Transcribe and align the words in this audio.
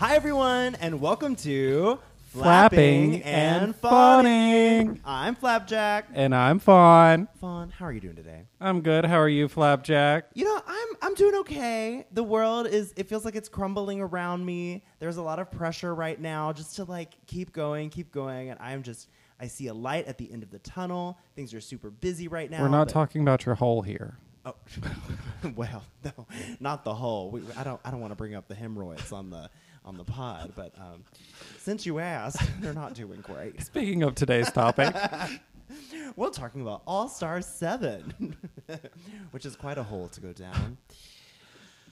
Hi, 0.00 0.14
everyone, 0.14 0.76
and 0.76 0.98
welcome 0.98 1.36
to 1.36 1.98
Flapping 2.30 3.22
and 3.22 3.76
Fawning. 3.76 4.98
I'm 5.04 5.34
Flapjack. 5.34 6.06
And 6.14 6.34
I'm 6.34 6.58
Fawn. 6.58 7.28
Fawn, 7.38 7.68
how 7.68 7.84
are 7.84 7.92
you 7.92 8.00
doing 8.00 8.16
today? 8.16 8.46
I'm 8.62 8.80
good. 8.80 9.04
How 9.04 9.20
are 9.20 9.28
you, 9.28 9.46
Flapjack? 9.46 10.30
You 10.32 10.46
know, 10.46 10.62
I'm 10.66 10.88
I'm 11.02 11.14
doing 11.16 11.34
okay. 11.40 12.06
The 12.12 12.22
world 12.22 12.66
is 12.66 12.94
it 12.96 13.10
feels 13.10 13.26
like 13.26 13.36
it's 13.36 13.50
crumbling 13.50 14.00
around 14.00 14.42
me. 14.42 14.84
There's 15.00 15.18
a 15.18 15.22
lot 15.22 15.38
of 15.38 15.50
pressure 15.50 15.94
right 15.94 16.18
now 16.18 16.50
just 16.54 16.76
to 16.76 16.84
like 16.84 17.18
keep 17.26 17.52
going, 17.52 17.90
keep 17.90 18.10
going, 18.10 18.48
and 18.48 18.58
I'm 18.58 18.82
just 18.82 19.10
I 19.38 19.48
see 19.48 19.66
a 19.66 19.74
light 19.74 20.06
at 20.06 20.16
the 20.16 20.32
end 20.32 20.42
of 20.42 20.50
the 20.50 20.60
tunnel. 20.60 21.18
Things 21.36 21.52
are 21.52 21.60
super 21.60 21.90
busy 21.90 22.26
right 22.26 22.50
now. 22.50 22.62
We're 22.62 22.68
not 22.68 22.86
but- 22.86 22.94
talking 22.94 23.20
about 23.20 23.44
your 23.44 23.54
hole 23.54 23.82
here. 23.82 24.16
Oh, 24.46 24.54
well, 25.54 25.84
no, 26.02 26.26
not 26.60 26.84
the 26.84 26.94
whole. 26.94 27.30
We, 27.30 27.42
I 27.58 27.64
don't. 27.64 27.78
I 27.84 27.90
don't 27.90 28.00
want 28.00 28.12
to 28.12 28.16
bring 28.16 28.34
up 28.34 28.48
the 28.48 28.54
hemorrhoids 28.54 29.12
on 29.12 29.28
the 29.28 29.50
on 29.84 29.96
the 29.96 30.04
pod, 30.04 30.52
but 30.54 30.72
um, 30.78 31.04
since 31.58 31.86
you 31.86 31.98
asked, 31.98 32.42
they're 32.60 32.74
not 32.74 32.94
doing 32.94 33.20
great. 33.20 33.60
Speaking 33.64 34.02
of 34.02 34.14
today's 34.14 34.50
topic, 34.50 34.94
We're 36.16 36.30
talking 36.30 36.62
about 36.62 36.82
All 36.86 37.08
Star 37.08 37.40
Seven, 37.40 38.36
which 39.30 39.46
is 39.46 39.56
quite 39.56 39.78
a 39.78 39.82
hole 39.82 40.08
to 40.08 40.20
go 40.20 40.32
down. 40.32 40.76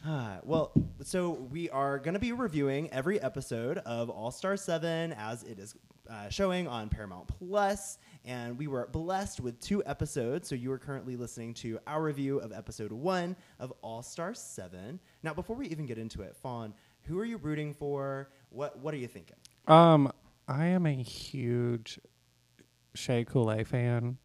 Ah, 0.04 0.38
well, 0.44 0.72
so 1.02 1.30
we 1.52 1.70
are 1.70 1.98
going 1.98 2.14
to 2.14 2.20
be 2.20 2.32
reviewing 2.32 2.90
every 2.90 3.20
episode 3.20 3.78
of 3.78 4.10
All 4.10 4.30
Star 4.30 4.56
7 4.56 5.12
as 5.12 5.44
it 5.44 5.58
is 5.58 5.74
uh, 6.10 6.28
showing 6.28 6.66
on 6.66 6.88
Paramount 6.88 7.28
Plus, 7.28 7.98
and 8.24 8.58
we 8.58 8.66
were 8.66 8.88
blessed 8.90 9.40
with 9.40 9.60
two 9.60 9.84
episodes. 9.84 10.48
So 10.48 10.54
you 10.54 10.72
are 10.72 10.78
currently 10.78 11.16
listening 11.16 11.54
to 11.54 11.78
our 11.86 12.02
review 12.02 12.38
of 12.38 12.50
episode 12.52 12.92
one 12.92 13.36
of 13.60 13.72
All 13.82 14.02
Star 14.02 14.34
7. 14.34 14.98
Now, 15.22 15.34
before 15.34 15.54
we 15.54 15.68
even 15.68 15.86
get 15.86 15.98
into 15.98 16.22
it, 16.22 16.34
Fawn, 16.36 16.74
who 17.08 17.18
are 17.18 17.24
you 17.24 17.36
rooting 17.38 17.74
for? 17.74 18.28
What 18.50 18.78
What 18.78 18.94
are 18.94 18.98
you 18.98 19.08
thinking? 19.08 19.36
um, 19.66 20.12
I 20.46 20.66
am 20.66 20.86
a 20.86 20.94
huge 21.02 21.98
Shea 22.94 23.24
Coulee 23.24 23.64
fan. 23.64 24.18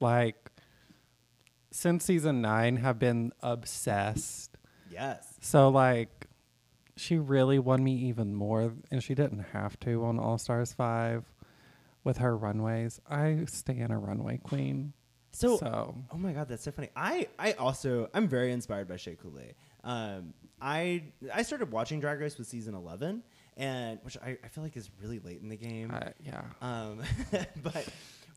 Like, 0.00 0.50
since 1.70 2.04
season 2.04 2.40
nine, 2.42 2.76
have 2.76 2.98
been 2.98 3.32
obsessed. 3.42 4.56
Yes. 4.90 5.34
So 5.40 5.68
like, 5.68 6.26
she 6.96 7.16
really 7.18 7.58
won 7.58 7.82
me 7.84 7.94
even 7.94 8.34
more, 8.34 8.72
and 8.90 9.02
she 9.02 9.14
didn't 9.14 9.46
have 9.52 9.78
to 9.80 10.04
on 10.04 10.18
All 10.18 10.38
Stars 10.38 10.72
Five 10.72 11.24
with 12.04 12.18
her 12.18 12.36
runways. 12.36 13.00
I 13.08 13.44
stand 13.46 13.92
a 13.92 13.96
runway 13.96 14.38
queen. 14.38 14.92
So, 15.32 15.58
So- 15.58 15.94
oh 16.10 16.16
my 16.16 16.32
god, 16.32 16.48
that's 16.48 16.62
so 16.64 16.72
funny. 16.72 16.88
I 16.96 17.28
I 17.38 17.52
also 17.52 18.08
I'm 18.14 18.28
very 18.28 18.50
inspired 18.52 18.88
by 18.88 18.96
Shea 18.96 19.14
Coulee. 19.16 19.54
Um, 19.84 20.34
I 20.60 21.04
I 21.32 21.42
started 21.42 21.70
watching 21.72 22.00
Drag 22.00 22.20
Race 22.20 22.38
with 22.38 22.46
season 22.46 22.74
eleven, 22.74 23.22
and 23.56 23.98
which 24.02 24.16
I, 24.18 24.38
I 24.42 24.48
feel 24.48 24.64
like 24.64 24.76
is 24.76 24.90
really 25.00 25.18
late 25.18 25.40
in 25.40 25.48
the 25.48 25.56
game. 25.56 25.90
I, 25.92 26.12
yeah. 26.24 26.42
Um, 26.60 27.02
but 27.62 27.86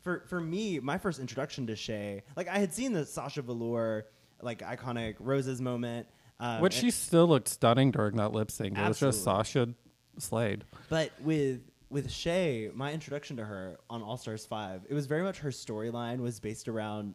for 0.01 0.23
for 0.27 0.39
me, 0.39 0.79
my 0.79 0.97
first 0.97 1.19
introduction 1.19 1.67
to 1.67 1.75
Shea, 1.75 2.23
like 2.35 2.47
I 2.47 2.57
had 2.57 2.73
seen 2.73 2.93
the 2.93 3.05
Sasha 3.05 3.41
Velour 3.41 4.05
like 4.41 4.59
iconic 4.59 5.15
roses 5.19 5.61
moment, 5.61 6.07
um, 6.41 6.61
Which 6.61 6.73
she 6.73 6.89
still 6.89 7.27
looked 7.27 7.47
stunning 7.47 7.91
during 7.91 8.17
that 8.17 8.31
lip 8.33 8.49
sync. 8.49 8.77
It 8.77 8.87
was 8.87 8.99
just 8.99 9.23
Sasha 9.23 9.69
Slade. 10.17 10.65
But 10.89 11.11
with 11.21 11.61
with 11.89 12.11
Shea, 12.11 12.71
my 12.73 12.91
introduction 12.93 13.37
to 13.37 13.45
her 13.45 13.77
on 13.89 14.01
All 14.01 14.17
Stars 14.17 14.45
Five, 14.45 14.81
it 14.89 14.93
was 14.95 15.05
very 15.05 15.21
much 15.21 15.39
her 15.39 15.49
storyline 15.49 16.19
was 16.19 16.39
based 16.39 16.67
around 16.67 17.13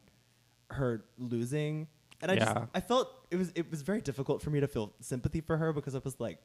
her 0.71 1.05
losing, 1.19 1.89
and 2.23 2.31
I 2.31 2.37
just 2.37 2.57
I 2.75 2.81
felt 2.81 3.11
it 3.31 3.37
was 3.37 3.53
it 3.55 3.71
was 3.71 3.83
very 3.83 4.01
difficult 4.01 4.43
for 4.43 4.51
me 4.51 4.61
to 4.61 4.69
feel 4.69 4.93
sympathy 5.01 5.41
for 5.41 5.57
her 5.57 5.73
because 5.73 5.95
I 5.95 6.01
was 6.03 6.19
like, 6.19 6.39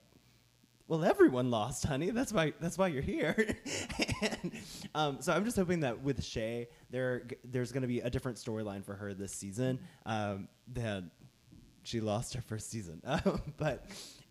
well, 0.91 1.05
everyone 1.05 1.49
lost, 1.49 1.85
honey. 1.85 2.09
That's 2.09 2.33
why 2.33 2.51
that's 2.59 2.77
why 2.77 2.87
you're 2.87 3.01
here. 3.01 3.55
and, 4.21 4.51
um, 4.93 5.21
so 5.21 5.31
I'm 5.31 5.45
just 5.45 5.55
hoping 5.55 5.79
that 5.79 6.01
with 6.01 6.21
Shea, 6.21 6.67
there 6.89 7.23
there's 7.45 7.71
going 7.71 7.83
to 7.83 7.87
be 7.87 8.01
a 8.01 8.09
different 8.09 8.37
storyline 8.37 8.83
for 8.83 8.95
her 8.95 9.13
this 9.13 9.31
season. 9.31 9.79
Um, 10.05 10.49
than 10.67 11.09
she 11.83 12.01
lost 12.01 12.33
her 12.33 12.41
first 12.41 12.69
season, 12.69 13.01
but 13.57 13.85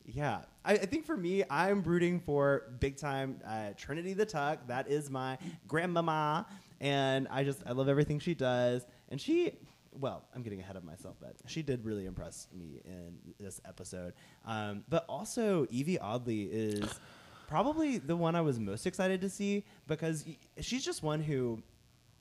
yeah, 0.04 0.42
I, 0.64 0.74
I 0.74 0.86
think 0.86 1.06
for 1.06 1.16
me, 1.16 1.44
I'm 1.48 1.82
rooting 1.82 2.20
for 2.20 2.74
big 2.78 2.96
time 2.96 3.40
uh, 3.46 3.70
Trinity 3.76 4.12
the 4.12 4.26
Tuck. 4.26 4.66
That 4.66 4.88
is 4.90 5.10
my 5.10 5.38
grandmama, 5.66 6.46
and 6.80 7.26
I 7.30 7.42
just 7.44 7.62
I 7.66 7.72
love 7.72 7.88
everything 7.88 8.18
she 8.18 8.34
does, 8.34 8.84
and 9.08 9.18
she. 9.18 9.52
Well, 9.92 10.24
I'm 10.34 10.42
getting 10.42 10.60
ahead 10.60 10.76
of 10.76 10.84
myself, 10.84 11.16
but 11.20 11.34
she 11.46 11.62
did 11.62 11.84
really 11.84 12.06
impress 12.06 12.46
me 12.56 12.80
in 12.84 13.18
this 13.38 13.60
episode. 13.66 14.14
Um, 14.46 14.84
but 14.88 15.04
also, 15.08 15.66
Yvie 15.66 15.98
Oddly 16.00 16.44
is 16.44 17.00
probably 17.48 17.98
the 17.98 18.16
one 18.16 18.34
I 18.36 18.40
was 18.40 18.60
most 18.60 18.86
excited 18.86 19.20
to 19.22 19.28
see 19.28 19.64
because 19.88 20.24
y- 20.26 20.36
she's 20.60 20.84
just 20.84 21.02
one 21.02 21.20
who 21.20 21.60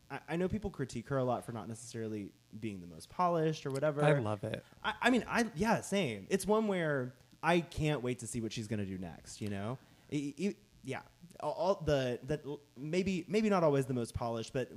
I, 0.10 0.20
I 0.30 0.36
know 0.36 0.48
people 0.48 0.72
critique 0.72 1.08
her 1.10 1.18
a 1.18 1.24
lot 1.24 1.46
for 1.46 1.52
not 1.52 1.68
necessarily 1.68 2.32
being 2.60 2.82
the 2.82 2.88
most 2.88 3.10
polished 3.10 3.66
or 3.66 3.70
whatever. 3.70 4.04
I 4.04 4.14
love 4.18 4.44
it. 4.44 4.64
I, 4.84 4.94
I 5.04 5.10
mean, 5.12 5.24
I 5.30 5.46
yeah, 5.56 5.82
same. 5.82 6.26
It's 6.30 6.48
one 6.48 6.68
where 6.68 7.14
I 7.44 7.60
can't 7.60 8.02
wait 8.02 8.20
to 8.20 8.28
see 8.28 8.42
what 8.42 8.52
she's 8.52 8.68
gonna 8.68 8.86
do 8.86 8.98
next. 8.98 9.42
You 9.42 9.50
know, 9.50 9.78
yeah. 10.10 11.02
All, 11.42 11.82
the 11.86 12.20
that 12.24 12.42
maybe 12.78 13.26
maybe 13.28 13.50
not 13.50 13.64
always 13.64 13.86
the 13.86 13.94
most 13.94 14.14
polished, 14.14 14.52
but 14.54 14.70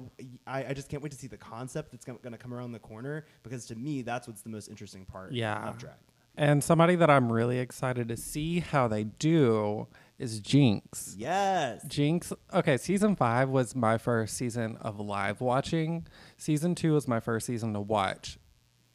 I, 0.46 0.66
I 0.66 0.72
just 0.74 0.88
can't 0.88 1.02
wait 1.02 1.10
to 1.12 1.18
see 1.18 1.26
the 1.26 1.36
concept 1.36 1.90
that's 1.92 2.04
gonna, 2.04 2.18
gonna 2.22 2.38
come 2.38 2.54
around 2.54 2.72
the 2.72 2.78
corner 2.78 3.26
because 3.42 3.66
to 3.66 3.74
me 3.74 4.02
that's 4.02 4.28
what's 4.28 4.42
the 4.42 4.50
most 4.50 4.68
interesting 4.68 5.04
part. 5.04 5.32
Yeah. 5.32 5.68
of 5.68 5.78
drag. 5.78 5.94
And 6.36 6.64
somebody 6.64 6.94
that 6.96 7.10
I'm 7.10 7.30
really 7.30 7.58
excited 7.58 8.08
to 8.08 8.16
see 8.16 8.60
how 8.60 8.88
they 8.88 9.04
do 9.04 9.86
is 10.18 10.40
Jinkx. 10.40 11.14
Yes. 11.18 11.84
Jinkx. 11.86 12.32
Okay, 12.54 12.76
season 12.78 13.16
five 13.16 13.50
was 13.50 13.74
my 13.76 13.98
first 13.98 14.36
season 14.36 14.78
of 14.80 14.98
live 14.98 15.40
watching. 15.42 16.06
Season 16.38 16.74
two 16.74 16.94
was 16.94 17.06
my 17.06 17.20
first 17.20 17.44
season 17.46 17.74
to 17.74 17.80
watch. 17.80 18.38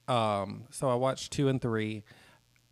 Um, 0.07 0.63
so 0.71 0.89
I 0.89 0.95
watched 0.95 1.31
two 1.33 1.47
and 1.47 1.61
three 1.61 2.03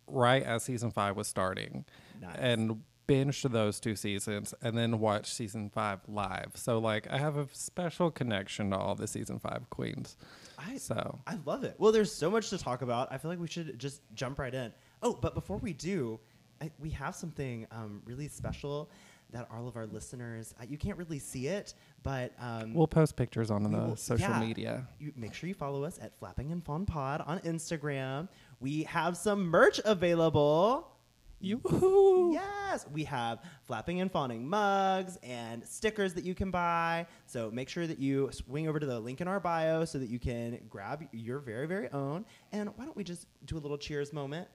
right 0.08 0.42
as 0.42 0.64
season 0.64 0.90
five 0.90 1.16
was 1.16 1.28
starting, 1.28 1.84
Nice. 2.20 2.36
and 2.38 2.82
binged 3.06 3.50
those 3.50 3.80
two 3.80 3.96
seasons, 3.96 4.54
and 4.62 4.76
then 4.76 4.98
watched 4.98 5.32
season 5.34 5.70
five 5.70 6.00
live. 6.08 6.52
So 6.54 6.78
like, 6.78 7.10
I 7.10 7.18
have 7.18 7.36
a 7.36 7.48
special 7.52 8.10
connection 8.10 8.70
to 8.70 8.76
all 8.76 8.94
the 8.94 9.06
season 9.06 9.38
five 9.38 9.68
queens. 9.70 10.16
I 10.58 10.76
So 10.78 11.18
I 11.26 11.38
love 11.44 11.64
it. 11.64 11.76
Well, 11.78 11.92
there's 11.92 12.12
so 12.12 12.30
much 12.30 12.50
to 12.50 12.58
talk 12.58 12.82
about. 12.82 13.12
I 13.12 13.18
feel 13.18 13.30
like 13.30 13.40
we 13.40 13.48
should 13.48 13.78
just 13.78 14.02
jump 14.14 14.38
right 14.38 14.54
in. 14.54 14.72
Oh, 15.02 15.14
but 15.20 15.34
before 15.34 15.58
we 15.58 15.72
do, 15.72 16.18
I, 16.60 16.70
we 16.78 16.90
have 16.90 17.14
something 17.14 17.66
um, 17.70 18.02
really 18.04 18.28
special 18.28 18.90
that 19.30 19.48
all 19.52 19.66
of 19.66 19.76
our 19.76 19.86
listeners 19.86 20.54
uh, 20.60 20.64
you 20.68 20.78
can't 20.78 20.96
really 20.96 21.18
see 21.18 21.48
it, 21.48 21.74
but 22.02 22.32
um, 22.40 22.72
we'll 22.72 22.86
post 22.86 23.16
pictures 23.16 23.50
on 23.50 23.62
the 23.62 23.68
will- 23.68 23.96
social 23.96 24.30
yeah. 24.30 24.40
media. 24.40 24.88
You 24.98 25.12
make 25.16 25.34
sure 25.34 25.48
you 25.48 25.54
follow 25.54 25.84
us 25.84 25.98
at 26.00 26.16
Flapping 26.18 26.52
and 26.52 26.64
Fawn 26.64 26.86
Pod 26.86 27.22
on 27.26 27.40
Instagram. 27.40 28.28
We 28.60 28.84
have 28.84 29.16
some 29.16 29.46
merch 29.46 29.80
available. 29.84 30.95
Yoo-hoo! 31.40 32.32
Yes, 32.32 32.86
we 32.92 33.04
have 33.04 33.40
flapping 33.64 34.00
and 34.00 34.10
fawning 34.10 34.48
mugs 34.48 35.18
and 35.22 35.66
stickers 35.66 36.14
that 36.14 36.24
you 36.24 36.34
can 36.34 36.50
buy. 36.50 37.06
So 37.26 37.50
make 37.50 37.68
sure 37.68 37.86
that 37.86 37.98
you 37.98 38.30
swing 38.32 38.68
over 38.68 38.80
to 38.80 38.86
the 38.86 38.98
link 38.98 39.20
in 39.20 39.28
our 39.28 39.38
bio 39.38 39.84
so 39.84 39.98
that 39.98 40.08
you 40.08 40.18
can 40.18 40.58
grab 40.68 41.04
your 41.12 41.40
very, 41.40 41.66
very 41.66 41.90
own. 41.92 42.24
And 42.52 42.70
why 42.76 42.86
don't 42.86 42.96
we 42.96 43.04
just 43.04 43.26
do 43.44 43.58
a 43.58 43.60
little 43.60 43.76
cheers 43.76 44.14
moment? 44.14 44.48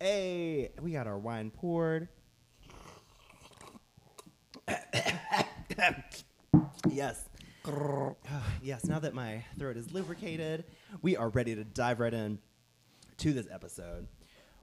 Hey, 0.00 0.70
we 0.80 0.92
got 0.92 1.08
our 1.08 1.18
wine 1.18 1.50
poured. 1.50 2.08
yes. 6.88 7.28
yes, 8.62 8.84
now 8.86 8.98
that 9.00 9.14
my 9.14 9.44
throat 9.58 9.76
is 9.76 9.92
lubricated, 9.92 10.64
we 11.02 11.16
are 11.16 11.28
ready 11.30 11.54
to 11.54 11.64
dive 11.64 12.00
right 12.00 12.14
in 12.14 12.38
to 13.18 13.32
this 13.32 13.46
episode. 13.52 14.06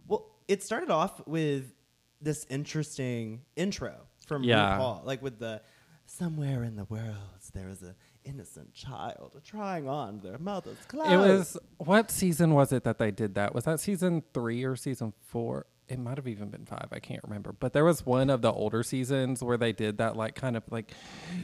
Well, 0.08 0.26
it 0.50 0.64
started 0.64 0.90
off 0.90 1.26
with 1.28 1.74
this 2.22 2.46
interesting 2.50 3.42
intro 3.56 3.96
from 4.28 4.44
Yeah. 4.44 4.78
RuPaul, 4.78 5.06
like 5.06 5.22
with 5.22 5.40
the 5.40 5.62
somewhere 6.06 6.64
in 6.64 6.76
the 6.76 6.86
world 6.86 7.16
there 7.54 7.70
is 7.70 7.82
an 7.84 7.94
innocent 8.26 8.74
child 8.74 9.40
trying 9.46 9.88
on 9.88 10.20
their 10.20 10.38
mother's 10.40 10.84
clothes. 10.88 11.12
It 11.12 11.18
was 11.18 11.58
what 11.78 12.12
season 12.12 12.54
was 12.54 12.72
it 12.74 12.84
that 12.84 12.98
they 12.98 13.12
did 13.12 13.36
that? 13.36 13.56
Was 13.56 13.64
that 13.66 13.80
season 13.80 14.24
three 14.34 14.64
or 14.64 14.76
season 14.76 15.14
four? 15.28 15.66
It 15.88 15.98
might 15.98 16.18
have 16.18 16.28
even 16.28 16.50
been 16.50 16.66
five. 16.68 16.88
I 16.92 17.00
can't 17.00 17.24
remember. 17.24 17.52
But 17.52 17.74
there 17.74 17.84
was 17.86 18.06
one 18.06 18.30
of 18.30 18.44
the 18.44 18.52
older 18.52 18.84
seasons 18.84 19.42
where 19.42 19.58
they 19.58 19.72
did 19.72 19.98
that, 19.98 20.16
like 20.16 20.36
kind 20.36 20.56
of 20.56 20.64
like 20.70 20.94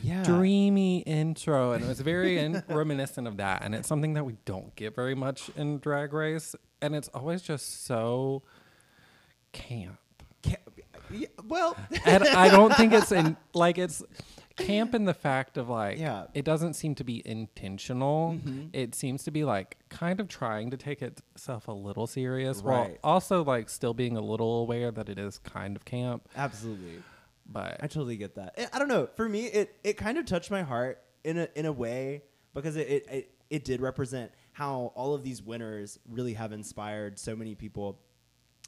Yeah. 0.04 0.22
dreamy 0.24 1.00
intro, 1.00 1.72
and 1.72 1.84
it 1.84 1.88
was 1.88 2.00
very 2.02 2.38
in, 2.38 2.62
reminiscent 2.70 3.28
of 3.28 3.38
that. 3.38 3.64
And 3.64 3.74
it's 3.74 3.88
something 3.88 4.14
that 4.14 4.24
we 4.26 4.36
don't 4.46 4.76
get 4.76 4.94
very 4.96 5.16
much 5.16 5.50
in 5.56 5.80
Drag 5.80 6.14
Race, 6.14 6.56
and 6.82 6.96
it's 6.96 7.08
always 7.10 7.42
just 7.42 7.86
so 7.86 8.44
camp. 9.56 9.98
Ca- 10.44 10.56
yeah, 11.12 11.28
well, 11.48 11.76
and 12.06 12.24
I 12.24 12.50
don't 12.50 12.74
think 12.76 12.94
it's 12.94 13.12
in 13.12 13.38
like 13.54 13.78
it's 13.78 14.04
camp 14.58 14.96
in 14.96 15.04
the 15.06 15.14
fact 15.14 15.58
of 15.58 15.68
like 15.70 15.98
Yeah. 16.00 16.12
Mm-hmm. 16.24 16.32
it 16.40 16.46
doesn't 16.46 16.74
seem 16.76 16.96
to 16.96 17.04
be 17.04 17.22
intentional. 17.26 18.40
It 18.74 18.96
seems 18.96 19.24
to 19.24 19.32
be 19.32 19.44
like 19.44 19.78
kind 19.90 20.20
of 20.20 20.28
trying 20.28 20.72
to 20.72 20.78
take 20.78 21.02
itself 21.02 21.68
a 21.68 21.72
little 21.74 22.08
serious 22.08 22.62
while 22.62 22.90
also 23.04 23.44
like 23.44 23.70
still 23.70 23.94
being 23.94 24.16
a 24.18 24.22
little 24.22 24.62
aware 24.62 24.92
that 24.92 25.10
it 25.10 25.20
is 25.20 25.40
kind 25.40 25.76
of 25.76 25.84
camp. 25.86 26.28
Absolutely. 26.36 27.02
But 27.48 27.78
I 27.84 27.88
totally 27.88 28.18
get 28.18 28.36
that. 28.36 28.56
I- 28.58 28.68
I 28.76 28.80
don't 28.80 28.88
know. 28.88 29.08
For 29.16 29.28
me, 29.30 29.46
it, 29.46 29.76
it 29.84 29.94
kind 29.98 30.18
of 30.18 30.26
touched 30.26 30.50
my 30.52 30.64
heart 30.64 31.02
in 31.24 31.38
a 31.38 31.48
in 31.56 31.66
a 31.66 31.72
way 31.72 32.24
because 32.54 32.76
it, 32.76 32.88
it 32.88 33.06
it 33.12 33.32
it 33.50 33.66
did 33.66 33.82
represent 33.82 34.32
how 34.54 34.92
all 34.96 35.14
of 35.14 35.22
these 35.24 35.42
winners 35.44 36.00
really 36.10 36.34
have 36.34 36.52
inspired 36.54 37.20
so 37.20 37.36
many 37.36 37.56
people. 37.56 38.00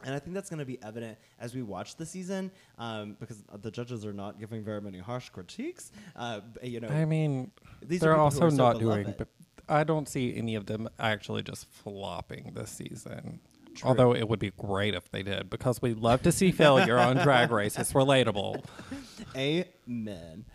And 0.04 0.14
I 0.14 0.20
think 0.20 0.36
that's 0.36 0.50
going 0.50 0.60
to 0.60 0.66
be 0.66 0.78
evident 0.84 1.18
as 1.40 1.56
we 1.56 1.64
watch 1.64 1.96
the 1.96 2.06
season, 2.06 2.52
um, 2.78 3.16
because 3.20 3.44
the 3.62 3.72
judges 3.72 4.06
are 4.06 4.14
not 4.14 4.40
giving 4.40 4.64
very 4.64 4.80
many 4.80 5.00
harsh 5.00 5.30
critiques. 5.30 5.92
Uh, 6.16 6.42
you 6.62 6.80
know, 6.80 6.88
I 6.88 7.06
mean, 7.06 7.52
These 7.82 8.04
are 8.04 8.08
they're 8.08 8.16
who 8.16 8.22
also 8.22 8.46
are 8.46 8.52
so 8.52 8.58
not 8.58 8.80
beloved. 8.80 9.04
doing. 9.06 9.16
But 9.18 9.28
I 9.68 9.84
don't 9.84 10.08
see 10.08 10.36
any 10.36 10.56
of 10.56 10.68
them 10.68 10.88
actually 11.00 11.42
just 11.42 11.68
flopping 11.72 12.52
this 12.54 12.70
season. 12.70 13.40
True. 13.76 13.90
Although 13.90 14.14
it 14.16 14.28
would 14.30 14.40
be 14.40 14.52
great 14.52 14.94
if 14.96 15.10
they 15.12 15.24
did, 15.24 15.50
because 15.50 15.82
we 15.82 15.94
love 15.94 16.22
to 16.24 16.32
see 16.32 16.52
failure 16.52 16.98
on 16.98 17.18
Drag 17.18 17.52
Race. 17.52 17.78
It's 17.78 17.94
relatable. 17.94 18.64
Amen. 19.36 20.46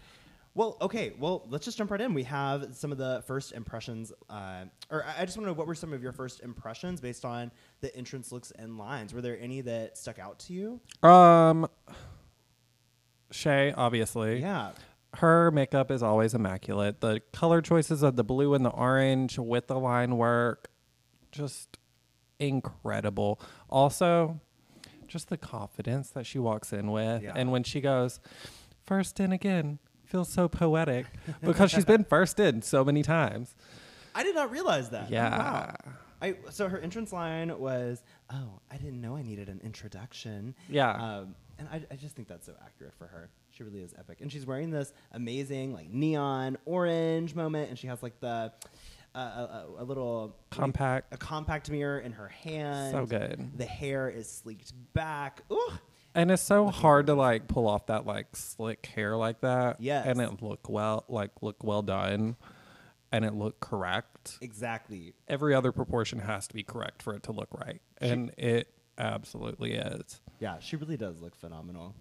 Well, 0.55 0.77
okay. 0.83 1.15
Well, 1.19 1.47
let's 1.49 1.65
just 1.65 1.79
jump 1.79 1.91
right 1.91 2.01
in. 2.01 2.13
We 2.13 2.25
have 2.25 2.77
some 2.77 2.93
of 2.93 2.99
the 2.99 3.23
first 3.27 3.53
impressions, 3.53 4.13
uh, 4.29 4.65
or 4.91 5.03
I- 5.05 5.25
just 5.25 5.39
want 5.39 5.47
to 5.47 5.53
know 5.53 5.53
what 5.55 5.67
were 5.67 5.75
some 5.75 5.93
of 5.95 6.03
your 6.03 6.13
first 6.13 6.41
impressions 6.41 7.01
based 7.01 7.25
on 7.25 7.51
the 7.81 7.95
entrance 7.97 8.31
looks 8.33 8.51
and 8.51 8.77
lines. 8.77 9.15
Were 9.15 9.23
there 9.23 9.39
any 9.41 9.63
that 9.63 9.97
stuck 9.97 10.19
out 10.19 10.39
to 10.41 10.53
you? 10.53 10.81
Um, 11.09 11.67
Shea, 13.31 13.73
obviously. 13.73 14.41
Yeah. 14.41 14.73
Her 15.15 15.51
makeup 15.51 15.91
is 15.91 16.03
always 16.03 16.35
immaculate. 16.35 17.01
The 17.01 17.21
color 17.33 17.61
choices 17.63 18.03
of 18.03 18.17
the 18.17 18.25
blue 18.25 18.55
and 18.55 18.65
the 18.65 18.71
orange 18.71 19.39
with 19.39 19.67
the 19.69 19.79
line 19.79 20.17
work, 20.17 20.69
just 21.31 21.79
incredible. 22.39 23.41
Also, 23.71 24.41
just 25.07 25.29
the 25.29 25.37
confidence 25.39 26.11
that 26.11 26.27
she 26.27 26.39
walks 26.39 26.73
in 26.73 26.91
with. 26.91 27.23
Yeah. 27.23 27.33
And 27.37 27.51
when 27.53 27.63
she 27.63 27.81
goes, 27.81 28.21
first 28.85 29.21
in 29.21 29.33
again, 29.33 29.79
feels 30.13 30.29
so 30.29 30.47
poetic 30.49 31.07
because 31.43 31.71
she's 31.73 31.85
been 31.87 32.05
first 32.05 32.39
in 32.39 32.63
so 32.63 32.85
many 32.85 33.03
times. 33.03 33.57
I 34.15 34.23
did 34.23 34.35
not 34.35 34.51
realize 34.53 34.91
that. 34.91 35.07
Oh, 35.09 35.13
Yeah. 35.13 35.39
wow. 35.39 35.77
I, 36.21 36.37
so 36.51 36.69
her 36.69 36.79
entrance 36.79 37.13
line 37.13 37.59
was, 37.59 38.05
"Oh, 38.33 38.61
I 38.71 38.77
didn't 38.77 39.01
know 39.01 39.17
I 39.17 39.23
needed 39.23 39.49
an 39.49 39.61
introduction." 39.65 40.55
Yeah. 40.69 40.93
Um, 40.93 41.35
and 41.59 41.67
I, 41.73 41.83
I 41.91 41.97
just 41.97 42.15
think 42.15 42.29
that's 42.29 42.47
so 42.47 42.53
accurate 42.65 42.95
for 42.97 43.09
her. 43.09 43.29
She 43.51 43.65
really 43.65 43.81
is 43.81 43.93
epic, 43.99 44.21
and 44.21 44.31
she's 44.31 44.47
wearing 44.47 44.71
this 44.71 44.93
amazing 45.11 45.73
like 45.73 45.91
neon 45.91 46.59
orange 46.65 47.35
moment, 47.35 47.71
and 47.71 47.79
she 47.79 47.89
has 47.89 48.05
like 48.05 48.21
the 48.21 48.53
uh, 49.17 49.19
a, 49.19 49.21
a, 49.21 49.83
a 49.83 49.85
little 49.85 50.37
Compact. 50.51 51.13
a 51.13 51.17
compact 51.17 51.69
mirror 51.71 51.99
in 51.99 52.13
her 52.13 52.29
hand. 52.29 52.93
So 52.93 53.05
good. 53.05 53.51
The 53.59 53.65
hair 53.67 54.09
is 54.09 54.31
sleeked 54.31 54.73
back. 54.95 55.43
Ooh. 55.51 55.73
And 56.15 56.31
it's 56.31 56.43
so 56.43 56.69
hard 56.69 57.07
to 57.07 57.15
like 57.15 57.49
pull 57.49 57.67
off 57.67 57.87
that 57.87 58.07
like 58.07 58.37
slick 58.37 58.85
hair 58.87 59.17
like 59.17 59.41
that. 59.41 59.81
Yes. 59.81 60.07
And 60.07 60.21
it 60.21 60.43
look 60.43 60.69
well 60.69 61.05
like 61.09 61.31
look 61.41 61.65
well 61.65 61.83
done 61.83 62.37
and 63.11 63.25
it 63.25 63.35
look 63.35 63.61
correct. 63.61 64.39
Exactly. 64.41 65.15
Every 65.29 65.55
other 65.55 65.73
proportion 65.73 66.19
has 66.21 66.47
to 66.49 66.55
be 66.55 66.63
correct 66.63 67.03
for 67.03 67.15
it 67.15 67.23
to 67.25 67.33
look 67.33 67.49
right. 67.53 67.81
And 67.99 68.33
it 68.37 68.69
absolutely 68.99 69.75
is. 69.75 70.21
Yeah, 70.41 70.59
she 70.59 70.77
really 70.77 70.97
does 70.97 71.21
look 71.21 71.35
phenomenal. 71.35 71.95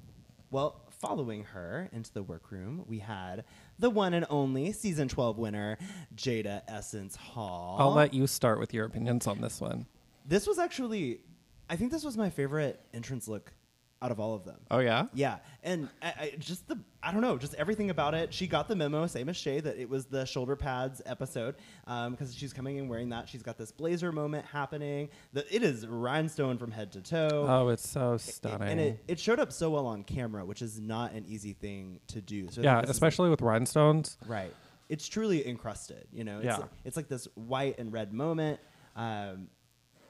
Well, 0.49 0.81
following 0.89 1.45
her 1.45 1.89
into 1.93 2.11
the 2.11 2.23
workroom, 2.23 2.83
we 2.85 2.99
had 2.99 3.45
the 3.79 3.89
one 3.89 4.13
and 4.13 4.25
only 4.29 4.73
season 4.73 5.07
12 5.07 5.37
winner, 5.37 5.77
Jada 6.13 6.61
Essence 6.67 7.15
Hall. 7.15 7.77
I'll 7.79 7.93
let 7.93 8.13
you 8.13 8.27
start 8.27 8.59
with 8.59 8.73
your 8.73 8.85
opinions 8.85 9.27
on 9.27 9.39
this 9.39 9.61
one. 9.61 9.85
This 10.25 10.45
was 10.47 10.59
actually, 10.59 11.21
I 11.69 11.77
think 11.77 11.91
this 11.91 12.03
was 12.03 12.17
my 12.17 12.29
favorite 12.29 12.81
entrance 12.93 13.29
look 13.29 13.53
out 14.03 14.11
of 14.11 14.19
all 14.19 14.33
of 14.33 14.43
them. 14.45 14.57
Oh 14.71 14.79
yeah? 14.79 15.05
Yeah, 15.13 15.37
and 15.63 15.87
I, 16.01 16.07
I, 16.07 16.33
just 16.39 16.67
the 16.67 16.79
I 17.03 17.11
don't 17.11 17.21
know, 17.21 17.37
just 17.37 17.53
everything 17.55 17.89
about 17.89 18.13
it. 18.13 18.33
She 18.33 18.47
got 18.47 18.67
the 18.67 18.75
memo, 18.75 19.05
same 19.07 19.29
as 19.29 19.37
Shea, 19.37 19.59
that 19.59 19.77
it 19.77 19.89
was 19.89 20.05
the 20.05 20.25
shoulder 20.25 20.55
pads 20.55 21.01
episode 21.05 21.55
because 21.85 22.33
she's 22.35 22.53
coming 22.53 22.77
in 22.77 22.87
wearing 22.87 23.09
that. 23.09 23.27
She's 23.29 23.43
got 23.43 23.57
this 23.57 23.71
blazer 23.71 24.11
moment 24.11 24.45
happening. 24.45 25.09
The, 25.33 25.45
it 25.55 25.63
is 25.63 25.85
rhinestone 25.87 26.57
from 26.57 26.71
head 26.71 26.91
to 26.93 27.01
toe. 27.01 27.45
Oh, 27.47 27.69
it's 27.69 27.87
so 27.87 28.13
It- 28.13 28.21
stunning. 28.21 28.67
And 28.69 28.79
it, 28.79 29.03
it 29.07 29.19
showed 29.19 29.39
up 29.39 29.51
so 29.51 29.69
well 29.71 29.85
on 29.87 30.03
camera, 30.03 30.45
which 30.45 30.61
is 30.61 30.79
not 30.79 31.13
an 31.13 31.25
easy 31.27 31.53
thing 31.53 31.99
to 32.07 32.21
do. 32.21 32.49
So 32.51 32.61
yeah, 32.61 32.75
think 32.75 32.87
this 32.87 32.89
is, 32.91 32.95
especially 32.97 33.29
with 33.29 33.41
rhinestones. 33.41 34.17
right. 34.27 34.53
It's 34.89 35.07
truly 35.07 35.47
encrusted. 35.47 36.05
You 36.11 36.23
know, 36.25 36.37
it's, 36.37 36.45
Yeah. 36.45 36.57
like, 36.57 36.69
it's 36.85 36.97
like 36.97 37.07
this 37.07 37.27
white 37.35 37.79
and 37.79 37.93
red 37.93 38.13
moment. 38.13 38.59
Um, 38.95 39.47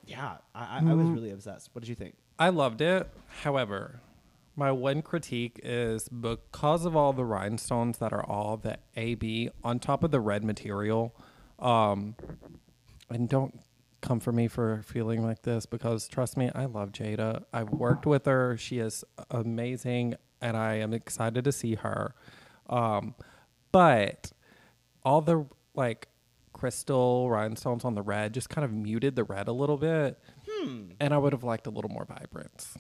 yeah, 0.06 0.38
I, 0.56 0.80
I, 0.80 0.90
I 0.90 0.94
was 0.96 1.08
really 1.10 1.30
obsessed. 1.32 1.70
What 1.74 1.82
did 1.84 1.90
you 1.90 1.96
think? 1.96 2.16
I 2.42 2.50
loved 2.50 2.82
it. 2.82 3.08
However, 3.44 4.02
my 4.56 4.72
one 4.72 5.04
critique 5.04 5.60
is 5.62 6.10
because 6.10 6.86
of 6.86 6.96
all 6.96 7.14
the 7.14 7.24
rhinestones 7.24 8.00
that 8.00 8.12
are 8.12 8.26
all 8.26 8.58
the 8.58 8.80
AB 8.98 9.52
on 9.64 9.78
top 9.78 10.04
of 10.04 10.10
the 10.10 10.20
red 10.20 10.44
material. 10.44 11.16
Um, 11.60 12.16
and 13.12 13.30
don't 13.30 13.60
come 14.02 14.20
for 14.20 14.32
me 14.32 14.48
for 14.48 14.82
feeling 14.84 15.24
like 15.24 15.44
this 15.44 15.68
because 15.68 16.08
trust 16.08 16.36
me, 16.36 16.50
I 16.56 16.66
love 16.66 16.92
Jada. 16.94 17.44
I've 17.54 17.70
worked 17.70 18.08
with 18.08 18.26
her. 18.26 18.58
She 18.58 18.80
is 18.80 19.04
amazing, 19.30 20.16
and 20.42 20.58
I 20.58 20.78
am 20.80 20.96
excited 20.96 21.44
to 21.44 21.52
see 21.52 21.76
her. 21.76 22.16
Um, 22.68 23.14
but 23.72 24.32
all 25.04 25.22
the 25.22 25.46
like 25.76 26.08
crystal 26.54 27.30
rhinestones 27.30 27.86
on 27.86 27.94
the 27.94 28.02
red 28.02 28.34
just 28.34 28.50
kind 28.50 28.66
of 28.66 28.72
muted 28.72 29.16
the 29.16 29.26
red 29.26 29.48
a 29.48 29.52
little 29.52 29.78
bit. 29.78 30.20
Hmm. 30.62 30.92
And 31.00 31.14
I 31.14 31.18
would 31.18 31.34
have 31.34 31.44
liked 31.44 31.68
a 31.68 31.70
little 31.70 31.90
more 31.92 32.06
vibrance. 32.06 32.78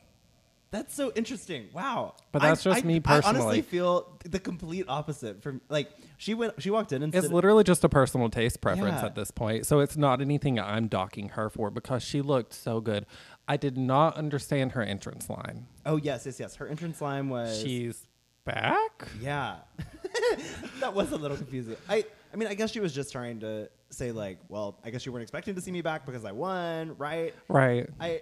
That's 0.71 0.95
so 0.95 1.11
interesting. 1.15 1.67
Wow. 1.73 2.15
But 2.31 2.41
that's 2.41 2.65
I- 2.65 2.69
just 2.71 2.83
I- 2.85 2.87
me 2.87 2.99
personally. 3.01 3.39
I 3.39 3.43
honestly 3.43 3.61
feel 3.61 4.17
the 4.23 4.39
complete 4.39 4.85
opposite 4.87 5.43
from 5.43 5.59
like 5.67 5.89
she 6.17 6.33
went 6.33 6.61
she 6.61 6.69
walked 6.69 6.93
in 6.93 7.03
and 7.03 7.13
It's 7.13 7.27
literally 7.27 7.65
just 7.65 7.83
a 7.83 7.89
personal 7.89 8.29
taste 8.29 8.61
preference 8.61 9.01
Yeah. 9.01 9.05
at 9.07 9.15
this 9.15 9.31
point. 9.31 9.65
So 9.65 9.81
it's 9.81 9.97
not 9.97 10.21
anything 10.21 10.59
I'm 10.61 10.87
docking 10.87 11.29
her 11.29 11.49
for 11.49 11.69
because 11.71 12.03
she 12.03 12.21
looked 12.21 12.53
so 12.53 12.79
good. 12.79 13.05
I 13.49 13.57
did 13.57 13.77
not 13.77 14.15
understand 14.15 14.71
her 14.71 14.81
entrance 14.81 15.29
line. 15.29 15.67
"Oh 15.85 15.97
yes, 15.97 16.25
yes, 16.25 16.39
yes." 16.39 16.55
Her 16.55 16.67
entrance 16.67 17.01
line 17.01 17.27
was 17.27 17.59
She's 17.61 18.07
back? 18.45 19.09
Yeah. 19.19 19.57
that 20.79 20.93
was 20.93 21.11
a 21.11 21.17
little 21.17 21.35
confusing. 21.37 21.75
I 21.89 22.05
I 22.33 22.37
mean, 22.37 22.47
I 22.47 22.53
guess 22.53 22.71
she 22.71 22.79
was 22.79 22.93
just 22.93 23.11
trying 23.11 23.41
to 23.41 23.69
say 23.91 24.11
like, 24.11 24.39
well, 24.49 24.79
I 24.83 24.89
guess 24.89 25.05
you 25.05 25.11
weren't 25.11 25.23
expecting 25.23 25.55
to 25.55 25.61
see 25.61 25.71
me 25.71 25.81
back 25.81 26.05
because 26.05 26.25
I 26.25 26.31
won, 26.31 26.95
right? 26.97 27.33
Right. 27.47 27.89
I 27.99 28.21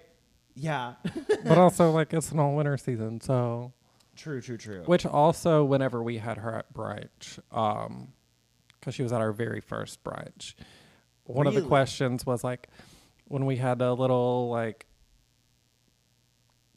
yeah. 0.56 0.96
but 1.46 1.58
also 1.58 1.92
like 1.92 2.14
it's 2.14 2.32
an 2.32 2.40
all 2.40 2.56
winter 2.56 2.78
season, 2.78 3.22
so 3.22 3.74
true, 4.16 4.42
true, 4.42 4.58
true. 4.58 4.84
which 4.86 5.06
also 5.06 5.64
whenever 5.64 6.04
we 6.04 6.18
had 6.18 6.38
her 6.38 6.56
at 6.56 6.74
brunch, 6.74 7.40
um, 7.52 8.10
because 8.80 8.96
she 8.96 9.04
was 9.04 9.14
at 9.14 9.22
our 9.22 9.32
very 9.32 9.62
first 9.62 10.04
brunch, 10.04 10.56
one 11.24 11.48
of 11.48 11.54
the 11.54 11.62
questions 11.62 12.26
was 12.26 12.44
like 12.44 12.68
when 13.26 13.46
we 13.46 13.58
had 13.58 13.82
a 13.82 13.94
little 13.94 14.50
like 14.50 14.88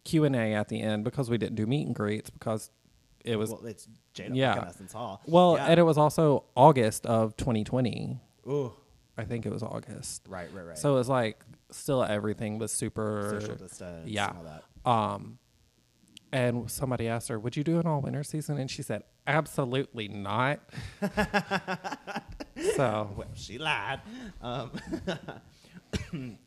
Q 0.04 0.24
and 0.24 0.36
A 0.36 0.52
at 0.54 0.68
the 0.68 0.80
end 0.80 1.04
because 1.04 1.30
we 1.30 1.38
didn't 1.38 1.56
do 1.56 1.66
meet 1.66 1.86
and 1.86 1.94
greets 1.94 2.30
because 2.30 2.70
it 3.24 3.36
was 3.36 3.50
well, 3.50 3.64
it's 3.64 3.88
Jada 4.14 4.30
yeah. 4.34 4.64
Essence 4.66 4.92
Hall. 4.92 5.22
well, 5.26 5.56
yeah. 5.56 5.66
and 5.66 5.80
it 5.80 5.84
was 5.84 5.96
also 5.96 6.44
August 6.54 7.06
of 7.06 7.36
2020. 7.36 8.18
Ooh, 8.48 8.72
I 9.18 9.24
think 9.24 9.44
it 9.46 9.52
was 9.52 9.62
August. 9.62 10.22
right, 10.28 10.48
right, 10.54 10.66
right. 10.66 10.78
So 10.78 10.92
it 10.94 10.98
was 10.98 11.08
like 11.08 11.44
still 11.70 12.02
everything 12.02 12.58
was 12.58 12.72
super 12.72 13.38
social 13.40 13.56
distance, 13.56 14.08
Yeah. 14.08 14.28
and 14.30 14.38
all 14.38 14.44
that. 14.44 14.90
Um, 14.90 15.38
and 16.32 16.70
somebody 16.70 17.08
asked 17.08 17.28
her, 17.28 17.38
"Would 17.38 17.56
you 17.56 17.62
do 17.64 17.78
an 17.78 17.86
all 17.86 18.00
winter 18.00 18.22
season?" 18.24 18.56
And 18.58 18.70
she 18.70 18.82
said, 18.82 19.02
"Absolutely 19.26 20.08
not." 20.08 20.60
so 22.76 23.10
Well, 23.16 23.28
she 23.34 23.58
lied. 23.58 24.00
Um, 24.40 24.70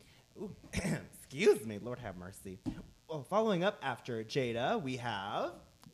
excuse 0.72 1.64
me, 1.64 1.78
Lord 1.78 1.98
have 2.00 2.16
mercy. 2.16 2.58
Well, 3.08 3.22
following 3.22 3.62
up 3.64 3.78
after 3.82 4.22
Jada, 4.24 4.82
we 4.82 4.96
have, 4.96 5.52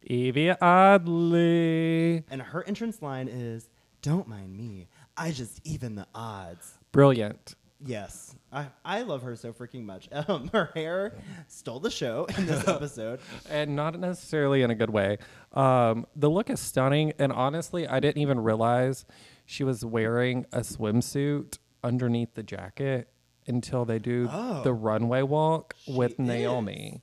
Yvie 0.08 0.56
Oddly, 0.60 2.24
and 2.30 2.40
her 2.42 2.64
entrance 2.66 3.02
line 3.02 3.28
is, 3.28 3.68
"Don't 4.00 4.26
mind 4.26 4.56
me, 4.56 4.88
I 5.22 5.30
just 5.30 5.60
even 5.64 5.94
the 5.94 6.06
odds." 6.14 6.78
brilliant. 6.92 7.54
Yes, 7.84 8.36
I, 8.52 8.66
I 8.84 9.02
love 9.02 9.22
her 9.22 9.34
so 9.34 9.52
freaking 9.52 9.82
much. 9.84 10.08
Um, 10.28 10.48
her 10.52 10.70
hair 10.74 11.14
stole 11.48 11.80
the 11.80 11.90
show 11.90 12.26
in 12.38 12.46
this 12.46 12.68
episode. 12.68 13.18
and 13.50 13.74
not 13.74 13.98
necessarily 13.98 14.62
in 14.62 14.70
a 14.70 14.74
good 14.76 14.90
way. 14.90 15.18
Um, 15.52 16.06
the 16.14 16.30
look 16.30 16.48
is 16.48 16.60
stunning, 16.60 17.12
and 17.18 17.32
honestly, 17.32 17.88
I 17.88 17.98
didn't 17.98 18.22
even 18.22 18.38
realize 18.40 19.04
she 19.46 19.64
was 19.64 19.84
wearing 19.84 20.46
a 20.52 20.60
swimsuit 20.60 21.58
underneath 21.82 22.34
the 22.34 22.44
jacket 22.44 23.08
until 23.48 23.84
they 23.84 23.98
do 23.98 24.28
Oh. 24.30 24.62
the 24.62 24.72
runway 24.72 25.22
walk 25.22 25.74
with 25.88 26.20
Naomi. 26.20 27.02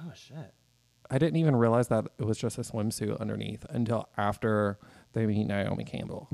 Oh 0.00 0.10
shit! 0.16 0.52
I 1.10 1.18
didn't 1.18 1.36
even 1.36 1.54
realize 1.54 1.86
that 1.88 2.06
it 2.18 2.24
was 2.24 2.38
just 2.38 2.58
a 2.58 2.62
swimsuit 2.62 3.20
underneath 3.20 3.64
until 3.70 4.08
after 4.16 4.78
they 5.12 5.26
meet 5.26 5.46
Naomi 5.46 5.84
Campbell. 5.84 6.28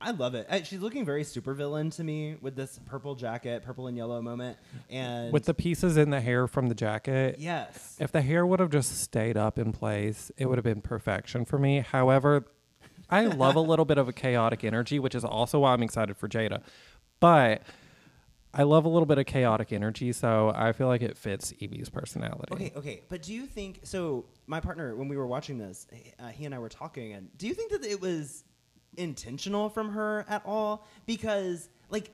I 0.00 0.10
love 0.10 0.34
it. 0.34 0.46
Uh, 0.50 0.62
She's 0.62 0.80
looking 0.80 1.04
very 1.06 1.24
supervillain 1.24 1.94
to 1.96 2.04
me 2.04 2.36
with 2.42 2.56
this 2.56 2.78
purple 2.84 3.14
jacket, 3.14 3.62
purple 3.62 3.86
and 3.86 3.96
yellow 3.96 4.20
moment, 4.20 4.58
and 4.90 5.32
With 5.32 5.44
the 5.46 5.54
pieces 5.54 5.96
in 5.96 6.10
the 6.10 6.20
hair 6.20 6.46
from 6.46 6.68
the 6.68 6.74
jacket, 6.74 7.36
yes, 7.38 7.96
if 7.98 8.12
the 8.12 8.20
hair 8.20 8.44
would 8.44 8.60
have 8.60 8.70
just 8.70 9.00
stayed 9.00 9.38
up 9.38 9.58
in 9.58 9.72
place, 9.72 10.30
it 10.36 10.46
would 10.46 10.58
have 10.58 10.64
been 10.64 10.82
perfection 10.82 11.46
for 11.46 11.58
me. 11.58 11.80
However, 11.80 12.44
I 13.08 13.24
love 13.26 13.56
a 13.56 13.60
little 13.60 13.86
bit 13.86 13.96
of 13.96 14.06
a 14.08 14.12
chaotic 14.12 14.62
energy, 14.62 14.98
which 14.98 15.14
is 15.14 15.24
also 15.24 15.60
why 15.60 15.72
I'm 15.72 15.82
excited 15.82 16.16
for 16.18 16.28
Jada. 16.28 16.62
But 17.18 17.62
I 18.56 18.62
love 18.62 18.84
a 18.84 18.88
little 18.88 19.06
bit 19.06 19.18
of 19.18 19.26
chaotic 19.26 19.72
energy, 19.72 20.12
so 20.12 20.52
I 20.54 20.72
feel 20.72 20.86
like 20.86 21.02
it 21.02 21.18
fits 21.18 21.52
Yvie's 21.60 21.88
personality. 21.88 22.54
Okay, 22.54 22.72
okay, 22.76 23.02
but 23.08 23.22
do 23.22 23.34
you 23.34 23.46
think 23.46 23.80
so? 23.82 24.26
My 24.46 24.60
partner, 24.60 24.94
when 24.94 25.08
we 25.08 25.16
were 25.16 25.26
watching 25.26 25.58
this, 25.58 25.86
uh, 26.20 26.28
he 26.28 26.44
and 26.44 26.54
I 26.54 26.58
were 26.58 26.68
talking, 26.68 27.14
and 27.14 27.36
do 27.36 27.48
you 27.48 27.54
think 27.54 27.72
that 27.72 27.84
it 27.84 28.00
was 28.00 28.44
intentional 28.96 29.68
from 29.68 29.90
her 29.90 30.24
at 30.28 30.42
all? 30.46 30.86
Because 31.04 31.68
like 31.90 32.12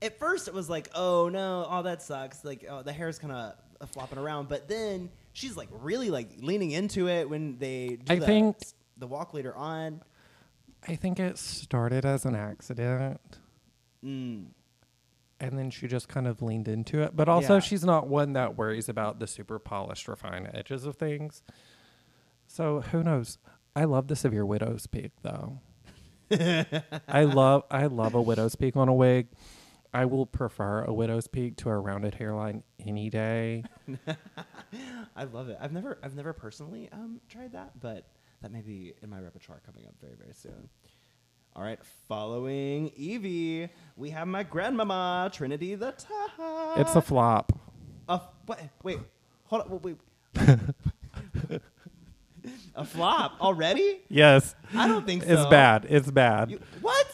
at 0.00 0.18
first 0.18 0.46
it 0.48 0.54
was 0.54 0.70
like, 0.70 0.90
oh 0.94 1.28
no, 1.28 1.66
oh 1.68 1.82
that 1.82 2.02
sucks, 2.02 2.44
like 2.44 2.64
oh, 2.68 2.82
the 2.82 2.92
hair's 2.92 3.18
kind 3.18 3.32
of 3.32 3.90
flopping 3.90 4.18
around, 4.18 4.48
but 4.48 4.68
then 4.68 5.10
she's 5.32 5.56
like 5.56 5.68
really 5.70 6.10
like 6.10 6.28
leaning 6.38 6.70
into 6.70 7.08
it 7.08 7.28
when 7.28 7.58
they 7.58 7.98
do 8.04 8.12
I 8.12 8.16
the, 8.18 8.26
think- 8.26 8.56
the 8.96 9.06
walk 9.06 9.34
later 9.34 9.54
on. 9.54 10.02
I 10.86 10.96
think 10.96 11.18
it 11.18 11.38
started 11.38 12.04
as 12.04 12.26
an 12.26 12.34
accident. 12.34 13.38
Mm. 14.04 14.48
And 15.44 15.58
then 15.58 15.70
she 15.70 15.86
just 15.86 16.08
kind 16.08 16.26
of 16.26 16.42
leaned 16.42 16.68
into 16.68 17.02
it. 17.02 17.14
But 17.16 17.28
also, 17.28 17.54
Yeah. 17.54 17.60
she's 17.60 17.84
not 17.84 18.08
one 18.08 18.32
that 18.34 18.56
worries 18.56 18.88
about 18.88 19.18
the 19.20 19.26
super 19.26 19.58
polished, 19.58 20.08
refined 20.08 20.50
edges 20.52 20.84
of 20.84 20.96
things. 20.96 21.42
So 22.46 22.80
who 22.80 23.02
knows? 23.02 23.38
I 23.76 23.84
love 23.84 24.08
the 24.08 24.16
severe 24.16 24.44
widow's 24.46 24.86
peak, 24.86 25.12
though. 25.22 25.60
I 26.30 27.24
love, 27.24 27.64
I 27.70 27.86
love 27.86 28.14
a 28.14 28.22
widow's 28.22 28.54
peak 28.56 28.76
on 28.76 28.88
a 28.88 28.94
wig. 28.94 29.28
I 29.92 30.06
will 30.06 30.26
prefer 30.26 30.82
a 30.84 30.92
widow's 30.92 31.28
peak 31.28 31.56
to 31.58 31.68
a 31.70 31.78
rounded 31.78 32.14
hairline 32.16 32.64
any 32.84 33.10
day. 33.10 33.62
I 35.16 35.24
love 35.24 35.48
it. 35.48 35.56
I've 35.60 35.72
never, 35.72 35.98
I've 36.02 36.16
never 36.16 36.32
personally 36.32 36.88
um, 36.92 37.20
tried 37.28 37.52
that, 37.52 37.78
but 37.80 38.08
that 38.42 38.50
may 38.50 38.60
be 38.60 38.92
in 39.02 39.10
my 39.10 39.20
repertoire 39.20 39.60
coming 39.64 39.86
up 39.86 39.94
very, 40.00 40.14
very 40.16 40.34
soon. 40.34 40.68
All 41.56 41.62
right, 41.62 41.78
following 42.08 42.90
Yvie, 42.98 43.68
we 43.96 44.10
have 44.10 44.26
my 44.26 44.42
grandmama 44.42 45.30
Trinity 45.32 45.76
the 45.76 45.92
Tuck. 45.92 46.78
It's 46.78 46.96
a 46.96 47.00
flop. 47.00 47.52
a 48.08 48.14
f- 48.14 48.28
what? 48.46 48.60
Wait, 48.82 48.98
hold 49.44 49.62
on. 49.62 49.80
Wait. 49.82 49.96
a 52.74 52.84
flop 52.84 53.40
already? 53.40 54.00
Yes, 54.08 54.54
I 54.74 54.88
don't 54.88 55.06
think 55.06 55.22
so. 55.22 55.30
it's 55.32 55.46
bad. 55.46 55.86
It's 55.88 56.10
bad. 56.10 56.50
You, 56.50 56.60
what? 56.80 57.06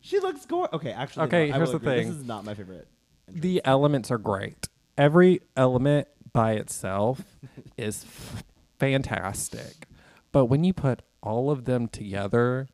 She 0.00 0.20
looks 0.20 0.44
gorgeous. 0.44 0.74
Okay, 0.74 0.92
actually, 0.92 1.26
Okay, 1.26 1.48
no, 1.48 1.54
I 1.54 1.56
here's 1.56 1.70
the 1.70 1.76
agree. 1.76 1.96
thing. 1.96 2.08
This 2.08 2.16
is 2.18 2.24
not 2.26 2.44
my 2.44 2.52
favorite. 2.54 2.86
the 3.28 3.62
elements 3.64 4.10
are 4.10 4.18
great. 4.18 4.68
Every 4.98 5.40
element 5.56 6.06
by 6.34 6.52
itself 6.52 7.22
is 7.78 8.04
f- 8.04 8.44
fantastic. 8.78 9.88
But 10.32 10.44
when 10.46 10.64
you 10.64 10.74
put 10.74 11.00
all 11.22 11.50
of 11.50 11.64
them 11.64 11.88
together, 11.88 12.68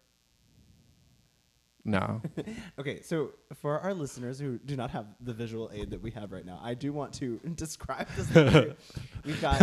no. 1.85 2.23
Okay, 2.79 3.03
so 3.03 3.33
for 3.55 3.79
our 3.81 3.93
listeners 3.95 4.39
who 4.39 4.59
do 4.59 4.77
not 4.77 4.91
have 4.91 5.07
the 5.21 5.33
visual 5.33 5.71
aid 5.73 5.91
that 5.91 6.01
we 6.03 6.11
have 6.13 6.33
right 6.33 6.45
now, 6.45 6.61
I 6.63 6.75
do 6.75 6.93
want 6.93 7.13
to 7.15 7.39
describe 7.55 8.09
this. 8.17 8.29
We've 9.25 9.41
got 9.41 9.59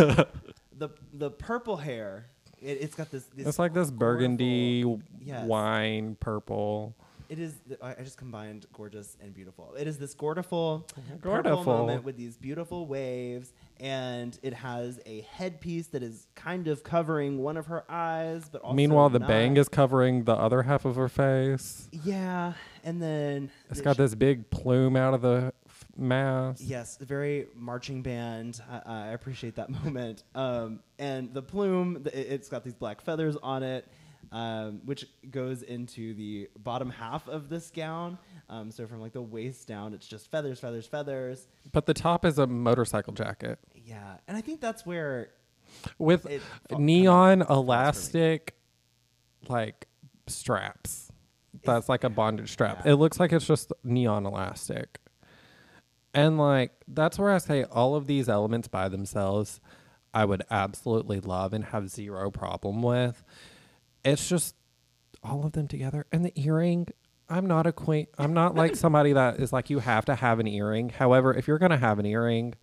the 0.77 0.89
the 1.13 1.31
purple 1.31 1.77
hair. 1.77 2.27
It, 2.61 2.79
it's 2.81 2.95
got 2.95 3.09
this. 3.11 3.23
this 3.35 3.47
It's 3.47 3.59
like 3.59 3.73
this 3.73 3.89
burgundy 3.91 4.83
Yes. 5.21 5.45
wine 5.45 6.15
purple. 6.19 6.95
It 7.29 7.37
is. 7.39 7.59
The, 7.67 7.77
I 7.85 8.01
just 8.01 8.17
combined 8.17 8.65
gorgeous 8.73 9.15
and 9.21 9.33
beautiful. 9.33 9.75
It 9.77 9.87
is 9.87 9.99
this 9.99 10.15
gortiful, 10.15 10.87
purple 10.95 11.17
Gortiful. 11.21 11.63
moment 11.63 12.03
with 12.03 12.17
these 12.17 12.35
beautiful 12.37 12.87
waves, 12.87 13.53
and 13.79 14.37
it 14.41 14.53
has 14.55 14.99
a 15.05 15.21
headpiece 15.21 15.87
that 15.87 16.01
is 16.01 16.25
kind 16.33 16.67
of 16.67 16.83
covering 16.83 17.37
one 17.37 17.55
of 17.55 17.67
her 17.67 17.83
eyes, 17.87 18.49
but 18.51 18.61
also 18.63 18.75
Meanwhile, 18.75 19.09
the 19.11 19.19
not. 19.19 19.27
bang 19.27 19.57
is 19.57 19.69
covering 19.69 20.23
the 20.23 20.33
other 20.33 20.63
half 20.63 20.85
of 20.85 20.95
her 20.95 21.07
face. 21.07 21.87
Yeah, 21.91 22.53
and 22.83 22.99
then 23.01 23.51
it's 23.69 23.81
got 23.81 23.95
this 23.97 24.15
big 24.15 24.49
plume 24.49 24.95
out 24.95 25.13
of 25.13 25.21
the 25.21 25.53
f- 25.67 25.85
mask. 25.95 26.63
Yes, 26.65 26.97
very 26.97 27.45
marching 27.53 28.01
band. 28.01 28.59
I, 28.69 28.81
I 28.85 29.07
appreciate 29.09 29.55
that 29.57 29.69
moment. 29.83 30.23
Um, 30.33 30.79
and 30.97 31.31
the 31.31 31.43
plume, 31.43 32.01
the, 32.01 32.33
it's 32.33 32.49
got 32.49 32.63
these 32.63 32.73
black 32.73 33.01
feathers 33.01 33.37
on 33.43 33.61
it, 33.61 33.87
um, 34.31 34.81
which 34.85 35.05
goes 35.31 35.63
into 35.63 36.13
the 36.13 36.49
bottom 36.57 36.89
half 36.89 37.27
of 37.27 37.49
this 37.49 37.71
gown. 37.71 38.17
Um, 38.49 38.71
so 38.71 38.85
from 38.87 38.99
like 39.01 39.13
the 39.13 39.21
waist 39.21 39.67
down, 39.67 39.93
it's 39.93 40.07
just 40.07 40.29
feathers, 40.29 40.59
feathers, 40.59 40.85
feathers. 40.87 41.47
But 41.71 41.85
the 41.85 41.93
top 41.93 42.25
is 42.25 42.37
a 42.37 42.47
motorcycle 42.47 43.13
jacket 43.13 43.59
Yeah, 43.75 44.17
and 44.27 44.35
I 44.37 44.41
think 44.41 44.61
that's 44.61 44.85
where 44.85 45.31
with 45.97 46.25
It 46.25 46.41
neon 46.77 47.39
kinda 47.39 47.45
falls 47.45 47.57
for 47.57 47.63
me. 47.63 47.65
elastic 47.67 48.55
like 49.47 49.87
straps. 50.27 51.11
That's 51.63 51.89
like 51.89 52.03
a 52.03 52.09
bondage 52.09 52.51
strap. 52.51 52.83
yeah. 52.85 52.93
It 52.93 52.95
looks 52.95 53.19
like 53.19 53.33
it's 53.33 53.45
just 53.45 53.73
neon 53.83 54.25
elastic. 54.25 54.99
And 56.13 56.37
like 56.37 56.71
that's 56.87 57.19
where 57.19 57.31
I 57.31 57.37
say 57.37 57.63
all 57.65 57.95
of 57.95 58.07
these 58.07 58.29
elements 58.29 58.67
by 58.67 58.89
themselves 58.89 59.59
I 60.11 60.25
would 60.25 60.41
absolutely 60.49 61.19
love 61.19 61.53
and 61.53 61.65
have 61.65 61.87
zero 61.89 62.31
problem 62.31 62.81
with. 62.81 63.23
It's 64.03 64.27
just 64.29 64.55
all 65.23 65.45
of 65.45 65.51
them 65.51 65.67
together 65.67 66.05
and 66.11 66.23
the 66.23 66.31
earring 66.35 66.87
I'm 67.29 67.45
not 67.45 67.67
a 67.67 67.71
queen. 67.71 68.07
I'm 68.17 68.33
not 68.33 68.55
like 68.55 68.75
somebody 68.75 69.13
that 69.13 69.39
is 69.39 69.53
like 69.53 69.69
you 69.69 69.77
have 69.79 70.05
to 70.05 70.15
have 70.15 70.39
an 70.39 70.47
earring. 70.47 70.89
However, 70.89 71.31
if 71.31 71.47
you're 71.47 71.59
going 71.59 71.69
to 71.69 71.77
have 71.77 71.99
an 71.99 72.07
earring, 72.07 72.55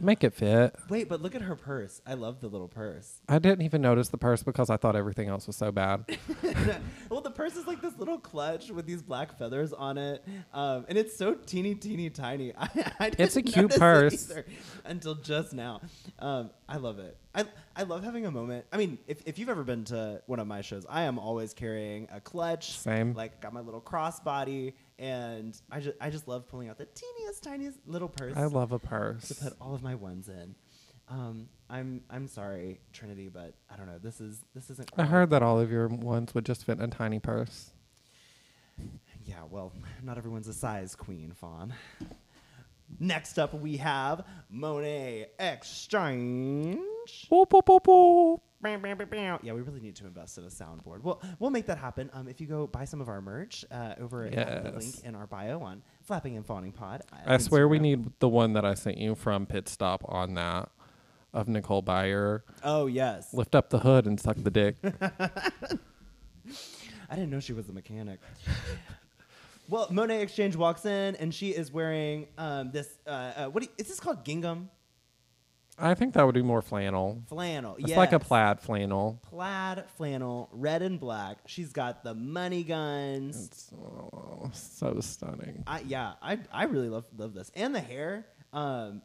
make 0.00 0.24
it 0.24 0.34
fit. 0.34 0.74
wait, 0.88 1.08
but 1.08 1.22
look 1.22 1.36
at 1.36 1.42
her 1.42 1.54
purse. 1.54 2.00
I 2.04 2.14
love 2.14 2.40
the 2.40 2.48
little 2.48 2.66
purse. 2.66 3.20
I 3.28 3.38
didn't 3.38 3.62
even 3.62 3.82
notice 3.82 4.08
the 4.08 4.18
purse 4.18 4.42
because 4.42 4.68
I 4.68 4.78
thought 4.78 4.96
everything 4.96 5.28
else 5.28 5.46
was 5.46 5.54
so 5.54 5.70
bad. 5.70 6.06
well, 7.08 7.20
the 7.20 7.30
purse 7.30 7.54
is 7.54 7.68
like 7.68 7.80
this 7.80 7.96
little 7.98 8.18
clutch 8.18 8.70
with 8.72 8.84
these 8.84 9.00
black 9.02 9.38
feathers 9.38 9.72
on 9.72 9.96
it, 9.96 10.24
um, 10.52 10.86
and 10.88 10.98
it's 10.98 11.16
so 11.16 11.34
teeny, 11.34 11.76
teeny, 11.76 12.10
tiny. 12.10 12.52
I, 12.56 12.68
I 13.00 13.10
It's 13.16 13.36
a 13.36 13.42
cute 13.42 13.74
it 13.74 13.78
purse. 13.78 14.32
until 14.84 15.14
just 15.14 15.52
now. 15.52 15.82
Um, 16.18 16.50
I 16.68 16.78
love 16.78 16.98
it. 16.98 17.16
I 17.34 17.44
I 17.76 17.84
love 17.84 18.02
having 18.02 18.26
a 18.26 18.30
moment. 18.30 18.66
I 18.72 18.76
mean, 18.76 18.98
if, 19.06 19.22
if 19.24 19.38
you've 19.38 19.48
ever 19.48 19.62
been 19.62 19.84
to 19.84 20.20
one 20.26 20.40
of 20.40 20.46
my 20.46 20.62
shows, 20.62 20.84
I 20.88 21.02
am 21.02 21.18
always 21.18 21.54
carrying 21.54 22.08
a 22.12 22.20
clutch. 22.20 22.78
Same. 22.78 23.14
Like 23.14 23.40
got 23.40 23.52
my 23.52 23.60
little 23.60 23.80
crossbody, 23.80 24.74
and 24.98 25.60
I 25.70 25.80
just 25.80 25.96
I 26.00 26.10
just 26.10 26.26
love 26.26 26.48
pulling 26.48 26.68
out 26.68 26.78
the 26.78 26.86
teeniest, 26.86 27.42
tiniest 27.42 27.78
little 27.86 28.08
purse 28.08 28.36
I 28.36 28.46
love 28.46 28.72
a 28.72 28.78
purse. 28.78 29.28
to 29.28 29.34
put 29.34 29.52
all 29.60 29.74
of 29.74 29.82
my 29.82 29.94
ones 29.94 30.28
in. 30.28 30.54
Um, 31.08 31.48
I'm 31.68 32.02
I'm 32.10 32.26
sorry, 32.26 32.80
Trinity, 32.92 33.28
but 33.28 33.54
I 33.72 33.76
don't 33.76 33.86
know. 33.86 33.98
This 33.98 34.20
is 34.20 34.44
this 34.54 34.70
isn't. 34.70 34.90
I 34.96 35.04
heard 35.04 35.30
that 35.30 35.42
all 35.42 35.58
of 35.60 35.70
your 35.70 35.88
ones 35.88 36.34
would 36.34 36.44
just 36.44 36.64
fit 36.64 36.78
in 36.78 36.84
a 36.84 36.88
tiny 36.88 37.18
purse. 37.18 37.70
Yeah, 39.24 39.42
well, 39.48 39.72
not 40.02 40.18
everyone's 40.18 40.48
a 40.48 40.54
size 40.54 40.94
queen, 40.96 41.32
Fawn. 41.32 41.74
Next 42.98 43.38
up, 43.38 43.54
we 43.54 43.76
have 43.78 44.24
Monet 44.50 45.28
Exchange. 45.38 46.78
Boop, 47.30 47.48
boop, 47.48 47.64
boop, 47.64 47.84
boop. 47.84 48.40
Yeah, 49.42 49.54
we 49.54 49.62
really 49.62 49.80
need 49.80 49.96
to 49.96 50.06
invest 50.06 50.36
in 50.36 50.44
a 50.44 50.48
soundboard. 50.48 51.02
We'll 51.02 51.22
we'll 51.38 51.50
make 51.50 51.66
that 51.66 51.78
happen. 51.78 52.10
Um, 52.12 52.28
if 52.28 52.40
you 52.42 52.46
go 52.46 52.66
buy 52.66 52.84
some 52.84 53.00
of 53.00 53.08
our 53.08 53.22
merch 53.22 53.64
uh, 53.70 53.94
over 53.98 54.24
at 54.26 54.64
the 54.64 54.72
link 54.72 55.02
in 55.04 55.14
our 55.14 55.26
bio 55.26 55.60
on 55.60 55.82
Flapping 56.02 56.36
and 56.36 56.44
Fawning 56.44 56.72
Pod. 56.72 57.02
uh, 57.12 57.16
I 57.26 57.38
swear 57.38 57.68
we 57.68 57.78
need 57.78 58.12
the 58.18 58.28
one 58.28 58.52
that 58.52 58.66
I 58.66 58.74
sent 58.74 58.98
you 58.98 59.14
from 59.14 59.46
Pit 59.46 59.66
Stop 59.68 60.02
on 60.06 60.34
that 60.34 60.68
of 61.32 61.48
Nicole 61.48 61.82
Byer. 61.82 62.42
Oh 62.62 62.86
yes, 62.86 63.32
Lift 63.32 63.54
up 63.54 63.70
the 63.70 63.78
hood 63.78 64.06
and 64.06 64.20
suck 64.20 64.36
the 64.36 64.50
dick. 64.50 64.76
I 67.10 67.16
didn't 67.16 67.30
know 67.30 67.40
she 67.40 67.54
was 67.54 67.68
a 67.68 67.72
mechanic. 67.72 68.20
Well, 69.70 69.88
Monét 69.88 70.20
X 70.20 70.34
Change 70.34 70.56
walks 70.56 70.84
in 70.84 71.16
and 71.16 71.32
she 71.32 71.50
is 71.50 71.72
wearing 71.72 72.26
um, 72.36 72.70
this. 72.72 72.98
Uh, 73.06 73.10
uh, 73.10 73.46
what 73.46 73.62
do 73.62 73.68
you, 73.68 73.74
is 73.78 73.88
this 73.88 74.00
called? 74.00 74.24
Gingham 74.24 74.68
I 75.80 75.94
think 75.94 76.14
that 76.14 76.26
would 76.26 76.34
be 76.34 76.42
more 76.42 76.60
flannel. 76.60 77.22
flannel. 77.28 77.76
Yeah. 77.78 77.86
It's 77.86 77.96
like 77.96 78.12
a 78.12 78.18
plaid 78.18 78.60
flannel. 78.60 79.18
plaid 79.22 79.84
flannel, 79.96 80.50
red 80.52 80.82
and 80.82 81.00
black. 81.00 81.38
She's 81.46 81.72
got 81.72 82.04
the 82.04 82.14
money 82.14 82.62
guns. 82.62 83.46
It's 83.46 83.72
oh, 83.72 84.50
so 84.52 84.98
stunning. 85.00 85.64
I, 85.66 85.80
yeah, 85.80 86.12
I 86.20 86.38
I 86.52 86.64
really 86.64 86.90
love 86.90 87.06
love 87.16 87.32
this 87.32 87.50
and 87.54 87.74
the 87.74 87.80
hair. 87.80 88.26
Um, 88.52 89.00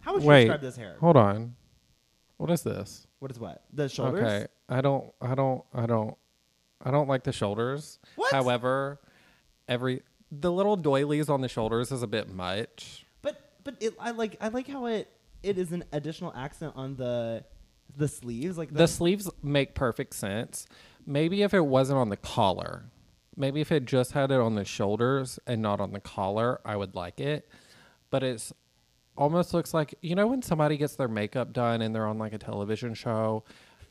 how 0.00 0.14
would 0.14 0.22
you 0.22 0.28
Wait, 0.28 0.44
describe 0.44 0.60
this 0.60 0.76
hair? 0.76 0.96
hold 0.98 1.16
on. 1.16 1.54
What 2.36 2.50
is 2.50 2.62
this? 2.62 3.06
What 3.20 3.30
is 3.30 3.38
what? 3.38 3.62
The 3.72 3.88
shoulders. 3.88 4.22
Okay, 4.22 4.46
I 4.68 4.80
don't, 4.80 5.12
I 5.20 5.34
don't, 5.34 5.64
I 5.74 5.86
don't, 5.86 6.16
I 6.82 6.90
don't 6.90 7.08
like 7.08 7.24
the 7.24 7.32
shoulders. 7.32 7.98
What? 8.14 8.32
However, 8.32 9.00
every 9.68 10.02
the 10.30 10.52
little 10.52 10.76
doilies 10.76 11.28
on 11.28 11.40
the 11.40 11.48
shoulders 11.48 11.92
is 11.92 12.02
a 12.02 12.06
bit 12.06 12.28
much. 12.28 13.06
But 13.22 13.40
but 13.64 13.76
it, 13.80 13.94
I 13.98 14.10
like 14.10 14.36
I 14.40 14.48
like 14.48 14.68
how 14.68 14.86
it 14.86 15.10
it 15.42 15.58
is 15.58 15.72
an 15.72 15.84
additional 15.92 16.32
accent 16.34 16.72
on 16.76 16.96
the 16.96 17.44
the 17.96 18.08
sleeves, 18.08 18.58
like 18.58 18.72
The 18.72 18.88
sleeves 18.88 19.30
make 19.42 19.74
perfect 19.74 20.14
sense. 20.14 20.66
Maybe 21.06 21.42
if 21.42 21.54
it 21.54 21.60
wasn't 21.60 21.98
on 21.98 22.10
the 22.10 22.16
collar, 22.16 22.84
maybe 23.36 23.60
if 23.60 23.72
it 23.72 23.86
just 23.86 24.12
had 24.12 24.30
it 24.30 24.38
on 24.40 24.54
the 24.54 24.64
shoulders 24.64 25.38
and 25.46 25.62
not 25.62 25.80
on 25.80 25.92
the 25.92 26.00
collar, 26.00 26.60
I 26.64 26.76
would 26.76 26.94
like 26.94 27.18
it. 27.18 27.48
But 28.10 28.22
it's 28.22 28.52
almost 29.16 29.52
looks 29.52 29.74
like 29.74 29.94
you 30.00 30.14
know 30.14 30.26
when 30.26 30.42
somebody 30.42 30.76
gets 30.76 30.96
their 30.96 31.08
makeup 31.08 31.52
done 31.52 31.82
and 31.82 31.94
they're 31.94 32.06
on 32.06 32.18
like 32.18 32.32
a 32.32 32.38
television 32.38 32.94
show 32.94 33.42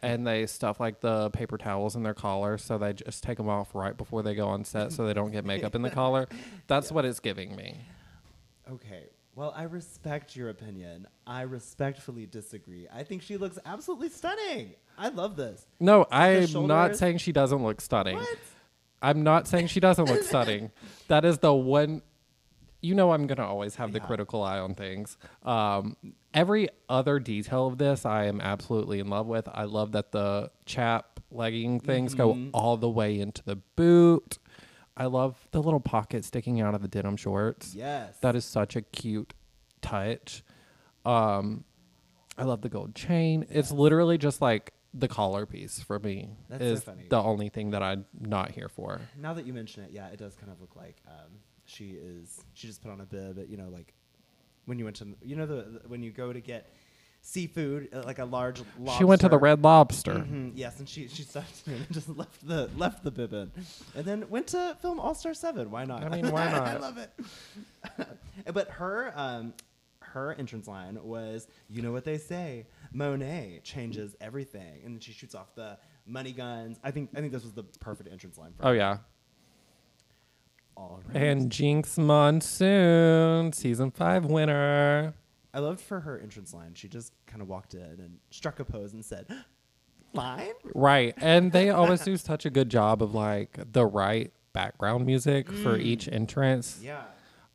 and 0.01 0.25
they 0.25 0.45
stuff 0.45 0.79
like 0.79 0.99
the 0.99 1.29
paper 1.31 1.57
towels 1.57 1.95
in 1.95 2.03
their 2.03 2.13
collar 2.13 2.57
so 2.57 2.77
they 2.77 2.93
just 2.93 3.23
take 3.23 3.37
them 3.37 3.49
off 3.49 3.73
right 3.73 3.97
before 3.97 4.23
they 4.23 4.35
go 4.35 4.47
on 4.47 4.63
set 4.63 4.91
so 4.91 5.05
they 5.05 5.13
don't 5.13 5.31
get 5.31 5.45
makeup 5.45 5.75
in 5.75 5.81
the 5.81 5.89
collar. 5.89 6.27
That's 6.67 6.91
what 6.91 7.05
it's 7.05 7.19
giving 7.19 7.55
me. 7.55 7.81
Okay. 8.71 9.05
Well, 9.35 9.53
I 9.55 9.63
respect 9.63 10.35
your 10.35 10.49
opinion. 10.49 11.07
I 11.27 11.41
respectfully 11.41 12.25
disagree. 12.25 12.87
I 12.91 13.03
think 13.03 13.21
she 13.21 13.37
looks 13.37 13.59
absolutely 13.65 14.09
stunning. 14.09 14.73
I 14.97 15.09
love 15.09 15.35
this. 15.35 15.67
No, 15.79 16.07
I'm 16.11 16.67
not 16.67 16.95
saying 16.95 17.19
she 17.19 17.31
doesn't 17.31 17.63
look 17.63 17.79
stunning. 17.79 18.17
What? 18.17 18.37
I'm 18.99 19.23
not 19.23 19.47
saying 19.47 19.67
she 19.67 19.79
doesn't 19.79 20.05
look 20.05 20.23
stunning. 20.23 20.71
That 21.07 21.23
is 21.23 21.37
the 21.37 21.53
one. 21.53 22.01
You 22.81 22.95
know, 22.95 23.11
I'm 23.11 23.27
gonna 23.27 23.45
always 23.45 23.75
have 23.75 23.93
the 23.93 23.99
critical 23.99 24.43
eye 24.43 24.59
on 24.59 24.75
things. 24.75 25.17
Um, 25.43 25.95
every 26.37 26.69
other 26.87 27.19
detail 27.19 27.67
of 27.67 27.77
this, 27.77 28.05
I 28.05 28.25
am 28.25 28.39
absolutely 28.41 28.99
in 28.99 29.09
love 29.09 29.27
with. 29.27 29.47
I 29.51 29.63
love 29.63 29.91
that 29.93 30.11
the 30.11 30.51
chap 30.65 31.19
legging 31.31 31.79
things 31.79 32.15
Mm-hmm. 32.15 32.49
go 32.51 32.57
all 32.57 32.77
the 32.77 32.89
way 32.89 33.19
into 33.19 33.43
the 33.43 33.55
boot. 33.75 34.37
I 34.95 35.05
love 35.05 35.35
the 35.51 35.61
little 35.61 35.79
pocket 35.79 36.25
sticking 36.25 36.61
out 36.61 36.73
of 36.73 36.81
the 36.81 36.87
denim 36.87 37.17
shorts. 37.17 37.75
Yes. 37.75 38.17
That 38.21 38.35
is 38.35 38.45
such 38.45 38.75
a 38.75 38.81
cute 38.81 39.33
touch. 39.81 40.43
Um, 41.05 41.63
I 42.37 42.43
love 42.43 42.61
the 42.61 42.69
gold 42.69 42.95
chain. 42.95 43.45
It's 43.49 43.71
literally 43.71 44.17
just 44.17 44.41
like 44.41 44.73
the 44.93 45.07
collar 45.07 45.45
piece 45.45 45.79
for 45.79 45.99
me. 45.99 46.29
That's 46.49 46.63
so 46.63 46.67
is 46.69 46.83
funny. 46.83 47.07
the 47.09 47.21
only 47.21 47.49
thing 47.49 47.71
that 47.71 47.83
I'm 47.83 48.05
not 48.19 48.51
here 48.51 48.69
for. 48.69 49.01
Now 49.19 49.33
that 49.33 49.45
you 49.45 49.53
mention 49.53 49.83
it, 49.83 49.91
yeah, 49.91 50.07
it 50.07 50.17
does 50.17 50.35
kind 50.35 50.51
of 50.51 50.59
look 50.61 50.75
like 50.75 50.97
um, 51.07 51.39
she 51.65 51.89
is. 51.91 52.39
She 52.53 52.67
just 52.67 52.81
put 52.81 52.91
on 52.91 53.01
a 53.01 53.05
bib. 53.05 53.39
You 53.49 53.57
know, 53.57 53.69
like 53.69 53.93
when 54.67 54.77
you 54.77 54.85
went 54.85 54.97
to, 54.97 55.07
you 55.23 55.35
know, 55.35 55.45
the, 55.47 55.55
the- 55.81 55.87
when 55.89 56.03
you 56.03 56.11
go 56.11 56.31
to 56.31 56.39
get 56.39 56.71
seafood, 57.21 57.89
uh, 57.93 58.03
like 58.05 58.19
a 58.19 58.25
large. 58.25 58.61
Lobster. 58.79 58.97
She 58.99 59.03
went 59.03 59.21
to 59.21 59.29
the 59.29 59.37
Red 59.39 59.63
Lobster. 59.63 60.13
Mhm, 60.13 60.51
yes, 60.55 60.77
and 60.79 60.87
she 60.87 61.07
she 61.07 61.23
stopped 61.23 61.63
and 61.65 61.91
just 61.91 62.07
left 62.09 62.47
the 62.47 62.69
left 62.77 63.03
the 63.03 63.11
bib 63.11 63.33
and 63.33 63.51
then 64.05 64.29
went 64.29 64.47
to 64.47 64.77
film 64.81 64.99
All 64.99 65.15
Star 65.15 65.33
Seven. 65.33 65.71
Why 65.71 65.83
not? 65.85 66.03
I 66.03 66.09
mean, 66.09 66.31
why 66.31 66.45
not? 66.51 66.67
I 66.67 66.77
love 66.77 66.97
it. 66.99 67.11
but 68.53 68.69
her 68.69 69.11
um, 69.15 69.53
her 70.01 70.33
entrance 70.33 70.67
line 70.67 70.97
was, 71.03 71.47
"You 71.69 71.81
know 71.81 71.91
what 71.91 72.05
they 72.05 72.17
say, 72.17 72.67
Monet 72.93 73.61
changes 73.63 74.15
everything," 74.21 74.81
and 74.85 74.93
then 74.95 74.99
she 74.99 75.11
shoots 75.11 75.35
off 75.35 75.53
the 75.55 75.77
money 76.05 76.31
guns. 76.31 76.79
I 76.83 76.91
think 76.91 77.09
I 77.15 77.19
think 77.19 77.33
this 77.33 77.43
was 77.43 77.53
the 77.53 77.63
perfect 77.63 78.09
entrance 78.11 78.37
line 78.37 78.53
for 78.57 78.63
Oh 78.65 78.69
her. 78.69 78.75
yeah. 78.75 78.97
All 80.77 81.01
right. 81.07 81.17
And 81.23 81.51
Jinkx 81.51 81.97
Monsoon, 81.97 83.51
season 83.51 83.91
five 83.91 84.25
winner. 84.25 85.15
I 85.53 85.59
loved 85.59 85.81
for 85.81 86.01
her 86.01 86.19
entrance 86.19 86.53
line. 86.53 86.75
She 86.75 86.87
just 86.87 87.13
kind 87.25 87.41
of 87.41 87.47
walked 87.47 87.73
in 87.73 87.81
and 87.81 88.19
struck 88.29 88.59
a 88.59 88.65
pose 88.65 88.93
and 88.93 89.03
said, 89.03 89.25
"Line." 90.13 90.53
Right. 90.75 91.15
And 91.17 91.51
they 91.51 91.69
always 91.71 92.01
do 92.01 92.15
such 92.15 92.45
a 92.45 92.51
good 92.51 92.69
job 92.69 93.01
of 93.01 93.15
like 93.15 93.57
the 93.73 93.85
right 93.85 94.31
background 94.53 95.05
music 95.05 95.51
for 95.51 95.77
each 95.77 96.07
entrance. 96.07 96.79
Yeah. 96.83 97.03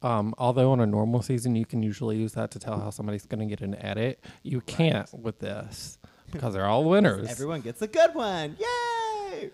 Um, 0.03 0.35
although 0.37 0.73
on 0.73 0.81
a 0.81 0.87
normal 0.87 1.23
season 1.23 1.55
you 1.55 1.65
can 1.65 1.81
usually 1.81 2.17
use 2.17 2.33
that 2.33 2.51
to 2.53 2.59
tell 2.59 2.81
how 2.81 2.91
somebody's 2.91 3.25
gonna 3.25 3.47
get 3.47 3.61
an 3.61 3.77
edit. 3.77 4.25
You 4.43 4.61
can't 4.63 5.09
with 5.15 5.39
this 5.39 5.99
because 6.33 6.55
they're 6.55 6.67
all 6.67 6.85
winners. 6.89 7.29
Everyone 7.29 7.61
gets 7.61 7.83
a 7.83 7.87
good 7.87 8.15
one. 8.17 8.57
Yay! 8.59 9.51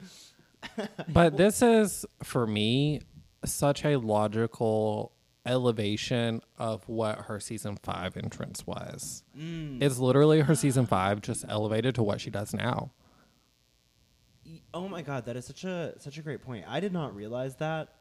but 1.09 1.37
this 1.37 1.61
is 1.61 2.07
for 2.23 2.47
me 2.47 3.01
such 3.45 3.85
a 3.85 3.97
logical 3.97 5.13
elevation 5.47 6.43
of 6.59 6.87
what 6.89 7.19
her 7.23 7.41
season 7.41 7.77
five 7.83 8.17
entrance 8.17 8.67
was. 8.67 9.23
Mm. 9.37 9.83
It's 9.83 9.99
literally 9.99 10.41
her 10.41 10.55
season 10.55 10.87
five 10.87 11.23
just 11.23 11.45
elevated 11.49 11.95
to 11.97 12.03
what 12.03 12.21
she 12.21 12.31
does 12.31 12.53
now. 12.53 12.93
Oh 14.75 14.89
my 14.89 15.03
god, 15.03 15.25
that 15.27 15.37
is 15.37 15.47
such 15.47 15.65
a 15.65 15.95
such 15.99 16.19
a 16.19 16.23
great 16.23 16.43
point. 16.43 16.65
I 16.69 16.81
did 16.81 16.93
not 16.93 17.15
realize 17.15 17.57
that. 17.57 17.95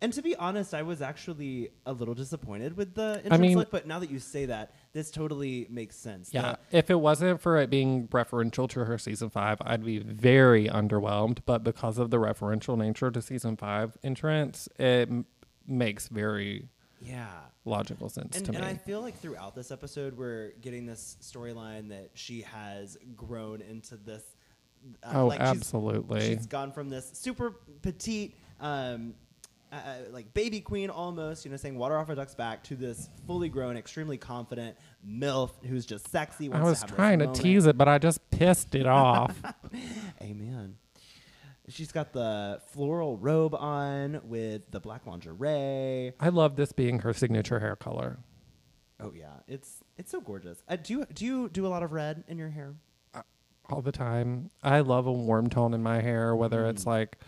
And 0.00 0.12
to 0.12 0.22
be 0.22 0.36
honest, 0.36 0.74
I 0.74 0.82
was 0.82 1.02
actually 1.02 1.70
a 1.84 1.92
little 1.92 2.14
disappointed 2.14 2.76
with 2.76 2.94
the 2.94 3.20
entrance 3.24 3.40
mean- 3.40 3.58
look, 3.58 3.70
but 3.70 3.86
now 3.86 3.98
that 3.98 4.10
you 4.10 4.20
say 4.20 4.46
that, 4.46 4.72
this 4.92 5.10
totally 5.10 5.66
makes 5.70 5.96
sense. 5.96 6.30
Yeah. 6.32 6.56
The- 6.70 6.78
If 6.78 6.90
it 6.90 6.96
wasn't 7.00 7.40
for 7.40 7.56
it 7.58 7.70
being 7.70 8.08
referential 8.08 8.68
to 8.70 8.84
her 8.84 8.98
season 8.98 9.30
five, 9.30 9.58
I'd 9.60 9.84
be 9.84 9.98
very 9.98 10.66
underwhelmed. 10.68 11.38
But 11.46 11.62
because 11.64 11.98
of 11.98 12.10
the 12.10 12.16
referential 12.18 12.76
nature 12.76 13.10
to 13.10 13.20
season 13.22 13.56
five 13.56 13.96
entrance, 14.02 14.68
it 14.78 15.08
m- 15.10 15.26
makes 15.66 16.08
very 16.08 16.68
yeah. 17.00 17.28
logical 17.64 18.08
sense 18.08 18.36
And, 18.36 18.46
to 18.46 18.52
and 18.52 18.60
me. 18.60 18.66
And 18.70 18.78
I 18.78 18.82
feel 18.82 19.00
like 19.00 19.18
throughout 19.18 19.54
this 19.54 19.70
episode, 19.70 20.16
we're 20.16 20.52
getting 20.60 20.86
this 20.86 21.16
storyline 21.22 21.90
that 21.90 22.10
she 22.14 22.40
has 22.42 22.96
grown 23.14 23.60
into 23.60 23.96
this. 23.96 24.22
uh, 25.02 25.12
oh, 25.14 25.26
like 25.26 25.38
she's- 25.40 25.48
absolutely. 25.56 26.20
She's 26.34 26.46
gone 26.46 26.72
from 26.72 26.88
this 26.88 27.10
super 27.12 27.56
petite, 27.82 28.34
um, 28.60 29.14
uh, 29.72 29.76
uh, 29.76 29.96
like 30.10 30.32
baby 30.34 30.60
queen 30.60 30.90
almost, 30.90 31.44
you 31.44 31.50
know, 31.50 31.56
saying 31.56 31.76
water 31.76 31.96
off 31.98 32.08
a 32.08 32.14
duck's 32.14 32.34
back, 32.34 32.62
to 32.64 32.76
this 32.76 33.08
fully 33.26 33.48
grown, 33.48 33.76
extremely 33.76 34.16
confident 34.16 34.76
MILF 35.06 35.50
who's 35.66 35.84
just 35.86 36.10
sexy. 36.10 36.50
I 36.52 36.62
was 36.62 36.80
to 36.82 36.86
trying 36.86 37.18
to 37.20 37.26
moment. 37.26 37.42
tease 37.42 37.66
it, 37.66 37.76
but 37.76 37.88
I 37.88 37.98
just 37.98 38.30
pissed 38.30 38.74
it 38.74 38.86
off. 38.86 39.34
Amen. 40.22 40.76
She's 41.68 41.92
got 41.92 42.12
the 42.14 42.60
floral 42.72 43.18
robe 43.18 43.54
on 43.54 44.20
with 44.24 44.70
the 44.70 44.80
black 44.80 45.06
lingerie. 45.06 46.12
I 46.18 46.28
love 46.30 46.56
this 46.56 46.72
being 46.72 47.00
her 47.00 47.12
signature 47.12 47.60
hair 47.60 47.76
color. 47.76 48.18
Oh 49.00 49.12
yeah, 49.14 49.34
it's 49.46 49.84
it's 49.98 50.10
so 50.10 50.20
gorgeous. 50.20 50.62
Uh, 50.66 50.76
do 50.76 50.92
you 50.94 51.06
do 51.12 51.24
you 51.26 51.48
do 51.50 51.66
a 51.66 51.68
lot 51.68 51.82
of 51.82 51.92
red 51.92 52.24
in 52.26 52.38
your 52.38 52.48
hair? 52.50 52.74
all 53.70 53.82
the 53.82 53.92
time. 53.92 54.48
I 54.62 54.80
love 54.80 55.06
a 55.06 55.12
warm 55.12 55.50
tone 55.50 55.74
in 55.74 55.82
my 55.82 56.00
hair, 56.00 56.34
whether 56.34 56.64
it's 56.66 56.84
Mm. 56.84 56.86
like 56.86 57.18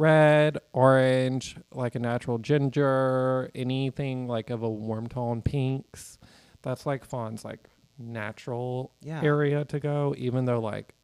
red, 0.00 0.58
orange, 0.72 1.56
like 1.72 1.94
a 1.94 1.98
natural 1.98 2.38
ginger, 2.38 3.50
anything 3.54 4.26
like 4.26 4.48
of 4.50 4.62
a 4.62 4.68
warm 4.70 5.06
tone, 5.06 5.42
pinks. 5.42 6.18
That's 6.62 6.86
like 6.86 7.04
Fawn's 7.04 7.44
like 7.44 7.60
natural 7.98 8.92
Yeah. 9.02 9.22
area 9.22 9.64
to 9.66 9.78
go, 9.78 10.14
even 10.16 10.46
though 10.46 10.58
like 10.60 10.94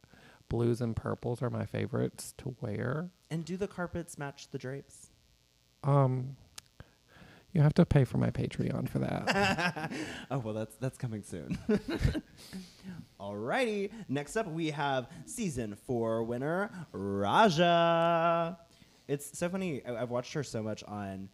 blues 0.48 0.80
and 0.80 0.96
purples 0.96 1.42
are 1.42 1.50
my 1.50 1.66
favorites 1.66 2.32
to 2.38 2.56
wear. 2.60 3.10
And 3.30 3.44
do 3.44 3.56
the 3.56 3.68
carpets 3.68 4.16
match 4.16 4.48
the 4.50 4.58
drapes? 4.58 5.10
Um 5.84 6.36
you 7.52 7.62
have 7.62 7.74
to 7.74 7.86
pay 7.86 8.04
for 8.04 8.18
my 8.18 8.30
Patreon 8.30 8.86
for 8.88 8.98
that. 8.98 9.90
Oh 10.30 10.38
well, 10.38 10.54
that's 10.54 10.74
that's 10.76 10.98
coming 10.98 11.22
soon. 11.22 11.58
Alrighty, 13.20 13.90
next 14.08 14.36
up 14.36 14.46
we 14.50 14.70
have 14.70 15.08
season 15.26 15.76
four 15.86 16.22
winner 16.24 16.70
Raja. 16.92 18.58
It's 19.08 19.38
so 19.38 19.48
funny. 19.48 19.82
I, 19.86 20.02
I've 20.02 20.10
watched 20.10 20.32
her 20.34 20.42
so 20.42 20.62
much 20.62 20.82
on 20.84 21.28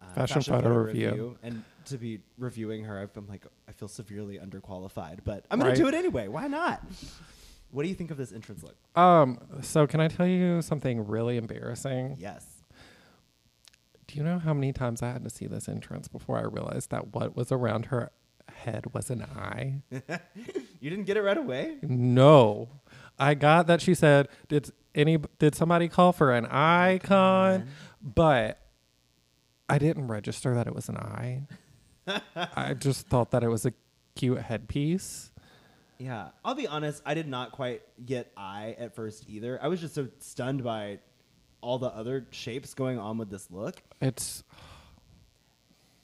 uh, 0.00 0.12
Fashion 0.14 0.42
Photo 0.42 0.70
Review. 0.70 1.36
and 1.42 1.64
to 1.86 1.98
be 1.98 2.20
reviewing 2.38 2.84
her, 2.84 2.98
I've 2.98 3.12
been 3.12 3.26
like, 3.26 3.46
I 3.68 3.72
feel 3.72 3.88
severely 3.88 4.38
underqualified, 4.38 5.20
but 5.24 5.44
I'm 5.50 5.58
gonna 5.58 5.70
Right. 5.70 5.78
do 5.78 5.88
it 5.88 5.94
anyway. 5.94 6.28
Why 6.28 6.46
not? 6.46 6.82
What 7.70 7.82
do 7.82 7.88
you 7.88 7.94
think 7.94 8.10
of 8.12 8.16
this 8.16 8.30
entrance 8.32 8.62
look? 8.62 8.76
um 8.96 9.38
so 9.62 9.86
can 9.86 10.00
I 10.00 10.08
tell 10.08 10.26
you 10.26 10.62
something 10.62 11.06
really 11.06 11.36
embarrassing? 11.36 12.16
Yes. 12.18 12.46
Do 14.06 14.16
you 14.18 14.22
know 14.24 14.38
how 14.38 14.54
many 14.54 14.72
times 14.72 15.02
I 15.02 15.10
had 15.10 15.24
to 15.24 15.30
see 15.30 15.46
this 15.46 15.68
entrance 15.68 16.06
before 16.08 16.38
I 16.38 16.42
realized 16.42 16.90
that 16.90 17.14
what 17.14 17.34
was 17.34 17.50
around 17.50 17.86
her 17.86 18.10
head 18.54 18.84
was 18.94 19.10
an 19.10 19.22
eye? 19.22 19.80
You 20.80 20.90
didn't 20.90 21.06
get 21.06 21.16
it 21.16 21.22
right 21.22 21.38
away. 21.38 21.78
no. 21.82 22.68
I 23.18 23.34
got 23.34 23.66
that 23.68 23.80
she 23.80 23.94
said, 23.94 24.28
"Did 24.48 24.70
any 24.94 25.18
did 25.38 25.54
somebody 25.54 25.88
call 25.88 26.12
for 26.12 26.32
an 26.32 26.46
icon?" 26.46 27.68
But 28.02 28.60
I 29.68 29.78
didn't 29.78 30.08
register 30.08 30.54
that 30.54 30.66
it 30.66 30.74
was 30.74 30.88
an 30.88 30.96
eye. 30.96 31.46
I 32.56 32.74
just 32.74 33.06
thought 33.08 33.30
that 33.30 33.42
it 33.42 33.48
was 33.48 33.64
a 33.64 33.72
cute 34.14 34.38
headpiece. 34.38 35.30
Yeah, 35.98 36.28
I'll 36.44 36.54
be 36.56 36.66
honest. 36.66 37.02
I 37.06 37.14
did 37.14 37.28
not 37.28 37.52
quite 37.52 37.82
get 38.04 38.30
eye 38.36 38.74
at 38.78 38.94
first 38.94 39.24
either. 39.28 39.58
I 39.62 39.68
was 39.68 39.80
just 39.80 39.94
so 39.94 40.08
stunned 40.18 40.62
by 40.64 40.98
all 41.60 41.78
the 41.78 41.86
other 41.88 42.26
shapes 42.30 42.74
going 42.74 42.98
on 42.98 43.16
with 43.16 43.30
this 43.30 43.50
look. 43.50 43.80
It's 44.02 44.42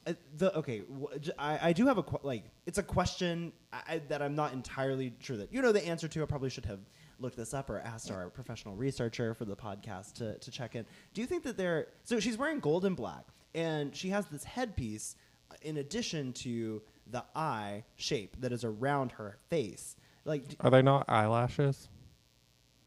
Uh, 0.07 0.15
the 0.39 0.57
okay, 0.57 0.81
wh- 0.89 1.19
j- 1.21 1.33
I, 1.39 1.69
I 1.69 1.73
do 1.75 1.87
have 1.87 1.99
a 1.99 2.05
like 2.23 2.45
it's 2.65 2.79
a 2.79 2.83
question 2.83 3.53
I, 3.73 3.83
I- 3.97 4.03
that 4.09 4.23
I'm 4.23 4.35
not 4.35 4.55
entirely 4.55 5.13
sure 5.19 5.37
that 5.37 5.53
you 5.53 5.61
know 5.61 5.73
the 5.73 5.87
answer 5.87 6.09
to. 6.09 6.23
I 6.23 6.25
probably 6.25 6.49
should 6.51 6.65
have 6.65 6.79
looked 7.21 7.37
this 7.37 7.53
up 7.55 7.69
or 7.71 7.79
asked 7.81 8.11
our 8.11 8.31
professional 8.31 8.75
researcher 8.77 9.35
for 9.35 9.45
the 9.45 9.57
podcast 9.57 10.15
to 10.15 10.39
to 10.39 10.51
check 10.51 10.75
in. 10.75 10.85
Do 11.15 11.21
you 11.21 11.27
think 11.27 11.45
that 11.45 11.57
they're 11.57 11.89
so 12.05 12.19
she's 12.21 12.37
wearing 12.39 12.61
gold 12.61 12.85
and 12.85 12.97
black 12.97 13.27
and 13.55 13.95
she 13.95 14.11
has 14.11 14.27
this 14.27 14.45
headpiece 14.45 15.17
uh, 15.51 15.55
in 15.63 15.77
addition 15.79 16.33
to 16.35 16.83
the 17.07 17.25
eye 17.35 17.85
shape 17.97 18.37
that 18.41 18.53
is 18.53 18.63
around 18.65 19.13
her 19.13 19.37
face. 19.49 19.97
Like 20.25 20.45
Are 20.61 20.71
they 20.71 20.83
not 20.83 21.07
eyelashes? 21.09 21.89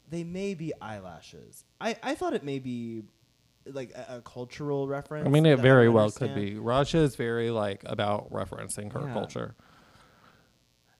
they 0.08 0.24
may 0.24 0.54
be 0.54 0.72
eyelashes. 0.80 1.64
I, 1.80 1.96
I 2.02 2.14
thought 2.14 2.34
it 2.34 2.44
may 2.44 2.58
be 2.58 3.02
like 3.66 3.90
a, 3.94 4.16
a 4.16 4.20
cultural 4.22 4.86
reference. 4.86 5.26
I 5.26 5.30
mean, 5.30 5.44
it 5.46 5.58
very 5.58 5.88
well 5.88 6.10
could 6.10 6.34
be. 6.34 6.56
Raja 6.56 6.98
is 6.98 7.16
very 7.16 7.50
like 7.50 7.82
about 7.86 8.30
referencing 8.30 8.92
her 8.92 9.00
Yeah. 9.06 9.12
culture. 9.12 9.54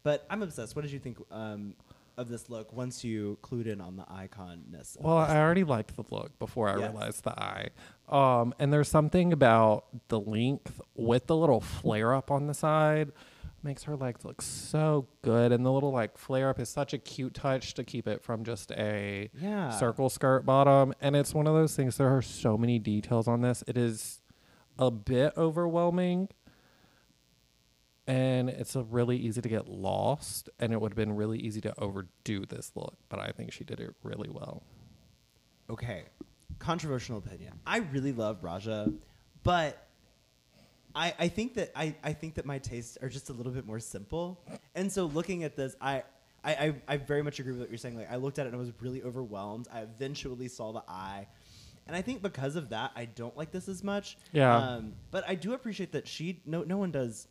But 0.03 0.27
I'm 0.29 0.43
obsessed. 0.43 0.75
What 0.77 0.83
did 0.83 0.91
you 0.91 0.99
think 0.99 1.19
um, 1.31 1.75
of 2.17 2.29
this 2.29 2.49
look 2.49 2.73
once 2.73 3.05
you 3.05 3.39
clued 3.43 3.67
in 3.67 3.81
on 3.81 3.97
the 3.97 4.05
iconness? 4.05 4.97
Well. 5.01 5.17
I 5.19 5.37
already 5.39 5.65
liked 5.65 5.97
the 5.97 6.05
look 6.11 6.39
before 6.39 6.69
I 6.69 6.79
Yes. 6.79 6.91
realized 6.93 7.25
the 7.25 7.39
eye. 7.43 7.69
Um, 8.09 8.55
and 8.59 8.73
there's 8.73 8.89
something 8.89 9.33
about 9.33 9.87
the 10.09 10.21
length 10.21 10.81
with 10.95 11.27
the 11.27 11.37
little 11.37 11.61
flare 11.61 12.15
up 12.15 12.31
on 12.31 12.47
the 12.47 12.55
side 12.55 13.13
makes 13.63 13.85
her 13.85 13.97
legs 13.97 14.27
look 14.27 14.43
so 14.43 15.07
good. 15.23 15.51
And 15.51 15.65
the 15.65 15.73
little 15.73 15.91
like 15.91 16.19
flare 16.19 16.51
up 16.51 16.61
is 16.61 16.69
such 16.69 16.93
a 16.93 16.99
cute 16.99 17.33
touch 17.33 17.73
to 17.75 17.83
keep 17.83 18.07
it 18.07 18.23
from 18.23 18.45
just 18.45 18.71
a 18.73 19.31
Yeah. 19.41 19.71
circle 19.71 20.11
skirt 20.11 20.45
bottom. 20.45 20.93
And 21.01 21.17
it's 21.17 21.33
one 21.33 21.47
of 21.47 21.55
those 21.55 21.75
things. 21.75 21.97
There 21.97 22.15
are 22.15 22.21
so 22.21 22.59
many 22.59 22.79
details 22.79 23.27
on 23.27 23.41
this. 23.41 23.65
It 23.67 23.79
is 23.79 24.21
a 24.79 24.91
bit 24.91 25.33
overwhelming. 25.39 26.29
And 28.07 28.51
it's 28.51 28.77
a 28.77 28.83
really 28.83 29.17
easy 29.17 29.41
to 29.41 29.49
get 29.49 29.67
lost, 29.67 30.51
and 30.61 30.73
it 30.75 30.81
would 30.81 30.93
have 30.93 30.97
been 30.97 31.17
really 31.17 31.39
easy 31.39 31.61
to 31.63 31.73
overdo 31.79 32.45
this 32.45 32.73
look. 32.75 32.97
But 33.09 33.19
I 33.21 33.31
think 33.33 33.53
she 33.53 33.65
did 33.65 33.81
it 33.81 33.95
really 34.03 34.29
well. 34.29 34.63
okay, 35.71 36.05
controversial 36.59 37.19
opinion. 37.19 37.55
I 37.67 37.79
really 37.79 38.13
love 38.13 38.45
Raja, 38.45 38.93
but 39.43 39.89
I, 40.95 41.15
I 41.19 41.29
think 41.29 41.55
that 41.55 41.73
I, 41.75 41.95
I 42.05 42.13
think 42.13 42.35
that 42.35 42.47
my 42.47 42.59
tastes 42.59 42.99
are 43.03 43.09
just 43.09 43.31
a 43.31 43.33
little 43.33 43.53
bit 43.53 43.67
more 43.67 43.81
simple. 43.81 44.41
And 44.75 44.91
so 44.93 45.07
looking 45.07 45.43
at 45.45 45.57
this, 45.57 45.75
I, 45.81 46.05
I, 46.45 46.53
I, 46.55 46.75
I 46.87 46.97
very 46.99 47.23
much 47.23 47.41
agree 47.41 47.53
with 47.53 47.61
what 47.63 47.71
you're 47.71 47.79
saying. 47.79 47.97
Like 47.97 48.13
I 48.13 48.17
looked 48.17 48.39
at 48.39 48.47
it 48.47 48.51
and 48.51 48.57
I 48.57 48.59
was 48.59 48.71
really 48.81 49.03
overwhelmed. 49.03 49.67
I 49.73 49.81
eventually 49.81 50.49
saw 50.49 50.73
the 50.73 50.85
eye. 50.87 51.27
And 51.87 51.97
I 51.97 52.01
think 52.03 52.23
because 52.23 52.57
of 52.57 52.71
that, 52.71 52.93
I 52.97 53.07
don't 53.07 53.37
like 53.37 53.51
this 53.51 53.69
as 53.69 53.83
much. 53.83 54.17
Yeah. 54.33 54.57
Um, 54.57 54.93
but 55.11 55.25
I 55.29 55.35
do 55.35 55.53
appreciate 55.53 55.93
that 55.93 56.07
she 56.09 56.41
no 56.47 56.63
no 56.63 56.79
one 56.79 56.91
does 56.93 57.29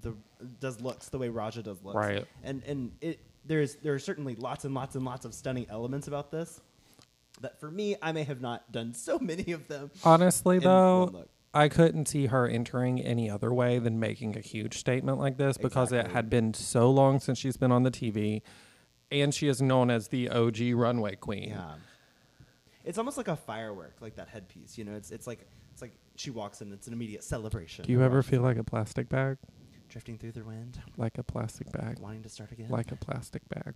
the 0.00 0.14
does 0.60 0.80
looks 0.80 1.08
the 1.08 1.18
way 1.18 1.28
Raja 1.28 1.62
does 1.62 1.82
looks. 1.82 1.96
Right. 1.96 2.26
And 2.42 2.62
and 2.64 2.92
it 3.00 3.20
there's 3.44 3.76
there 3.76 3.94
are 3.94 3.98
certainly 3.98 4.34
lots 4.36 4.64
and 4.64 4.74
lots 4.74 4.94
and 4.94 5.04
lots 5.04 5.24
of 5.24 5.34
stunning 5.34 5.66
elements 5.70 6.08
about 6.08 6.30
this. 6.30 6.60
That 7.40 7.60
for 7.60 7.70
me, 7.70 7.96
I 8.02 8.12
may 8.12 8.24
have 8.24 8.40
not 8.40 8.70
done 8.72 8.94
so 8.94 9.18
many 9.20 9.52
of 9.52 9.68
them. 9.68 9.90
Honestly, 10.04 10.58
though. 10.58 11.24
I 11.54 11.68
couldn't 11.68 12.06
see 12.06 12.26
her 12.26 12.46
entering 12.46 13.00
any 13.00 13.30
other 13.30 13.52
way 13.52 13.78
than 13.78 13.98
making 13.98 14.36
a 14.36 14.40
huge 14.40 14.76
statement 14.76 15.18
like 15.18 15.38
this 15.38 15.56
because 15.56 15.92
it 15.92 16.08
had 16.08 16.28
been 16.28 16.52
so 16.52 16.90
long 16.90 17.20
since 17.20 17.38
she's 17.38 17.56
been 17.56 17.72
on 17.72 17.84
the 17.84 17.90
TV, 17.90 18.42
and 19.10 19.32
she 19.32 19.48
is 19.48 19.62
known 19.62 19.90
as 19.90 20.08
the 20.08 20.28
OG 20.28 20.58
runway 20.74 21.16
queen. 21.16 21.48
Yeah. 21.48 21.72
It's 22.84 22.98
almost 22.98 23.16
like 23.16 23.28
a 23.28 23.36
firework, 23.36 23.96
like 24.00 24.16
that 24.16 24.28
headpiece. 24.28 24.76
You 24.76 24.84
know, 24.84 24.94
it's 24.94 25.10
it's 25.10 25.26
like 25.26 25.48
it's 25.72 25.80
like 25.80 25.94
she 26.16 26.30
walks 26.30 26.60
in, 26.60 26.72
it's 26.72 26.86
an 26.86 26.92
immediate 26.92 27.24
celebration. 27.24 27.84
Do 27.84 27.92
you 27.92 28.02
ever 28.02 28.22
feel 28.22 28.42
like 28.42 28.58
a 28.58 28.64
plastic 28.64 29.08
bag? 29.08 29.38
Drifting 29.98 30.16
through 30.18 30.30
the 30.40 30.44
wind, 30.48 30.80
Like 30.96 31.18
a 31.18 31.24
plastic 31.24 31.72
bag. 31.72 31.98
wanting 31.98 32.22
to 32.22 32.28
start 32.28 32.52
again? 32.52 32.68
Like 32.70 32.92
a 32.92 32.96
plastic 32.96 33.42
bag. 33.48 33.74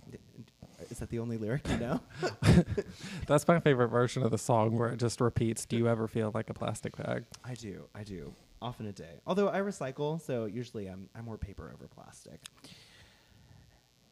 is 0.89 1.01
that 1.01 1.11
the 1.11 1.19
only 1.19 1.37
lyric 1.37 1.67
you 1.69 1.79
know? 1.79 2.01
That's 3.27 3.49
my 3.49 3.59
favorite 3.59 3.89
version 3.89 4.23
of 4.23 4.31
the 4.31 4.39
song 4.39 4.79
where 4.79 4.91
it 4.91 4.99
just 5.01 5.21
repeats, 5.21 5.67
Do 5.67 5.77
you 5.77 5.89
ever 5.89 6.07
feel 6.07 6.31
like 6.33 6.49
a 6.49 6.55
plastic 6.55 6.97
bag? 6.97 7.25
I 7.45 7.55
do, 7.55 7.89
I 7.93 8.05
do, 8.05 8.33
often 8.61 8.87
a 8.87 8.93
day. 8.93 9.19
Although 9.27 9.49
I 9.49 9.59
recycle, 9.63 10.21
so 10.21 10.45
usually 10.45 10.87
I'm 10.87 11.09
I'm 11.17 11.25
more 11.25 11.37
paper 11.39 11.73
over 11.75 11.89
plastic. 11.89 12.41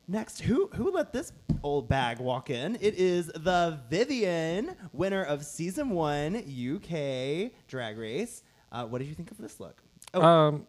Next, 0.08 0.40
who 0.40 0.68
who 0.74 0.90
let 0.90 1.12
this 1.12 1.32
old 1.62 1.88
bag 1.88 2.18
walk 2.18 2.50
in? 2.50 2.76
It 2.80 2.94
is 2.96 3.26
the 3.28 3.78
Vivienne, 3.88 4.74
winner 4.92 5.22
of 5.22 5.44
season 5.44 5.90
one 5.90 6.34
UK 6.34 7.52
Drag 7.68 7.96
Race. 7.96 8.42
Uh, 8.72 8.84
what 8.86 8.98
did 8.98 9.06
you 9.06 9.14
think 9.14 9.30
of 9.30 9.38
this 9.38 9.60
look? 9.60 9.80
Oh, 10.12 10.22
Um, 10.22 10.66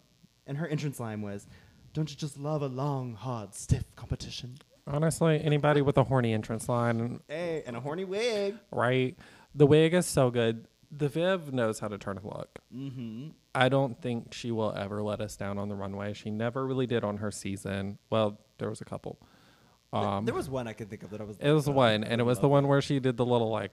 and 0.48 0.58
her 0.58 0.68
entrance 0.68 1.00
line 1.00 1.22
was, 1.22 1.48
"Don't 1.94 2.10
you 2.10 2.16
just 2.18 2.38
love 2.38 2.62
a 2.62 2.68
long, 2.68 3.16
hard, 3.16 3.54
stiff 3.56 3.86
competition?" 3.96 4.58
honestly, 4.88 5.40
anybody 5.44 5.82
with 5.82 5.98
a 5.98 6.04
horny 6.04 6.34
entrance 6.34 6.68
line, 6.68 7.20
Hey, 7.28 7.64
and 7.66 7.76
a 7.78 7.80
horny 7.80 8.04
wig. 8.04 8.56
right? 8.72 9.16
The 9.56 9.66
wig 9.68 9.94
is 9.94 10.06
so 10.06 10.32
good. 10.32 10.66
The 10.92 11.08
Viv 11.08 11.54
knows 11.54 11.80
how 11.80 11.88
to 11.88 11.98
turn 11.98 12.18
a 12.18 12.24
look. 12.28 12.60
Mm-hmm. 12.76 13.30
I 13.56 13.70
don't 13.70 14.02
think 14.02 14.34
she 14.34 14.52
will 14.52 14.74
ever 14.76 15.02
let 15.02 15.22
us 15.22 15.38
down 15.38 15.58
on 15.58 15.70
the 15.70 15.76
runway. 15.76 16.14
She 16.14 16.30
never 16.32 16.66
really 16.66 16.88
did 16.88 17.04
on 17.04 17.18
her 17.18 17.32
season. 17.32 18.00
Well, 18.10 18.40
there 18.58 18.70
was 18.70 18.82
a 18.82 18.86
couple. 18.86 19.18
Um, 19.94 20.26
there 20.26 20.34
was 20.34 20.50
one 20.50 20.68
I 20.68 20.74
could 20.74 20.90
think 20.90 21.04
of 21.04 21.12
that 21.12 21.22
I 21.22 21.26
was. 21.26 21.38
it 21.40 21.52
was 21.52 21.68
like, 21.68 21.76
one, 21.76 22.04
and 22.04 22.20
it 22.20 22.24
was 22.24 22.40
the 22.40 22.50
one 22.50 22.68
where 22.68 22.82
she 22.82 23.00
did 23.00 23.18
the 23.18 23.26
little 23.26 23.50
like 23.50 23.72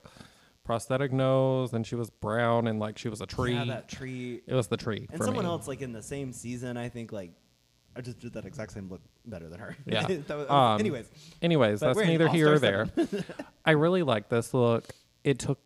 prosthetic 0.69 1.11
nose, 1.11 1.73
and 1.73 1.83
she 1.87 1.95
was 1.95 2.11
brown, 2.11 2.67
and 2.67 2.79
like 2.79 2.99
she 2.99 3.09
was 3.09 3.21
a 3.21 3.25
tree. 3.25 3.55
Yeah, 3.55 3.65
that 3.65 3.89
tree. 3.89 4.41
it 4.45 4.53
was 4.53 4.67
the 4.67 4.77
tree. 4.77 5.07
And 5.11 5.19
someone 5.23 5.45
me. 5.45 5.49
else, 5.49 5.67
like 5.67 5.81
in 5.81 5.93
the 5.93 6.01
same 6.03 6.31
season, 6.31 6.77
I 6.77 6.89
think, 6.89 7.11
like, 7.11 7.31
I 7.95 8.01
just 8.01 8.19
did 8.19 8.33
that 8.33 8.45
exact 8.45 8.71
same 8.73 8.87
look 8.87 9.01
better 9.25 9.49
than 9.49 9.59
her. 9.59 9.75
Yeah. 9.87 10.05
Was- 10.29 10.47
Um, 10.47 10.79
anyways, 10.79 11.09
Anyways, 11.41 11.79
that's 11.79 11.97
neither 11.97 12.27
here 12.27 12.53
or 12.53 12.59
there. 12.59 12.87
I 13.65 13.71
really 13.71 14.03
like 14.03 14.29
this 14.29 14.53
look. 14.53 14.85
It 15.23 15.39
took. 15.39 15.57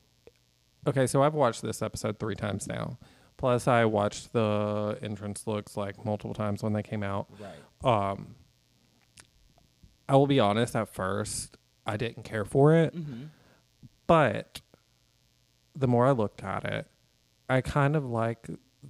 Okay, 0.87 1.05
so 1.05 1.21
I've 1.21 1.33
watched 1.33 1.61
this 1.63 1.81
episode 1.81 2.17
three 2.17 2.35
times 2.35 2.65
now. 2.65 2.97
Plus, 3.35 3.67
I 3.67 3.83
watched 3.83 4.31
the 4.31 4.97
entrance 5.01 5.45
looks 5.47 5.75
like 5.75 6.05
multiple 6.05 6.33
times 6.33 6.63
when 6.63 6.71
they 6.71 6.83
came 6.83 7.03
out. 7.03 7.27
right. 7.83 8.11
Um, 8.11 8.35
I 10.07 10.15
will 10.15 10.27
be 10.27 10.39
honest. 10.39 10.77
At 10.77 10.87
first, 10.93 11.57
I 11.85 11.97
didn't 11.97 12.23
care 12.23 12.45
for 12.45 12.73
it, 12.73 12.95
Mm-hmm. 12.95 13.23
but 14.07 14.61
the 15.75 15.87
more 15.87 16.05
I 16.05 16.11
looked 16.11 16.43
at 16.43 16.65
it, 16.65 16.87
I 17.49 17.61
kind 17.61 17.95
of 17.95 18.05
like 18.05 18.47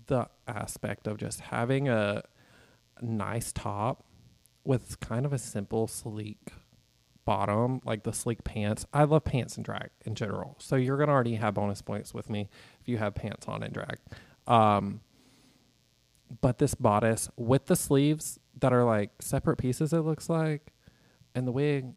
the 0.07 0.27
aspect 0.47 1.07
of 1.07 1.17
just 1.17 1.39
having 1.41 1.87
a 1.87 2.23
nice 3.01 3.51
top 3.51 4.05
with 4.63 4.99
kind 4.99 5.25
of 5.25 5.33
a 5.33 5.37
simple, 5.37 5.87
sleek 5.87 6.53
bottom, 7.25 7.81
like 7.85 8.03
the 8.03 8.13
sleek 8.13 8.43
pants. 8.43 8.85
I 8.93 9.03
love 9.03 9.23
pants 9.23 9.55
and 9.55 9.65
drag 9.65 9.89
in 10.05 10.15
general. 10.15 10.55
So 10.59 10.75
you're 10.75 10.97
gonna 10.97 11.11
already 11.11 11.35
have 11.35 11.53
bonus 11.53 11.81
points 11.81 12.13
with 12.13 12.29
me 12.29 12.49
if 12.81 12.87
you 12.87 12.97
have 12.97 13.15
pants 13.15 13.47
on 13.47 13.63
and 13.63 13.73
drag. 13.73 13.97
Um, 14.47 15.01
but 16.41 16.57
this 16.57 16.75
bodice 16.75 17.29
with 17.37 17.67
the 17.67 17.75
sleeves 17.75 18.39
that 18.59 18.73
are 18.73 18.83
like 18.83 19.11
separate 19.19 19.57
pieces, 19.57 19.93
it 19.93 19.99
looks 19.99 20.29
like, 20.29 20.73
and 21.35 21.47
the 21.47 21.51
wig. 21.51 21.93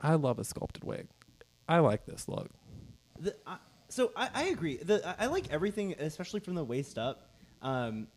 I 0.00 0.14
love 0.14 0.38
a 0.38 0.44
sculpted 0.44 0.84
wig. 0.84 1.06
I 1.68 1.78
like 1.78 2.04
this 2.04 2.28
look. 2.28 2.50
The, 3.18 3.34
I 3.46 3.56
so 3.94 4.10
I, 4.16 4.28
I 4.34 4.42
agree. 4.44 4.76
The, 4.78 5.06
I, 5.08 5.24
I 5.24 5.26
like 5.26 5.50
everything, 5.52 5.94
especially 5.98 6.40
from 6.40 6.54
the 6.54 6.64
waist 6.64 6.98
up. 6.98 7.28
Um, 7.62 8.08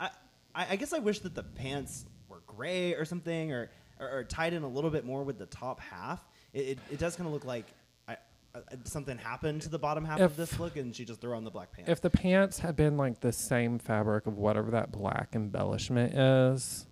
I, 0.00 0.10
I 0.54 0.66
I 0.70 0.76
guess 0.76 0.92
I 0.92 0.98
wish 0.98 1.20
that 1.20 1.34
the 1.34 1.42
pants 1.42 2.06
were 2.28 2.40
gray 2.46 2.94
or 2.94 3.04
something, 3.04 3.52
or 3.52 3.70
or, 4.00 4.10
or 4.18 4.24
tied 4.24 4.52
in 4.52 4.62
a 4.62 4.68
little 4.68 4.90
bit 4.90 5.04
more 5.04 5.22
with 5.24 5.38
the 5.38 5.46
top 5.46 5.80
half. 5.80 6.20
It, 6.52 6.60
it, 6.60 6.78
it 6.92 6.98
does 6.98 7.16
kind 7.16 7.26
of 7.26 7.32
look 7.34 7.44
like 7.44 7.66
I, 8.08 8.16
uh, 8.54 8.60
something 8.84 9.18
happened 9.18 9.62
to 9.62 9.68
the 9.68 9.78
bottom 9.78 10.04
half 10.04 10.20
of 10.20 10.32
If- 10.32 10.36
this 10.36 10.58
look, 10.58 10.76
and 10.76 10.94
she 10.96 11.04
just 11.04 11.20
threw 11.20 11.34
on 11.34 11.44
the 11.44 11.50
black 11.50 11.72
pants. 11.72 11.90
If 11.90 12.00
the 12.00 12.10
pants 12.10 12.58
had 12.60 12.74
been 12.76 12.96
like 12.96 13.20
the 13.20 13.32
same 13.32 13.78
fabric 13.78 14.26
of 14.26 14.38
whatever 14.38 14.70
that 14.70 14.90
black 14.90 15.34
embellishment 15.34 16.14
is 16.14 16.86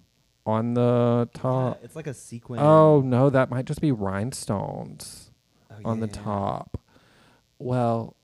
on 0.47 0.75
the 0.75 1.29
Yeah, 1.35 1.41
top. 1.41 1.81
it's 1.83 1.97
like 1.97 2.07
a 2.07 2.15
sequin. 2.15 2.61
Oh 2.61 3.01
no, 3.01 3.31
that 3.31 3.49
might 3.49 3.65
just 3.65 3.81
be 3.81 3.91
rhinestones 3.93 5.31
Oh, 5.71 5.77
on 5.91 6.01
the 6.01 6.07
yeah. 6.07 6.13
top. 6.23 6.79
Well, 7.59 8.15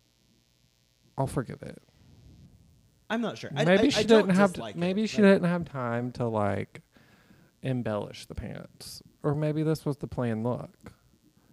I'll 1.21 1.27
forgive 1.27 1.61
it. 1.63 1.83
I'm 3.11 3.21
not 3.21 3.37
sure. 3.37 3.51
Maybe 3.53 3.71
I, 3.73 3.89
she 3.91 4.01
I 4.01 4.03
didn't 4.05 4.31
have. 4.31 4.55
it. 4.57 4.75
maybe 4.77 5.07
she 5.07 5.21
Like, 5.21 5.35
didn't 5.35 5.51
have 5.51 5.67
time 5.67 6.13
to 6.13 6.27
like 6.27 6.81
embellish 7.63 8.25
the 8.25 8.35
pants, 8.35 9.03
or 9.23 9.35
maybe 9.35 9.63
this 9.63 9.85
was 9.85 9.99
the 9.99 10.07
plain 10.07 10.43
look. 10.43 10.71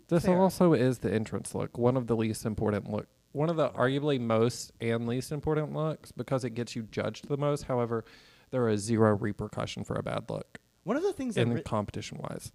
This 0.08 0.24
Fair. 0.24 0.40
also 0.40 0.72
is 0.72 1.00
the 1.00 1.14
entrance 1.14 1.54
look, 1.54 1.78
one 1.78 1.98
of 1.98 2.08
the 2.08 2.16
least 2.16 2.46
important 2.46 2.90
look, 2.90 3.08
one 3.34 3.50
of 3.50 3.58
the 3.58 3.70
arguably 3.72 4.22
most 4.22 4.72
and 4.80 5.06
least 5.06 5.34
important 5.34 5.74
looks 5.74 6.14
because 6.14 6.46
it 6.46 6.52
gets 6.52 6.78
you 6.78 6.84
judged 6.84 7.28
the 7.28 7.36
most. 7.36 7.64
However, 7.64 8.06
there 8.52 8.70
is 8.70 8.80
zero 8.82 9.18
repercussion 9.18 9.84
for 9.84 9.96
a 9.96 10.04
bad 10.04 10.30
look 10.30 10.60
One 10.86 10.96
of 10.96 11.04
the 11.04 11.12
things 11.12 11.36
in 11.36 11.52
re- 11.52 11.62
competition 11.62 12.20
wise. 12.22 12.54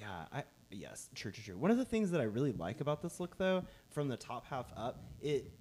Yeah, 0.00 0.06
I 0.32 0.44
yes, 0.70 1.10
true, 1.14 1.32
true, 1.32 1.44
true. 1.44 1.58
One 1.58 1.70
of 1.70 1.76
the 1.76 1.84
things 1.84 2.12
that 2.12 2.22
I 2.22 2.24
really 2.24 2.52
like 2.52 2.80
about 2.80 3.02
this 3.02 3.20
look, 3.20 3.36
though, 3.36 3.64
from 3.90 4.08
the 4.08 4.16
top 4.16 4.46
half 4.46 4.72
up, 4.74 5.04
it 5.20 5.52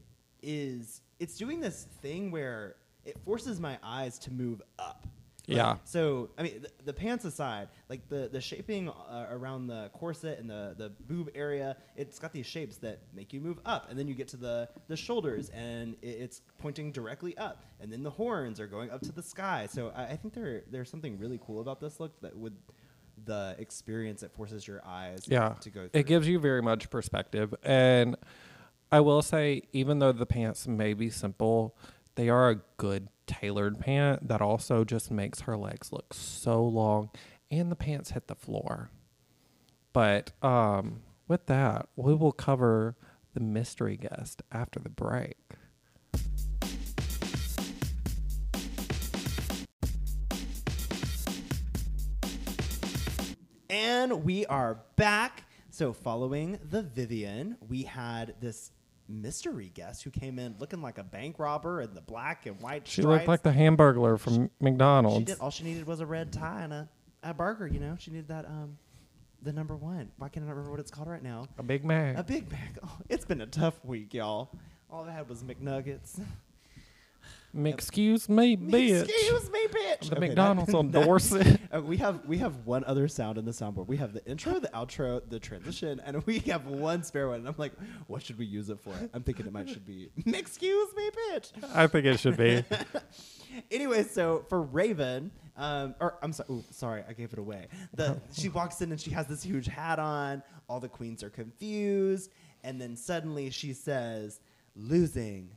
is 0.46 1.02
it's 1.20 1.38
doing 1.38 1.60
this 1.60 1.88
thing 2.02 2.32
where 2.32 2.76
it 3.06 3.18
forces 3.26 3.60
my 3.60 3.78
eyes 3.84 4.18
to 4.20 4.32
move 4.32 4.62
up, 4.80 5.06
Like, 5.48 5.58
Yeah. 5.58 5.76
So 5.86 6.30
I 6.38 6.44
mean, 6.44 6.62
the, 6.64 6.72
the 6.86 6.94
pants 6.94 7.24
aside, 7.26 7.68
like 7.90 8.08
the 8.10 8.30
the 8.32 8.42
shaping 8.42 8.90
uh, 8.90 9.28
around 9.32 9.68
the 9.68 9.90
corset 9.94 10.40
and 10.40 10.50
the 10.50 10.74
the 10.78 10.90
boob 11.08 11.30
area, 11.36 11.78
it's 11.96 12.18
got 12.20 12.32
these 12.34 12.46
shapes 12.48 12.78
that 12.78 13.00
make 13.14 13.32
you 13.34 13.40
move 13.42 13.60
up, 13.66 13.90
and 13.90 13.98
then 14.00 14.08
you 14.08 14.14
get 14.16 14.28
to 14.30 14.38
the 14.38 14.70
the 14.88 14.98
shoulders, 14.98 15.50
and 15.50 15.96
it, 16.02 16.08
it's 16.08 16.42
pointing 16.60 16.92
directly 16.92 17.38
up, 17.38 17.64
and 17.80 17.92
then 17.92 18.02
the 18.04 18.10
horns 18.10 18.60
are 18.60 18.68
going 18.68 18.90
up 18.92 19.02
to 19.02 19.12
the 19.12 19.24
sky. 19.24 19.68
So 19.72 19.92
I, 19.96 20.04
I 20.14 20.16
think 20.18 20.34
there 20.34 20.64
there's 20.72 20.90
something 20.90 21.18
really 21.20 21.40
cool 21.46 21.62
about 21.62 21.80
this 21.80 22.00
look 22.00 22.20
that 22.22 22.36
would 22.36 22.56
the 23.26 23.56
experience 23.60 24.24
it 24.24 24.32
forces 24.34 24.68
your 24.68 24.82
eyes 24.86 25.22
Yeah. 25.28 25.54
to 25.62 25.70
go 25.70 25.88
through. 25.88 26.00
It 26.00 26.06
gives 26.06 26.28
you 26.28 26.38
very 26.38 26.62
much 26.62 26.90
perspective. 26.90 27.56
And 27.64 28.18
I 28.92 29.00
will 29.00 29.22
say, 29.22 29.64
even 29.74 30.00
though 30.00 30.12
the 30.12 30.26
pants 30.26 30.68
may 30.68 30.94
be 30.94 31.10
simple, 31.10 31.76
they 32.16 32.30
are 32.30 32.50
a 32.50 32.62
good 32.78 33.10
tailored 33.28 33.80
pant 33.80 34.28
that 34.28 34.42
also 34.42 34.84
just 34.84 35.12
makes 35.12 35.42
her 35.42 35.58
legs 35.58 35.92
look 35.92 36.14
so 36.14 36.64
long 36.64 37.10
and 37.52 37.72
the 37.72 37.76
pants 37.76 38.12
hit 38.12 38.28
the 38.28 38.36
floor. 38.36 38.90
But 39.94 40.32
um, 40.44 41.02
with 41.28 41.46
that, 41.48 41.88
we 41.96 42.14
will 42.14 42.32
cover 42.32 42.96
the 43.34 43.40
mystery 43.40 43.98
guest 43.98 44.42
after 44.52 44.80
the 44.80 44.90
break. 44.90 45.38
And 53.70 54.24
we 54.24 54.46
are 54.46 54.80
back. 54.96 55.45
So, 55.76 55.92
following 55.92 56.58
the 56.70 56.84
Vivienne, 56.84 57.58
we 57.68 57.84
had 57.84 58.36
this 58.40 58.72
mystery 59.10 59.74
guest 59.74 60.06
who 60.06 60.10
came 60.10 60.40
in 60.40 60.56
looking 60.58 60.82
like 60.82 60.98
a 61.00 61.04
bank 61.04 61.38
robber 61.38 61.82
in 61.82 61.94
the 61.94 62.00
black 62.00 62.46
and 62.46 62.58
white 62.62 62.88
She 62.88 63.02
stripes. 63.02 63.14
looked 63.14 63.28
like 63.28 63.44
the 63.44 63.52
hamburglar 63.52 64.18
from 64.18 64.50
McDonald's. 64.62 65.18
She 65.18 65.26
did. 65.26 65.40
All 65.42 65.52
she 65.52 65.66
needed 65.66 65.86
was 65.86 66.00
a 66.00 66.06
red 66.06 66.32
tie 66.32 66.62
and 66.62 66.72
a, 66.72 66.90
a 67.24 67.34
burger. 67.34 67.68
You 67.68 67.82
know, 67.82 67.98
she 68.00 68.10
needed 68.12 68.30
that 68.30 68.46
um, 68.46 68.78
the 69.42 69.52
number 69.52 69.76
one. 69.76 70.14
Why 70.18 70.30
can't 70.30 70.46
I 70.46 70.50
remember 70.50 70.72
what 70.72 70.80
it's 70.80 70.92
called 70.92 71.10
right 71.10 71.22
now? 71.22 71.46
a 71.58 71.64
Big 71.64 71.84
Mac. 71.84 72.18
A 72.18 72.24
Big 72.24 72.50
Mac. 72.50 72.78
Oh, 72.82 72.98
it's 73.10 73.26
been 73.26 73.42
a 73.42 73.46
tough 73.46 73.84
week, 73.84 74.14
y'all. 74.14 74.52
All 74.90 75.04
I 75.04 75.12
had 75.12 75.28
was 75.28 75.44
McNuggets. 75.44 76.22
Excuse 77.64 78.28
me, 78.28 78.58
bitch. 78.58 79.04
Excuse 79.04 79.50
me, 79.52 79.68
bitch. 79.68 80.10
The 80.10 80.18
Okay, 80.18 80.28
McDonald's 80.28 80.72
that- 80.72 80.78
on 80.78 80.92
that- 80.92 81.06
Dorset. 81.06 81.62
Uh, 81.76 81.82
we 81.82 81.98
have 81.98 82.24
we 82.26 82.38
have 82.38 82.66
one 82.66 82.84
other 82.86 83.08
sound 83.08 83.38
in 83.38 83.44
the 83.44 83.52
soundboard. 83.52 83.88
We 83.88 83.98
have 83.98 84.14
the 84.14 84.24
intro, 84.26 84.60
the 84.60 84.70
outro, 84.70 85.22
the 85.30 85.40
transition, 85.40 86.00
and 86.06 86.26
we 86.26 86.40
have 86.40 86.68
one 86.68 87.04
spare 87.04 87.28
one. 87.28 87.40
And 87.40 87.48
I'm 87.48 87.56
like, 87.58 87.74
what 88.08 88.22
should 88.24 88.38
we 88.38 88.46
use 88.46 88.70
it 88.70 88.80
for? 88.80 88.94
I'm 89.14 89.24
thinking 89.24 89.46
it 89.46 89.52
might 89.52 89.68
should 89.68 89.86
be 89.86 90.10
excuse 90.26 90.96
me, 90.96 91.10
bitch. 91.32 91.52
I 91.74 91.88
think 91.88 92.06
it 92.06 92.20
should 92.20 92.38
be. 92.38 92.64
anyway, 93.72 94.04
so 94.04 94.46
for 94.48 94.62
Raven, 94.62 95.32
um, 95.58 95.96
or 96.00 96.16
I'm 96.22 96.32
sorry, 96.34 96.48
ooh, 96.52 96.64
sorry, 96.72 97.04
I 97.10 97.14
gave 97.14 97.34
it 97.34 97.40
away. 97.40 97.68
The 97.94 98.18
she 98.32 98.48
walks 98.50 98.82
in 98.82 98.92
and 98.92 99.00
she 99.02 99.12
has 99.12 99.28
this 99.28 99.44
huge 99.44 99.68
hat 99.68 100.00
on. 100.00 100.44
All 100.70 100.80
the 100.80 100.90
queens 100.90 101.24
are 101.24 101.30
confused, 101.30 102.32
and 102.64 102.80
then 102.80 102.96
suddenly 102.96 103.50
she 103.50 103.74
says, 103.74 104.40
"Losing." 104.76 105.50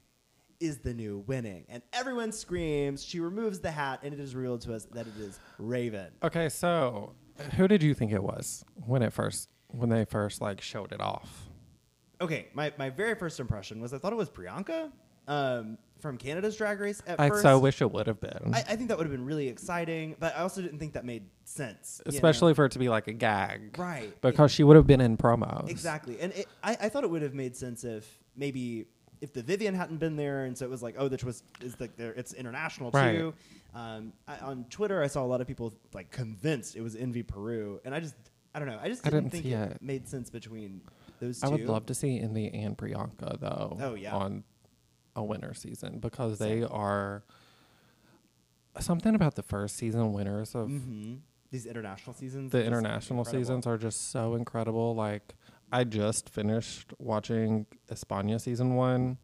Is 0.60 0.78
the 0.78 0.92
new 0.92 1.24
winning, 1.28 1.66
and 1.68 1.82
everyone 1.92 2.32
screams. 2.32 3.04
She 3.04 3.20
removes 3.20 3.60
the 3.60 3.70
hat, 3.70 4.00
and 4.02 4.12
it 4.12 4.18
is 4.18 4.34
revealed 4.34 4.62
to 4.62 4.74
us 4.74 4.86
that 4.92 5.06
it 5.06 5.16
is 5.16 5.38
Raven. 5.58 6.10
Okay, 6.22 6.48
so 6.48 7.14
who 7.56 7.68
did 7.68 7.80
you 7.82 7.94
think 7.94 8.10
it 8.12 8.22
was 8.22 8.64
when 8.74 9.02
it 9.02 9.12
first 9.12 9.48
when 9.68 9.88
they 9.88 10.04
first 10.04 10.40
like 10.40 10.60
showed 10.60 10.90
it 10.90 11.00
off? 11.00 11.48
Okay, 12.20 12.48
my, 12.54 12.72
my 12.76 12.90
very 12.90 13.14
first 13.14 13.38
impression 13.38 13.80
was 13.80 13.94
I 13.94 13.98
thought 13.98 14.12
it 14.12 14.16
was 14.16 14.28
Priyanka 14.28 14.90
um, 15.28 15.78
from 16.00 16.16
Canada's 16.18 16.56
Drag 16.56 16.80
Race 16.80 17.00
at 17.06 17.20
I 17.20 17.28
first. 17.28 17.42
so 17.42 17.56
wish 17.60 17.80
it 17.80 17.92
would 17.92 18.08
have 18.08 18.20
been, 18.20 18.52
I, 18.52 18.58
I 18.58 18.74
think 18.74 18.88
that 18.88 18.98
would 18.98 19.06
have 19.06 19.12
been 19.12 19.24
really 19.24 19.46
exciting, 19.46 20.16
but 20.18 20.34
I 20.36 20.40
also 20.40 20.60
didn't 20.60 20.80
think 20.80 20.94
that 20.94 21.04
made 21.04 21.26
sense. 21.44 22.00
you 22.04 22.10
know? 22.10 22.16
especially 22.16 22.54
for 22.54 22.64
it 22.64 22.72
to 22.72 22.80
be 22.80 22.88
like 22.88 23.06
a 23.06 23.12
gag, 23.12 23.78
Right. 23.78 24.20
Because 24.20 24.50
she 24.50 24.64
would 24.64 24.74
have 24.74 24.86
been 24.88 25.00
in 25.00 25.16
promos. 25.16 25.68
Exactly, 25.70 26.18
and 26.18 26.32
it, 26.32 26.48
I, 26.64 26.76
I 26.80 26.88
thought 26.88 27.04
it 27.04 27.10
would 27.10 27.22
have 27.22 27.34
made 27.34 27.54
sense 27.56 27.84
if 27.84 28.18
maybe 28.34 28.86
if 29.20 29.32
the 29.32 29.42
Vivienne 29.42 29.74
hadn't 29.74 29.98
been 29.98 30.16
there, 30.16 30.44
and 30.44 30.56
so 30.56 30.64
it 30.64 30.70
was 30.70 30.82
like, 30.82 30.94
oh, 30.98 31.08
the 31.08 31.16
twist 31.16 31.44
is 31.60 31.78
like 31.80 31.90
it's 31.98 32.32
international 32.34 32.90
Right. 32.90 33.18
too. 33.18 33.34
Um, 33.74 34.12
I, 34.26 34.38
on 34.38 34.64
Twitter, 34.70 35.02
I 35.02 35.06
saw 35.08 35.22
a 35.22 35.26
lot 35.26 35.40
of 35.40 35.46
people 35.46 35.74
like 35.92 36.10
convinced 36.10 36.76
it 36.76 36.80
was 36.82 36.96
Envy 36.96 37.22
Peru, 37.22 37.80
and 37.84 37.94
I 37.94 38.00
just 38.00 38.14
I 38.54 38.58
don't 38.58 38.68
know, 38.68 38.78
I 38.82 38.88
just 38.88 39.04
didn't, 39.04 39.30
didn't 39.30 39.32
think 39.32 39.46
it, 39.46 39.72
it. 39.72 39.82
made 39.82 40.08
sense 40.08 40.30
between 40.30 40.80
those 41.20 41.40
two. 41.40 41.46
I 41.46 41.50
would 41.50 41.66
love 41.66 41.86
to 41.86 41.94
see 41.94 42.18
Envy 42.18 42.48
and 42.48 42.76
Priyanka 42.76 43.38
though. 43.40 43.76
Oh, 43.80 43.94
yeah. 43.94 44.14
on 44.14 44.44
a 45.14 45.22
winter 45.24 45.52
season 45.52 45.98
because 45.98 46.38
Same. 46.38 46.60
they 46.60 46.66
are 46.66 47.24
something 48.80 49.14
about 49.14 49.34
the 49.34 49.42
first 49.42 49.76
season 49.76 50.12
winners 50.12 50.54
of 50.54 50.68
hmm 50.68 51.16
These 51.50 51.66
international 51.66 52.14
seasons, 52.14 52.52
the 52.52 52.64
international 52.64 53.24
seasons 53.24 53.66
are 53.66 53.76
just 53.78 54.10
so 54.10 54.34
incredible. 54.34 54.94
Like 54.94 55.34
I 55.70 55.84
just 55.84 56.28
finished 56.30 56.92
watching 56.98 57.66
España 57.90 58.40
season 58.40 58.74
one, 58.74 59.18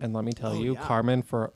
and 0.00 0.12
let 0.14 0.24
me 0.24 0.32
tell 0.32 0.52
Oh, 0.52 0.60
you, 0.60 0.74
yeah. 0.74 0.80
Carmen 0.82 1.22
for 1.22 1.52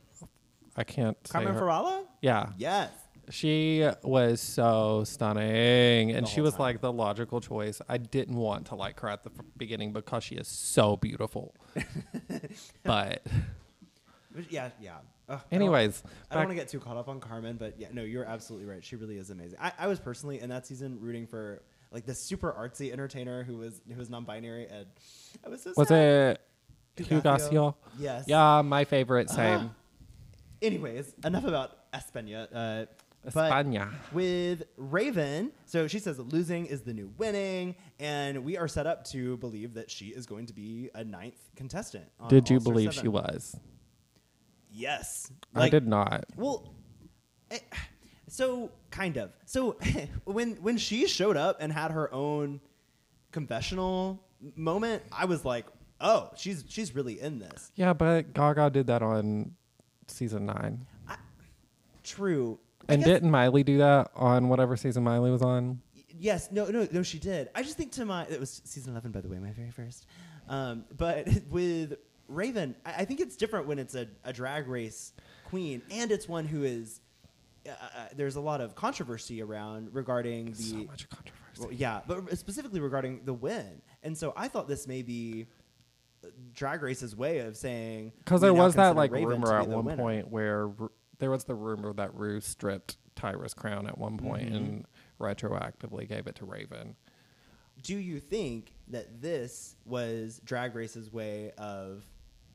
I 0.76 0.84
can't 0.84 1.16
Carmen 1.28 1.54
say 1.54 1.58
her. 1.58 1.64
Farala. 1.66 2.04
Yeah, 2.22 2.50
Yes. 2.56 2.90
she 3.30 3.88
was 4.02 4.40
so 4.40 5.02
stunning, 5.04 6.12
and 6.12 6.26
she 6.28 6.40
was 6.40 6.52
time. 6.54 6.60
like 6.60 6.80
the 6.80 6.92
logical 6.92 7.40
choice. 7.40 7.80
I 7.88 7.98
didn't 7.98 8.36
want 8.36 8.66
to 8.66 8.74
like 8.74 9.00
her 9.00 9.08
at 9.08 9.24
the 9.24 9.30
beginning 9.56 9.92
because 9.92 10.22
she 10.24 10.34
is 10.36 10.46
so 10.48 10.96
beautiful, 10.96 11.54
but 12.84 13.26
Yeah, 14.50 14.70
yeah. 14.80 14.98
Ugh, 15.30 15.40
anyways, 15.52 16.02
I 16.30 16.34
don't 16.36 16.44
want 16.44 16.50
to 16.50 16.54
get 16.54 16.68
too 16.68 16.80
caught 16.80 16.96
up 16.96 17.08
on 17.08 17.20
Carmen, 17.20 17.56
but 17.58 17.74
yeah, 17.78 17.88
no, 17.92 18.02
you're 18.02 18.24
absolutely 18.24 18.66
right. 18.66 18.82
She 18.84 18.96
really 18.96 19.18
is 19.18 19.28
amazing. 19.30 19.58
I, 19.60 19.72
I 19.78 19.86
was 19.86 19.98
personally 20.00 20.40
in 20.40 20.48
that 20.50 20.66
season 20.66 20.98
rooting 21.00 21.26
for 21.26 21.60
like 21.90 22.06
this 22.06 22.20
super 22.20 22.52
artsy 22.52 22.92
entertainer 22.92 23.42
who 23.42 23.58
was 23.58 23.80
who 23.88 23.96
was 23.98 24.10
non-binary, 24.10 24.66
and 24.66 24.86
I 25.44 25.48
was 25.48 25.62
so 25.62 25.72
was 25.76 25.88
sad. 25.88 26.38
it 26.96 27.06
Hugh? 27.06 27.20
Gacio? 27.20 27.74
Yes. 27.98 28.24
Yeah, 28.26 28.62
my 28.62 28.84
favorite. 28.84 29.30
Same. 29.30 29.70
Ah. 29.70 29.74
Anyways, 30.60 31.14
enough 31.24 31.44
about 31.44 31.90
España. 31.92 32.48
Uh, 32.52 32.86
but 33.32 33.52
España. 33.52 33.92
with 34.12 34.62
Raven, 34.76 35.52
so 35.66 35.86
she 35.88 35.98
says 35.98 36.16
that 36.16 36.32
losing 36.32 36.66
is 36.66 36.82
the 36.82 36.94
new 36.94 37.12
winning, 37.18 37.74
and 37.98 38.44
we 38.44 38.56
are 38.56 38.68
set 38.68 38.86
up 38.86 39.04
to 39.08 39.36
believe 39.38 39.74
that 39.74 39.90
she 39.90 40.06
is 40.06 40.26
going 40.26 40.46
to 40.46 40.52
be 40.52 40.90
a 40.94 41.04
ninth 41.04 41.38
contestant. 41.56 42.06
on 42.20 42.28
Did 42.28 42.48
you 42.48 42.60
believe 42.60 42.94
7. 42.94 43.02
she 43.02 43.08
was? 43.08 43.56
Yes, 44.70 45.30
I 45.54 45.68
did 45.68 45.86
not. 45.86 46.24
Well, 46.36 46.74
eh, 47.50 47.58
so 48.28 48.70
kind 48.90 49.16
of. 49.16 49.32
So 49.46 49.72
when 50.24 50.56
when 50.56 50.78
she 50.78 51.06
showed 51.08 51.36
up 51.36 51.56
and 51.60 51.72
had 51.72 51.90
her 51.90 52.12
own 52.12 52.60
confessional 53.32 54.22
moment, 54.56 55.02
I 55.12 55.24
was 55.26 55.44
like, 55.44 55.66
"Oh, 56.00 56.30
she's 56.36 56.64
she's 56.68 56.94
really 56.94 57.20
in 57.20 57.38
this." 57.38 57.72
Yeah, 57.74 57.92
but 57.92 58.32
Gaga 58.34 58.70
did 58.70 58.86
that 58.88 59.02
on 59.02 59.52
season 60.06 60.46
nine. 60.46 60.86
True. 62.02 62.58
I 62.88 62.94
And 62.94 63.02
guess- 63.02 63.14
didn't 63.14 63.30
Miley 63.30 63.62
do 63.62 63.78
that 63.78 64.10
on 64.14 64.48
whatever 64.48 64.76
season 64.76 65.04
Miley 65.04 65.30
was 65.30 65.42
on? 65.42 65.80
Yes, 66.20 66.50
no, 66.50 66.66
no, 66.66 66.88
no. 66.90 67.02
She 67.02 67.18
did. 67.18 67.48
I 67.54 67.62
just 67.62 67.76
think 67.76 67.92
to 67.92 68.04
my 68.04 68.24
it 68.24 68.40
was 68.40 68.62
season 68.64 68.92
eleven, 68.92 69.12
by 69.12 69.20
the 69.20 69.28
way, 69.28 69.38
my 69.38 69.52
very 69.52 69.70
first. 69.70 70.06
Um, 70.48 70.84
but 70.96 71.28
with 71.50 71.94
Raven, 72.28 72.74
I, 72.84 72.92
I 72.98 73.04
think 73.04 73.20
it's 73.20 73.36
different 73.36 73.66
when 73.66 73.78
it's 73.78 73.94
a, 73.94 74.08
a 74.24 74.32
drag 74.32 74.66
race 74.68 75.12
queen, 75.48 75.82
and 75.90 76.10
it's 76.10 76.28
one 76.28 76.46
who 76.46 76.64
is. 76.64 77.00
Uh, 77.68 77.72
uh, 77.82 78.06
there's 78.16 78.36
a 78.36 78.40
lot 78.40 78.60
of 78.60 78.74
controversy 78.74 79.42
around 79.42 79.94
regarding 79.94 80.46
the 80.52 80.62
So 80.62 80.76
much 80.76 81.08
controversy. 81.08 81.34
Well, 81.60 81.72
yeah, 81.72 82.00
but 82.06 82.36
specifically 82.38 82.80
regarding 82.80 83.24
the 83.24 83.34
win. 83.34 83.82
And 84.02 84.16
so 84.16 84.32
I 84.36 84.48
thought 84.48 84.68
this 84.68 84.86
may 84.86 85.02
be 85.02 85.46
uh, 86.24 86.28
Drag 86.54 86.82
Race's 86.82 87.14
way 87.16 87.38
of 87.40 87.56
saying 87.56 88.12
Because 88.18 88.40
there 88.40 88.54
was 88.54 88.74
that 88.76 88.96
like 88.96 89.10
Raven 89.12 89.28
rumor 89.28 89.58
at 89.58 89.68
one 89.68 89.84
winner. 89.84 89.96
point 89.96 90.28
where 90.28 90.68
Ru- 90.68 90.90
there 91.18 91.30
was 91.30 91.44
the 91.44 91.54
rumor 91.54 91.92
that 91.94 92.14
Ru 92.14 92.40
stripped 92.40 92.96
Tyra's 93.16 93.54
crown 93.54 93.86
at 93.88 93.98
one 93.98 94.16
point 94.18 94.52
Mhm. 94.52 94.56
and 94.56 94.86
retroactively 95.20 96.08
gave 96.08 96.26
it 96.28 96.36
to 96.36 96.44
Raven. 96.44 96.94
Do 97.82 97.96
you 97.96 98.20
think 98.20 98.72
that 98.88 99.20
this 99.20 99.76
was 99.84 100.40
Drag 100.44 100.74
Race's 100.74 101.12
way 101.12 101.52
of 101.58 102.04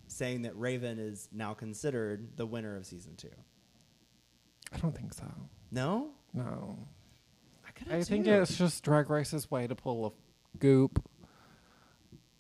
saying 0.08 0.42
that 0.44 0.56
Raven 0.58 1.00
is 1.00 1.28
now 1.32 1.54
considered 1.54 2.36
the 2.38 2.46
winner 2.46 2.76
of 2.76 2.86
season 2.86 3.16
two? 3.16 3.30
I 4.74 4.78
don't 4.78 4.96
think 4.96 5.14
so. 5.14 5.26
No, 5.72 6.10
No. 6.34 6.78
I 7.68 7.72
could. 7.72 7.92
I 7.92 8.04
think 8.04 8.28
it's 8.28 8.58
just 8.58 8.84
Drag 8.84 9.10
Race's 9.10 9.50
way 9.50 9.68
to 9.68 9.76
pull 9.76 10.06
a 10.08 10.12
goop. 10.60 11.04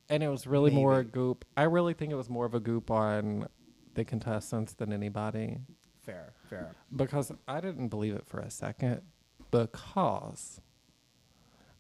And 0.09 0.21
it 0.21 0.27
was 0.27 0.45
really 0.45 0.69
more 0.71 0.93
a 0.93 0.97
Maybe. 0.97 1.11
goop. 1.11 1.45
I 1.57 1.63
really 1.63 1.93
think 1.93 2.11
it 2.11 2.15
was 2.15 2.29
more 2.29 2.45
of 2.45 2.53
a 2.53 2.59
goop 2.59 2.91
on 2.91 3.47
the 3.95 4.03
contestants 4.05 4.73
than 4.73 4.91
anybody. 4.93 5.59
fair, 6.05 6.33
fair. 6.49 6.75
because 6.95 7.31
I 7.47 7.61
didn't 7.61 7.87
believe 7.87 8.13
it 8.15 8.25
for 8.27 8.39
a 8.39 8.49
second. 8.51 9.01
Because, 9.51 10.59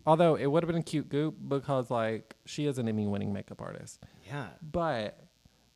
although 0.05 0.35
it 0.35 0.45
would 0.47 0.63
have 0.63 0.67
been 0.67 0.79
a 0.79 0.83
cute 0.83 1.09
goop, 1.09 1.35
because 1.47 1.91
like 1.91 2.35
she 2.45 2.65
is 2.65 2.77
an 2.77 2.87
Emmy-winning 2.87 3.33
makeup 3.33 3.61
artist, 3.61 4.01
Yeah, 4.27 4.47
but 4.61 5.19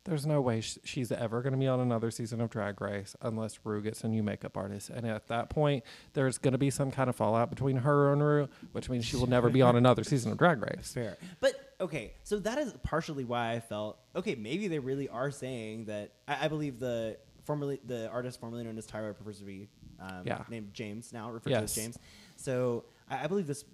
There's 0.08 0.24
no 0.26 0.40
way 0.40 0.60
sh- 0.62 0.78
she's 0.84 1.12
ever 1.12 1.42
going 1.42 1.52
to 1.52 1.58
be 1.58 1.66
on 1.68 1.80
another 1.80 2.10
season 2.10 2.40
of 2.40 2.48
Drag 2.50 2.80
Race 2.80 3.14
unless 3.20 3.58
Ru 3.64 3.82
gets 3.82 4.02
a 4.04 4.08
new 4.08 4.22
makeup 4.22 4.56
artist. 4.56 4.88
And 4.90 5.06
at 5.06 5.28
that 5.28 5.50
point, 5.50 5.84
there's 6.14 6.38
going 6.38 6.52
to 6.52 6.58
be 6.58 6.70
some 6.70 6.90
kind 6.90 7.10
of 7.10 7.16
fallout 7.16 7.50
between 7.50 7.76
her 7.76 8.12
and 8.12 8.22
Ru, 8.22 8.48
which 8.72 8.88
means 8.88 9.04
she 9.04 9.16
will 9.16 9.26
never 9.26 9.50
be 9.50 9.60
on 9.62 9.76
another 9.76 10.02
season 10.04 10.32
of 10.32 10.38
Drag 10.38 10.62
Race. 10.62 10.92
Fair. 10.94 11.18
But 11.40 11.52
okay, 11.80 12.14
so 12.24 12.38
that 12.38 12.56
is 12.58 12.72
partially 12.82 13.24
why 13.24 13.52
I 13.52 13.60
felt 13.60 13.98
okay. 14.16 14.34
Maybe 14.34 14.66
they 14.68 14.78
really 14.78 15.08
are 15.08 15.30
saying 15.30 15.84
that. 15.86 16.12
I, 16.26 16.46
I 16.46 16.48
believe 16.48 16.78
the 16.80 17.18
formerly 17.44 17.80
the 17.86 18.08
artist 18.10 18.40
formerly 18.40 18.64
known 18.64 18.78
as 18.78 18.86
Tyra 18.86 19.14
prefers 19.14 19.38
to 19.40 19.44
be 19.44 19.68
um, 20.00 20.22
Yeah. 20.24 20.42
named 20.48 20.72
James 20.72 21.12
now, 21.12 21.30
referred 21.30 21.50
to 21.50 21.56
as 21.56 21.62
Yes. 21.62 21.74
James. 21.74 21.98
So 22.36 22.84
I, 23.10 23.24
I 23.24 23.26
believe 23.26 23.46
this. 23.46 23.64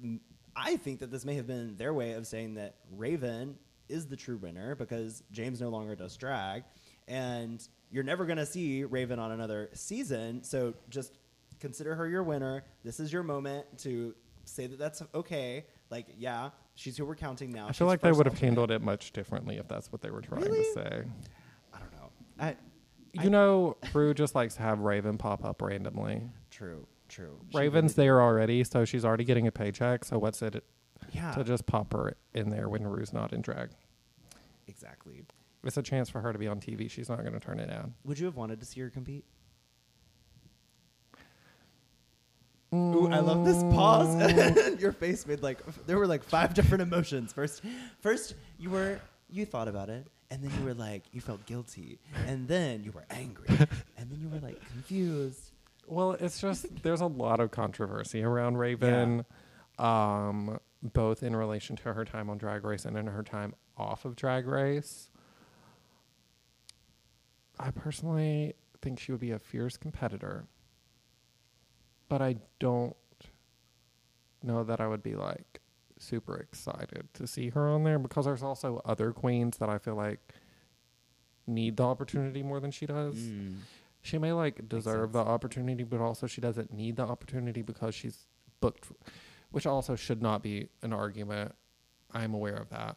I 0.57 0.77
think 0.77 1.01
that 1.01 1.11
this 1.11 1.25
may 1.25 1.35
have 1.35 1.47
been 1.47 1.77
their 1.77 1.93
way 1.93 2.13
of 2.13 2.27
saying 2.27 2.55
that 2.55 2.77
Raven 2.97 3.57
is 3.89 4.07
the 4.07 4.17
true 4.17 4.37
winner 4.37 4.75
because 4.75 5.23
James 5.33 5.61
no 5.61 5.69
longer 5.69 5.95
does 5.95 6.17
drag, 6.17 6.65
and 7.09 7.67
you're 7.91 8.05
never 8.05 8.25
going 8.25 8.39
to 8.39 8.47
see 8.47 8.85
Raven 8.85 9.19
on 9.19 9.33
another 9.33 9.71
season. 9.75 10.43
So 10.43 10.75
just 10.89 11.19
consider 11.61 11.95
her 11.95 12.09
your 12.09 12.23
winner. 12.23 12.65
This 12.83 12.99
is 13.01 13.13
your 13.13 13.23
moment 13.23 13.67
to 13.79 14.15
say 14.45 14.67
that 14.67 14.79
that's 14.79 15.03
okay. 15.15 15.67
Like, 15.91 16.07
yeah, 16.19 16.51
she's 16.75 16.97
who 16.97 17.05
we're 17.05 17.15
counting 17.15 17.51
now. 17.53 17.65
I 17.65 17.73
feel 17.73 17.87
She's 17.87 17.93
like 17.93 18.01
they 18.01 18.13
would 18.13 18.27
have 18.27 18.39
handled 18.39 18.71
it 18.71 18.83
much 18.83 19.13
differently 19.13 19.59
if 19.59 19.69
that's 19.69 19.93
what 19.93 20.01
they 20.03 20.11
were 20.11 20.21
trying 20.23 20.43
Really? 20.43 20.59
to 20.65 20.73
say. 20.73 21.05
I 21.73 21.79
don't 21.79 21.93
know. 21.93 22.11
I, 22.41 22.57
You 23.23 23.31
know, 23.31 23.77
Ru 23.93 24.13
just 24.15 24.35
likes 24.35 24.55
to 24.57 24.63
have 24.63 24.81
Raven 24.81 25.19
pop 25.19 25.45
up 25.45 25.63
randomly. 25.63 26.23
true, 26.51 26.87
true. 27.09 27.39
Raven's 27.53 27.97
really- 27.97 28.07
there 28.07 28.21
already, 28.23 28.65
so 28.65 28.85
she's 28.85 29.05
already 29.05 29.25
getting 29.25 29.47
a 29.47 29.53
paycheck. 29.53 30.05
So 30.05 30.19
what's 30.19 30.43
it 30.43 30.65
Yeah, 31.13 31.33
to 31.33 31.45
just 31.45 31.67
pop 31.67 31.93
her 31.93 32.17
in 32.33 32.51
there 32.51 32.69
when 32.69 32.85
Ru's 32.87 33.13
not 33.13 33.33
in 33.33 33.41
drag? 33.43 33.71
exactly. 34.67 35.25
It's 35.63 35.77
a 35.77 35.83
chance 35.83 36.11
for 36.11 36.21
her 36.21 36.33
to 36.33 36.39
be 36.39 36.47
on 36.47 36.61
TV. 36.61 36.91
She's 36.91 37.09
not 37.09 37.21
going 37.21 37.33
to 37.33 37.41
turn 37.41 37.59
it 37.59 37.69
down. 37.69 37.95
Would 38.05 38.19
you 38.19 38.27
have 38.27 38.37
wanted 38.37 38.61
to 38.61 38.67
see 38.67 38.81
her 38.81 38.91
compete? 38.91 39.25
Ooh, 42.75 43.09
I 43.09 43.21
love 43.21 43.45
this 43.45 43.63
pause. 43.75 44.15
Your 44.81 44.93
face 44.93 45.27
made 45.27 45.43
like 45.43 45.59
there 45.87 45.97
were 45.97 46.07
like 46.07 46.25
five 46.25 46.55
different 46.55 46.83
emotions. 46.83 47.33
First, 47.33 47.63
first 48.01 48.35
you 48.59 48.71
were 48.71 49.01
you 49.31 49.47
thought 49.47 49.69
about 49.69 49.91
it, 49.91 50.07
and 50.31 50.43
then 50.43 50.51
you 50.59 50.65
were 50.65 50.75
like 50.75 51.05
you 51.13 51.21
felt 51.21 51.47
guilty, 51.47 52.01
and 52.27 52.49
then 52.49 52.83
you 52.83 52.91
were 52.91 53.05
angry, 53.11 53.47
and 53.97 54.11
then 54.11 54.19
you 54.21 54.29
were 54.29 54.41
like 54.41 54.61
confused. 54.73 55.53
Well, 55.87 56.13
it's 56.13 56.41
just 56.41 56.67
there's 56.83 57.01
a 57.01 57.07
lot 57.07 57.39
of 57.39 57.53
controversy 57.53 58.25
around 58.25 58.59
Raven, 58.59 59.25
um, 59.79 60.59
both 60.85 61.23
in 61.23 61.35
relation 61.35 61.77
to 61.77 61.95
her 61.95 62.05
time 62.05 62.29
on 62.29 62.39
Drag 62.39 62.65
Race 62.65 62.85
and 62.85 62.97
in 62.97 63.07
her 63.07 63.23
time 63.23 63.55
off 63.77 64.05
of 64.05 64.15
Drag 64.15 64.47
Race. 64.47 65.11
I 67.59 67.71
personally 67.71 68.55
think 68.83 69.01
she 69.01 69.13
would 69.13 69.21
be 69.21 69.31
a 69.31 69.39
fierce 69.39 69.77
competitor, 69.77 70.45
but 72.09 72.21
I 72.21 72.37
don't 72.59 72.97
know 74.43 74.63
that 74.65 74.81
I 74.81 74.87
would 74.87 75.03
be 75.03 75.15
like 75.15 75.61
super 75.99 76.37
excited 76.37 77.09
to 77.15 77.27
see 77.27 77.49
her 77.51 77.69
on 77.69 77.85
there 77.85 77.99
because 77.99 78.27
there's 78.27 78.43
also 78.43 78.83
other 78.85 79.13
queens 79.13 79.57
that 79.59 79.69
I 79.69 79.79
feel 79.79 79.95
like 79.95 80.35
need 81.47 81.77
the 81.77 81.85
opportunity 81.85 82.43
more 82.43 82.61
than 82.61 82.71
she 82.71 82.87
does. 82.87 83.17
Mm. 83.17 83.57
She 84.03 84.19
may 84.19 84.33
like 84.33 84.69
deserve 84.69 85.13
the 85.13 85.21
opportunity, 85.21 85.83
but 85.83 86.01
also 86.01 86.27
she 86.27 86.41
doesn't 86.41 86.73
need 86.73 86.97
the 86.97 87.05
opportunity 87.05 87.63
because 87.63 87.95
she's 87.95 88.27
booked, 88.61 88.89
which 89.55 89.67
also 89.67 89.95
should 89.95 90.21
not 90.21 90.43
be 90.43 90.69
an 90.83 90.93
argument. 90.93 91.55
I'm 92.13 92.35
aware 92.35 92.57
of 92.57 92.69
that. 92.71 92.97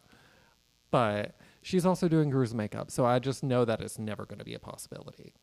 But 0.90 1.36
she's 1.62 1.86
also 1.86 2.08
doing 2.08 2.30
Ru's 2.30 2.52
makeup, 2.52 2.90
so 2.90 3.06
I 3.06 3.20
just 3.20 3.42
know 3.44 3.64
that 3.64 3.80
it's 3.80 3.98
never 3.98 4.26
going 4.26 4.40
to 4.40 4.44
be 4.44 4.54
a 4.54 4.58
possibility. 4.58 5.34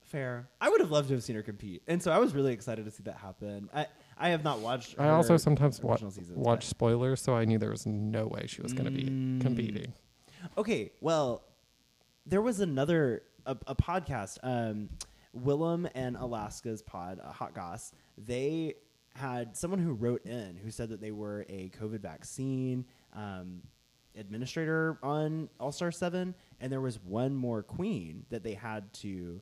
Fair. 0.00 0.48
I 0.60 0.68
would 0.70 0.80
have 0.80 0.90
loved 0.90 1.08
to 1.08 1.14
have 1.14 1.22
seen 1.22 1.36
her 1.36 1.42
compete, 1.42 1.82
and 1.86 2.02
so 2.02 2.10
I 2.10 2.18
was 2.18 2.34
really 2.34 2.52
excited 2.52 2.84
to 2.86 2.90
see 2.90 3.02
that 3.04 3.16
happen. 3.16 3.68
I 3.74 3.86
I 4.18 4.30
have 4.30 4.42
not 4.42 4.60
watched. 4.60 4.96
I 4.98 5.10
also 5.10 5.36
sometimes 5.36 5.80
wa- 5.82 5.96
seasons, 5.96 6.30
watch 6.32 6.60
but- 6.60 6.64
spoilers, 6.64 7.20
so 7.22 7.34
I 7.36 7.44
knew 7.44 7.58
there 7.58 7.70
was 7.70 7.86
no 7.86 8.26
way 8.26 8.46
she 8.48 8.60
was 8.62 8.72
going 8.72 8.86
to 8.92 9.00
Mm. 9.00 9.38
be 9.38 9.44
competing. 9.44 9.92
Okay, 10.58 10.90
well, 11.00 11.44
there 12.26 12.40
was 12.42 12.58
another 12.60 13.22
a, 13.46 13.56
a 13.68 13.74
podcast, 13.76 14.38
um, 14.42 14.88
Willam 15.36 15.88
and 15.94 16.16
Alaska's 16.16 16.82
pod, 16.82 17.20
uh, 17.22 17.30
Hot 17.32 17.54
Goss. 17.54 17.92
They 18.18 18.74
had 19.14 19.56
someone 19.56 19.80
who 19.80 19.92
wrote 19.92 20.24
in 20.24 20.56
who 20.62 20.70
said 20.70 20.88
that 20.90 21.00
they 21.00 21.10
were 21.10 21.44
a 21.48 21.70
COVID 21.80 22.00
vaccine 22.00 22.86
um, 23.14 23.62
administrator 24.16 24.98
on 25.02 25.48
All 25.58 25.72
Star 25.72 25.90
Seven, 25.90 26.34
and 26.60 26.72
there 26.72 26.80
was 26.80 26.98
one 27.00 27.34
more 27.34 27.62
queen 27.62 28.24
that 28.30 28.42
they 28.42 28.54
had 28.54 28.92
to 28.94 29.40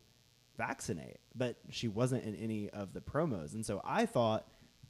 vaccinate, 0.57 1.19
but 1.35 1.57
she 1.71 1.89
wasn't 1.89 2.25
in 2.25 2.35
any 2.35 2.69
of 2.71 2.93
the 2.93 3.01
promos, 3.01 3.55
and 3.55 3.65
so 3.65 3.81
I 3.85 4.07
thought 4.07 4.49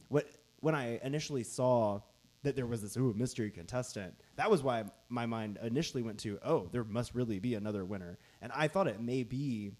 what 0.08 0.26
when 0.60 0.74
I 0.74 1.00
initially 1.02 1.44
saw 1.44 2.00
that 2.44 2.54
there 2.56 2.66
was 2.66 2.82
this 2.82 2.96
ooh 2.96 3.12
mystery 3.16 3.50
contestant, 3.50 4.14
that 4.36 4.50
was 4.50 4.62
why 4.62 4.84
my 5.08 5.26
mind 5.26 5.58
initially 5.62 6.02
went 6.02 6.18
to 6.20 6.38
oh 6.44 6.68
there 6.72 6.84
must 6.84 7.14
really 7.14 7.38
be 7.38 7.54
another 7.54 7.84
winner, 7.84 8.18
and 8.40 8.52
I 8.54 8.68
thought 8.68 8.86
it 8.86 9.00
may 9.00 9.22
be 9.24 9.72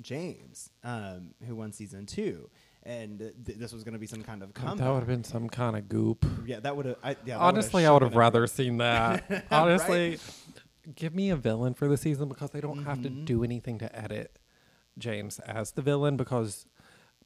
James 0.00 0.70
um, 0.82 1.34
who 1.46 1.54
won 1.54 1.72
season 1.72 2.06
two, 2.06 2.50
and 2.86 3.18
th- 3.18 3.58
this 3.58 3.72
was 3.72 3.82
going 3.84 3.94
to 3.94 3.98
be 3.98 4.06
some 4.06 4.22
kind 4.22 4.42
of 4.42 4.52
comeback. 4.54 4.78
that 4.78 4.90
would 4.90 4.98
have 5.00 5.06
been 5.08 5.24
some 5.24 5.48
kind 5.48 5.76
of 5.76 5.88
goop. 5.88 6.24
yeah, 6.46 6.60
that 6.60 6.76
would 6.76 6.86
have. 6.86 7.16
Yeah, 7.24 7.38
Honestly, 7.38 7.86
I 7.86 7.92
would 7.92 8.02
have 8.02 8.16
rather 8.16 8.46
seen 8.46 8.76
that. 8.78 9.46
Honestly, 9.50 10.18
give 10.94 11.14
me 11.14 11.30
a 11.30 11.36
villain 11.36 11.74
for 11.74 11.88
the 11.88 11.96
season 11.96 12.28
because 12.28 12.50
they 12.50 12.60
don't 12.60 12.84
have 12.84 13.02
to 13.02 13.08
Mhm. 13.10 13.24
do 13.24 13.42
anything 13.44 13.78
to 13.78 13.98
edit 13.98 14.38
James 14.98 15.38
as 15.40 15.72
the 15.72 15.82
villain 15.82 16.16
because 16.16 16.66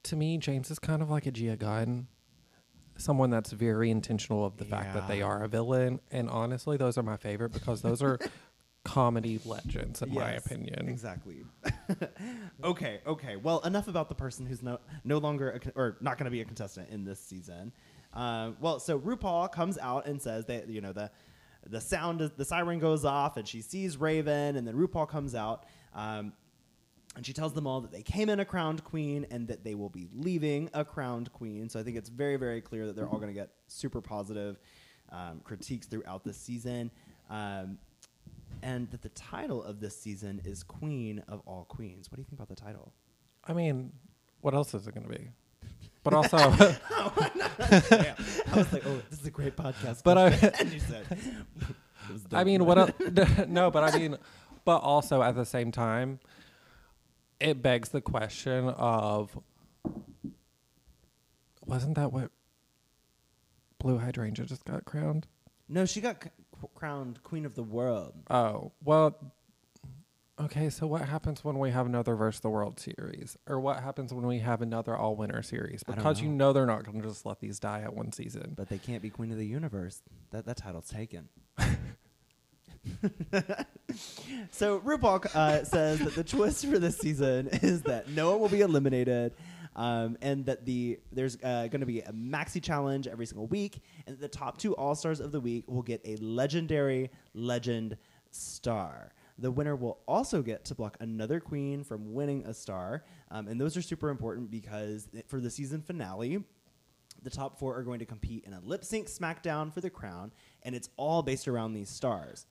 to 0.04 0.14
me, 0.16 0.38
James 0.38 0.70
is 0.70 0.78
kind 0.78 1.02
of 1.02 1.10
like 1.10 1.26
a 1.26 1.30
Gia 1.32 1.56
Gunn. 1.56 2.06
Someone 2.96 3.30
that's 3.30 3.52
very 3.52 3.90
intentional 3.90 4.44
of 4.44 4.56
the 4.56 4.64
fact 4.64 4.92
that 4.94 5.06
they 5.06 5.22
are 5.22 5.42
a 5.44 5.48
villain. 5.48 6.00
And 6.10 6.28
honestly, 6.28 6.76
those 6.76 6.98
are 6.98 7.02
my 7.04 7.16
favorite 7.16 7.52
because 7.52 7.80
those 7.82 8.02
are 8.02 8.18
comedy 8.88 9.38
legends, 9.44 10.00
in 10.02 10.14
my 10.14 10.32
Yes, 10.32 10.46
opinion. 10.46 10.88
Exactly. 10.88 11.44
okay, 12.64 13.00
okay. 13.06 13.36
Well, 13.36 13.60
enough 13.60 13.86
about 13.88 14.08
the 14.08 14.14
person 14.14 14.46
who's 14.46 14.62
no 14.62 14.78
no 15.04 15.18
longer 15.18 15.50
a, 15.50 15.60
con- 15.60 15.72
or 15.76 15.96
not 16.00 16.16
going 16.16 16.24
to 16.24 16.30
be 16.30 16.40
a 16.40 16.44
contestant 16.44 16.88
in 16.90 17.04
this 17.04 17.20
season. 17.20 17.72
Uh, 18.14 18.52
well, 18.60 18.80
so 18.80 18.98
RuPaul 18.98 19.52
comes 19.52 19.78
out 19.78 20.06
and 20.06 20.20
says 20.20 20.46
that 20.46 20.68
you 20.68 20.80
know 20.80 20.92
the 20.92 21.10
the 21.66 21.80
sound 21.80 22.22
is, 22.22 22.30
the 22.30 22.44
siren 22.44 22.78
goes 22.78 23.04
off 23.04 23.36
and 23.36 23.46
she 23.46 23.60
sees 23.60 23.98
Raven 23.98 24.56
and 24.56 24.66
then 24.66 24.74
RuPaul 24.74 25.08
comes 25.08 25.34
out. 25.34 25.64
Um, 25.94 26.32
and 27.16 27.26
she 27.26 27.32
tells 27.32 27.52
them 27.52 27.66
all 27.66 27.80
that 27.80 27.90
they 27.90 28.02
came 28.02 28.28
in 28.28 28.38
a 28.38 28.44
crowned 28.44 28.84
queen 28.84 29.26
and 29.30 29.48
that 29.48 29.64
they 29.64 29.74
will 29.74 29.88
be 29.88 30.06
leaving 30.14 30.70
a 30.72 30.84
crowned 30.84 31.32
queen. 31.32 31.68
So 31.68 31.80
I 31.80 31.82
think 31.82 31.96
it's 31.96 32.08
very, 32.08 32.36
very 32.36 32.60
clear 32.60 32.86
that 32.86 32.94
they're 32.94 33.08
all 33.08 33.18
going 33.18 33.34
to 33.34 33.38
get 33.38 33.50
super 33.66 34.00
positive 34.00 34.60
um, 35.10 35.40
critiques 35.42 35.86
throughout 35.88 36.22
the 36.22 36.32
season. 36.32 36.90
Um, 37.28 37.78
and 38.62 38.90
that 38.90 39.02
the 39.02 39.08
title 39.10 39.62
of 39.62 39.80
this 39.80 39.96
season 39.98 40.40
is 40.44 40.62
Queen 40.62 41.22
of 41.28 41.40
All 41.46 41.64
Queens. 41.68 42.10
What 42.10 42.16
do 42.16 42.20
you 42.22 42.24
think 42.24 42.38
about 42.38 42.48
the 42.48 42.56
title? 42.60 42.92
I 43.46 43.52
mean, 43.52 43.92
what 44.40 44.54
else 44.54 44.74
is 44.74 44.86
it 44.86 44.94
going 44.94 45.06
to 45.06 45.12
be? 45.18 45.28
But 46.04 46.14
also. 46.14 46.36
I 46.38 48.14
was 48.54 48.72
like, 48.72 48.86
oh, 48.86 49.02
this 49.10 49.20
is 49.20 49.26
a 49.26 49.30
great 49.30 49.56
podcast. 49.56 50.02
But 50.04 50.16
I- 50.16 50.30
and 50.60 50.72
you 50.72 50.80
said, 50.80 51.04
I 52.32 52.44
mean, 52.44 52.64
what? 52.64 52.78
el- 52.78 53.46
no, 53.48 53.70
but 53.70 53.82
I 53.94 53.98
mean, 53.98 54.16
but 54.64 54.78
also 54.78 55.22
at 55.22 55.34
the 55.34 55.44
same 55.44 55.70
time, 55.72 56.20
it 57.40 57.62
begs 57.62 57.90
the 57.90 58.00
question 58.00 58.68
of, 58.70 59.36
wasn't 61.66 61.96
that 61.96 62.12
what 62.12 62.30
Blu 63.78 63.98
Hydrangea 63.98 64.46
just 64.46 64.64
got 64.64 64.84
crowned? 64.84 65.26
No, 65.68 65.84
she 65.84 66.00
got 66.00 66.22
c- 66.24 66.30
crowned 66.74 67.22
Queen 67.22 67.44
of 67.46 67.54
the 67.54 67.62
World. 67.62 68.14
Oh 68.30 68.72
well. 68.84 69.16
Okay, 70.40 70.70
so 70.70 70.86
what 70.86 71.02
happens 71.02 71.42
when 71.42 71.58
we 71.58 71.72
have 71.72 71.86
another 71.86 72.14
versus 72.14 72.40
the 72.40 72.48
world 72.48 72.78
series, 72.78 73.36
or 73.48 73.58
what 73.58 73.80
happens 73.80 74.14
when 74.14 74.24
we 74.24 74.38
have 74.38 74.62
another 74.62 74.96
all 74.96 75.16
winner 75.16 75.42
series? 75.42 75.82
I 75.88 75.90
don't 75.90 75.96
Because 75.98 76.20
you 76.20 76.28
know. 76.28 76.46
know 76.48 76.52
they're 76.52 76.64
not 76.66 76.84
going 76.84 77.02
to 77.02 77.08
just 77.08 77.26
let 77.26 77.40
these 77.40 77.58
die 77.58 77.80
at 77.80 77.92
one 77.92 78.12
season. 78.12 78.52
But 78.54 78.68
they 78.68 78.78
can't 78.78 79.02
be 79.02 79.10
Queen 79.10 79.32
of 79.32 79.38
the 79.38 79.46
Universe. 79.46 80.00
That 80.30 80.46
that 80.46 80.56
title's 80.56 80.88
taken. 80.88 81.28
so 84.50 84.80
RuPaul 84.80 85.34
uh, 85.34 85.64
says 85.64 85.98
that 86.00 86.14
the 86.14 86.24
twist 86.24 86.66
for 86.66 86.78
this 86.78 86.98
season 86.98 87.48
is 87.48 87.82
that 87.82 88.08
Noah 88.10 88.38
will 88.38 88.48
be 88.48 88.60
eliminated, 88.60 89.32
um, 89.78 90.18
and 90.20 90.44
that 90.46 90.66
the 90.66 90.98
there's 91.12 91.36
uh, 91.42 91.68
going 91.68 91.80
to 91.80 91.86
be 91.86 92.00
a 92.00 92.12
maxi 92.12 92.60
challenge 92.60 93.06
every 93.06 93.24
single 93.26 93.46
week, 93.46 93.80
and 94.08 94.18
the 94.18 94.28
top 94.28 94.58
two 94.58 94.74
All 94.74 94.96
Stars 94.96 95.20
of 95.20 95.30
the 95.30 95.40
week 95.40 95.64
will 95.68 95.82
get 95.82 96.00
a 96.04 96.16
legendary 96.16 97.10
legend 97.32 97.96
star. 98.32 99.12
The 99.38 99.52
winner 99.52 99.76
will 99.76 100.00
also 100.08 100.42
get 100.42 100.64
to 100.66 100.74
block 100.74 100.96
another 100.98 101.38
queen 101.38 101.84
from 101.84 102.12
winning 102.12 102.44
a 102.44 102.52
star, 102.52 103.04
um, 103.30 103.46
and 103.46 103.60
those 103.60 103.76
are 103.76 103.82
super 103.82 104.08
important 104.10 104.50
because 104.50 105.08
for 105.28 105.40
the 105.40 105.48
season 105.48 105.80
finale, 105.80 106.42
the 107.22 107.30
top 107.30 107.56
four 107.56 107.76
are 107.78 107.84
going 107.84 108.00
to 108.00 108.04
compete 108.04 108.44
in 108.46 108.54
a 108.54 108.60
lip 108.60 108.84
sync 108.84 109.06
SmackDown 109.06 109.72
for 109.72 109.80
the 109.80 109.90
crown, 109.90 110.32
and 110.64 110.74
it's 110.74 110.88
all 110.96 111.22
based 111.22 111.46
around 111.46 111.74
these 111.74 111.88
stars. 111.88 112.46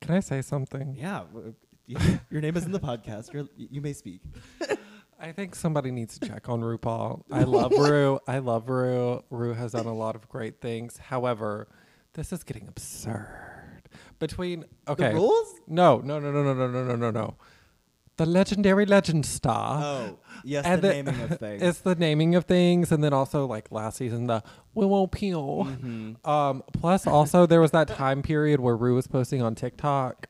Can 0.00 0.16
I 0.16 0.20
say 0.20 0.42
something? 0.42 0.96
Yeah, 0.98 1.22
w- 1.32 1.54
y- 1.88 2.20
your 2.30 2.40
name 2.40 2.56
is 2.56 2.64
in 2.64 2.72
the 2.72 2.80
podcast. 2.80 3.32
You're, 3.32 3.46
you 3.56 3.80
may 3.80 3.92
speak. 3.92 4.20
I 5.20 5.32
think 5.32 5.54
somebody 5.54 5.90
needs 5.90 6.18
to 6.18 6.28
check 6.28 6.48
on 6.48 6.60
RuPaul. 6.60 7.22
I 7.30 7.42
love 7.42 7.72
Ru. 7.78 8.20
I 8.28 8.38
love 8.38 8.68
Ru. 8.68 9.22
Ru 9.30 9.52
has 9.54 9.72
done 9.72 9.86
a 9.86 9.94
lot 9.94 10.14
of 10.14 10.28
great 10.28 10.60
things. 10.60 10.96
However, 10.98 11.66
this 12.14 12.32
is 12.32 12.44
getting 12.44 12.68
absurd. 12.68 13.82
Between 14.18 14.64
okay, 14.86 15.08
The 15.10 15.14
rules? 15.14 15.54
no, 15.66 15.98
no, 15.98 16.20
no, 16.20 16.30
no, 16.30 16.42
no, 16.42 16.54
no, 16.54 16.68
no, 16.68 16.84
no, 16.84 16.96
no, 16.96 17.10
no. 17.10 17.34
The 18.16 18.26
legendary 18.26 18.84
legend 18.84 19.24
star. 19.26 19.80
Oh, 19.82 20.18
yes, 20.44 20.64
and 20.66 20.82
the, 20.82 20.88
naming 20.88 21.20
of 21.20 21.38
things. 21.38 21.62
It's 21.62 21.78
the 21.80 21.94
naming 21.94 22.34
of 22.34 22.46
things, 22.46 22.90
and 22.90 23.02
then 23.02 23.12
also 23.12 23.46
like 23.46 23.70
last 23.70 23.96
season 23.98 24.26
the 24.26 24.42
Willow 24.74 25.06
Pill. 25.06 25.66
Mhm. 25.68 26.26
Um, 26.28 26.64
plus, 26.72 27.06
also 27.06 27.46
there 27.46 27.60
was 27.60 27.70
that 27.70 27.86
time 27.88 28.22
period 28.22 28.58
where 28.60 28.76
Ru 28.76 28.96
was 28.96 29.06
posting 29.06 29.40
on 29.40 29.54
TikTok. 29.54 30.26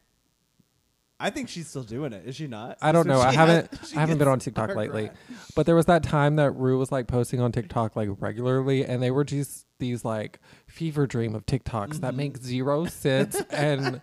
I 1.20 1.30
think 1.30 1.48
she's 1.48 1.66
still 1.68 1.82
doing 1.82 2.12
it. 2.12 2.26
Is 2.26 2.36
she 2.36 2.46
not? 2.46 2.78
I 2.80 2.92
don't 2.92 3.06
know. 3.08 3.20
I 3.20 3.32
haven't. 3.32 3.74
has- 3.80 3.92
I 3.96 4.00
haven't 4.00 4.18
been 4.18 4.28
on 4.28 4.38
TikTok 4.38 4.74
lately, 4.76 5.10
but 5.56 5.66
there 5.66 5.74
was 5.74 5.86
that 5.86 6.02
time 6.04 6.36
that 6.36 6.52
Ru 6.52 6.78
was 6.78 6.92
like 6.92 7.08
posting 7.08 7.40
on 7.40 7.50
TikTok 7.50 7.96
like 7.96 8.08
regularly, 8.20 8.84
and 8.84 9.02
they 9.02 9.10
were 9.10 9.24
just 9.24 9.66
these 9.80 10.04
like 10.04 10.38
fever 10.66 11.06
dream 11.06 11.34
of 11.34 11.44
TikToks 11.46 12.00
that 12.02 12.14
Mhm. 12.14 12.18
make 12.18 12.36
zero 12.38 12.84
sense, 12.86 13.34
and 13.50 14.00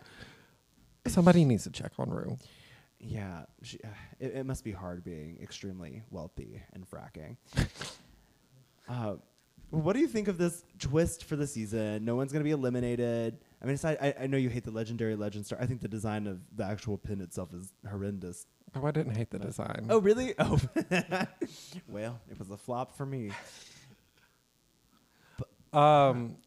somebody 1.07 1.45
needs 1.45 1.63
to 1.63 1.70
check 1.70 1.93
on 1.97 2.09
Ru. 2.09 2.38
Yeah, 2.99 3.43
she, 3.61 3.78
uh, 3.84 3.88
it, 4.20 4.36
it 4.38 4.45
must 4.45 4.63
be 4.63 4.72
hard 4.72 5.03
being 5.03 5.38
extremely 5.41 6.03
wealthy 6.09 6.61
and 6.74 6.86
fracking. 6.89 7.38
uh, 8.89 9.16
what 9.70 9.93
do 9.93 9.99
you 9.99 10.07
think 10.07 10.28
of 10.28 10.38
this 10.38 10.63
twist 10.80 11.24
for 11.24 11.36
the 11.36 11.47
season? 11.47 12.03
No 12.03 12.16
one's 12.16 12.32
going 12.32 12.41
to 12.41 12.45
be 12.45 12.51
eliminated. 12.51 13.38
I 13.62 13.66
mean, 13.66 13.76
aside, 13.76 13.97
I, 14.01 14.14
I 14.22 14.28
know 14.28 14.38
you 14.38 14.49
hate 14.49 14.64
the 14.64 14.72
legendary 14.72 15.16
legend 15.16 15.45
star. 15.45 15.60
I 15.62 15.66
think 15.66 15.82
the 15.82 15.88
design 15.88 16.28
of 16.28 16.39
the 16.56 16.66
actual 16.66 16.97
pin 16.97 17.22
itself 17.22 17.53
is 17.53 17.74
horrendous. 17.89 18.45
Oh, 18.76 18.86
I 18.86 18.91
didn't 18.91 19.16
hate 19.16 19.32
the 19.32 19.39
design. 19.39 19.88
Oh, 19.89 19.99
really? 19.99 20.34
Oh, 20.39 20.60
well, 21.88 22.20
it 22.30 22.38
was 22.38 22.51
a 22.51 22.58
flop 22.58 22.95
for 22.95 23.06
me. 23.06 23.32
Um, 25.74 26.38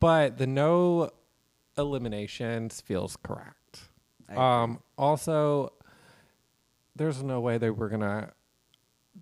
but 0.00 0.38
the 0.38 0.46
no 0.46 1.10
eliminations 1.78 2.80
feels 2.80 3.16
correct. 3.22 3.80
Um, 4.34 4.80
also, 4.96 5.72
there's 6.96 7.22
no 7.22 7.40
way 7.40 7.58
they 7.58 7.70
were 7.70 7.88
gonna. 7.88 8.32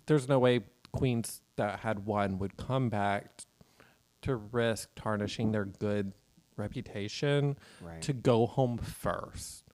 There's 0.05 0.27
no 0.27 0.39
way 0.39 0.61
queens 0.91 1.41
that 1.57 1.79
had 1.81 2.05
won 2.05 2.37
would 2.39 2.57
come 2.57 2.89
back 2.89 3.37
t- 3.37 3.45
to 4.23 4.35
risk 4.35 4.89
tarnishing 4.95 5.51
their 5.51 5.65
good 5.65 6.13
reputation 6.61 7.57
Right. 7.81 8.01
to 8.03 8.13
go 8.13 8.45
home 8.45 8.77
first. 8.77 9.65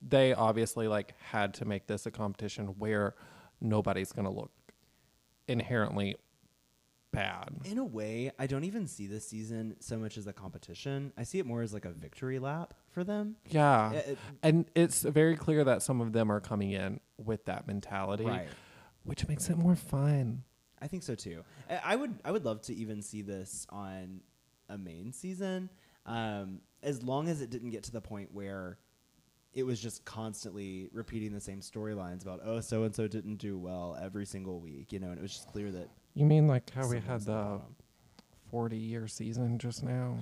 They 0.00 0.32
obviously 0.32 0.86
like 0.88 1.18
had 1.20 1.54
to 1.54 1.64
make 1.64 1.86
this 1.86 2.06
a 2.06 2.10
competition 2.10 2.66
where 2.78 3.14
nobody's 3.60 4.12
gonna 4.12 4.30
look 4.30 4.52
inherently 5.48 6.16
bad. 7.10 7.48
In 7.64 7.78
a 7.78 7.84
way, 7.84 8.30
I 8.38 8.46
don't 8.46 8.64
even 8.64 8.86
see 8.86 9.06
this 9.06 9.26
season 9.26 9.74
so 9.80 9.98
much 9.98 10.16
as 10.18 10.26
a 10.26 10.32
competition. 10.32 11.12
I 11.16 11.24
see 11.24 11.38
it 11.38 11.46
more 11.46 11.62
as 11.62 11.72
like 11.72 11.84
a 11.84 11.90
victory 11.90 12.38
lap 12.38 12.74
for 12.90 13.02
them. 13.02 13.36
Yeah. 13.46 13.86
Uh, 13.88 13.92
it- 13.94 14.18
and 14.42 14.70
it's 14.74 15.02
very 15.02 15.36
clear 15.36 15.64
that 15.64 15.82
some 15.82 16.00
of 16.00 16.12
them 16.12 16.30
are 16.30 16.40
coming 16.40 16.70
in 16.70 17.00
with 17.16 17.44
that 17.46 17.66
mentality, 17.66 18.24
Right. 18.24 18.48
which 19.04 19.26
makes 19.26 19.48
it 19.50 19.56
more 19.58 19.74
fun. 19.74 20.44
I 20.80 20.86
think 20.86 21.02
so 21.02 21.16
too. 21.16 21.42
I, 21.68 21.80
I 21.82 21.96
would 21.96 22.20
I 22.24 22.30
would 22.30 22.44
love 22.44 22.60
to 22.62 22.74
even 22.74 23.02
see 23.02 23.22
this 23.22 23.66
on 23.70 24.20
a 24.68 24.78
main 24.78 25.12
season, 25.12 25.70
um, 26.06 26.60
as 26.82 27.02
long 27.02 27.28
as 27.28 27.40
it 27.40 27.50
didn't 27.50 27.70
get 27.70 27.82
to 27.84 27.92
the 27.92 28.00
point 28.00 28.30
where 28.32 28.78
it 29.54 29.62
was 29.64 29.80
just 29.80 30.04
constantly 30.04 30.88
repeating 30.92 31.32
the 31.32 31.40
same 31.40 31.60
storylines 31.60 32.22
about 32.22 32.40
oh 32.44 32.60
so 32.60 32.84
and 32.84 32.94
so 32.94 33.08
didn't 33.08 33.36
do 33.36 33.58
well 33.58 33.96
every 34.00 34.26
single 34.26 34.60
week, 34.60 34.92
you 34.92 34.98
know, 34.98 35.08
and 35.08 35.18
it 35.18 35.22
was 35.22 35.32
just 35.32 35.48
clear 35.48 35.70
that 35.72 35.88
You 36.14 36.26
mean 36.26 36.46
like 36.46 36.70
how 36.70 36.86
we 36.88 37.00
had 37.00 37.22
the 37.22 37.60
40 38.50 38.76
year 38.76 39.08
season 39.08 39.58
just 39.58 39.82
now? 39.82 40.18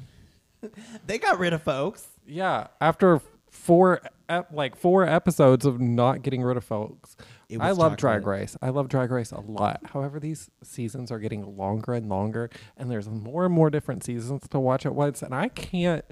they 1.06 1.18
got 1.18 1.38
rid 1.38 1.52
of 1.52 1.62
folks. 1.62 2.06
Yeah, 2.26 2.68
after 2.80 3.20
four 3.50 4.00
ep- 4.28 4.52
like 4.52 4.76
four 4.76 5.06
episodes 5.06 5.64
of 5.66 5.80
not 5.80 6.22
getting 6.22 6.42
rid 6.42 6.56
of 6.56 6.64
folks. 6.64 7.16
I 7.60 7.70
love 7.72 7.96
Drag. 7.96 8.26
Race. 8.26 8.56
I 8.60 8.70
love 8.70 8.88
Drag 8.88 9.10
Race 9.10 9.32
a 9.32 9.40
lot. 9.40 9.80
However, 9.84 10.18
these 10.18 10.50
seasons 10.62 11.10
are 11.10 11.18
getting 11.18 11.56
longer 11.56 11.94
and 11.94 12.08
longer 12.08 12.50
and 12.76 12.90
there's 12.90 13.08
more 13.08 13.44
and 13.44 13.54
more 13.54 13.70
different 13.70 14.04
seasons 14.04 14.48
to 14.48 14.58
watch 14.58 14.84
at 14.86 14.94
once 14.94 15.22
and 15.22 15.34
I 15.34 15.48
can't 15.48 16.04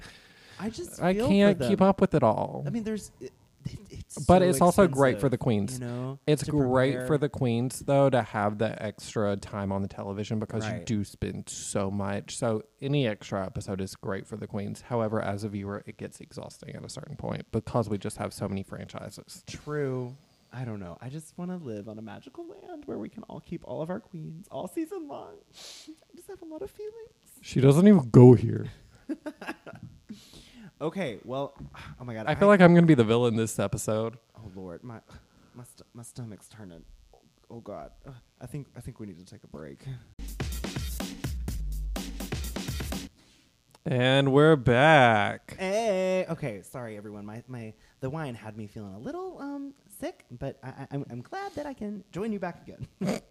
I 0.58 0.70
just 0.70 1.02
I 1.02 1.14
can't 1.14 1.58
keep 1.58 1.80
up 1.82 2.00
with 2.00 2.14
it 2.14 2.22
all. 2.22 2.64
I 2.66 2.70
mean, 2.70 2.84
there's. 2.84 3.10
It, 3.64 3.72
it- 3.90 3.98
it's 4.16 4.24
But 4.26 4.40
so 4.42 4.48
it's 4.48 4.60
also 4.60 4.86
great 4.86 5.18
for 5.20 5.28
the 5.28 5.38
queens. 5.38 5.78
You 5.80 5.86
know, 5.86 6.18
It's 6.26 6.44
great 6.44 6.92
prepare. 6.92 7.06
for 7.06 7.18
the 7.18 7.28
queens 7.28 7.80
though 7.80 8.10
to 8.10 8.22
have 8.22 8.58
the 8.58 8.80
extra 8.82 9.36
time 9.36 9.72
on 9.72 9.82
the 9.82 9.88
television 9.88 10.38
because 10.38 10.66
you 10.68 10.80
do 10.84 11.04
spend 11.04 11.48
so 11.48 11.90
much. 11.90 12.36
So 12.36 12.62
any 12.82 13.06
extra 13.08 13.44
episode 13.44 13.80
is 13.80 13.94
great 13.96 14.26
for 14.26 14.36
the 14.36 14.46
queens. 14.46 14.82
However, 14.82 15.20
as 15.22 15.42
a 15.44 15.48
viewer, 15.48 15.82
it 15.86 15.96
gets 15.96 16.20
exhausting 16.20 16.74
at 16.76 16.84
a 16.84 16.88
certain 16.88 17.16
point 17.16 17.46
because 17.50 17.88
we 17.88 17.98
just 17.98 18.18
have 18.18 18.32
so 18.32 18.48
many 18.48 18.62
franchises. 18.62 19.42
True. 19.46 20.16
I 20.52 20.64
don't 20.64 20.78
know. 20.78 20.96
I 21.00 21.08
just 21.08 21.36
want 21.36 21.50
to 21.50 21.56
live 21.56 21.88
on 21.88 21.98
a 21.98 22.02
magical 22.02 22.46
land 22.46 22.84
where 22.86 22.98
we 22.98 23.08
can 23.08 23.24
all 23.24 23.40
keep 23.40 23.62
all 23.64 23.82
of 23.82 23.90
our 23.90 23.98
queens 23.98 24.46
all 24.52 24.68
season 24.68 25.08
long. 25.08 25.32
I 25.88 26.14
just 26.16 26.28
have 26.28 26.42
a 26.42 26.44
lot 26.44 26.62
of 26.62 26.70
feelings. 26.70 26.92
She 27.40 27.60
doesn't 27.60 27.88
even 27.88 28.08
go 28.10 28.34
here. 28.34 28.66
Okay, 30.84 31.18
well, 31.24 31.54
oh 31.98 32.04
my 32.04 32.12
god. 32.12 32.26
I 32.26 32.34
feel 32.34 32.46
like 32.46 32.60
I'm 32.60 32.74
gonna 32.74 32.86
be 32.86 32.94
the 32.94 33.04
villain 33.04 33.36
this 33.36 33.58
episode. 33.58 34.18
oh 34.36 34.50
lord, 34.54 34.84
my 34.84 35.00
my 35.54 35.64
st- 35.64 35.86
my 35.94 36.02
stomach's 36.02 36.46
turning. 36.46 36.84
Oh, 37.14 37.20
oh 37.50 37.60
god. 37.60 37.92
I 38.38 38.46
think 38.46 38.66
I 38.76 38.80
think 38.80 39.00
we 39.00 39.06
need 39.06 39.18
to 39.18 39.24
take 39.24 39.42
a 39.44 39.46
break. 39.46 39.78
And 43.86 44.30
we're 44.30 44.56
back. 44.56 45.56
Hey, 45.58 46.26
okay, 46.28 46.60
sorry 46.60 46.98
everyone. 46.98 47.24
My 47.24 47.42
my 47.48 47.72
the 48.00 48.10
wine 48.10 48.34
had 48.34 48.54
me 48.54 48.66
feeling 48.66 48.92
a 48.92 48.98
little 48.98 49.38
um 49.40 49.72
sick, 50.00 50.26
but 50.30 50.58
I, 50.62 50.68
I, 50.68 50.86
I'm 50.90 51.06
I'm 51.10 51.22
glad 51.22 51.54
that 51.54 51.64
I 51.64 51.72
can 51.72 52.04
join 52.12 52.30
you 52.30 52.38
back 52.38 52.60
again 52.60 52.86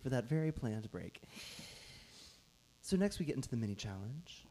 for 0.00 0.10
that 0.10 0.26
very 0.26 0.52
planned 0.52 0.88
break. 0.92 1.20
So 2.82 2.96
next 2.96 3.18
we 3.18 3.24
get 3.24 3.34
into 3.34 3.48
the 3.48 3.56
mini 3.56 3.74
challenge. 3.74 4.46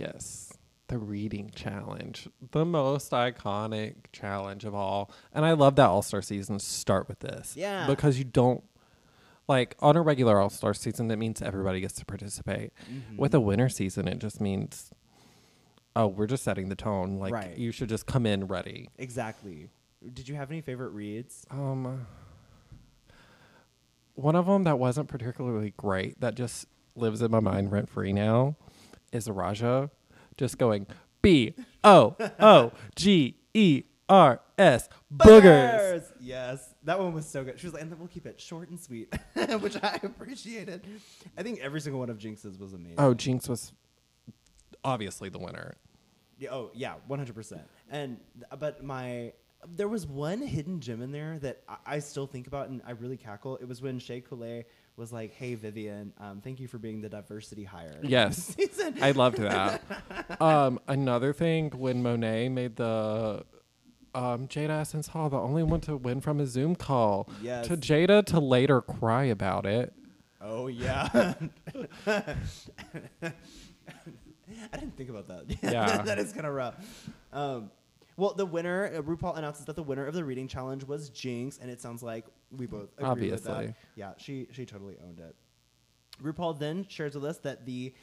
Yes. 0.00 0.52
The 0.88 0.98
reading 0.98 1.52
challenge. 1.54 2.28
The 2.50 2.64
most 2.64 3.12
iconic 3.12 3.94
challenge 4.12 4.64
of 4.64 4.74
all. 4.74 5.10
And 5.32 5.44
I 5.44 5.52
love 5.52 5.76
that 5.76 5.86
All 5.86 6.02
Star 6.02 6.22
seasons 6.22 6.64
start 6.64 7.06
with 7.08 7.20
this. 7.20 7.54
Yeah. 7.56 7.86
Because 7.86 8.18
you 8.18 8.24
don't 8.24 8.64
like 9.46 9.76
on 9.80 9.96
a 9.96 10.02
regular 10.02 10.40
All 10.40 10.50
Star 10.50 10.74
season, 10.74 11.08
that 11.08 11.16
means 11.18 11.40
everybody 11.42 11.80
gets 11.80 11.94
to 11.94 12.04
participate. 12.04 12.72
Mm-hmm. 12.90 13.16
With 13.18 13.34
a 13.34 13.40
winter 13.40 13.68
season, 13.68 14.08
it 14.08 14.18
just 14.18 14.40
means 14.40 14.90
oh, 15.96 16.06
we're 16.06 16.26
just 16.28 16.44
setting 16.44 16.68
the 16.68 16.76
tone. 16.76 17.18
Like 17.18 17.32
Right. 17.32 17.56
you 17.58 17.72
should 17.72 17.88
just 17.88 18.06
come 18.06 18.24
in 18.26 18.46
ready. 18.46 18.88
Exactly. 18.98 19.68
Did 20.14 20.28
you 20.28 20.34
have 20.36 20.50
any 20.50 20.60
favorite 20.60 20.90
reads? 20.90 21.46
Um 21.50 22.06
one 24.14 24.36
of 24.36 24.46
them 24.46 24.64
that 24.64 24.78
wasn't 24.78 25.08
particularly 25.08 25.72
great 25.76 26.20
that 26.20 26.34
just 26.34 26.66
lives 26.96 27.22
in 27.22 27.30
my 27.30 27.40
mind 27.40 27.70
rent 27.72 27.88
free 27.88 28.12
now 28.12 28.56
is 29.12 29.28
Raja 29.28 29.90
just 30.36 30.58
going 30.58 30.86
B 31.22 31.54
O 31.84 32.16
O 32.40 32.72
G 32.96 33.36
E 33.54 33.82
R 34.08 34.40
S 34.58 34.88
boogers. 35.14 36.04
Yes, 36.20 36.74
that 36.84 36.98
one 36.98 37.12
was 37.12 37.26
so 37.26 37.44
good. 37.44 37.58
She 37.58 37.66
was 37.66 37.74
like, 37.74 37.82
and 37.82 37.90
then 37.90 37.98
we'll 37.98 38.08
keep 38.08 38.26
it 38.26 38.40
short 38.40 38.68
and 38.68 38.78
sweet, 38.78 39.14
which 39.60 39.76
I 39.82 40.00
appreciated. 40.02 40.86
I 41.36 41.42
think 41.42 41.60
every 41.60 41.80
single 41.80 42.00
one 42.00 42.10
of 42.10 42.18
Jinkx's 42.18 42.58
was 42.58 42.72
amazing. 42.72 42.96
Oh, 42.98 43.14
Jinkx 43.14 43.48
was 43.48 43.72
obviously 44.84 45.28
the 45.28 45.38
winner. 45.38 45.74
Yeah, 46.38 46.50
oh 46.52 46.70
yeah, 46.74 46.94
one 47.06 47.18
hundred 47.18 47.34
percent. 47.34 47.62
And 47.90 48.18
but 48.58 48.82
my 48.82 49.32
there 49.68 49.88
was 49.88 50.06
one 50.06 50.40
hidden 50.40 50.80
gem 50.80 51.02
in 51.02 51.12
there 51.12 51.38
that 51.40 51.62
I, 51.68 51.76
I 51.86 51.98
still 51.98 52.26
think 52.26 52.46
about 52.46 52.68
and 52.68 52.80
I 52.86 52.92
really 52.92 53.16
cackle. 53.16 53.56
It 53.56 53.68
was 53.68 53.82
when 53.82 53.98
Shea 53.98 54.20
Coulee 54.20 54.64
was 55.00 55.12
like, 55.12 55.32
"Hey 55.32 55.54
Vivienne, 55.54 56.12
um, 56.18 56.40
thank 56.40 56.60
you 56.60 56.68
for 56.68 56.78
being 56.78 57.00
the 57.00 57.08
diversity 57.08 57.64
hire." 57.64 57.98
Yes. 58.10 58.54
I 59.00 59.12
loved 59.12 59.38
that. 59.38 59.82
um, 60.40 60.78
another 60.86 61.32
thing 61.32 61.70
when 61.70 62.02
Monét 62.02 62.52
made 62.52 62.76
the 62.76 63.44
um, 64.14 64.46
Jada 64.46 64.80
Essence 64.80 65.08
Hall, 65.08 65.30
the 65.30 65.38
only 65.38 65.62
one 65.62 65.80
to 65.82 65.96
win 65.96 66.20
from 66.20 66.38
a 66.38 66.46
Zoom 66.46 66.76
call. 66.76 67.28
Yes. 67.42 67.66
To 67.68 67.76
Jada 67.76 68.24
to 68.26 68.38
later 68.40 68.82
cry 68.82 69.24
about 69.24 69.66
it. 69.66 69.92
Oh 70.40 70.66
yeah. 70.68 71.08
I 72.06 72.24
didn't 74.72 74.96
think 74.96 75.10
about 75.10 75.28
that. 75.28 75.44
Yeah. 75.62 76.02
that 76.02 76.18
is 76.18 76.32
kind 76.32 76.46
of 76.46 76.54
rough. 76.54 76.74
Um, 77.32 77.70
well, 78.20 78.34
the 78.34 78.46
winner, 78.46 78.92
uh, 78.94 79.02
RuPaul 79.02 79.36
announces 79.38 79.64
that 79.64 79.76
the 79.76 79.82
winner 79.82 80.06
of 80.06 80.14
the 80.14 80.24
reading 80.24 80.46
challenge 80.46 80.84
was 80.84 81.10
Jinkx, 81.10 81.60
and 81.60 81.70
it 81.70 81.80
sounds 81.80 82.02
like 82.02 82.26
we 82.56 82.66
both 82.66 82.90
agree 82.98 83.30
with 83.30 83.44
that. 83.44 83.50
Obviously. 83.50 83.74
Yeah, 83.96 84.12
she 84.18 84.46
she 84.52 84.66
totally 84.66 84.96
owned 85.02 85.20
it. 85.20 85.34
RuPaul 86.22 86.58
then 86.58 86.86
shares 86.88 87.14
with 87.14 87.24
us 87.24 87.38
that 87.38 87.64
the 87.66 87.94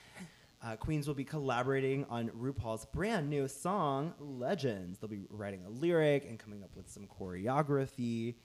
Uh, 0.60 0.76
Queens 0.76 1.08
will 1.08 1.14
be 1.14 1.24
collaborating 1.24 2.04
on 2.06 2.30
RuPaul's 2.30 2.88
brand 2.88 3.30
new 3.30 3.48
song, 3.48 4.16
Legends. 4.20 4.98
They'll 4.98 5.08
be 5.08 5.28
writing 5.30 5.64
a 5.66 5.70
lyric 5.70 6.26
and 6.28 6.40
coming 6.40 6.64
up 6.64 6.76
with 6.76 6.90
some 6.90 7.06
choreography. 7.06 8.38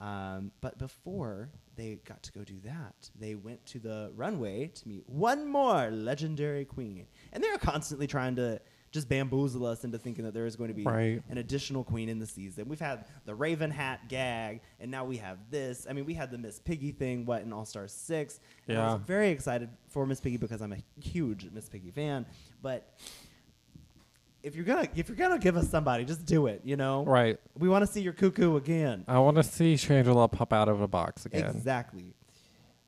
Um, 0.00 0.50
but 0.60 0.78
before 0.78 1.48
they 1.76 2.00
got 2.04 2.24
to 2.24 2.32
go 2.32 2.42
do 2.42 2.58
that, 2.64 3.08
they 3.14 3.36
went 3.36 3.64
to 3.66 3.78
the 3.78 4.10
runway 4.16 4.66
to 4.66 4.88
meet 4.88 5.08
one 5.08 5.46
more 5.46 5.92
legendary 5.92 6.64
queen. 6.64 7.06
And 7.32 7.38
they're 7.44 7.56
constantly 7.58 8.08
trying 8.08 8.34
to 8.34 8.60
just 8.92 9.08
bamboozle 9.08 9.64
us 9.66 9.84
into 9.84 9.98
thinking 9.98 10.24
that 10.24 10.34
there 10.34 10.46
is 10.46 10.56
going 10.56 10.68
to 10.68 10.74
be 10.74 10.82
Right. 10.82 11.22
an 11.28 11.38
additional 11.38 11.84
queen 11.84 12.08
in 12.08 12.18
the 12.18 12.26
season. 12.26 12.68
We've 12.68 12.80
had 12.80 13.04
the 13.24 13.34
Raven 13.34 13.70
Hat 13.70 14.08
gag, 14.08 14.62
and 14.80 14.90
now 14.90 15.04
we 15.04 15.18
have 15.18 15.38
this. 15.50 15.86
I 15.88 15.92
mean, 15.92 16.06
we 16.06 16.14
had 16.14 16.30
the 16.32 16.38
Miss 16.38 16.58
Piggy 16.58 16.90
thing, 16.90 17.24
what, 17.24 17.42
in 17.42 17.52
All 17.52 17.64
Star 17.64 17.86
6. 17.86 18.40
And 18.66 18.76
I 18.78 18.80
Yeah. 18.80 18.92
was 18.94 19.02
very 19.02 19.28
excited 19.30 19.68
for 19.88 20.06
Miss 20.06 20.20
Piggy 20.20 20.38
because 20.38 20.60
I'm 20.60 20.72
a 20.72 20.78
huge 21.00 21.48
Miss 21.52 21.68
Piggy 21.68 21.92
fan. 21.92 22.26
But 22.62 22.92
if 24.42 24.54
you're 24.56 24.64
gonna 24.64 24.88
if 24.96 25.08
you're 25.08 25.16
gonna 25.16 25.38
give 25.38 25.56
us 25.56 25.68
somebody, 25.68 26.04
just 26.04 26.24
do 26.24 26.46
it. 26.46 26.62
You 26.64 26.76
know, 26.76 27.04
Right. 27.04 27.38
We 27.58 27.68
want 27.68 27.86
to 27.86 27.86
see 27.92 28.00
your 28.00 28.12
cuckoo 28.14 28.56
again. 28.56 29.04
I 29.06 29.18
want 29.18 29.36
to 29.36 29.42
see 29.42 29.74
Shangela 29.74 30.30
pop 30.32 30.52
out 30.52 30.68
of 30.68 30.80
a 30.80 30.88
box 30.88 31.26
again. 31.26 31.44
Exactly. 31.54 32.14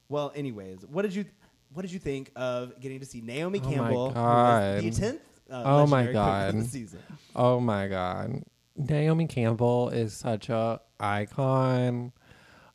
Well, 0.08 0.32
anyways, 0.34 0.84
what 0.86 1.02
did 1.02 1.14
you 1.14 1.26
what 1.74 1.82
did 1.82 1.92
you 1.92 1.98
think 1.98 2.30
of 2.36 2.78
getting 2.80 3.00
to 3.00 3.06
see 3.06 3.20
Naomi 3.20 3.60
Oh 3.62 3.66
my 3.68 3.70
Campbell, 3.74 4.10
God. 4.10 4.82
the 4.82 4.90
tenth? 4.90 5.20
Uh, 5.50 5.62
Oh 5.64 5.86
my 5.86 6.04
legendary 6.04 6.12
queen 6.14 6.46
of 6.48 6.54
the 6.54 6.60
God. 6.62 6.66
season. 6.70 7.00
Oh 7.36 7.60
my 7.60 7.88
god. 7.88 8.42
Naomi 8.76 9.26
Campbell 9.26 9.90
is 9.90 10.14
such 10.14 10.48
a 10.48 10.80
icon. 11.00 12.12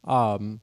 Um 0.03 0.61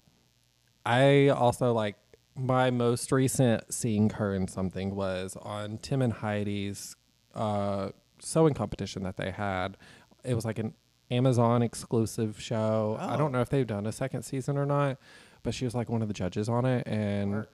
I 0.87 1.29
also 1.29 1.73
like 1.73 1.97
my 2.37 2.71
most 2.71 3.11
recent 3.13 3.73
seeing 3.73 4.11
her 4.11 4.35
in 4.35 4.49
something 4.49 4.95
was 4.95 5.37
on 5.41 5.79
Tim 5.79 6.03
and 6.03 6.13
Heidi's 6.13 6.95
uh 7.35 7.91
sewing 8.21 8.55
competition 8.55 9.03
that 9.05 9.17
they 9.17 9.31
had. 9.31 9.77
It 10.25 10.35
was 10.35 10.45
like 10.45 10.59
an 10.59 10.75
Amazon 11.11 11.63
exclusive 11.63 12.41
show. 12.41 12.97
I 13.01 13.15
Oh. 13.15 13.19
don't 13.19 13.33
know 13.33 13.41
if 13.41 13.49
they've 13.51 13.67
done 13.67 13.87
a 13.87 13.93
second 13.93 14.23
season 14.23 14.57
or 14.57 14.65
not, 14.67 14.99
but 15.43 15.53
she 15.55 15.65
was 15.65 15.75
like 15.75 15.89
one 15.91 16.01
of 16.03 16.09
the 16.09 16.15
judges 16.15 16.49
on 16.49 16.65
it 16.65 16.87
and. 16.87 17.47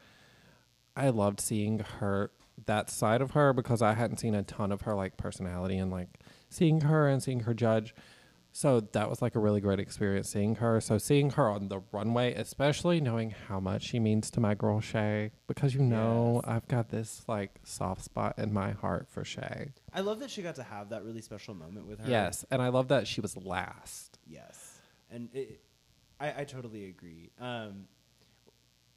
I 0.97 1.11
loved 1.11 1.41
seeing 1.41 1.79
her 1.79 2.33
that 2.67 2.91
side 2.91 3.21
of 3.23 3.33
her 3.33 3.53
because 3.53 3.83
I 3.83 3.95
hadn't 3.95 4.19
seen 4.19 4.35
a 4.35 4.43
ton 4.43 4.73
of 4.73 4.83
her 4.83 4.95
like 4.95 5.17
personality 5.17 5.77
and 5.77 5.91
like 5.91 6.21
seeing 6.49 6.83
her 6.83 7.09
and 7.09 7.23
seeing 7.23 7.41
her 7.41 7.55
judge. 7.55 7.95
So 8.53 8.81
that 8.81 9.09
was 9.09 9.23
like 9.23 9.37
a 9.37 9.39
really 9.39 9.61
great 9.61 9.79
experience 9.79 10.29
seeing 10.31 10.57
her. 10.57 10.81
So 10.81 10.99
seeing 10.99 11.31
her 11.31 11.49
on 11.49 11.69
the 11.69 11.83
runway, 11.93 12.35
especially 12.35 13.01
knowing 13.01 13.31
how 13.31 13.61
much 13.61 13.85
she 13.85 14.01
means 14.01 14.29
to 14.33 14.41
my 14.41 14.55
girl 14.55 14.81
Shea, 14.81 15.31
because 15.47 15.73
you 15.73 15.81
know 15.81 16.41
Yes. 16.45 16.53
I've 16.57 16.67
got 16.69 16.89
this 16.89 17.23
like 17.29 17.61
soft 17.63 18.03
spot 18.03 18.35
in 18.39 18.53
my 18.53 18.73
heart 18.73 19.09
for 19.09 19.25
Shea. 19.25 19.71
I 19.95 20.01
love 20.01 20.19
that 20.19 20.31
she 20.31 20.43
got 20.43 20.57
to 20.57 20.65
have 20.65 20.89
that 20.89 21.05
really 21.05 21.21
special 21.23 21.55
moment 21.55 21.87
with 21.87 22.01
her. 22.01 22.11
Yes, 22.11 22.45
and 22.51 22.61
I 22.61 22.69
love 22.69 22.89
that 22.89 23.07
she 23.07 23.21
was 23.21 23.37
last. 23.37 24.19
Yes, 24.27 24.81
and 25.09 25.29
it, 25.33 25.61
I, 26.19 26.41
I 26.41 26.45
totally 26.45 26.87
agree. 26.87 27.31
Um, 27.41 27.85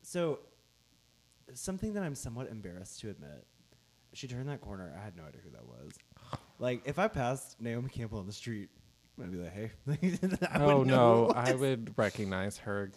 so, 0.01 0.39
something 1.53 1.93
that 1.93 2.03
I'm 2.03 2.15
somewhat 2.15 2.49
embarrassed 2.49 2.99
to 3.01 3.09
admit, 3.09 3.45
she 4.13 4.27
turned 4.27 4.47
that 4.49 4.61
corner. 4.61 4.93
I 4.99 5.03
had 5.03 5.15
no 5.15 5.23
idea 5.23 5.41
who 5.43 5.49
that 5.51 5.65
was. 5.67 5.91
Like, 6.59 6.81
if 6.85 6.99
I 6.99 7.07
passed 7.07 7.59
Naomi 7.59 7.89
Campbell 7.89 8.19
on 8.19 8.27
the 8.27 8.33
street, 8.33 8.69
I'd 9.21 9.31
be 9.31 9.37
like, 9.37 9.53
"Hey." 9.53 9.71
I 10.51 10.63
oh 10.63 10.83
no, 10.83 11.31
I 11.35 11.53
would 11.53 11.93
recognize 11.97 12.57
her 12.59 12.91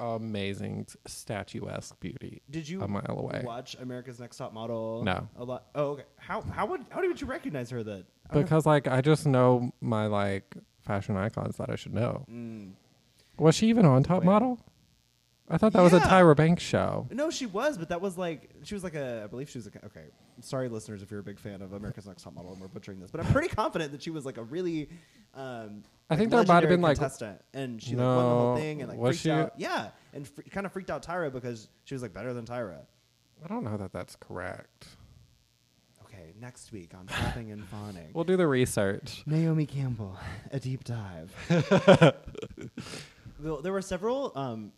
amazing 0.00 0.86
statuesque 1.06 1.98
beauty. 2.00 2.42
Did 2.50 2.68
you 2.68 2.82
a 2.82 2.88
mile 2.88 3.16
away. 3.18 3.42
watch 3.44 3.76
America's 3.80 4.18
Next 4.18 4.38
Top 4.38 4.52
Model? 4.52 5.02
No. 5.04 5.28
A 5.36 5.44
lot. 5.44 5.66
Oh, 5.74 5.90
okay. 5.90 6.04
How 6.16 6.40
how 6.40 6.66
would 6.66 6.84
how 6.90 7.00
did 7.00 7.20
you 7.20 7.26
recognize 7.26 7.70
her 7.70 7.82
then? 7.82 8.04
Because 8.32 8.66
like 8.66 8.88
I 8.88 9.00
just 9.00 9.26
know 9.26 9.72
my 9.80 10.06
like 10.06 10.54
fashion 10.80 11.16
icons 11.16 11.56
that 11.56 11.70
I 11.70 11.76
should 11.76 11.94
know. 11.94 12.24
Mm. 12.30 12.72
Was 13.38 13.54
she 13.54 13.68
even 13.68 13.84
on 13.84 14.02
Top 14.02 14.20
Wait. 14.20 14.26
Model? 14.26 14.58
I 15.52 15.58
thought 15.58 15.72
that 15.72 15.82
was 15.82 15.92
a 15.92 15.96
Yeah. 15.96 16.08
Tyra 16.08 16.36
Banks 16.36 16.62
show. 16.62 17.08
No, 17.10 17.28
she 17.30 17.44
was, 17.46 17.76
but 17.76 17.88
that 17.88 18.00
was 18.00 18.16
like 18.16 18.50
she 18.62 18.74
was 18.74 18.84
like 18.84 18.94
a. 18.94 19.22
I 19.24 19.26
believe 19.26 19.50
she 19.50 19.58
was 19.58 19.66
a. 19.66 19.70
Okay, 19.86 20.04
sorry, 20.40 20.68
listeners, 20.68 21.02
if 21.02 21.10
you're 21.10 21.20
a 21.20 21.24
big 21.24 21.38
fan 21.40 21.60
of 21.60 21.72
America's 21.72 22.06
Next 22.06 22.22
Top 22.22 22.34
Model, 22.34 22.52
and 22.52 22.60
we're 22.60 22.68
butchering 22.68 23.00
this, 23.00 23.10
but 23.10 23.20
I'm 23.24 23.32
pretty 23.32 23.48
confident 23.48 23.90
that 23.92 24.02
she 24.02 24.10
was 24.10 24.24
like 24.24 24.36
a 24.36 24.42
really. 24.44 24.88
Um, 25.34 25.82
I 26.08 26.16
think 26.16 26.32
like, 26.32 26.46
there 26.46 26.54
might 26.54 26.62
have 26.62 26.70
legendary 26.70 26.74
been, 26.76 26.82
like- 26.82 26.96
contestant, 26.98 27.40
and 27.52 27.82
she 27.82 27.96
like 27.96 28.04
won 28.06 28.16
the 28.16 28.22
whole 28.30 28.54
No. 28.54 28.60
thing 28.60 28.80
and 28.82 28.90
like 28.90 28.98
Was 28.98 29.16
freaked 29.16 29.22
she? 29.22 29.30
out. 29.30 29.52
Yeah, 29.56 29.88
and 30.12 30.26
fr- 30.28 30.42
kind 30.50 30.66
of 30.66 30.72
freaked 30.72 30.90
out 30.90 31.04
Tyra 31.04 31.32
because 31.32 31.68
she 31.84 31.94
was 31.94 32.02
like 32.02 32.12
better 32.14 32.32
than 32.32 32.44
Tyra. 32.46 32.78
I 33.44 33.48
don't 33.48 33.64
know 33.64 33.76
that 33.76 33.92
that's 33.92 34.16
correct. 34.16 34.86
Okay, 36.04 36.32
next 36.40 36.72
week 36.72 36.92
on 36.94 37.06
Flapping 37.06 37.50
and 37.52 37.64
Fawning. 37.64 38.10
We'll 38.12 38.24
do 38.24 38.36
the 38.36 38.46
research. 38.46 39.22
Naomi 39.26 39.66
Campbell, 39.66 40.16
a 40.52 40.60
deep 40.60 40.84
dive. 40.84 41.32
There 43.42 43.72
were 43.72 43.80
several. 43.80 44.32
Um, 44.34 44.72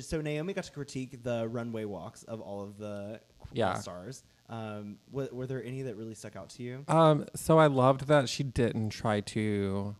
so 0.00 0.20
Naomi 0.20 0.52
got 0.52 0.64
to 0.64 0.72
critique 0.72 1.22
the 1.22 1.48
runway 1.48 1.84
walks 1.84 2.22
of 2.24 2.40
all 2.40 2.62
of 2.62 2.78
the 2.78 3.20
Yeah. 3.52 3.74
stars. 3.74 4.22
Um, 4.48 4.98
were, 5.10 5.28
were 5.32 5.46
there 5.46 5.62
any 5.64 5.82
that 5.82 5.96
really 5.96 6.14
stuck 6.14 6.36
out 6.36 6.50
to 6.50 6.62
you? 6.62 6.84
Um, 6.88 7.26
so 7.34 7.58
I 7.58 7.66
loved 7.66 8.06
that 8.08 8.28
she 8.28 8.42
didn't 8.42 8.90
try 8.90 9.20
to 9.20 9.96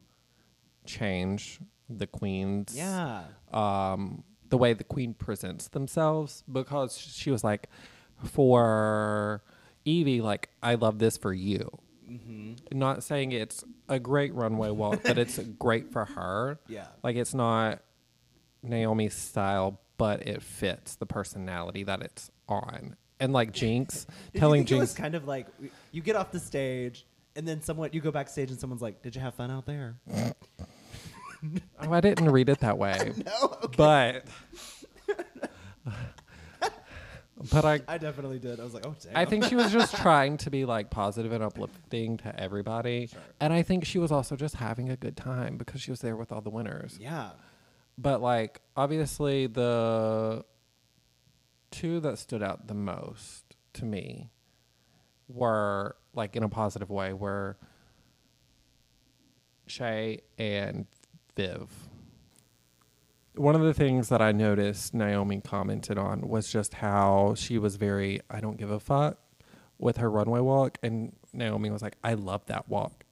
change 0.86 1.60
the 1.88 2.06
queens. 2.06 2.74
Yeah. 2.76 3.24
um, 3.52 4.24
the 4.50 4.58
way 4.58 4.72
the 4.72 4.84
queen 4.84 5.14
presents 5.14 5.68
themselves 5.68 6.44
because 6.50 6.96
she 6.96 7.30
was 7.30 7.42
like, 7.42 7.68
for 8.22 9.42
Yvie, 9.86 10.20
like, 10.22 10.50
I 10.62 10.74
love 10.76 10.98
this 10.98 11.16
for 11.16 11.32
you. 11.32 11.68
Mm-hmm. 12.08 12.78
Not 12.78 13.02
saying 13.02 13.32
it's 13.32 13.64
a 13.88 13.98
great 13.98 14.32
runway 14.34 14.70
walk, 14.70 15.00
but 15.02 15.18
it's 15.18 15.38
great 15.58 15.90
for 15.90 16.04
her. 16.04 16.58
Yeah. 16.68 16.86
Like, 17.02 17.16
it's 17.16 17.34
not 17.34 17.80
Naomi's 18.64 19.14
style, 19.14 19.80
but 19.96 20.26
it 20.26 20.42
fits 20.42 20.96
the 20.96 21.06
personality 21.06 21.84
that 21.84 22.02
it's 22.02 22.30
on. 22.48 22.96
And 23.20 23.32
like 23.32 23.52
Jinkx, 23.52 24.06
Did 24.32 24.38
telling 24.40 24.62
you 24.62 24.66
think 24.66 24.78
it 24.78 24.80
was 24.80 24.94
Jinkx, 24.94 24.96
kind 24.96 25.14
of 25.14 25.26
like 25.26 25.46
you 25.92 26.02
get 26.02 26.16
off 26.16 26.32
the 26.32 26.40
stage 26.40 27.06
and 27.36 27.46
then 27.46 27.62
someone 27.62 27.90
you 27.92 28.00
go 28.00 28.10
backstage 28.10 28.50
and 28.50 28.58
someone's 28.58 28.82
like, 28.82 29.02
"Did 29.02 29.14
you 29.14 29.20
have 29.20 29.34
fun 29.34 29.50
out 29.50 29.66
there?" 29.66 29.96
oh, 31.80 31.92
I 31.92 32.00
didn't 32.00 32.30
read 32.30 32.48
it 32.48 32.60
that 32.60 32.78
way. 32.78 33.12
no. 33.26 33.58
Okay. 33.64 33.74
But, 33.76 34.26
but 37.52 37.64
I, 37.64 37.80
I 37.88 37.98
definitely 37.98 38.38
did. 38.38 38.60
I 38.60 38.64
was 38.64 38.74
like, 38.74 38.86
"Oh, 38.86 38.94
damn." 39.02 39.16
I 39.16 39.24
think 39.24 39.44
she 39.44 39.56
was 39.56 39.72
just 39.72 39.96
trying 39.96 40.36
to 40.38 40.50
be 40.50 40.64
like 40.64 40.90
positive 40.90 41.32
and 41.32 41.42
uplifting 41.42 42.18
to 42.18 42.40
everybody. 42.40 43.08
Sure. 43.08 43.20
And 43.40 43.52
I 43.52 43.62
think 43.62 43.84
she 43.84 43.98
was 43.98 44.12
also 44.12 44.36
just 44.36 44.56
having 44.56 44.90
a 44.90 44.96
good 44.96 45.16
time 45.16 45.56
because 45.56 45.80
she 45.80 45.90
was 45.90 46.00
there 46.00 46.16
with 46.16 46.32
all 46.32 46.40
the 46.40 46.50
winners. 46.50 46.98
yeah. 47.00 47.30
But 47.96 48.20
like 48.20 48.60
obviously 48.76 49.46
the 49.46 50.44
two 51.70 52.00
that 52.00 52.18
stood 52.18 52.42
out 52.42 52.66
the 52.66 52.74
most 52.74 53.56
to 53.74 53.84
me 53.84 54.30
were 55.28 55.96
like 56.14 56.36
in 56.36 56.42
a 56.42 56.48
positive 56.48 56.90
way 56.90 57.12
were 57.12 57.56
Shea 59.66 60.20
and 60.38 60.86
Viv. 61.36 61.70
One 63.34 63.56
of 63.56 63.62
the 63.62 63.74
things 63.74 64.08
that 64.10 64.22
I 64.22 64.30
noticed 64.30 64.94
Naomi 64.94 65.40
commented 65.40 65.98
on 65.98 66.28
was 66.28 66.52
just 66.52 66.74
how 66.74 67.34
she 67.36 67.58
was 67.58 67.76
very 67.76 68.20
I 68.30 68.40
don't 68.40 68.56
give 68.56 68.70
a 68.70 68.78
fuck 68.78 69.18
with 69.78 69.96
her 69.96 70.10
runway 70.10 70.40
walk 70.40 70.78
and 70.82 71.16
Naomi 71.32 71.70
was 71.70 71.82
like 71.82 71.96
I 72.04 72.14
love 72.14 72.46
that 72.46 72.68
walk. 72.68 73.04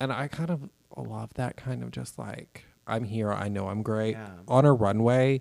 And 0.00 0.12
I 0.12 0.28
kind 0.28 0.50
of 0.50 0.70
love 0.96 1.34
that 1.34 1.56
kind 1.56 1.82
of 1.82 1.90
just 1.90 2.18
like 2.18 2.64
I'm 2.90 3.04
here, 3.04 3.32
I 3.32 3.48
know 3.48 3.68
I'm 3.68 3.82
great. 3.82 4.12
Yeah. 4.12 4.28
On 4.48 4.64
a 4.64 4.72
runway, 4.72 5.40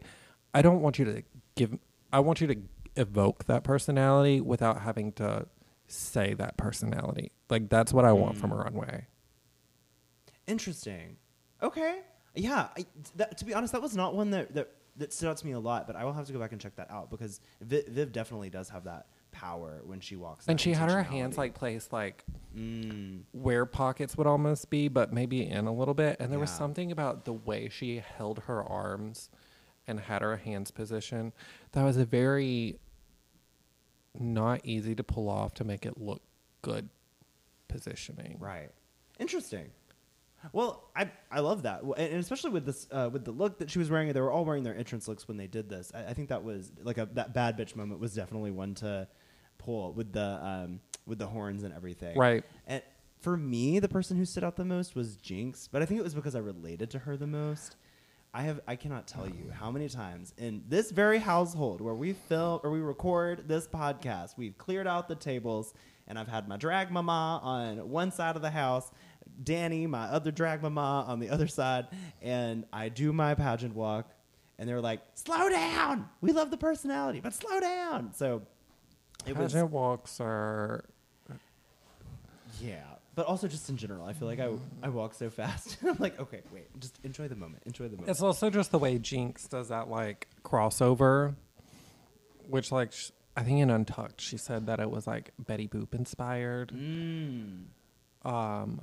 I 0.53 0.61
don't 0.61 0.81
want 0.81 0.99
you 0.99 1.05
to 1.05 1.23
give 1.55 1.77
I 2.13 2.19
want 2.21 2.41
you 2.41 2.47
to 2.47 2.55
evoke 2.95 3.45
that 3.45 3.63
personality 3.63 4.41
without 4.41 4.81
having 4.81 5.11
to 5.13 5.47
say 5.87 6.33
that 6.35 6.57
personality. 6.57 7.31
Like 7.49 7.69
that's 7.69 7.91
what 7.93 8.05
I 8.05 8.11
want 8.13 8.37
from 8.37 8.51
a 8.51 8.55
Mm. 8.55 8.63
runway. 8.65 9.07
Interesting. 10.47 11.17
Okay. 11.61 11.99
Yeah. 12.35 12.69
I, 12.77 12.85
that, 13.15 13.37
to 13.37 13.45
be 13.45 13.53
honest, 13.53 13.73
that 13.73 13.81
was 13.81 13.95
not 13.95 14.15
one 14.15 14.31
that, 14.31 14.53
that 14.55 14.71
that 14.97 15.13
stood 15.13 15.29
out 15.29 15.37
to 15.37 15.45
me 15.45 15.53
a 15.53 15.59
lot, 15.59 15.87
but 15.87 15.95
I 15.95 16.03
will 16.03 16.13
have 16.13 16.25
to 16.27 16.33
go 16.33 16.39
back 16.39 16.51
and 16.51 16.59
check 16.59 16.75
that 16.75 16.91
out 16.91 17.09
because 17.09 17.39
Viv, 17.61 17.87
Viv 17.87 18.11
definitely 18.11 18.49
does 18.49 18.69
have 18.69 18.83
that 18.85 19.07
power 19.31 19.81
when 19.85 19.99
she 19.99 20.15
walks. 20.15 20.47
And 20.47 20.59
she 20.59 20.73
had 20.73 20.89
her 20.89 21.03
hands 21.03 21.37
like 21.37 21.53
placed 21.53 21.93
like 21.93 22.23
Mm, 22.57 23.21
where 23.31 23.65
pockets 23.65 24.17
would 24.17 24.25
almost 24.25 24.71
be, 24.71 24.87
but 24.87 25.13
maybe 25.13 25.45
in 25.45 25.67
a 25.67 25.73
little 25.73 25.93
bit. 25.93 26.17
And 26.19 26.31
there 26.31 26.39
was 26.39 26.49
something 26.49 26.91
about 26.91 27.25
the 27.25 27.33
way 27.33 27.69
she 27.69 27.97
held 27.99 28.39
her 28.47 28.63
arms 28.63 29.29
and 29.87 29.99
had 29.99 30.23
her 30.23 30.37
hands 30.37 30.71
positioned 30.71 31.31
that 31.73 31.83
was 31.83 31.97
a 31.97 32.05
very 32.05 32.79
not 34.19 34.61
easy 34.63 34.95
to 34.95 35.03
pull 35.03 35.29
off 35.29 35.53
to 35.55 35.63
make 35.63 35.85
it 35.85 35.99
look 35.99 36.21
good 36.61 36.89
positioning. 37.67 38.37
right. 38.39 38.71
Interesting. 39.19 39.69
Well, 40.53 40.89
I 40.95 41.11
I 41.31 41.41
love 41.41 41.63
that, 41.63 41.81
and 41.83 42.15
especially 42.15 42.51
with 42.51 42.65
this 42.65 42.87
uh, 42.91 43.09
with 43.11 43.25
the 43.25 43.31
look 43.31 43.59
that 43.59 43.69
she 43.69 43.79
was 43.79 43.89
wearing. 43.89 44.11
They 44.11 44.21
were 44.21 44.31
all 44.31 44.45
wearing 44.45 44.63
their 44.63 44.75
entrance 44.75 45.07
looks 45.07 45.27
when 45.27 45.37
they 45.37 45.47
did 45.47 45.69
this. 45.69 45.91
I, 45.93 46.11
I 46.11 46.13
think 46.13 46.29
that 46.29 46.43
was 46.43 46.71
like 46.83 46.97
a 46.97 47.07
that 47.13 47.33
bad 47.33 47.57
bitch 47.57 47.75
moment 47.75 47.99
was 47.99 48.13
definitely 48.13 48.51
one 48.51 48.73
to 48.75 49.07
pull 49.57 49.93
with 49.93 50.13
the 50.13 50.39
um, 50.41 50.79
with 51.05 51.19
the 51.19 51.27
horns 51.27 51.63
and 51.63 51.73
everything. 51.73 52.17
Right. 52.17 52.43
And 52.67 52.81
for 53.19 53.35
me, 53.35 53.79
the 53.79 53.89
person 53.89 54.17
who 54.17 54.25
stood 54.25 54.43
out 54.43 54.55
the 54.55 54.65
most 54.65 54.95
was 54.95 55.17
Jinkx, 55.17 55.67
but 55.71 55.81
I 55.81 55.85
think 55.85 55.99
it 55.99 56.03
was 56.03 56.13
because 56.13 56.35
I 56.35 56.39
related 56.39 56.89
to 56.91 56.99
her 56.99 57.17
the 57.17 57.27
most. 57.27 57.75
I 58.33 58.43
have 58.43 58.61
I 58.67 58.75
cannot 58.75 59.07
tell 59.07 59.27
you 59.27 59.51
how 59.51 59.71
many 59.71 59.89
times 59.89 60.33
in 60.37 60.63
this 60.67 60.91
very 60.91 61.17
household 61.17 61.81
where 61.81 61.95
we 61.95 62.13
film 62.13 62.59
or 62.63 62.69
we 62.69 62.79
record 62.79 63.47
this 63.47 63.67
podcast, 63.67 64.37
we've 64.37 64.57
cleared 64.57 64.87
out 64.87 65.07
the 65.07 65.15
tables 65.15 65.73
and 66.07 66.17
I've 66.17 66.27
had 66.27 66.47
my 66.47 66.57
drag 66.57 66.91
mama 66.91 67.39
on 67.43 67.89
one 67.89 68.11
side 68.11 68.35
of 68.35 68.41
the 68.41 68.49
house, 68.49 68.91
Danny, 69.41 69.87
my 69.87 70.05
other 70.05 70.31
drag 70.31 70.61
mama 70.61 71.05
on 71.07 71.19
the 71.19 71.29
other 71.29 71.47
side, 71.47 71.87
and 72.21 72.65
I 72.73 72.89
do 72.89 73.13
my 73.13 73.35
pageant 73.35 73.75
walk 73.75 74.09
and 74.59 74.67
they're 74.67 74.81
like, 74.81 75.01
"Slow 75.15 75.49
down. 75.49 76.09
We 76.21 76.33
love 76.33 76.51
the 76.51 76.57
personality, 76.57 77.21
but 77.21 77.33
slow 77.33 77.59
down." 77.59 78.13
So 78.13 78.43
it 79.25 79.35
was 79.35 79.53
Pageant 79.53 79.71
walks 79.71 80.19
are 80.19 80.85
yeah, 82.61 82.83
but 83.15 83.25
also 83.25 83.47
just 83.47 83.69
in 83.69 83.77
general, 83.77 84.05
I 84.05 84.13
feel 84.13 84.27
like 84.27 84.39
I 84.39 84.51
I 84.83 84.89
walk 84.89 85.13
so 85.13 85.29
fast. 85.29 85.77
I'm 85.87 85.97
like, 85.97 86.19
okay, 86.19 86.41
wait, 86.53 86.67
just 86.79 86.99
enjoy 87.03 87.27
the 87.27 87.35
moment. 87.35 87.63
Enjoy 87.65 87.85
the 87.85 87.95
moment. 87.95 88.09
It's 88.09 88.21
also 88.21 88.49
just 88.49 88.71
the 88.71 88.79
way 88.79 88.99
Jinkx 88.99 89.47
does 89.47 89.69
that 89.69 89.89
like 89.89 90.27
crossover, 90.43 91.35
which 92.47 92.71
like 92.71 92.91
sh- 92.91 93.11
I 93.37 93.43
think 93.43 93.59
in 93.59 93.69
Untucked 93.69 94.19
she 94.19 94.37
said 94.37 94.67
that 94.67 94.79
it 94.79 94.91
was 94.91 95.07
like 95.07 95.31
Betty 95.39 95.67
Boop 95.67 95.93
inspired. 95.93 96.71
Mm. 96.75 97.63
Um, 98.25 98.81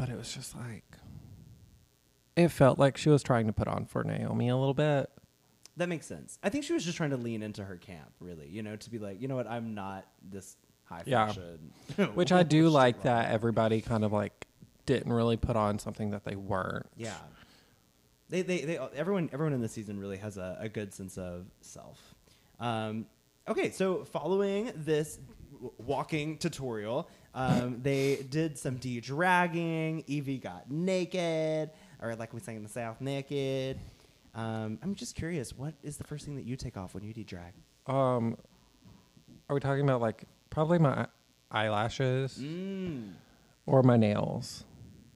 but 0.00 0.08
it 0.08 0.16
was 0.16 0.32
just 0.34 0.56
like 0.56 0.84
it 2.36 2.48
felt 2.48 2.78
like 2.78 2.96
she 2.96 3.10
was 3.10 3.22
trying 3.22 3.46
to 3.46 3.52
put 3.52 3.68
on 3.68 3.84
for 3.84 4.02
Naomi 4.02 4.48
a 4.48 4.56
little 4.56 4.72
bit. 4.74 5.10
That 5.76 5.88
makes 5.88 6.06
sense. 6.06 6.38
I 6.42 6.48
think 6.48 6.64
she 6.64 6.72
was 6.72 6.84
just 6.84 6.96
trying 6.96 7.10
to 7.10 7.16
lean 7.16 7.42
into 7.42 7.62
her 7.64 7.76
camp, 7.76 8.10
really. 8.18 8.48
You 8.48 8.62
know, 8.62 8.76
to 8.76 8.90
be 8.90 8.98
like, 8.98 9.20
you 9.20 9.28
know 9.28 9.36
what, 9.36 9.46
I'm 9.46 9.74
not 9.74 10.06
this 10.22 10.56
high 10.84 11.02
Yeah. 11.06 11.26
fashion. 11.26 11.72
Which 12.14 12.32
I 12.32 12.42
do 12.42 12.68
like 12.70 13.02
that 13.02 13.30
everybody 13.30 13.80
kind 13.82 14.04
of 14.04 14.12
like 14.12 14.46
didn't 14.86 15.12
really 15.12 15.36
put 15.36 15.54
on 15.56 15.78
something 15.78 16.10
that 16.10 16.24
they 16.24 16.34
weren't. 16.36 16.86
Yeah. 16.96 17.14
They, 18.30 18.42
they, 18.42 18.60
they, 18.62 18.78
everyone, 18.78 19.28
everyone 19.32 19.52
in 19.52 19.60
the 19.60 19.68
season 19.68 19.98
really 19.98 20.18
has 20.18 20.36
a, 20.38 20.56
a 20.60 20.68
good 20.68 20.94
sense 20.94 21.18
of 21.18 21.46
self. 21.60 22.14
Um, 22.58 23.06
okay, 23.48 23.70
so 23.70 24.04
following 24.04 24.72
this 24.76 25.18
walking 25.78 26.38
tutorial, 26.38 27.08
um, 27.34 27.80
they 27.82 28.16
did 28.30 28.58
some 28.58 28.76
de-dragging. 28.76 30.04
Yvie 30.08 30.40
got 30.42 30.70
naked, 30.70 31.70
or 32.00 32.14
like 32.16 32.32
we 32.34 32.40
sang 32.40 32.56
in 32.56 32.62
the 32.62 32.68
South, 32.68 33.00
naked. 33.00 33.78
Um, 34.34 34.78
I'm 34.82 34.94
just 34.94 35.14
curious, 35.16 35.56
what 35.56 35.74
is 35.82 35.96
the 35.96 36.04
first 36.04 36.24
thing 36.24 36.36
that 36.36 36.44
you 36.44 36.56
take 36.56 36.76
off 36.76 36.94
when 36.94 37.02
you 37.04 37.12
de-drag? 37.12 37.52
Um, 37.86 38.36
are 39.48 39.54
we 39.54 39.60
talking 39.60 39.82
about 39.82 40.00
like 40.00 40.24
probably 40.50 40.78
my 40.78 41.06
eyelashes 41.50 42.38
Mm. 42.38 43.14
or 43.66 43.82
my 43.82 43.96
nails? 43.96 44.64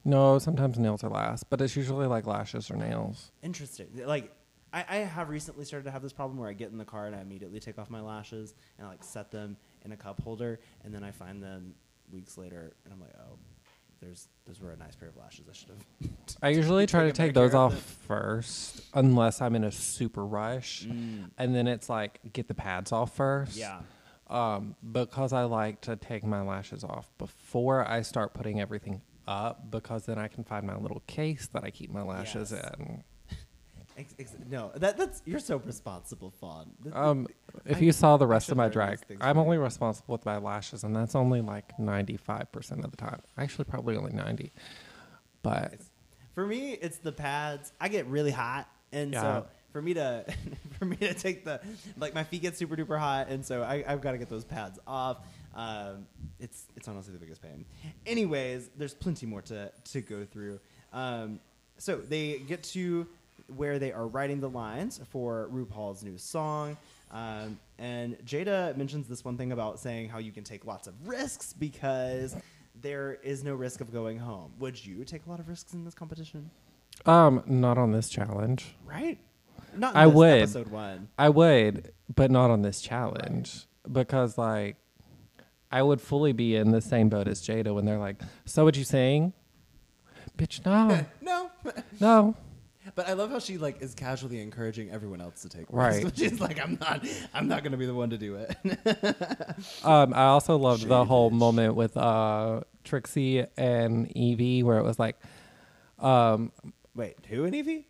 No, 0.05 0.39
sometimes 0.39 0.79
nails 0.79 1.03
are 1.05 1.11
last, 1.11 1.49
but 1.49 1.61
it's 1.61 1.77
usually 1.77 2.07
like 2.07 2.27
lashes 2.27 2.71
or 2.71 2.77
nails. 2.77 3.31
Interesting. 3.43 3.87
Like, 4.05 4.33
I, 4.73 4.85
I 4.89 4.97
have 4.97 5.29
recently 5.31 5.65
started 5.65 5.85
to 5.85 5.91
have 5.93 6.03
this 6.03 6.13
problem 6.13 6.37
where 6.39 6.49
I 6.49 6.53
get 6.53 6.71
in 6.73 6.77
the 6.79 6.85
car 6.85 7.07
and 7.07 7.15
I 7.15 7.21
immediately 7.21 7.61
take 7.61 7.79
off 7.79 7.89
my 7.89 8.01
lashes 8.01 8.55
and 8.77 8.87
I 8.87 8.91
like 8.91 9.05
set 9.05 9.31
them 9.31 9.57
in 9.85 9.93
a 9.93 9.97
cup 9.97 10.21
holder, 10.23 10.59
and 10.83 10.93
then 10.95 11.05
I 11.05 11.11
find 11.11 11.43
them 11.43 11.75
weeks 12.13 12.37
later, 12.39 12.75
and 12.85 12.93
I'm 12.93 13.01
like, 13.01 13.15
oh, 13.19 13.39
there's 14.01 14.29
those 14.47 14.61
were 14.61 14.71
a 14.73 14.77
nice 14.77 14.95
pair 14.97 15.09
of 15.09 15.17
lashes. 15.17 15.47
I 15.49 15.53
should 15.53 15.69
have. 15.71 16.11
I 16.43 16.49
usually 16.51 16.87
try 16.87 17.05
to 17.05 17.13
take 17.13 17.33
those 17.35 17.55
off 17.55 17.75
first, 18.07 18.83
unless 18.95 19.41
I'm 19.41 19.55
in 19.55 19.65
a 19.65 19.73
super 19.73 20.25
rush, 20.25 20.85
Mm. 20.87 21.31
and 21.39 21.55
then 21.55 21.67
it's 21.67 21.89
like 21.89 22.21
get 22.33 22.49
the 22.49 22.55
pads 22.55 22.93
off 22.93 23.15
first. 23.17 23.57
Yeah. 23.57 23.81
Um, 24.29 24.75
because 24.93 25.33
I 25.33 25.45
like 25.45 25.83
to 25.83 25.97
take 25.97 26.25
my 26.25 26.41
lashes 26.43 26.83
off 26.83 27.11
before 27.19 27.87
I 27.87 28.01
start 28.03 28.33
putting 28.35 28.59
everything 28.61 29.03
up, 29.29 29.71
because 29.71 30.07
then 30.07 30.19
I 30.19 30.29
can 30.29 30.45
find 30.45 30.67
my 30.67 30.77
little 30.77 31.03
case 31.07 31.49
that 31.53 31.63
I 31.65 31.71
keep 31.71 31.91
my 31.91 32.03
lashes 32.03 32.51
Yes. 32.53 32.71
in. 32.79 33.05
Ex- 33.97 34.15
ex- 34.19 34.35
no, 34.51 34.73
that 34.77 34.97
that's 34.97 35.23
you're 35.25 35.39
so 35.39 35.59
responsible, 35.59 36.31
Fawn. 36.41 36.71
Um, 36.93 37.29
if 37.65 37.77
I- 37.77 37.81
you 37.81 37.93
saw 37.93 38.17
the 38.17 38.27
rest 38.27 38.47
should 38.47 38.53
of 38.53 38.57
my 38.59 38.65
learn 38.65 38.73
drag, 38.73 38.91
these 38.99 39.01
things 39.07 39.21
I'm 39.23 39.35
from 39.37 39.45
only 39.45 39.59
responsible 39.59 40.13
with 40.15 40.25
my 40.27 40.39
lashes, 40.39 40.83
and 40.85 40.95
that's 40.97 41.15
only 41.15 41.41
like 41.41 41.77
95% 41.79 42.85
of 42.85 42.91
the 42.91 42.97
time. 42.97 43.21
Actually, 43.39 43.67
probably 43.67 43.97
only 43.97 44.13
90. 44.13 44.53
But 45.43 45.75
For 46.35 46.47
me, 46.47 46.73
it's 46.73 46.99
the 46.99 47.13
pads. 47.13 47.73
I 47.81 47.89
get 47.89 48.07
really 48.07 48.31
hot, 48.33 48.69
and 48.93 49.13
Yeah. 49.13 49.21
so 49.23 49.47
for 49.73 49.83
me 49.83 49.95
to 49.95 50.25
for 50.79 50.85
me 50.87 50.97
to 50.97 51.15
take 51.15 51.45
the 51.45 51.61
like 51.97 52.15
my 52.15 52.25
feet 52.25 52.43
get 52.43 52.57
super 52.57 52.77
duper 52.77 52.99
hot, 52.99 53.29
and 53.29 53.45
so 53.45 53.63
I, 53.63 53.85
I've 53.87 54.01
got 54.01 54.13
to 54.13 54.19
get 54.19 54.29
those 54.29 54.45
pads 54.45 54.79
off. 54.87 55.19
Um, 55.55 56.07
it's 56.41 56.65
it's 56.77 56.89
honestly 56.89 57.13
the 57.13 57.19
biggest 57.21 57.43
pain. 57.43 57.65
Anyways, 58.07 58.71
there's 58.77 58.95
plenty 58.95 59.27
more 59.27 59.43
to 59.43 59.71
to 59.93 60.01
go 60.01 60.25
through. 60.25 60.59
Um, 60.93 61.41
so 61.79 61.97
they 61.97 62.39
get 62.39 62.63
to 62.65 63.07
where 63.49 63.79
they 63.79 63.93
are 63.93 64.07
writing 64.07 64.41
the 64.41 64.49
lines 64.51 65.01
for 65.11 65.49
RuPaul's 65.53 66.03
new 66.03 66.19
song. 66.19 66.77
Um, 67.11 67.59
and 67.79 68.17
Jada 68.25 68.77
mentions 68.77 69.07
this 69.09 69.25
one 69.25 69.37
thing 69.37 69.53
about 69.53 69.79
saying 69.79 70.09
how 70.09 70.19
you 70.19 70.33
can 70.33 70.45
take 70.45 70.65
lots 70.65 70.87
of 70.87 70.95
risks 71.07 71.53
because 71.53 72.37
there 72.81 73.19
is 73.23 73.45
no 73.45 73.55
risk 73.55 73.81
of 73.81 73.93
going 73.93 74.19
home. 74.19 74.53
Would 74.59 74.85
you 74.85 75.05
take 75.05 75.27
a 75.27 75.31
lot 75.31 75.41
of 75.41 75.49
risks 75.49 75.73
in 75.75 75.85
this 75.85 75.95
competition? 75.95 76.51
um, 77.07 77.43
not 77.47 77.77
on 77.77 77.91
this 77.93 78.09
challenge. 78.09 78.77
Right? 78.85 79.19
Not 79.77 79.93
in 79.95 79.97
I 80.01 80.07
would. 80.07 80.43
episode 80.43 80.69
one. 80.69 81.09
I 81.19 81.29
would, 81.29 81.93
but 82.15 82.31
not 82.31 82.51
on 82.51 82.63
this 82.63 82.81
challenge 82.81 83.67
because 83.91 84.39
like 84.39 84.77
I 85.73 85.83
would 85.83 86.01
fully 86.01 86.33
be 86.33 86.55
in 86.55 86.71
the 86.71 86.81
same 86.81 87.09
boat 87.09 87.27
as 87.27 87.43
Jada 87.43 87.75
when 87.75 87.85
they're 87.85 87.99
like, 87.99 88.21
"So 88.45 88.63
what 88.65 88.77
you 88.77 88.85
saying?" 88.85 89.33
Bitch, 90.39 90.65
no, 90.65 91.05
no. 91.21 91.51
no. 92.01 92.37
But 92.97 93.09
I 93.09 93.15
love 93.15 93.31
how 93.31 93.39
she 93.41 93.59
like 93.59 93.83
is 93.83 93.95
casually 93.95 94.41
encouraging 94.41 94.91
everyone 94.91 95.21
else 95.21 95.43
to 95.43 95.49
take 95.49 95.67
Right. 95.71 96.05
risks. 96.05 96.19
She's 96.19 96.41
like, 96.41 96.61
I'm 96.63 96.79
not 96.81 97.05
I'm 97.35 97.49
not 97.49 97.65
gonna 97.65 97.77
be 97.77 97.87
the 97.87 97.95
one 97.95 98.11
to 98.11 98.19
do 98.19 98.37
it. 98.37 98.57
Um, 99.85 100.15
I 100.15 100.25
also 100.27 100.57
loved 100.57 100.83
the 100.87 100.99
Shady 101.01 101.09
whole 101.09 101.31
bitch. 101.31 101.35
moment 101.35 101.75
with 101.75 101.97
uh 101.97 102.61
Trixie 102.85 103.47
and 103.57 104.09
Yvie 104.15 104.63
where 104.63 104.79
it 104.79 104.83
was 104.85 104.99
like, 104.99 105.17
um, 105.99 106.53
Wait, 106.95 107.17
who 107.29 107.45
and 107.45 107.55
Yvie? 107.55 107.87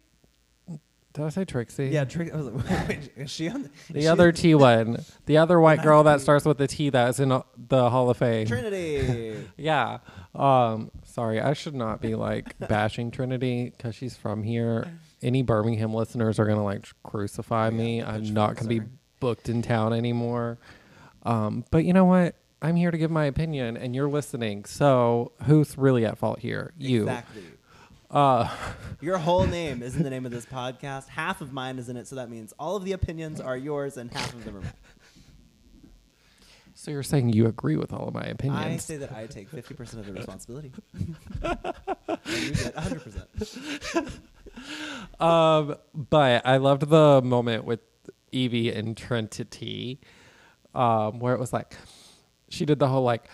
Did 1.15 1.25
I 1.25 1.29
say 1.31 1.45
Trixie? 1.45 1.87
Yeah, 1.87 2.05
was 2.05 2.47
like, 2.49 3.13
is 3.17 3.31
she 3.31 3.49
on 3.49 3.63
the, 3.63 3.71
The 3.93 4.01
she- 4.03 4.07
other 4.09 4.33
T 4.43 4.55
one, 4.55 5.03
the 5.27 5.39
other 5.39 5.59
white 5.61 5.83
girl 5.83 6.03
that 6.03 6.21
starts 6.21 6.45
with 6.45 6.59
the 6.59 6.67
T 6.67 6.91
that 6.91 7.09
is 7.11 7.21
in 7.21 7.29
the 7.29 7.89
Hall 7.91 8.11
of 8.11 8.19
Fame. 8.19 8.47
Trinity. 8.47 9.37
Yeah. 9.57 9.99
Um. 10.35 10.91
Sorry, 11.05 11.41
I 11.41 11.53
should 11.53 11.75
not 11.77 12.01
be 12.03 12.15
like 12.17 12.59
bashing 12.59 13.11
Trinity 13.13 13.71
because 13.77 13.95
she's 13.95 14.17
from 14.17 14.43
here. 14.43 14.99
Any 15.23 15.43
Birmingham 15.43 15.95
listeners 15.95 16.39
are 16.41 16.45
gonna 16.47 16.65
like 16.65 16.87
crucify 17.05 17.71
me. 17.71 18.01
the 18.01 18.09
I'm 18.09 18.35
not 18.35 18.57
gonna 18.57 18.69
be 18.69 18.81
booked 19.21 19.49
in 19.49 19.63
town 19.63 19.93
anymore. 19.93 20.59
Um. 21.23 21.65
But 21.71 21.85
you 21.85 21.93
know 21.93 22.05
what? 22.05 22.35
I'm 22.61 22.77
here 22.77 22.91
to 22.91 22.99
give 22.99 23.11
my 23.11 23.27
opinion, 23.27 23.77
and 23.77 23.95
you're 23.95 24.09
listening. 24.09 24.65
So 24.65 25.33
who's 25.45 25.79
really 25.79 26.05
at 26.05 26.19
fault 26.19 26.41
here? 26.41 26.73
You. 26.79 27.03
Exactly. 27.03 27.43
Uh. 28.15 28.49
Your 29.01 29.19
whole 29.19 29.45
name 29.47 29.83
is 29.83 29.97
in 29.97 30.05
the 30.05 30.11
name 30.11 30.25
of 30.25 30.31
this 30.31 30.47
podcast. 30.47 31.09
Half 31.09 31.41
of 31.41 31.53
mine 31.53 31.79
is 31.79 31.89
in 31.89 31.97
it, 31.97 32.07
so 32.07 32.17
that 32.17 32.31
means 32.31 32.55
all 32.59 32.77
of 32.77 32.85
the 32.85 32.93
opinions 32.93 33.41
are 33.41 33.57
yours 33.57 33.97
and 33.97 34.11
half 34.11 34.33
of 34.33 34.45
them 34.45 34.57
are 34.57 34.61
mine. 34.61 34.73
So 36.77 36.91
you're 36.91 37.03
saying 37.03 37.31
you 37.31 37.47
agree 37.47 37.77
with 37.77 37.93
all 37.93 38.09
of 38.09 38.15
my 38.15 38.23
opinions? 38.23 38.65
I 38.65 38.77
say 38.77 38.97
that 38.99 39.13
I 39.13 39.27
take 39.27 39.51
50% 39.51 39.95
of 39.95 40.07
the 40.07 40.13
responsibility. 40.13 40.73
and 41.43 41.59
you 42.27 42.51
get 42.53 42.75
100%. 42.75 44.21
Um, 45.21 45.77
but 45.95 46.47
I 46.47 46.59
loved 46.59 46.89
the 46.89 47.21
moment 47.23 47.65
with 47.65 47.81
Yvie 48.33 48.77
and 48.77 48.97
Trinity, 48.97 50.01
um, 50.75 51.21
where 51.21 51.35
it 51.35 51.41
was 51.41 51.53
like 51.53 51.77
she 52.49 52.65
did 52.65 52.79
the 52.79 52.89
whole 52.89 53.03
like 53.03 53.29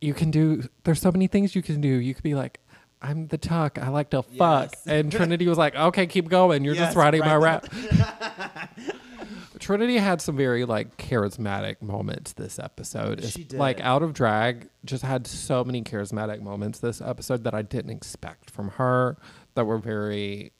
you 0.00 0.14
can 0.14 0.30
do. 0.30 0.62
There's 0.84 1.00
so 1.00 1.12
many 1.12 1.26
things 1.26 1.54
you 1.54 1.62
can 1.62 1.80
do. 1.80 1.88
You 1.88 2.14
could 2.14 2.24
be 2.24 2.34
like. 2.34 2.58
I'm 3.02 3.26
the 3.26 3.38
tuck. 3.38 3.78
I 3.78 3.88
like 3.88 4.10
to 4.10 4.22
fuck. 4.22 4.72
Yes. 4.72 4.86
And 4.86 5.10
Trinity 5.10 5.46
was 5.48 5.58
like, 5.58 5.74
okay, 5.74 6.06
keep 6.06 6.28
going. 6.28 6.64
You're 6.64 6.74
Yes, 6.74 6.86
just 6.88 6.96
writing 6.96 7.20
my 7.20 7.36
right 7.36 7.62
rap. 7.72 8.78
Trinity 9.58 9.96
had 9.98 10.20
some 10.20 10.36
very 10.36 10.64
like 10.64 10.96
charismatic 10.96 11.80
moments 11.82 12.32
this 12.32 12.58
episode. 12.58 13.20
It's, 13.20 13.30
She 13.30 13.44
did. 13.44 13.58
Like 13.60 13.80
out 13.80 14.02
of 14.02 14.12
drag, 14.12 14.68
just 14.84 15.04
had 15.04 15.26
so 15.26 15.62
many 15.64 15.82
charismatic 15.82 16.40
moments 16.40 16.80
this 16.80 17.00
episode 17.00 17.44
that 17.44 17.54
I 17.54 17.62
didn't 17.62 17.90
expect 17.90 18.50
from 18.50 18.70
her 18.70 19.16
that 19.54 19.64
were 19.64 19.78
very 19.78 20.52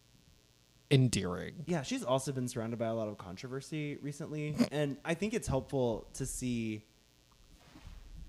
endearing. 0.90 1.64
Yeah, 1.66 1.82
she's 1.82 2.04
also 2.04 2.30
been 2.32 2.46
surrounded 2.46 2.78
by 2.78 2.86
a 2.86 2.94
lot 2.94 3.08
of 3.08 3.18
controversy 3.18 3.98
recently, 4.02 4.54
and 4.72 4.96
I 5.04 5.14
think 5.14 5.34
it's 5.34 5.48
helpful 5.48 6.06
to 6.14 6.26
see 6.26 6.84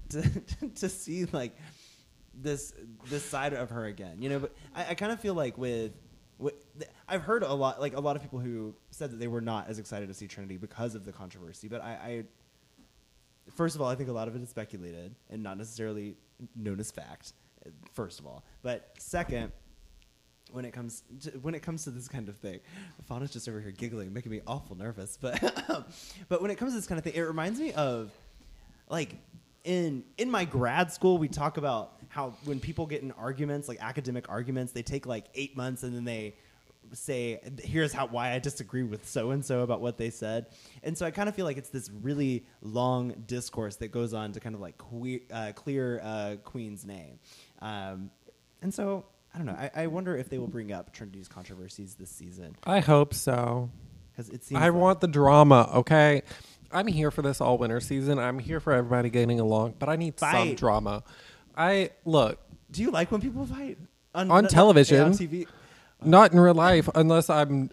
to, 0.10 0.22
to 0.76 0.90
see 0.90 1.26
like 1.26 1.56
this 2.34 2.74
this 3.10 3.24
side 3.24 3.54
of 3.54 3.70
her 3.70 3.86
again. 3.86 4.22
You 4.22 4.30
know, 4.30 4.40
but 4.40 4.56
I, 4.76 4.92
I 4.92 4.94
kind 4.96 5.12
of 5.12 5.20
feel 5.20 5.34
like 5.34 5.58
with 5.58 5.92
wh- 6.42 6.56
th- 6.78 6.90
I've 7.08 7.22
heard 7.22 7.44
a 7.44 7.54
lot, 7.54 7.80
like 7.80 7.96
a 7.96 8.00
lot 8.00 8.16
of 8.16 8.22
people 8.22 8.40
who 8.40 8.74
said 8.92 9.12
that 9.12 9.18
they 9.18 9.28
were 9.28 9.42
not 9.42 9.70
as 9.70 9.80
excited 9.80 10.08
to 10.08 10.14
see 10.14 10.28
Trinity 10.28 10.58
because 10.58 10.96
of 10.96 11.06
the 11.06 11.12
controversy. 11.12 11.68
But 11.68 11.82
I, 11.82 11.90
I 11.92 12.24
first 13.56 13.76
of 13.76 13.82
all, 13.82 13.88
I 13.88 13.96
think 13.96 14.10
a 14.10 14.14
lot 14.14 14.28
of 14.28 14.36
it 14.36 14.42
is 14.42 14.50
speculated 14.50 15.16
and 15.30 15.44
not 15.44 15.58
necessarily 15.58 16.16
known 16.56 16.80
as 16.80 16.92
fact. 16.92 17.34
First 17.94 18.20
of 18.20 18.28
all, 18.28 18.44
but 18.62 18.92
second, 18.98 19.54
when 20.52 20.66
it 20.66 20.72
comes 20.72 21.04
to, 21.22 21.32
when 21.40 21.56
it 21.56 21.62
comes 21.62 21.86
to 21.86 21.92
this 21.92 22.08
kind 22.10 22.28
of 22.28 22.36
thing, 22.38 22.60
Fauna's 23.08 23.32
just 23.32 23.48
over 23.48 23.62
here 23.62 23.72
giggling, 23.72 24.12
making 24.14 24.32
me 24.32 24.42
awful 24.46 24.76
nervous. 24.76 25.18
But 25.20 25.40
but 26.30 26.42
when 26.42 26.52
it 26.52 26.56
comes 26.58 26.74
to 26.74 26.76
this 26.78 26.88
kind 26.88 26.98
of 27.00 27.06
thing, 27.06 27.14
it 27.16 27.22
reminds 27.22 27.60
me 27.60 27.72
of 27.74 28.12
like 28.90 29.16
in 29.64 30.04
in 30.18 30.30
my 30.30 30.46
grad 30.46 30.92
school 30.92 31.18
we 31.18 31.28
talk 31.28 31.58
about 31.58 31.94
how 32.14 32.32
when 32.46 32.60
people 32.60 32.86
get 32.86 33.02
in 33.02 33.12
arguments 33.14 33.68
like 33.68 33.80
academic 33.82 34.30
arguments 34.30 34.72
they 34.72 34.84
take 34.84 35.06
like 35.08 35.26
eight 35.34 35.58
months 35.58 35.82
and 35.82 35.96
then 35.96 36.06
they 36.06 36.36
say 36.92 37.40
here's 37.64 37.92
how 37.92 38.06
why 38.06 38.34
i 38.34 38.40
disagree 38.40 38.84
with 38.84 39.08
so 39.08 39.32
and 39.32 39.44
so 39.44 39.62
about 39.62 39.82
what 39.82 39.98
they 39.98 40.10
said 40.12 40.46
and 40.84 40.96
so 40.98 41.06
i 41.08 41.12
kind 41.12 41.28
of 41.28 41.34
feel 41.34 41.46
like 41.46 41.58
it's 41.58 41.70
this 41.70 41.90
really 42.04 42.46
long 42.62 43.14
discourse 43.26 43.78
that 43.78 43.88
goes 43.92 44.14
on 44.14 44.32
to 44.32 44.40
kind 44.40 44.54
of 44.54 44.62
like 44.62 44.76
que- 44.78 45.24
uh, 45.32 45.52
clear 45.56 46.00
uh, 46.04 46.36
queen's 46.44 46.86
name 46.86 47.18
um, 47.64 48.12
and 48.62 48.72
so 48.72 49.06
i 49.34 49.38
don't 49.38 49.48
know 49.48 49.54
I, 49.54 49.72
I 49.84 49.88
wonder 49.88 50.16
if 50.16 50.30
they 50.30 50.38
will 50.38 50.48
bring 50.48 50.72
up 50.72 50.94
trinity's 50.94 51.28
controversies 51.28 51.96
this 51.96 52.12
season 52.12 52.56
I 52.64 52.80
hope 52.80 53.14
so. 53.16 53.72
because 54.12 54.30
it 54.30 54.44
seems 54.44 54.62
I 54.62 54.70
like- 54.70 54.80
want 54.80 55.02
the 55.02 55.08
drama, 55.08 55.70
okay? 55.76 56.22
I'm 56.72 56.88
here 56.88 57.12
for 57.12 57.22
this 57.22 57.40
all 57.40 57.60
winter 57.60 57.80
season. 57.80 58.18
I'm 58.18 58.40
here 58.40 58.60
for 58.60 58.74
everybody 58.74 59.12
getting 59.12 59.40
along, 59.40 59.76
but 59.78 59.90
I 59.90 59.96
need 59.96 60.20
some 60.20 60.56
drama. 60.56 61.04
I 61.56 61.92
look, 62.06 62.40
do 62.72 62.82
you 62.82 62.92
like 62.92 63.12
when 63.12 63.22
people 63.22 63.46
fight 63.46 63.78
on, 64.16 64.48
television. 64.48 65.02
on 65.02 65.12
tv 65.14 65.48
not 66.04 66.34
in 66.34 66.40
real 66.40 66.54
life 66.54 66.90
unless 66.94 67.30
I'm 67.30 67.72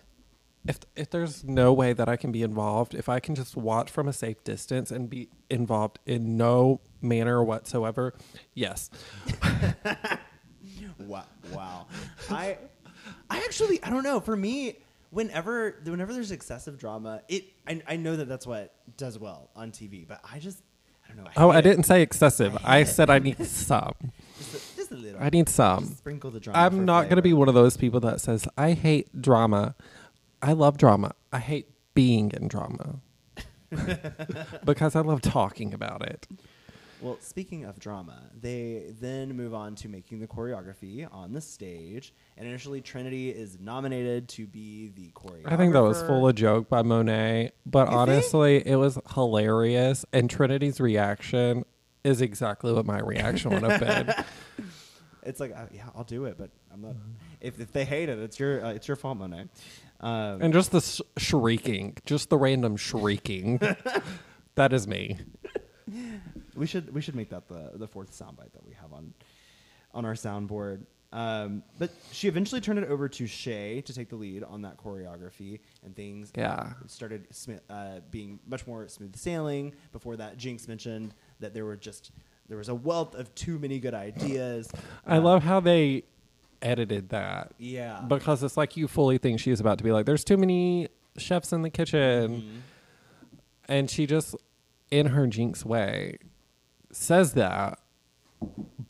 if 0.67 0.79
if 0.95 1.11
there's 1.11 1.43
no 1.45 1.73
way 1.73 1.93
that 1.93 2.09
I 2.09 2.17
can 2.17 2.33
be 2.33 2.43
involved, 2.43 2.95
if 2.95 3.09
I 3.09 3.19
can 3.19 3.35
just 3.35 3.57
watch 3.57 3.91
from 3.91 4.09
a 4.09 4.13
safe 4.13 4.45
distance 4.45 4.91
and 4.91 5.09
be 5.09 5.29
involved 5.49 5.99
in 6.05 6.37
no 6.37 6.81
manner 7.01 7.43
whatsoever, 7.43 8.15
yes. 8.55 8.91
Wow, 11.07 11.25
wow. 11.53 11.87
I, 12.29 12.59
I 13.29 13.39
actually, 13.39 13.83
I 13.83 13.91
don't 13.91 14.03
know. 14.03 14.21
For 14.21 14.37
me, 14.37 14.79
whenever, 15.11 15.81
whenever 15.85 16.13
there's 16.13 16.31
excessive 16.31 16.79
drama, 16.79 17.23
it, 17.29 17.45
I, 17.67 17.83
I 17.87 17.97
know 17.97 18.17
that 18.17 18.29
that's 18.29 18.47
what 18.47 18.75
does 18.97 19.19
well 19.19 19.51
on 19.57 19.73
TV. 19.73 20.07
But 20.07 20.21
I 20.31 20.39
just, 20.39 20.63
I. 21.27 21.33
Oh, 21.37 21.51
I 21.51 21.61
didn't 21.61 21.85
say 21.85 22.03
excessive. 22.03 22.57
I 22.65 22.77
I 22.77 22.79
hate 22.79 22.89
it. 22.89 22.93
said 22.93 23.11
I 23.11 23.19
need 23.19 23.45
some. 23.47 23.95
Just 24.39 24.55
a, 24.55 24.77
just 24.77 24.93
a 24.93 24.95
little. 24.95 25.23
I 25.23 25.29
need 25.31 25.49
some. 25.49 25.85
Just 25.85 25.99
sprinkle 25.99 26.31
the 26.31 26.41
drama. 26.41 26.59
I'm 26.59 26.85
not 26.85 27.05
going 27.05 27.17
to 27.17 27.23
be 27.23 27.33
one 27.33 27.49
of 27.49 27.55
those 27.55 27.77
people 27.77 28.01
that 28.01 28.21
says 28.21 28.47
I 28.57 28.73
hate 28.73 29.21
drama. 29.21 29.75
I 30.43 30.53
love 30.53 30.79
drama. 30.79 31.13
I 31.33 31.39
hate 31.39 31.69
being 31.95 32.31
in 32.33 32.49
drama. 32.49 33.01
because 34.65 34.97
I 34.97 35.01
love 35.01 35.21
talking 35.21 35.73
about 35.73 36.03
it. 36.03 36.27
Well, 37.03 37.17
speaking 37.21 37.65
of 37.65 37.79
drama, 37.79 38.23
they 38.39 38.93
then 39.01 39.35
move 39.35 39.55
on 39.55 39.75
to 39.77 39.89
making 39.89 40.21
the 40.21 40.27
choreography 40.27 41.09
on 41.11 41.33
the 41.33 41.41
stage. 41.41 42.13
And 42.37 42.47
initially, 42.47 42.83
Trinity 42.83 43.31
is 43.31 43.59
nominated 43.59 44.29
to 44.31 44.47
be 44.47 44.89
the 44.95 45.09
choreographer. 45.15 45.53
I 45.53 45.57
think 45.57 45.73
that 45.73 45.83
was 45.83 46.03
full 46.03 46.29
of 46.29 46.35
joke 46.35 46.69
by 46.69 46.83
Monét, 46.83 47.53
but 47.65 47.81
You 47.81 47.87
think? 47.87 47.97
honestly, 47.99 48.67
it 48.67 48.77
was 48.77 48.99
hilarious. 49.15 50.05
And 50.13 50.29
Trinity's 50.29 50.79
reaction 50.79 51.65
is 52.05 52.21
exactly 52.21 52.73
what 52.73 52.85
my 52.85 53.01
reaction 53.01 53.51
would 53.53 53.63
have 53.63 53.81
been. 53.81 54.15
It's 55.23 55.39
like, 55.39 55.53
uh, 55.55 55.67
yeah, 55.71 55.85
I'll 55.95 56.05
do 56.05 56.25
it, 56.25 56.39
but 56.39 56.49
I'm 56.73 56.81
not. 56.81 56.95
If, 57.43 57.61
if 57.61 57.73
they 57.73 57.85
hate 57.85 58.09
it, 58.09 58.19
it's 58.19 58.41
your 58.41 58.65
uh, 58.65 58.73
it's 58.73 58.89
your 58.89 58.97
fault, 58.97 59.19
Monét. 59.19 59.51
Um, 60.01 60.41
And 60.41 60.51
just 60.51 60.73
the 60.73 60.81
sh- 60.81 61.03
shrieking, 61.19 61.99
just 62.07 62.31
the 62.31 62.39
random 62.39 62.79
shrieking. 62.79 63.61
that 64.55 64.73
is 64.73 64.89
me. 64.89 65.19
We 66.61 66.67
should 66.67 66.93
we 66.95 67.01
should 67.01 67.17
make 67.17 67.31
that 67.31 67.49
the 67.49 67.73
the 67.75 67.89
fourth 67.89 68.13
soundbite 68.13 68.53
that 68.53 68.65
we 68.67 68.75
have 68.75 68.93
on 68.93 69.15
on 69.95 70.05
our 70.05 70.13
soundboard. 70.15 70.85
Um, 71.13 71.65
but 71.79 71.91
she 72.13 72.29
eventually 72.29 72.61
turned 72.61 72.79
it 72.79 72.89
over 72.89 73.09
to 73.09 73.27
Shea 73.27 73.81
to 73.81 73.93
take 73.93 74.11
the 74.11 74.17
lead 74.17 74.45
on 74.45 74.63
that 74.63 74.77
choreography, 74.77 75.59
and 75.85 75.97
things 75.97 76.31
Yeah. 76.37 76.75
started 76.87 77.29
smi- 77.31 77.59
uh, 77.69 77.99
being 78.13 78.39
much 78.47 78.65
more 78.67 78.87
smooth 78.87 79.17
sailing. 79.17 79.73
Before 79.91 80.17
that, 80.19 80.37
Jinkx 80.39 80.69
mentioned 80.69 81.15
that 81.41 81.53
there 81.55 81.65
were 81.65 81.77
just 81.77 82.13
there 82.49 82.59
was 82.59 82.69
a 82.69 82.75
wealth 82.75 83.15
of 83.17 83.35
too 83.35 83.59
many 83.59 83.81
good 83.81 83.95
ideas. 83.95 84.69
I 85.07 85.17
Uh, 85.17 85.21
love 85.23 85.43
how 85.43 85.59
they 85.61 86.05
edited 86.63 87.09
that. 87.09 87.53
yeah 87.59 88.05
because 88.07 88.43
it's 88.43 88.57
like 88.59 88.77
you 88.77 88.87
fully 88.87 89.17
think 89.19 89.41
she's 89.41 89.61
about 89.61 89.79
to 89.79 89.85
be 89.85 89.93
like, 89.93 90.05
there's 90.05 90.25
too 90.25 90.37
many 90.37 90.89
chefs 91.17 91.53
in 91.55 91.63
the 91.63 91.71
kitchen. 91.71 92.43
Mhm. 92.43 92.61
And 93.67 93.91
she 93.91 94.07
just, 94.07 94.35
in 94.91 95.07
her 95.07 95.27
Jinkx 95.27 95.65
way, 95.65 96.19
says 96.93 97.35
that, 97.35 97.79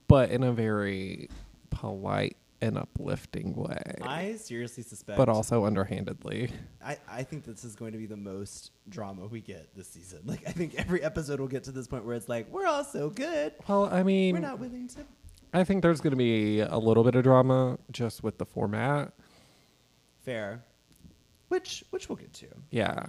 but 0.08 0.30
in 0.30 0.42
a 0.42 0.52
very 0.52 1.28
polite 1.70 2.36
and 2.62 2.76
uplifting 2.76 3.54
way, 3.54 3.96
I 4.02 4.34
seriously 4.36 4.82
suspect, 4.82 5.16
but 5.16 5.28
also 5.28 5.64
underhandedly. 5.64 6.50
I, 6.84 6.98
I 7.08 7.22
think 7.22 7.44
this 7.44 7.64
is 7.64 7.74
going 7.74 7.92
to 7.92 7.98
be 7.98 8.06
the 8.06 8.16
most 8.16 8.72
drama 8.88 9.26
we 9.26 9.40
get 9.40 9.74
this 9.74 9.88
season. 9.88 10.20
Like 10.24 10.46
I 10.46 10.50
think 10.52 10.74
every 10.76 11.02
episode 11.02 11.40
will 11.40 11.48
get 11.48 11.64
to 11.64 11.72
this 11.72 11.86
point 11.88 12.04
where 12.04 12.16
it's 12.16 12.28
like 12.28 12.50
we're 12.50 12.66
all 12.66 12.84
so 12.84 13.08
good, 13.10 13.54
Well, 13.66 13.86
I 13.86 14.02
mean, 14.02 14.34
we're 14.34 14.40
not 14.40 14.58
willing 14.58 14.88
to 14.88 15.00
I 15.52 15.64
think 15.64 15.82
there's 15.82 16.00
going 16.00 16.12
to 16.12 16.16
be 16.16 16.60
a 16.60 16.78
little 16.78 17.02
bit 17.02 17.14
of 17.16 17.24
drama 17.24 17.78
just 17.90 18.22
with 18.22 18.38
the 18.38 18.44
format. 18.46 19.12
fair, 20.22 20.62
which 21.48 21.82
which 21.90 22.08
we'll 22.08 22.16
get 22.16 22.32
to. 22.34 22.46
Yeah. 22.70 23.06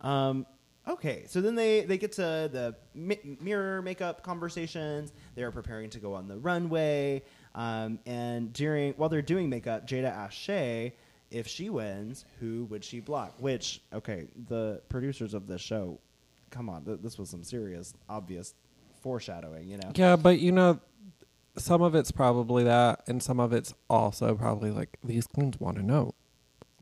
Um, 0.00 0.46
okay, 0.86 1.24
so 1.26 1.40
then 1.40 1.54
they 1.54 1.82
they 1.82 1.98
get 1.98 2.12
to 2.12 2.22
the 2.52 2.74
mi- 2.94 3.38
mirror 3.40 3.82
makeup 3.82 4.22
conversations. 4.22 5.12
They 5.34 5.42
are 5.42 5.50
preparing 5.50 5.90
to 5.90 5.98
go 5.98 6.14
on 6.14 6.28
the 6.28 6.38
runway, 6.38 7.22
um, 7.54 7.98
and 8.06 8.52
during 8.52 8.92
while 8.94 9.08
they're 9.08 9.22
doing 9.22 9.48
makeup, 9.48 9.86
Jada 9.86 10.10
asks 10.10 10.34
Shea 10.36 10.94
if 11.30 11.46
she 11.46 11.70
wins, 11.70 12.24
who 12.40 12.64
would 12.66 12.84
she 12.84 13.00
block? 13.00 13.34
Which 13.38 13.80
okay, 13.92 14.26
the 14.48 14.80
producers 14.88 15.34
of 15.34 15.46
this 15.46 15.60
show, 15.60 15.98
come 16.50 16.68
on, 16.68 16.84
th- 16.84 17.00
this 17.02 17.18
was 17.18 17.30
some 17.30 17.42
serious, 17.42 17.94
obvious 18.08 18.54
foreshadowing. 19.02 19.68
You 19.68 19.78
know, 19.78 19.90
Yeah, 19.94 20.16
but 20.16 20.38
you 20.38 20.52
know, 20.52 20.80
some 21.58 21.82
of 21.82 21.94
it's 21.94 22.12
probably 22.12 22.64
that, 22.64 23.02
and 23.06 23.22
some 23.22 23.40
of 23.40 23.52
it's 23.52 23.74
also 23.90 24.34
probably 24.34 24.70
like 24.70 24.98
these 25.02 25.26
queens 25.26 25.58
want 25.58 25.76
to 25.78 25.82
know, 25.82 26.14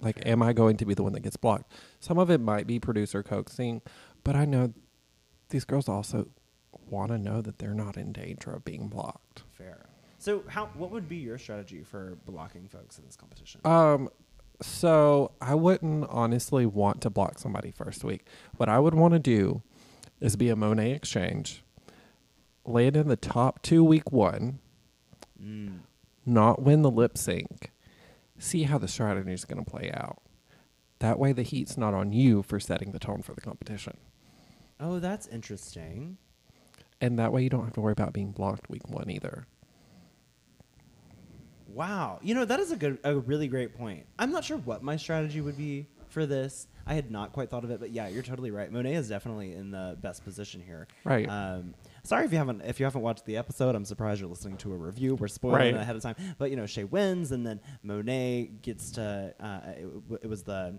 like, 0.01 0.27
am 0.27 0.43
I 0.43 0.53
going 0.53 0.77
to 0.79 0.85
be 0.85 0.95
the 0.95 1.03
one 1.03 1.13
that 1.13 1.21
gets 1.21 1.37
blocked? 1.37 1.73
Some 2.01 2.19
of 2.19 2.31
it 2.31 2.41
might 2.41 2.67
be 2.67 2.79
producer 2.79 3.23
coaxing, 3.23 3.81
but 4.23 4.37
I 4.37 4.45
know 4.45 4.73
these 5.51 5.65
girls 5.65 5.89
also 5.89 6.29
want 6.91 7.11
to 7.13 7.19
know 7.19 7.41
that 7.41 7.59
they're 7.59 7.75
not 7.75 7.97
in 7.97 8.13
danger 8.13 8.51
of 8.53 8.65
being 8.65 8.89
blocked. 8.89 9.45
fair. 9.53 9.87
So, 10.19 10.43
how 10.49 10.67
what 10.75 10.91
would 10.91 11.07
be 11.09 11.17
your 11.17 11.37
strategy 11.39 11.83
for 11.83 12.17
blocking 12.25 12.67
folks 12.67 12.99
in 12.99 13.05
this 13.05 13.15
competition? 13.17 13.61
Um, 13.65 14.09
so 14.63 15.33
I 15.41 15.55
wouldn't 15.55 16.07
honestly 16.09 16.65
want 16.65 17.03
to 17.03 17.11
block 17.11 17.39
somebody 17.39 17.71
first 17.73 18.05
week. 18.05 18.27
What 18.57 18.69
I 18.71 18.79
would 18.79 18.95
want 18.95 19.13
to 19.13 19.19
do 19.19 19.63
is 20.21 20.37
be 20.37 20.49
a 20.49 20.55
Monét 20.57 20.95
X 20.95 21.11
Change, 21.11 21.63
land 22.65 22.97
in 22.97 23.09
the 23.09 23.17
top 23.17 23.61
two 23.63 23.85
week 23.85 24.13
one, 24.13 24.61
Mm. 25.43 25.81
not 26.25 26.63
win 26.63 26.81
the 26.83 26.91
lip 26.91 27.19
sync, 27.19 27.71
see 28.45 28.65
how 28.65 28.79
the 28.79 28.89
strategy 28.89 29.33
is 29.33 29.45
going 29.45 29.65
to 29.65 29.71
play 29.71 29.91
out. 29.93 30.23
That 31.01 31.19
way, 31.19 31.33
the 31.33 31.43
heat's 31.43 31.77
not 31.77 31.95
on 31.95 32.13
you 32.13 32.43
for 32.43 32.61
setting 32.61 32.93
the 32.93 32.99
tone 32.99 33.23
for 33.23 33.35
the 33.35 33.41
competition. 33.41 33.97
Oh, 34.79 34.99
that's 34.99 35.27
interesting. 35.27 36.19
And 37.01 37.19
that 37.19 37.33
way, 37.33 37.43
you 37.43 37.51
don't 37.51 37.65
have 37.65 37.75
to 37.75 37.81
worry 37.81 37.93
about 37.93 38.13
being 38.13 38.31
blocked 38.31 38.71
week 38.71 38.89
one 38.89 39.11
either. 39.11 39.47
Wow, 41.69 42.21
you 42.23 42.35
know 42.35 42.45
that 42.45 42.61
is 42.61 42.71
a 42.71 42.77
good, 42.77 42.99
a 43.03 43.17
really 43.17 43.49
great 43.49 43.77
point. 43.77 44.07
I'm 44.17 44.31
not 44.31 44.45
sure 44.45 44.59
what 44.59 44.85
my 44.85 44.97
strategy 44.97 45.41
would 45.41 45.57
be 45.57 45.89
for 46.09 46.25
this. 46.25 46.69
I 46.87 46.95
had 46.95 47.11
not 47.11 47.33
quite 47.33 47.51
thought 47.51 47.65
of 47.65 47.71
it, 47.73 47.81
but 47.81 47.91
yeah, 47.91 48.07
you're 48.07 48.23
totally 48.23 48.53
right. 48.53 48.73
Monét 48.73 48.95
is 48.95 49.09
definitely 49.09 49.55
in 49.55 49.73
the 49.73 49.99
best 50.01 50.23
position 50.23 50.63
here. 50.65 50.87
Right. 51.03 51.29
Um, 51.29 51.75
sorry 52.05 52.25
if 52.25 52.33
you 52.33 52.39
haven't 52.39 52.63
if 52.63 52.79
you 52.79 52.87
haven't 52.87 53.03
watched 53.03 53.27
the 53.27 53.37
episode. 53.37 53.75
I'm 53.75 53.85
surprised 53.85 54.21
you're 54.21 54.31
listening 54.31 54.57
to 54.59 54.73
a 54.73 54.77
review. 54.77 55.17
We're 55.17 55.29
spoiling 55.29 55.59
Right. 55.59 55.75
it 55.75 55.77
ahead 55.81 55.97
of 55.97 56.03
time. 56.03 56.15
But 56.39 56.51
you 56.51 56.57
know, 56.57 56.67
Shea 56.67 56.85
wins, 56.85 57.33
and 57.33 57.47
then 57.47 57.61
Monét 57.85 58.63
gets 58.63 58.93
to. 58.93 59.35
Uh, 59.41 59.61
it, 59.77 59.89
it 60.23 60.29
was 60.29 60.43
the 60.45 60.79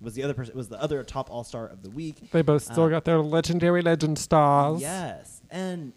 was 0.00 0.14
the 0.14 0.22
other 0.24 0.34
person. 0.34 0.52
It 0.52 0.56
was 0.56 0.68
the 0.68 0.82
other 0.82 1.02
top 1.04 1.30
all 1.30 1.44
star 1.44 1.68
of 1.68 1.82
the 1.82 1.90
week. 1.90 2.30
They 2.32 2.42
both 2.42 2.62
still 2.64 2.84
Uh, 2.84 2.88
got 2.88 3.04
their 3.04 3.20
legendary 3.20 3.82
legend 3.82 4.18
stars. 4.18 4.80
Yes, 4.80 5.42
and 5.50 5.92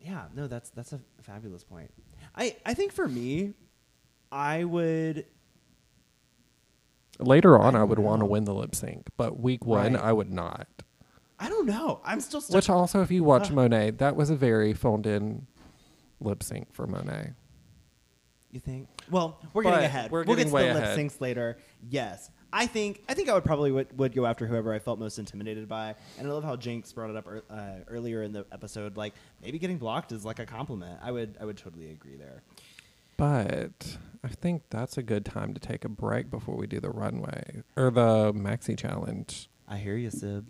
yeah, 0.00 0.24
no, 0.34 0.46
that's 0.46 0.70
that's 0.70 0.92
a 0.94 1.00
fabulous 1.22 1.62
point. 1.62 1.90
I 2.34 2.56
I 2.64 2.72
think 2.74 2.92
for 2.92 3.06
me, 3.08 3.52
I 4.32 4.64
would. 4.64 5.26
Later 7.18 7.58
on, 7.58 7.76
I 7.76 7.80
I, 7.80 7.84
would 7.84 7.98
want 7.98 8.20
to 8.20 8.26
win 8.26 8.44
the 8.44 8.54
lip 8.54 8.74
sync, 8.74 9.08
but 9.18 9.38
week 9.38 9.66
one, 9.66 9.92
Right. 9.92 10.02
I 10.02 10.10
would 10.12 10.32
not. 10.32 10.68
I 11.40 11.48
don't 11.48 11.66
know. 11.66 12.00
I'm 12.04 12.20
still 12.20 12.40
stuck. 12.40 12.54
Which 12.54 12.68
also, 12.68 13.02
if 13.02 13.10
you 13.10 13.24
watch. 13.24 13.48
Monét, 13.48 13.98
that 13.98 14.14
was 14.14 14.30
a 14.30 14.36
very 14.36 14.74
phoned 14.74 15.06
in 15.06 15.46
lip 16.20 16.42
sync 16.42 16.72
for 16.72 16.86
Monét. 16.86 17.34
You 18.52 18.60
think? 18.60 18.88
Well, 19.10 19.40
we're 19.52 19.62
getting 19.62 19.84
ahead. 19.84 20.10
we're 20.10 20.24
we'll 20.24 20.36
getting 20.36 20.52
get 20.52 20.58
to 20.58 20.66
way 20.66 20.72
the 20.72 20.80
lip 20.80 20.98
syncs 20.98 21.20
later. 21.20 21.58
Yes. 21.88 22.30
I 22.52 22.66
think 22.66 23.02
I 23.08 23.14
think 23.14 23.28
I 23.28 23.34
would 23.34 23.44
probably 23.44 23.70
would, 23.70 23.96
would 23.96 24.12
go 24.12 24.26
after 24.26 24.46
whoever 24.46 24.74
I 24.74 24.80
felt 24.80 24.98
most 24.98 25.18
intimidated 25.20 25.68
by, 25.68 25.94
and 26.18 26.26
I 26.26 26.32
love 26.32 26.42
how 26.42 26.56
Jinkx 26.56 26.92
brought 26.92 27.10
it 27.10 27.16
up 27.16 27.26
ear- 27.26 27.44
uh, 27.48 27.84
earlier 27.86 28.24
in 28.24 28.32
the 28.32 28.44
episode. 28.50 28.96
Like 28.96 29.14
maybe 29.40 29.58
getting 29.58 29.78
blocked 29.78 30.10
is 30.10 30.24
like 30.24 30.40
a 30.40 30.46
compliment. 30.46 30.98
I 31.00 31.12
would 31.12 31.36
I 31.40 31.44
would 31.44 31.56
totally 31.56 31.92
agree 31.92 32.16
there. 32.16 32.42
But 33.16 33.98
I 34.24 34.28
think 34.28 34.64
that's 34.68 34.98
a 34.98 35.02
good 35.02 35.24
time 35.24 35.54
to 35.54 35.60
take 35.60 35.84
a 35.84 35.88
break 35.88 36.28
before 36.28 36.56
we 36.56 36.66
do 36.66 36.80
the 36.80 36.90
runway 36.90 37.62
or 37.76 37.90
the 37.90 38.32
maxi 38.32 38.76
challenge. 38.76 39.48
I 39.68 39.76
hear 39.76 39.96
you, 39.96 40.10
Sib. 40.10 40.46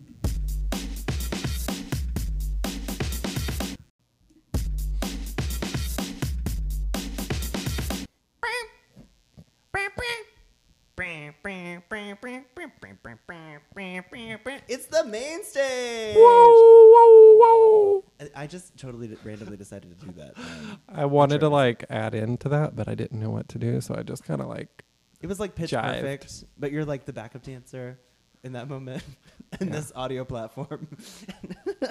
It's 14.73 14.87
the 14.87 15.05
main 15.05 15.43
stage. 15.43 16.15
Whoa, 16.15 16.93
whoa, 16.95 17.37
whoa. 17.41 18.05
I- 18.37 18.47
just 18.47 18.77
totally 18.79 19.09
randomly 19.25 19.57
decided 19.57 19.99
to 19.99 20.07
do 20.07 20.13
that. 20.13 20.39
Um, 20.39 20.79
I 20.89 21.07
wanted 21.07 21.41
to 21.41 21.49
like 21.49 21.85
add 21.91 22.15
into 22.15 22.49
that, 22.51 22.77
but 22.77 22.87
I 22.87 22.95
didn't 22.95 23.19
know 23.19 23.31
what 23.31 23.49
to 23.49 23.59
do, 23.59 23.81
so 23.81 23.97
I 23.97 24.05
just 24.05 24.23
kind 24.23 24.41
of 24.41 24.47
like 24.47 24.85
it 25.21 25.27
was 25.27 25.41
like 25.41 25.57
pitch 25.57 25.73
Jived. 25.73 25.95
perfect, 26.01 26.45
but 26.57 26.71
you're 26.71 26.85
like 26.85 27.05
the 27.05 27.13
backup 27.13 27.43
dancer 27.43 27.99
in 28.45 28.53
that 28.53 28.69
moment 28.69 29.03
in 29.61 29.67
Yeah. 29.69 29.73
this 29.75 29.91
audio 29.97 30.25
platform. 30.25 30.87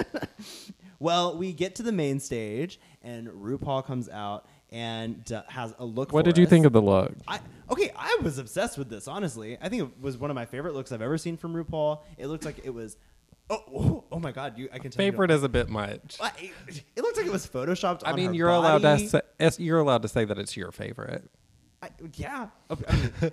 well, 1.00 1.38
we 1.38 1.52
get 1.52 1.76
to 1.76 1.84
the 1.84 1.92
main 1.92 2.20
stage, 2.22 2.80
and 3.02 3.28
RuPaul 3.28 3.86
comes 3.86 4.08
out 4.10 4.46
and 4.72 5.32
uh, 5.32 5.44
has 5.48 5.74
a 5.80 5.86
look. 5.86 6.12
What 6.14 6.26
did 6.26 6.38
you 6.38 6.44
us. 6.46 6.50
think 6.50 6.66
of 6.66 6.74
the 6.74 6.82
look? 6.82 7.14
I 7.28 7.40
okay, 7.70 7.92
I 7.96 8.18
was 8.22 8.38
obsessed 8.38 8.78
with 8.78 8.90
this. 8.90 9.08
Honestly, 9.08 9.58
I 9.62 9.70
think 9.70 9.84
it 9.84 10.02
was 10.02 10.18
one 10.18 10.30
of 10.30 10.36
my 10.36 10.46
favorite 10.46 10.74
looks 10.74 10.92
I've 10.92 11.02
ever 11.02 11.18
seen 11.18 11.38
from 11.38 11.54
RuPaul. 11.54 12.02
It 12.18 12.28
looked 12.28 12.46
like 12.46 12.62
it 12.64 12.74
was. 12.74 12.98
Oh, 13.52 13.64
oh, 13.74 14.04
oh 14.12 14.20
my 14.20 14.32
God! 14.32 14.58
You, 14.58 14.70
I 14.72 14.78
can 14.80 14.92
tell. 14.92 14.98
Favorite 14.98 15.32
is 15.32 15.44
a 15.44 15.50
bit 15.50 15.70
much. 15.70 16.18
I- 16.20 16.52
It 16.96 17.02
looked 17.02 17.18
like 17.18 17.26
it 17.26 17.32
was 17.32 17.48
photoshopped. 17.48 18.02
I 18.06 18.12
on 18.12 18.16
mean, 18.16 18.34
you're 18.34 18.50
allowed 18.50 18.82
to 18.84 19.00
say, 19.00 19.22
you're 19.58 19.80
allowed 19.80 20.04
to 20.04 20.08
say 20.08 20.26
that 20.26 20.38
it's 20.38 20.56
your 20.56 20.72
favorite. 20.72 21.30
I, 21.82 21.90
yeah. 22.16 22.48
Okay, 22.70 22.84
I 22.88 22.96
mean, 22.96 23.12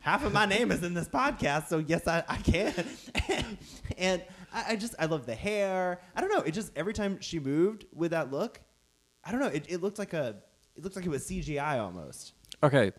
half 0.00 0.24
of 0.24 0.32
my 0.32 0.44
name 0.44 0.70
is 0.72 0.82
in 0.82 0.92
this 0.92 1.08
podcast, 1.08 1.68
so 1.68 1.78
yes, 1.78 2.06
I, 2.06 2.22
I 2.28 2.36
can. 2.38 2.74
and 3.96 4.22
I, 4.52 4.72
I 4.72 4.76
just, 4.76 4.94
I 4.98 5.06
love 5.06 5.24
the 5.24 5.34
hair. 5.34 6.00
I 6.16 6.20
don't 6.20 6.30
know. 6.30 6.40
It 6.40 6.50
just, 6.50 6.72
every 6.76 6.92
time 6.92 7.18
she 7.20 7.38
moved 7.38 7.86
with 7.94 8.10
that 8.10 8.30
look, 8.32 8.60
I 9.24 9.30
don't 9.30 9.40
know. 9.40 9.46
It, 9.46 9.66
it 9.68 9.82
looked 9.82 9.98
like 9.98 10.12
a, 10.12 10.36
it 10.76 10.82
looked 10.82 10.96
like 10.96 11.04
it 11.04 11.10
was 11.10 11.24
CGI 11.24 11.78
almost. 11.80 12.34
Okay, 12.62 12.92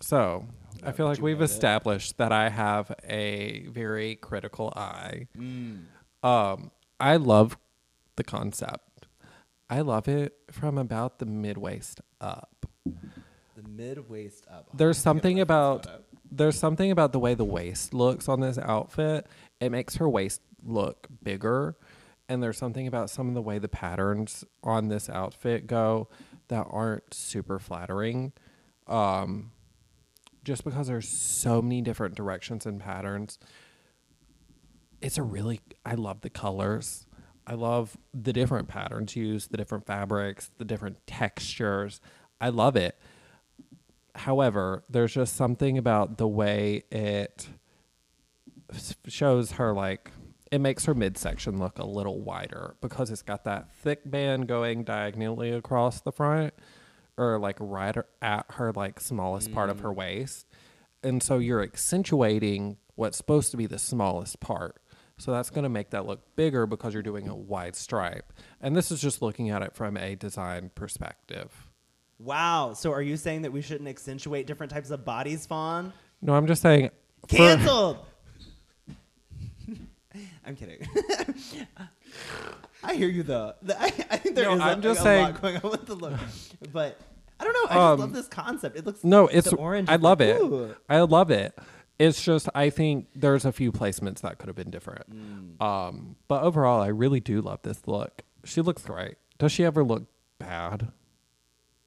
so 0.00 0.46
I 0.82 0.92
feel 0.92 1.06
like 1.06 1.20
we've 1.20 1.40
established 1.42 2.18
that 2.18 2.32
I 2.32 2.48
have 2.48 2.92
a 3.08 3.66
very 3.68 4.16
critical 4.16 4.72
eye. 4.76 5.28
Mm. 5.38 5.84
Um, 6.22 6.70
I 7.00 7.16
love 7.16 7.56
the 8.16 8.24
concept. 8.24 9.06
I 9.68 9.80
love 9.80 10.08
it 10.08 10.34
from 10.50 10.78
about 10.78 11.18
the 11.18 11.26
mid 11.26 11.58
waist 11.58 12.00
up. 12.20 12.66
The 12.84 13.68
mid 13.68 14.08
waist 14.10 14.46
up. 14.50 14.68
Oh, 14.68 14.76
There's 14.76 14.98
something 14.98 15.40
about 15.40 15.86
there's 16.30 16.58
something 16.58 16.90
about 16.90 17.12
the 17.12 17.18
way 17.18 17.34
the 17.34 17.44
waist 17.44 17.94
looks 17.94 18.28
on 18.28 18.40
this 18.40 18.58
outfit. 18.58 19.26
It 19.60 19.70
makes 19.70 19.96
her 19.96 20.08
waist 20.08 20.42
look 20.62 21.06
bigger. 21.22 21.76
And 22.28 22.42
there's 22.42 22.56
something 22.56 22.86
about 22.86 23.10
some 23.10 23.28
of 23.28 23.34
the 23.34 23.42
way 23.42 23.58
the 23.58 23.68
patterns 23.68 24.44
on 24.62 24.88
this 24.88 25.10
outfit 25.10 25.66
go 25.66 26.08
that 26.48 26.66
aren't 26.70 27.12
super 27.12 27.58
flattering. 27.58 28.32
Um, 28.86 29.52
just 30.44 30.64
because 30.64 30.86
there's 30.86 31.08
so 31.08 31.62
many 31.62 31.80
different 31.80 32.14
directions 32.14 32.66
and 32.66 32.80
patterns. 32.80 33.38
It's 35.00 35.18
a 35.18 35.22
really 35.22 35.60
I 35.84 35.94
love 35.94 36.20
the 36.20 36.30
colors. 36.30 37.06
I 37.46 37.54
love 37.54 37.96
the 38.14 38.32
different 38.32 38.68
patterns 38.68 39.16
used, 39.16 39.50
the 39.50 39.56
different 39.56 39.86
fabrics, 39.86 40.50
the 40.56 40.64
different 40.64 41.06
textures. 41.06 42.00
I 42.40 42.48
love 42.48 42.76
it. 42.76 42.98
However, 44.14 44.84
there's 44.88 45.12
just 45.12 45.36
something 45.36 45.76
about 45.76 46.16
the 46.18 46.28
way 46.28 46.84
it 46.90 47.48
shows 49.06 49.52
her 49.52 49.74
like 49.74 50.10
it 50.50 50.60
makes 50.60 50.84
her 50.84 50.94
midsection 50.94 51.58
look 51.58 51.78
a 51.78 51.86
little 51.86 52.20
wider 52.20 52.76
because 52.80 53.10
it's 53.10 53.22
got 53.22 53.44
that 53.44 53.72
thick 53.74 54.02
band 54.04 54.46
going 54.46 54.84
diagonally 54.84 55.50
across 55.50 56.00
the 56.00 56.12
front 56.12 56.54
or 57.16 57.38
like 57.38 57.56
right 57.60 57.96
at 58.22 58.46
her 58.50 58.72
like 58.72 59.00
smallest 59.00 59.52
part 59.52 59.70
of 59.70 59.80
her 59.80 59.90
mm. 59.90 59.96
waist. 59.96 60.46
And 61.02 61.22
so 61.22 61.38
you're 61.38 61.62
accentuating 61.62 62.76
what's 62.94 63.16
supposed 63.16 63.50
to 63.50 63.56
be 63.56 63.66
the 63.66 63.78
smallest 63.78 64.40
part. 64.40 64.80
So 65.18 65.30
that's 65.30 65.50
going 65.50 65.62
to 65.62 65.68
make 65.68 65.90
that 65.90 66.06
look 66.06 66.34
bigger 66.34 66.66
because 66.66 66.92
you're 66.92 67.02
doing 67.02 67.28
a 67.28 67.34
wide 67.34 67.76
stripe. 67.76 68.32
And 68.60 68.74
this 68.74 68.90
is 68.90 69.00
just 69.00 69.22
looking 69.22 69.50
at 69.50 69.62
it 69.62 69.74
from 69.74 69.96
a 69.96 70.16
design 70.16 70.70
perspective. 70.74 71.68
Wow. 72.18 72.72
So 72.72 72.92
are 72.92 73.02
you 73.02 73.16
saying 73.16 73.42
that 73.42 73.52
we 73.52 73.62
shouldn't 73.62 73.88
accentuate 73.88 74.46
different 74.46 74.72
types 74.72 74.90
of 74.90 75.04
bodies, 75.04 75.46
Fawn? 75.46 75.92
No, 76.20 76.34
I'm 76.34 76.46
just 76.46 76.62
saying 76.62 76.90
for- 77.28 77.36
Cancelled. 77.36 77.98
I'm 80.46 80.56
kidding. 80.56 80.86
I 82.82 82.94
hear 82.94 83.08
you 83.08 83.22
though. 83.22 83.54
The- 83.62 83.80
I, 83.80 83.86
I 84.10 84.16
think 84.18 84.36
there 84.36 84.44
No, 84.46 84.54
is 84.54 84.60
a, 84.60 84.64
I'm 84.64 84.82
just 84.82 85.00
a 85.00 85.02
saying- 85.02 85.24
lot 85.24 85.42
going 85.42 85.56
on 85.56 85.70
with 85.70 85.86
the 85.86 85.94
look, 85.94 86.12
but 86.72 86.98
I 87.40 87.44
don't 87.44 87.52
know. 87.54 87.64
I 87.64 87.74
just 87.74 87.76
Um, 87.76 88.00
love 88.00 88.12
this 88.12 88.28
concept. 88.28 88.76
It 88.76 88.86
looks 88.86 89.02
No, 89.04 89.26
it's 89.26 89.52
orange. 89.52 89.88
I 89.88 89.96
love 89.96 90.20
like, 90.20 90.28
it. 90.28 90.40
ooh. 90.40 90.74
I 90.88 91.00
love 91.00 91.30
it. 91.30 91.56
It's 91.98 92.22
just 92.22 92.48
I 92.54 92.70
think 92.70 93.06
there's 93.14 93.44
a 93.44 93.52
few 93.52 93.72
placements 93.72 94.20
that 94.20 94.38
could 94.38 94.48
have 94.48 94.56
been 94.56 94.70
different. 94.70 95.10
Mm. 95.58 95.62
Um, 95.64 96.16
but 96.28 96.42
overall, 96.42 96.82
I 96.82 96.88
really 96.88 97.20
do 97.20 97.40
love 97.40 97.60
this 97.62 97.82
look. 97.86 98.22
She 98.44 98.60
looks 98.60 98.82
great. 98.82 99.14
Does 99.38 99.52
she 99.52 99.64
ever 99.64 99.82
look 99.84 100.04
bad? 100.38 100.88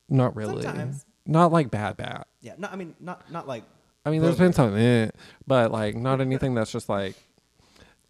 Not 0.10 0.36
really. 0.36 0.64
Sometimes. 0.64 1.06
Not 1.26 1.52
like 1.52 1.70
bad 1.70 1.98
bad. 1.98 2.24
Yeah. 2.42 2.54
No, 2.58 2.70
I 2.72 2.76
mean 2.78 2.96
not 3.00 3.30
not 3.32 3.48
like. 3.48 3.64
I 4.06 4.10
mean, 4.10 4.22
there's 4.22 4.38
been 4.38 4.54
some, 4.54 4.74
eh, 4.78 5.10
but 5.46 5.72
like 5.72 5.96
not 5.96 6.22
anything 6.22 6.56
that's 6.56 6.72
just 6.72 6.88
like. 6.88 7.16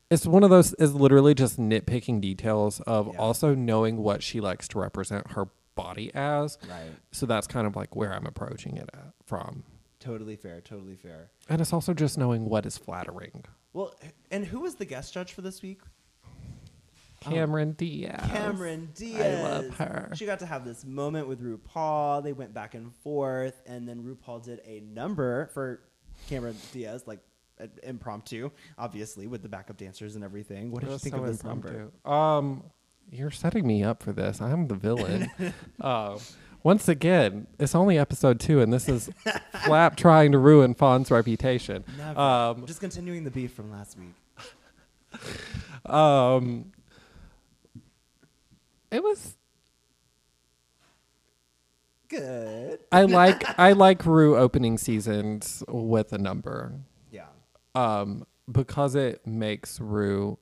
It's 0.10 0.26
one 0.26 0.44
of 0.44 0.50
those. 0.50 0.74
Is 0.76 0.94
literally 0.94 1.34
just 1.34 1.60
nitpicking 1.60 2.22
details 2.22 2.80
of 2.82 3.08
Yeah. 3.14 3.20
also 3.20 3.54
knowing 3.56 3.98
what 3.98 4.24
she 4.24 4.40
likes 4.40 4.68
to 4.70 4.80
represent 4.80 5.32
her 5.32 5.50
body 5.76 6.12
as. 6.16 6.58
Right. 6.70 6.92
So 7.12 7.26
that's 7.26 7.48
kind 7.48 7.68
of 7.68 7.76
like 7.76 7.96
where 7.96 8.14
I'm 8.14 8.26
approaching 8.26 8.78
it 8.78 8.90
at, 8.94 9.14
from. 9.26 9.64
Totally 10.00 10.36
fair. 10.36 10.62
Totally 10.62 10.96
fair. 10.96 11.30
And 11.50 11.60
it's 11.62 11.74
also 11.74 11.94
just 11.94 12.18
knowing 12.18 12.46
what 12.46 12.66
is 12.66 12.78
flattering. 12.78 13.44
Well, 13.74 13.94
and 14.32 14.46
who 14.46 14.62
was 14.62 14.76
the 14.76 14.86
guest 14.86 15.14
judge 15.14 15.34
for 15.34 15.42
this 15.42 15.62
week? 15.62 15.82
Oh. 17.26 17.30
Cameron 17.32 17.74
Diaz. 17.74 18.22
Cameron 18.30 18.90
Diaz. 18.96 19.40
I 19.46 19.50
love 19.50 19.78
her. 19.78 20.10
She 20.16 20.26
got 20.26 20.40
to 20.40 20.46
have 20.46 20.64
this 20.66 20.86
moment 20.86 21.28
with 21.28 21.42
RuPaul. 21.44 22.24
They 22.24 22.32
went 22.34 22.54
back 22.54 22.74
and 22.76 22.94
forth, 23.04 23.60
and 23.66 23.88
then 23.90 24.04
RuPaul 24.04 24.44
did 24.44 24.62
a 24.66 24.80
number 24.82 25.48
for 25.54 25.82
Cameron 26.30 26.56
Diaz, 26.72 27.04
like 27.06 27.20
impromptu, 27.84 28.52
obviously 28.78 29.28
with 29.28 29.42
the 29.42 29.50
backup 29.50 29.78
dancers 29.78 30.16
and 30.16 30.24
everything. 30.24 30.72
What 30.72 30.84
did 30.84 30.92
you 30.92 30.98
think 30.98 31.16
of 31.16 31.26
this 31.26 31.44
number? 31.44 31.92
Um, 32.06 32.64
you're 33.12 33.32
setting 33.32 33.66
me 33.66 33.84
up 33.84 34.04
for 34.04 34.12
this. 34.12 34.42
I'm 34.42 34.68
the 34.68 34.76
villain. 34.76 35.30
uh, 35.82 36.18
once 36.64 36.90
again, 36.90 37.48
it's 37.60 37.76
only 37.76 37.98
episode 37.98 38.40
two, 38.40 38.62
and 38.62 38.74
this 38.74 38.90
is 38.90 39.10
Flap 39.64 39.96
trying 39.98 40.32
to 40.34 40.38
ruin 40.38 40.74
Fawn's 40.74 41.12
reputation. 41.12 41.86
Never. 41.98 42.20
Um, 42.20 42.66
Just 42.66 42.82
continuing 42.82 43.24
the 43.24 43.32
beef 43.32 43.54
from 43.54 43.72
last 43.72 43.98
week. 43.98 45.22
um, 45.86 46.72
it 48.92 49.02
was. 49.02 49.36
Good. 52.10 52.80
I 52.92 53.04
like 53.04 53.60
I 53.60 53.74
like 53.74 54.06
Ru 54.06 54.38
opening 54.38 54.78
seasons 54.78 55.64
with 55.68 56.14
a 56.14 56.18
number. 56.18 56.74
Um, 57.78 58.26
because 58.52 58.96
it 58.96 59.26
makes 59.28 59.80
Ru 59.80 60.38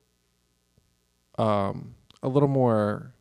um, 1.38 1.94
a 2.22 2.28
little 2.28 2.48
more 2.48 3.12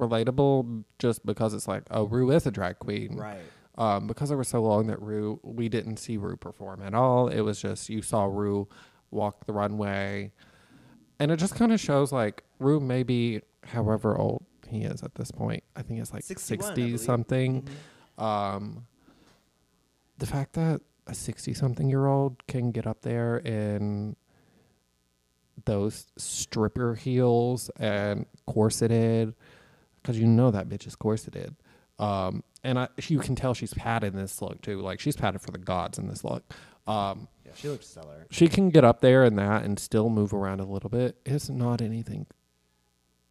relatable 0.00 0.84
just 0.98 1.24
because 1.24 1.54
it's 1.54 1.68
like, 1.68 1.84
oh, 1.90 2.04
Ru 2.04 2.30
is 2.30 2.46
a 2.46 2.50
drag 2.50 2.78
queen. 2.78 3.16
Right. 3.16 3.40
Um, 3.76 4.06
because 4.06 4.30
it 4.30 4.36
was 4.36 4.48
so 4.48 4.62
long 4.62 4.88
that 4.88 5.00
Ru, 5.00 5.38
we 5.42 5.68
didn't 5.68 5.98
see 5.98 6.16
Ru 6.16 6.36
perform 6.36 6.82
at 6.82 6.94
all. 6.94 7.28
It 7.28 7.42
was 7.42 7.60
just, 7.60 7.88
you 7.88 8.02
saw 8.02 8.24
Ru 8.24 8.68
walk 9.10 9.46
the 9.46 9.52
runway. 9.52 10.32
And 11.18 11.30
it 11.30 11.36
just 11.36 11.54
kind 11.54 11.72
of 11.72 11.78
shows 11.78 12.12
like 12.12 12.42
Ru 12.58 12.80
may 12.80 13.02
be 13.02 13.42
however 13.64 14.16
old 14.16 14.44
he 14.68 14.82
is 14.82 15.02
at 15.02 15.14
this 15.14 15.30
point. 15.30 15.62
I 15.76 15.82
think 15.82 16.00
it's 16.00 16.12
like 16.12 16.24
60 16.24 16.56
believe. 16.56 17.00
something. 17.00 17.68
Mhm. 18.18 18.22
Um, 18.22 18.86
the 20.18 20.26
fact 20.26 20.54
that 20.54 20.80
a 21.10 21.14
60 21.14 21.52
something 21.54 21.88
year 21.90 22.06
old 22.06 22.46
can 22.46 22.70
get 22.70 22.86
up 22.86 23.02
there 23.02 23.38
in 23.38 24.16
those 25.64 26.06
stripper 26.16 26.94
heels 26.94 27.68
and 27.78 28.24
corseted, 28.46 29.34
because 30.00 30.18
you 30.18 30.26
know 30.26 30.50
that 30.50 30.68
bitch 30.68 30.86
is 30.86 30.96
corseted, 30.96 31.54
um, 31.98 32.42
and 32.64 32.78
I, 32.78 32.88
you 33.08 33.18
can 33.18 33.34
tell 33.34 33.52
she's 33.54 33.74
padded 33.74 34.14
in 34.14 34.18
this 34.20 34.40
look 34.40 34.62
too. 34.62 34.80
Like 34.80 35.00
she's 35.00 35.16
padded 35.16 35.40
for 35.42 35.50
the 35.50 35.58
gods 35.58 35.98
in 35.98 36.08
this 36.08 36.24
look. 36.24 36.44
Um, 36.86 37.28
Yeah, 37.44 37.52
she 37.54 37.68
looked 37.68 37.84
stellar. 37.84 38.26
she 38.30 38.48
can 38.48 38.70
get 38.70 38.84
up 38.84 39.00
there 39.00 39.24
in 39.24 39.36
that 39.36 39.64
and 39.64 39.78
still 39.78 40.08
move 40.08 40.32
around 40.32 40.60
a 40.60 40.64
little 40.64 40.90
bit. 40.90 41.16
It's 41.26 41.50
not 41.50 41.82
anything 41.82 42.26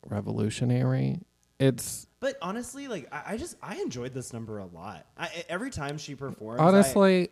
revolutionary. 0.06 1.20
It's 1.60 2.08
But 2.20 2.38
honestly, 2.42 2.88
like 2.88 3.08
I, 3.12 3.34
I 3.34 3.38
just 3.38 3.56
I 3.62 3.76
enjoyed 3.78 4.14
this 4.14 4.32
number 4.34 4.60
a 4.60 4.66
lot. 4.66 5.06
I, 5.18 5.30
every 5.50 5.72
time 5.72 5.98
she 5.98 6.16
performs, 6.16 6.60
I- 6.62 6.64
honestly 6.66 7.30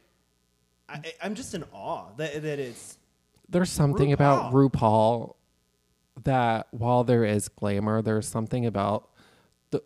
I, 0.90 1.02
I'm 1.22 1.36
just 1.36 1.54
in 1.54 1.64
awe 1.74 2.06
that 2.18 2.42
that 2.42 2.60
it's 2.60 2.98
there's 3.50 3.72
something 3.72 4.12
about 4.12 4.54
RuPaul. 4.54 4.72
RuPaul 4.72 5.36
that 6.24 6.68
while 6.72 7.04
there 7.04 7.24
is 7.24 7.48
glamour, 7.48 8.02
there's 8.02 8.28
something 8.28 8.66
about 8.66 9.10
the 9.72 9.82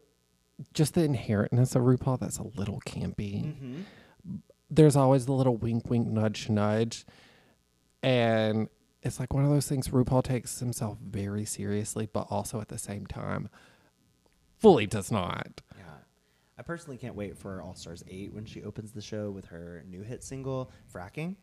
just 0.74 0.94
the 0.94 1.02
inherentness 1.02 1.76
of 1.76 1.84
RuPaul 1.84 2.20
that's 2.20 2.38
a 2.38 2.44
little 2.44 2.82
campy. 2.86 3.46
Mm-hmm. 3.46 3.82
There's 4.70 4.96
always 4.96 5.26
the 5.26 5.34
little 5.34 5.58
wink, 5.58 5.90
wink, 5.90 6.08
nudge, 6.08 6.50
nudge, 6.50 7.06
and 8.02 8.70
it's 9.04 9.20
like 9.20 9.34
one 9.34 9.44
of 9.44 9.50
those 9.50 9.68
things. 9.68 9.90
RuPaul 9.90 10.24
takes 10.24 10.60
himself 10.60 10.98
very 11.00 11.46
seriously, 11.46 12.08
but 12.12 12.28
also 12.30 12.62
at 12.62 12.70
the 12.70 12.78
same 12.78 13.06
time, 13.06 13.50
fully 14.60 14.88
does 14.88 15.12
not. 15.12 15.62
I 16.62 16.64
personally 16.64 16.98
can't 16.98 17.16
wait 17.16 17.36
for 17.40 17.60
All 17.60 17.74
Stars 17.74 18.04
eight 18.08 18.32
when 18.32 18.46
she 18.46 18.62
opens 18.64 18.92
the 18.92 19.02
show 19.02 19.32
with 19.32 19.46
her 19.46 19.84
new 19.90 20.04
hit 20.04 20.24
single 20.24 20.70
"Fracking." 20.94 21.36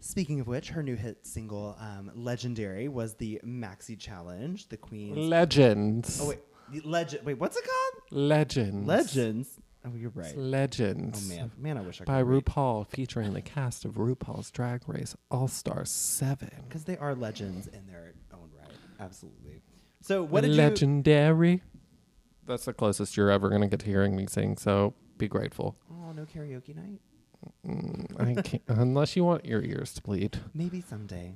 Speaking 0.00 0.40
of 0.40 0.48
which, 0.48 0.70
her 0.70 0.82
new 0.82 0.96
hit 0.96 1.24
single 1.24 1.76
um, 1.78 2.10
"Legendary" 2.16 2.88
was 2.88 3.14
the 3.14 3.40
Maxi 3.46 3.96
Challenge. 3.96 4.68
The 4.68 4.76
Queen's 4.76 5.18
Legends. 5.18 6.18
oh 6.20 6.30
wait, 6.30 6.84
legend. 6.84 7.24
Wait, 7.24 7.38
what's 7.38 7.56
it 7.56 7.62
called? 7.62 8.02
Legends. 8.10 8.88
Legends. 8.88 9.48
Oh, 9.84 9.92
you're 9.94 10.10
It's 10.16 10.34
right. 10.34 10.36
Legends. 10.36 11.24
Oh 11.24 11.36
man, 11.36 11.52
man, 11.56 11.78
I 11.78 11.82
wish 11.82 12.00
I 12.00 12.04
could. 12.04 12.06
By 12.06 12.24
RuPaul, 12.24 12.88
featuring 12.88 13.34
the 13.34 13.40
cast 13.40 13.84
of 13.84 13.92
RuPaul's 13.92 14.50
Drag 14.50 14.82
Race 14.88 15.14
All 15.30 15.46
Star 15.46 15.84
7. 15.84 16.50
because 16.66 16.82
they 16.86 16.96
are 16.96 17.14
legends 17.14 17.68
in 17.68 17.86
their 17.86 18.14
own 18.34 18.50
right. 18.58 18.76
Absolutely. 18.98 19.62
So 20.00 20.24
what 20.24 20.40
did 20.40 20.50
you? 20.50 20.56
Legendary. 20.56 21.62
That's 22.52 22.66
the 22.66 22.74
closest 22.74 23.16
you're 23.16 23.30
ever 23.30 23.48
going 23.48 23.62
to 23.62 23.66
get 23.66 23.80
to 23.80 23.86
hearing 23.86 24.14
me 24.14 24.26
sing, 24.28 24.58
so 24.58 24.92
be 25.16 25.26
grateful. 25.26 25.74
Oh, 25.90 26.12
no 26.12 26.26
karaoke 26.26 26.76
night. 26.76 27.00
Mm, 27.66 28.20
I 28.38 28.42
can't, 28.42 28.62
unless 28.68 29.16
you 29.16 29.24
want 29.24 29.46
your 29.46 29.62
ears 29.62 29.94
to 29.94 30.02
bleed. 30.02 30.38
Maybe 30.52 30.82
someday. 30.82 31.34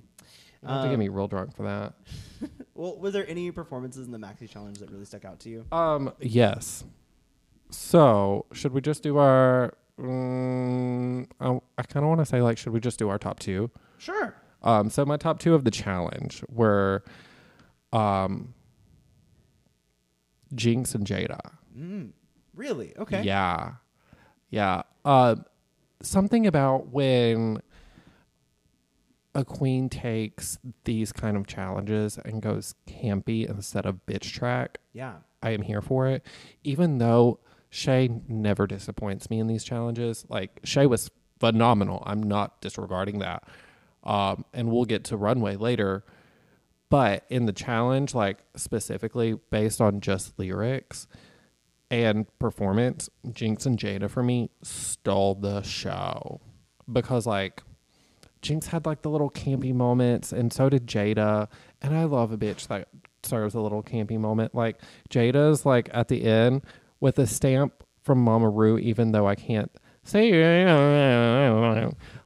You 0.62 0.68
have 0.68 0.82
to 0.82 0.88
get 0.88 0.94
Um, 0.94 1.00
me 1.00 1.08
real 1.08 1.26
drunk 1.26 1.56
for 1.56 1.62
that. 1.62 1.94
Well, 2.74 2.98
was 2.98 3.14
there 3.14 3.26
any 3.26 3.50
performances 3.50 4.04
in 4.04 4.12
the 4.12 4.18
Maxi 4.18 4.46
Challenge 4.46 4.76
that 4.80 4.90
really 4.90 5.06
stuck 5.06 5.24
out 5.24 5.40
to 5.40 5.48
you? 5.48 5.64
Um, 5.72 6.12
yes. 6.20 6.84
So, 7.70 8.44
should 8.52 8.74
we 8.74 8.82
just 8.82 9.02
do 9.02 9.16
our. 9.16 9.72
Mm, 9.98 11.26
I, 11.40 11.58
I 11.78 11.82
kind 11.84 12.04
of 12.04 12.08
want 12.10 12.20
to 12.20 12.26
say, 12.26 12.42
like, 12.42 12.58
should 12.58 12.74
we 12.74 12.80
just 12.80 12.98
do 12.98 13.08
our 13.08 13.16
top 13.16 13.38
two? 13.38 13.70
Sure. 13.96 14.34
Um, 14.62 14.90
so 14.90 15.06
my 15.06 15.16
top 15.16 15.38
two 15.38 15.54
of 15.54 15.64
the 15.64 15.70
challenge 15.70 16.44
were 16.50 17.02
um 17.94 18.52
Jinkx 20.54 20.94
and 20.94 21.06
Jada. 21.06 21.40
Mm, 21.76 22.10
really? 22.54 22.96
Okay. 22.96 23.22
Yeah. 23.22 23.72
Yeah. 24.50 24.82
Uh 25.04 25.36
something 26.02 26.46
about 26.46 26.88
when 26.88 27.60
a 29.34 29.44
queen 29.44 29.88
takes 29.88 30.58
these 30.84 31.12
kind 31.12 31.36
of 31.36 31.46
challenges 31.46 32.18
and 32.24 32.40
goes 32.40 32.74
campy 32.88 33.48
instead 33.48 33.84
of 33.84 34.00
bitch 34.06 34.32
track. 34.32 34.78
Yeah. 34.92 35.16
I 35.42 35.50
am 35.50 35.62
here 35.62 35.82
for 35.82 36.06
it. 36.06 36.24
Even 36.64 36.98
though 36.98 37.38
Shea 37.68 38.08
never 38.28 38.66
disappoints 38.66 39.28
me 39.28 39.38
in 39.38 39.46
these 39.46 39.62
challenges. 39.64 40.24
Like 40.28 40.60
Shea 40.64 40.86
was 40.86 41.10
phenomenal. 41.38 42.02
I'm 42.06 42.22
not 42.22 42.60
disregarding 42.62 43.18
that. 43.18 43.44
Um, 44.02 44.44
and 44.54 44.70
we'll 44.70 44.84
get 44.86 45.04
to 45.04 45.16
runway 45.16 45.56
later. 45.56 46.04
But 46.88 47.24
in 47.28 47.46
the 47.46 47.52
challenge, 47.52 48.14
like 48.14 48.38
specifically 48.54 49.38
based 49.50 49.80
on 49.80 50.00
just 50.00 50.38
lyrics 50.38 51.06
and 51.90 52.26
performance, 52.38 53.10
Jinkx 53.26 53.66
and 53.66 53.78
Jada 53.78 54.08
for 54.08 54.22
me 54.22 54.50
stole 54.62 55.34
the 55.34 55.62
show. 55.62 56.40
Because 56.90 57.26
like 57.26 57.62
Jinkx 58.42 58.66
had 58.66 58.86
like 58.86 59.02
the 59.02 59.10
little 59.10 59.30
campy 59.30 59.74
moments, 59.74 60.32
and 60.32 60.52
so 60.52 60.68
did 60.68 60.86
Jada. 60.86 61.48
And 61.82 61.96
I 61.96 62.04
love 62.04 62.30
a 62.30 62.38
bitch 62.38 62.68
that 62.68 62.88
serves 63.24 63.54
a 63.54 63.60
little 63.60 63.82
campy 63.82 64.18
moment. 64.18 64.54
Like 64.54 64.80
Jada's 65.10 65.66
like 65.66 65.88
at 65.92 66.08
the 66.08 66.24
end 66.24 66.62
with 67.00 67.18
a 67.18 67.26
stamp 67.26 67.82
from 68.02 68.22
Mama 68.22 68.48
Ru, 68.48 68.78
even 68.78 69.10
though 69.10 69.26
I 69.26 69.34
can't 69.34 69.72
say 70.08 70.64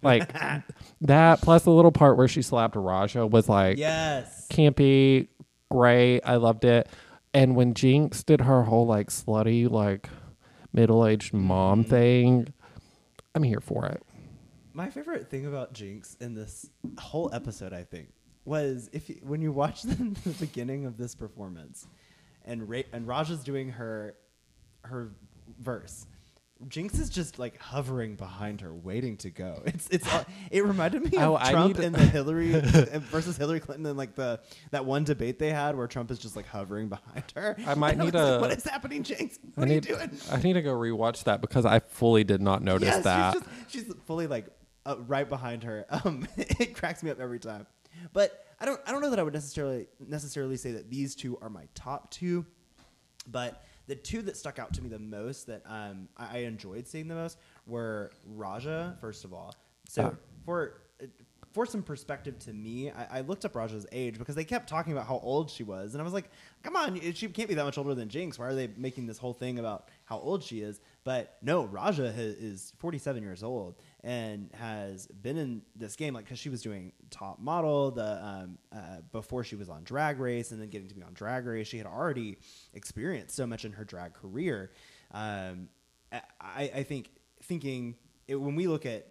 like 0.02 0.32
that. 1.00 1.40
Plus 1.42 1.64
the 1.64 1.70
little 1.70 1.92
part 1.92 2.16
where 2.16 2.28
she 2.28 2.42
slapped 2.42 2.76
Raja 2.76 3.26
was 3.26 3.48
like 3.48 3.78
Yes. 3.78 4.46
campy, 4.48 5.28
great. 5.70 6.20
I 6.24 6.36
loved 6.36 6.64
it. 6.64 6.88
And 7.32 7.54
when 7.54 7.74
Jinkx 7.74 8.24
did 8.24 8.40
her 8.42 8.62
whole 8.64 8.86
like 8.86 9.08
slutty, 9.08 9.70
like 9.70 10.08
middle 10.72 11.06
aged 11.06 11.32
mom 11.32 11.82
mm-hmm. 11.82 11.90
thing, 11.90 12.54
I'm 13.34 13.42
here 13.42 13.60
for 13.60 13.86
it. 13.86 14.02
My 14.72 14.88
favorite 14.88 15.28
thing 15.30 15.46
about 15.46 15.74
Jinkx 15.74 16.20
in 16.20 16.34
this 16.34 16.70
whole 16.98 17.30
episode, 17.32 17.72
I 17.72 17.84
think, 17.84 18.12
was 18.44 18.88
if 18.92 19.08
you, 19.08 19.20
when 19.22 19.42
you 19.42 19.52
watch 19.52 19.82
the, 19.82 19.94
the 20.24 20.34
beginning 20.38 20.86
of 20.86 20.96
this 20.96 21.14
performance, 21.14 21.86
and 22.44 22.68
Ra- 22.68 22.82
and 22.92 23.06
Raja's 23.06 23.44
doing 23.44 23.68
her 23.70 24.14
her 24.82 25.12
verse. 25.58 26.06
Jinkx 26.68 27.00
is 27.00 27.08
just 27.08 27.38
like 27.38 27.58
hovering 27.58 28.16
behind 28.16 28.60
her, 28.60 28.72
waiting 28.74 29.16
to 29.18 29.30
go. 29.30 29.62
It's 29.66 29.88
it's 29.88 30.12
all- 30.12 30.26
it 30.50 30.62
reminded 30.64 31.02
me 31.02 31.10
Oh, 31.18 31.36
of 31.36 31.42
I 31.42 31.50
Trump 31.52 31.78
and 31.78 31.94
the 31.94 32.04
Hillary 32.16 32.52
versus 33.10 33.36
Hillary 33.36 33.60
Clinton 33.60 33.86
and 33.86 33.96
like 33.96 34.14
the 34.14 34.40
that 34.70 34.84
one 34.84 35.04
debate 35.04 35.38
they 35.38 35.50
had 35.50 35.76
where 35.76 35.86
Trump 35.86 36.10
is 36.10 36.18
just 36.18 36.36
like 36.36 36.46
hovering 36.46 36.88
behind 36.88 37.24
her. 37.34 37.56
I 37.66 37.74
might 37.74 37.92
And 37.92 38.00
need 38.00 38.14
was 38.14 38.22
like, 38.22 38.38
a- 38.38 38.40
what 38.40 38.50
is 38.52 38.64
happening, 38.64 39.02
Jinkx? 39.02 39.38
What 39.54 39.62
I 39.68 39.70
are 39.70 39.74
need, 39.74 39.86
you 39.88 39.96
doing? 39.96 40.10
I 40.30 40.36
need 40.42 40.52
to 40.54 40.62
go 40.62 40.72
rewatch 40.74 41.24
that 41.24 41.40
because 41.40 41.64
I 41.64 41.78
fully 41.80 42.24
did 42.24 42.42
not 42.42 42.62
notice 42.62 42.88
yes, 42.88 43.04
that. 43.04 43.32
She's, 43.34 43.42
just, 43.42 43.86
she's 43.86 43.94
fully 44.06 44.26
like 44.26 44.46
uh, 44.84 44.96
right 45.06 45.28
behind 45.28 45.62
her. 45.64 45.86
Um, 45.90 46.26
it 46.36 46.74
cracks 46.74 47.02
me 47.02 47.10
up 47.10 47.20
every 47.20 47.38
time. 47.40 47.66
But 48.12 48.44
I 48.60 48.66
don't 48.66 48.80
I 48.86 48.92
don't 48.92 49.00
know 49.00 49.10
that 49.10 49.18
I 49.18 49.22
would 49.22 49.34
necessarily 49.34 49.86
necessarily 49.98 50.56
say 50.56 50.72
that 50.72 50.90
these 50.90 51.14
two 51.14 51.38
are 51.40 51.48
my 51.48 51.64
top 51.74 52.10
two. 52.10 52.44
But 53.26 53.62
the 53.90 53.96
two 53.96 54.22
that 54.22 54.36
stuck 54.36 54.58
out 54.58 54.72
to 54.74 54.82
me 54.82 54.88
the 54.88 54.98
most 54.98 55.46
that 55.48 55.62
um, 55.66 56.08
I, 56.16 56.36
I 56.36 56.38
enjoyed 56.52 56.86
seeing 56.86 57.08
the 57.08 57.14
most 57.16 57.38
were 57.66 58.12
Raja, 58.24 58.96
first 59.00 59.24
of 59.24 59.32
all. 59.34 59.54
So 59.88 60.12
Ah. 60.12 60.16
for 60.46 60.74
for 61.52 61.66
some 61.66 61.82
perspective 61.82 62.38
to 62.38 62.52
me, 62.52 62.92
I, 62.92 63.18
I 63.18 63.20
looked 63.22 63.44
up 63.44 63.56
Raja's 63.56 63.84
age 63.90 64.18
because 64.18 64.36
they 64.36 64.44
kept 64.44 64.68
talking 64.68 64.92
about 64.92 65.08
how 65.08 65.18
old 65.20 65.50
she 65.50 65.64
was, 65.64 65.94
and 65.94 66.00
I 66.00 66.04
was 66.04 66.12
like, 66.12 66.30
"Come 66.62 66.76
on, 66.76 67.00
she 67.12 67.26
can't 67.26 67.48
be 67.48 67.56
that 67.56 67.64
much 67.64 67.76
older 67.76 67.92
than 67.92 68.08
Jinkx. 68.08 68.38
Why 68.38 68.46
are 68.46 68.54
they 68.54 68.68
making 68.76 69.06
this 69.06 69.18
whole 69.18 69.32
thing 69.32 69.58
about 69.58 69.88
how 70.04 70.18
old 70.20 70.44
she 70.44 70.60
is?" 70.60 70.80
But 71.02 71.36
no, 71.42 71.64
Raja 71.64 72.12
ha- 72.12 72.36
is 72.50 72.72
47 72.78 73.20
years 73.24 73.42
old 73.42 73.74
and 74.02 74.48
has 74.54 75.06
been 75.08 75.36
in 75.36 75.62
this 75.76 75.94
game 75.96 76.14
like 76.14 76.24
because 76.24 76.38
she 76.38 76.48
was 76.48 76.62
doing 76.62 76.92
top 77.10 77.38
model 77.38 77.90
the 77.90 78.24
um, 78.24 78.58
uh, 78.74 78.78
before 79.12 79.44
she 79.44 79.56
was 79.56 79.68
on 79.68 79.82
Drag 79.84 80.18
Race 80.18 80.52
and 80.52 80.60
then 80.60 80.68
getting 80.70 80.88
to 80.88 80.94
be 80.94 81.02
on 81.02 81.12
Drag 81.12 81.44
Race. 81.46 81.66
She 81.68 81.76
had 81.78 81.86
already 81.86 82.38
experienced 82.72 83.36
so 83.36 83.46
much 83.46 83.64
in 83.64 83.72
her 83.72 83.84
drag 83.84 84.14
career. 84.14 84.70
Um, 85.12 85.68
I, 86.40 86.70
I 86.74 86.82
think 86.82 87.10
thinking 87.42 87.96
it, 88.26 88.36
when 88.36 88.54
we 88.54 88.66
look 88.68 88.86
at 88.86 89.06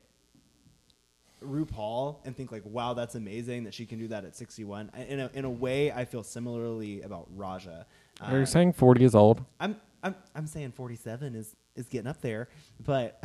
RuPaul 1.44 2.18
and 2.26 2.36
think 2.36 2.52
like, 2.52 2.64
wow, 2.66 2.94
that's 2.94 3.16
amazing 3.16 3.64
that 3.64 3.74
she 3.74 3.86
can 3.86 3.98
do 4.00 4.08
that 4.10 4.26
at 4.26 4.36
61. 4.36 4.92
I- 4.94 5.04
In 5.04 5.20
a, 5.20 5.30
in 5.34 5.46
a 5.46 5.50
way, 5.50 5.92
I 5.92 6.04
feel 6.06 6.24
similarly 6.24 7.02
about 7.02 7.28
Raja. 7.36 7.86
Are 8.22 8.38
you 8.38 8.44
Uh, 8.44 8.46
saying 8.46 8.74
40 8.74 9.04
is 9.06 9.16
old? 9.16 9.46
I'm, 9.60 9.78
I'm, 10.04 10.16
I'm 10.36 10.48
saying 10.48 10.74
47 10.74 11.36
is, 11.36 11.56
is 11.76 11.86
getting 11.88 12.08
up 12.08 12.20
there, 12.22 12.50
but 12.86 13.24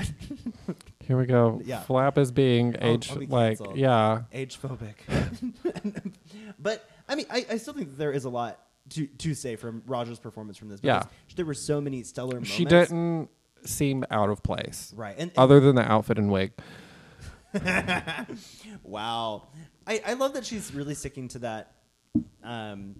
Here 1.06 1.18
we 1.18 1.26
go. 1.26 1.60
Yeah. 1.64 1.80
Flap 1.80 2.18
is 2.18 2.32
being 2.32 2.76
I'll- 2.80 2.94
age 2.94 3.10
I'll 3.10 3.18
be 3.18 3.26
like 3.26 3.58
yeah. 3.74 4.22
age 4.32 4.60
phobic. 4.60 4.94
but 6.58 6.88
I 7.08 7.14
mean, 7.14 7.26
I, 7.30 7.46
I 7.50 7.56
still 7.58 7.74
think 7.74 7.96
there 7.96 8.12
is 8.12 8.24
a 8.24 8.30
lot 8.30 8.58
to, 8.90 9.06
to 9.06 9.34
say 9.34 9.56
from 9.56 9.82
Raja's 9.86 10.18
performance 10.18 10.56
from 10.56 10.68
this. 10.68 10.80
Yeah. 10.82 11.00
because 11.00 11.36
There 11.36 11.46
were 11.46 11.54
so 11.54 11.80
many 11.80 12.02
stellar 12.02 12.34
moments. 12.34 12.50
She 12.50 12.64
didn't 12.64 13.28
seem 13.64 14.04
out 14.10 14.30
of 14.30 14.42
place. 14.42 14.92
Right. 14.96 15.14
And, 15.16 15.30
and 15.30 15.38
Other 15.38 15.60
than 15.60 15.76
the 15.76 15.90
outfit 15.90 16.18
and 16.18 16.30
wig. 16.30 16.52
wow. 18.82 19.48
I, 19.86 20.02
I 20.06 20.12
love 20.14 20.34
that 20.34 20.44
she's 20.44 20.74
really 20.74 20.94
sticking 20.94 21.28
to 21.28 21.38
that. 21.40 21.72
Um, 22.42 22.96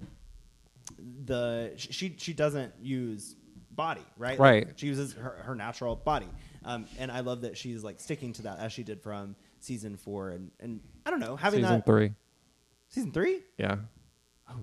the 1.24 1.72
she 1.76 2.14
she 2.18 2.32
doesn't 2.32 2.72
use 2.80 3.36
body, 3.70 4.02
right? 4.16 4.38
Right. 4.38 4.66
Like, 4.66 4.78
she 4.78 4.86
uses 4.86 5.12
her, 5.14 5.36
her 5.44 5.54
natural 5.54 5.96
body. 5.96 6.28
Um, 6.64 6.86
and 6.98 7.12
I 7.12 7.20
love 7.20 7.42
that 7.42 7.56
she's 7.56 7.84
like 7.84 8.00
sticking 8.00 8.32
to 8.34 8.42
that 8.42 8.58
as 8.58 8.72
she 8.72 8.82
did 8.82 9.00
from 9.02 9.36
season 9.60 9.96
four. 9.96 10.30
And, 10.30 10.50
and 10.60 10.80
I 11.04 11.10
don't 11.10 11.20
know, 11.20 11.36
having 11.36 11.62
that. 11.62 11.68
Season 11.68 11.78
that 11.80 11.86
three. 11.86 12.12
season 12.88 13.12
three. 13.12 13.40
Yeah. 13.58 13.76
Oh, 14.48 14.56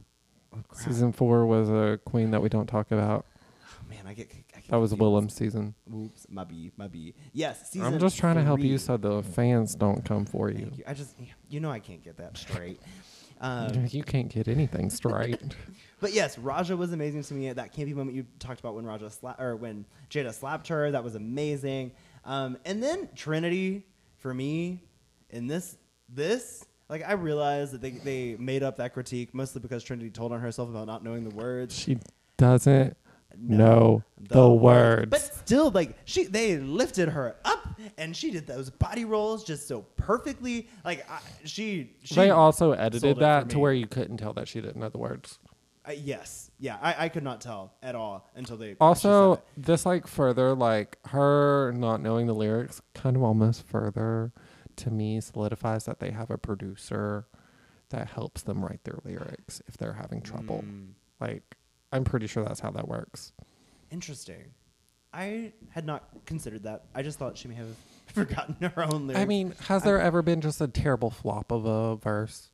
crap. 0.68 0.84
Season 0.84 1.12
four 1.12 1.46
was 1.46 1.70
a 1.70 2.00
queen 2.04 2.32
that 2.32 2.42
we 2.42 2.50
don't 2.50 2.68
talk 2.68 2.92
about. 2.92 3.26
Oh, 3.64 3.90
man, 3.90 4.06
I 4.06 4.14
get 4.14 4.32
I 4.56 4.60
get 4.60 4.70
That 4.70 4.78
was. 4.78 4.94
Willam's 4.94 5.34
season. 5.34 5.76
Oops, 5.94 6.26
my 6.30 6.44
B, 6.44 6.72
my 6.76 6.88
B. 6.88 7.14
Yes, 7.32 7.72
season 7.72 7.88
I'm 7.88 8.00
just 8.00 8.18
trying 8.18 8.36
to 8.36 8.44
help 8.44 8.60
you 8.60 8.78
so 8.78 8.98
the 8.98 9.24
fans 9.24 9.76
don't 9.76 10.04
come 10.04 10.26
for 10.26 10.50
you. 10.50 10.72
You. 10.76 10.84
I 10.86 10.94
just, 10.94 11.16
you 11.50 11.60
know, 11.60 11.72
I 11.72 11.80
can't 11.80 12.04
get 12.04 12.18
that 12.18 12.38
straight. 12.38 12.82
Um, 13.42 13.88
you 13.90 14.04
can't 14.04 14.30
get 14.30 14.48
anything 14.48 14.90
straight. 14.90 15.42
but 16.00 16.14
yes, 16.14 16.38
Raja 16.38 16.78
was 16.78 16.94
amazing 16.94 17.24
to 17.24 17.34
me. 17.34 17.52
That 17.52 17.76
campy 17.76 17.94
moment 17.94 18.16
you 18.16 18.26
talked 18.40 18.60
about 18.60 18.76
when 18.76 18.86
Raja 18.86 19.06
sla- 19.06 19.40
or 19.40 19.56
when 19.58 19.86
Jada 20.10 20.34
slapped 20.34 20.70
her, 20.70 20.92
that 20.92 21.04
was 21.04 21.16
amazing. 21.16 21.92
Um, 22.24 22.58
and 22.64 22.82
then 22.82 23.10
Trinity 23.16 23.86
for 24.18 24.34
me 24.34 24.84
in 25.32 25.48
this 25.48 25.78
this 26.08 26.66
like 26.88 27.04
I 27.08 27.14
realized 27.14 27.74
that 27.74 27.82
they 27.82 27.92
they 27.92 28.36
made 28.38 28.62
up 28.62 28.78
that 28.78 28.94
critique 28.94 29.34
mostly 29.34 29.62
because 29.62 29.84
Trinity 29.84 30.12
told 30.12 30.32
on 30.32 30.40
herself 30.40 30.70
about 30.70 30.86
not 30.86 31.04
knowing 31.04 31.24
the 31.24 31.36
words. 31.36 31.76
she 31.76 31.98
doesn't 32.38 32.96
know 33.38 34.04
the, 34.20 34.36
the 34.36 34.50
words. 34.50 35.10
But 35.10 35.22
still, 35.22 35.72
like 35.72 35.96
she, 36.06 36.26
they 36.26 36.58
lifted 36.58 37.10
her 37.10 37.36
up, 37.46 37.80
and 37.98 38.16
she 38.16 38.32
did 38.32 38.48
those 38.48 38.70
body 38.70 39.06
rolls 39.06 39.44
just 39.44 39.68
so 39.68 39.82
perfectly. 39.98 40.68
Like 40.86 41.10
I, 41.10 41.20
she, 41.46 41.96
she, 42.04 42.16
they 42.16 42.30
also 42.30 42.72
edited 42.74 43.18
that 43.20 43.50
to 43.50 43.60
where 43.60 43.74
you 43.74 43.88
couldn't 43.88 44.18
tell 44.18 44.34
that 44.34 44.48
she 44.48 44.62
didn't 44.62 44.78
know 44.78 44.90
the 44.90 44.98
words. 44.98 45.40
uh, 45.88 45.92
yes, 45.92 46.52
yeah, 46.60 46.78
I, 46.82 47.06
I 47.06 47.10
could 47.10 47.24
not 47.24 47.42
tell 47.42 47.74
at 47.82 47.96
all 47.96 48.30
until 48.36 48.58
they. 48.58 48.76
Also, 48.80 49.42
this 49.58 49.86
like 49.86 50.08
further 50.08 50.54
like 50.56 50.98
her 51.08 51.72
not 51.76 52.02
knowing 52.02 52.28
the 52.28 52.36
lyrics 52.36 52.82
kind 52.94 53.16
of 53.16 53.24
almost 53.24 53.66
further 53.66 54.32
to 54.78 54.90
me 54.92 55.20
solidifies 55.20 55.86
that 55.86 56.00
they 56.00 56.12
have 56.12 56.30
a 56.32 56.38
producer 56.38 57.26
that 57.90 58.08
helps 58.08 58.42
them 58.44 58.64
write 58.64 58.84
their 58.86 59.00
lyrics 59.04 59.62
if 59.68 59.76
they're 59.76 59.94
having 59.94 60.22
trouble. 60.22 60.64
Mm, 60.66 60.92
Like 61.20 61.58
I'm 61.92 62.04
pretty 62.04 62.28
sure 62.28 62.44
that's 62.44 62.60
how 62.60 62.72
that 62.72 62.88
works. 62.88 63.34
interesting. 63.92 64.54
I 65.14 65.52
had 65.72 65.86
not 65.86 66.08
considered 66.26 66.64
that. 66.64 66.86
I 66.96 67.02
just 67.02 67.20
thought 67.20 67.38
she 67.38 67.50
may 67.50 67.56
have 67.56 67.76
forgotten 68.14 68.56
her 68.62 68.84
own 68.84 69.08
lyrics. 69.08 69.20
I 69.22 69.26
mean, 69.26 69.54
has 69.68 69.84
there 69.84 70.00
ever 70.00 70.22
been 70.22 70.40
just 70.40 70.62
a 70.62 70.68
terrible 70.70 71.10
flop 71.10 71.52
of 71.52 71.66
a 71.66 71.98
verse? 71.98 72.50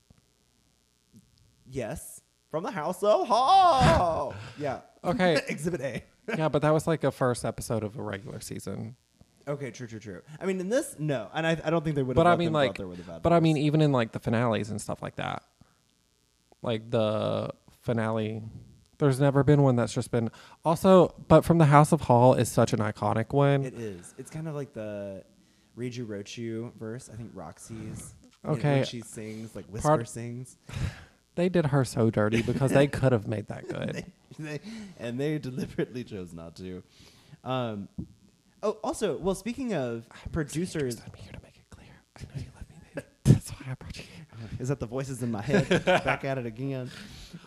yes, 1.69 2.21
from 2.49 2.63
the 2.63 2.71
house 2.71 3.03
of 3.03 3.27
Hall. 3.27 4.33
yeah. 4.59 4.79
Okay. 5.03 5.39
Exhibit 5.47 5.81
A. 5.81 6.03
yeah, 6.38 6.49
but 6.49 6.61
that 6.61 6.73
was 6.73 6.88
like 6.88 7.03
a 7.03 7.11
first 7.11 7.45
episode 7.45 7.83
of 7.83 7.97
a 7.97 8.01
regular 8.01 8.39
season. 8.39 8.95
Okay, 9.47 9.71
true, 9.71 9.88
true, 9.88 9.99
true. 9.99 10.21
I 10.41 10.45
mean, 10.45 10.59
in 10.59 10.69
this, 10.69 10.95
no, 10.99 11.29
and 11.33 11.45
I, 11.47 11.51
I 11.63 11.69
don't 11.69 11.83
think 11.83 11.95
they 11.95 12.03
would. 12.03 12.17
have 12.17 12.23
But 12.23 12.29
I 12.29 12.35
mean, 12.35 12.47
them 12.47 12.53
go 12.53 12.59
out 12.59 12.67
like, 12.67 12.77
there 12.77 12.88
with 12.88 12.99
a 12.99 13.03
bad 13.03 13.21
but 13.21 13.33
I 13.33 13.39
mean, 13.39 13.57
even 13.57 13.81
in 13.81 13.91
like 13.91 14.11
the 14.11 14.19
finales 14.19 14.69
and 14.69 14.81
stuff 14.81 15.01
like 15.01 15.15
that, 15.17 15.43
like 16.61 16.89
the 16.89 17.51
finale, 17.81 18.43
there's 18.99 19.19
never 19.19 19.43
been 19.43 19.61
one 19.61 19.75
that's 19.75 19.93
just 19.93 20.11
been. 20.11 20.29
Also, 20.65 21.13
but 21.27 21.45
from 21.45 21.57
the 21.57 21.65
House 21.65 21.91
of 21.91 22.01
Hall 22.01 22.33
is 22.33 22.49
such 22.49 22.73
an 22.73 22.79
iconic 22.79 23.33
one. 23.33 23.63
It 23.63 23.75
is. 23.75 24.13
It's 24.17 24.29
kind 24.29 24.47
of 24.47 24.55
like 24.55 24.73
the 24.73 25.23
Riju 25.77 26.05
Rochu 26.05 26.73
verse. 26.75 27.09
I 27.11 27.15
think 27.15 27.33
Roxxxy's. 27.35 28.15
Okay. 28.45 28.77
When 28.77 28.85
she 28.85 29.01
sings, 29.01 29.55
like 29.55 29.65
whisper 29.65 29.87
Part- 29.87 30.09
sings. 30.09 30.57
they 31.35 31.49
did 31.49 31.67
her 31.67 31.85
so 31.85 32.09
dirty 32.09 32.41
because 32.41 32.71
they 32.71 32.87
could 32.87 33.11
have 33.11 33.27
made 33.27 33.47
that 33.47 33.67
good. 33.67 34.05
they, 34.39 34.57
they, 34.57 34.59
and 34.99 35.19
they 35.19 35.37
deliberately 35.37 36.03
chose 36.03 36.33
not 36.33 36.55
to. 36.55 36.83
Um, 37.43 37.89
oh, 38.63 38.71
also, 38.83 39.17
well, 39.17 39.35
speaking 39.35 39.73
of 39.73 40.07
producers, 40.31 40.99
I'm 41.05 41.13
here 41.15 41.31
to 41.31 41.39
make 41.43 41.57
it 41.57 41.69
clear. 41.69 41.89
I 42.17 42.21
know 42.21 42.43
you 42.43 42.51
love 42.55 42.69
me. 42.69 42.75
babe. 42.95 43.05
That's 43.25 43.49
why 43.51 43.71
I 43.71 43.73
brought 43.75 43.97
you 43.97 44.03
here. 44.03 44.25
is 44.59 44.69
that 44.69 44.79
the 44.79 44.85
voices 44.85 45.23
in 45.23 45.31
my 45.31 45.41
head 45.41 45.85
back 45.85 46.23
at 46.23 46.37
it 46.37 46.45
again? 46.45 46.89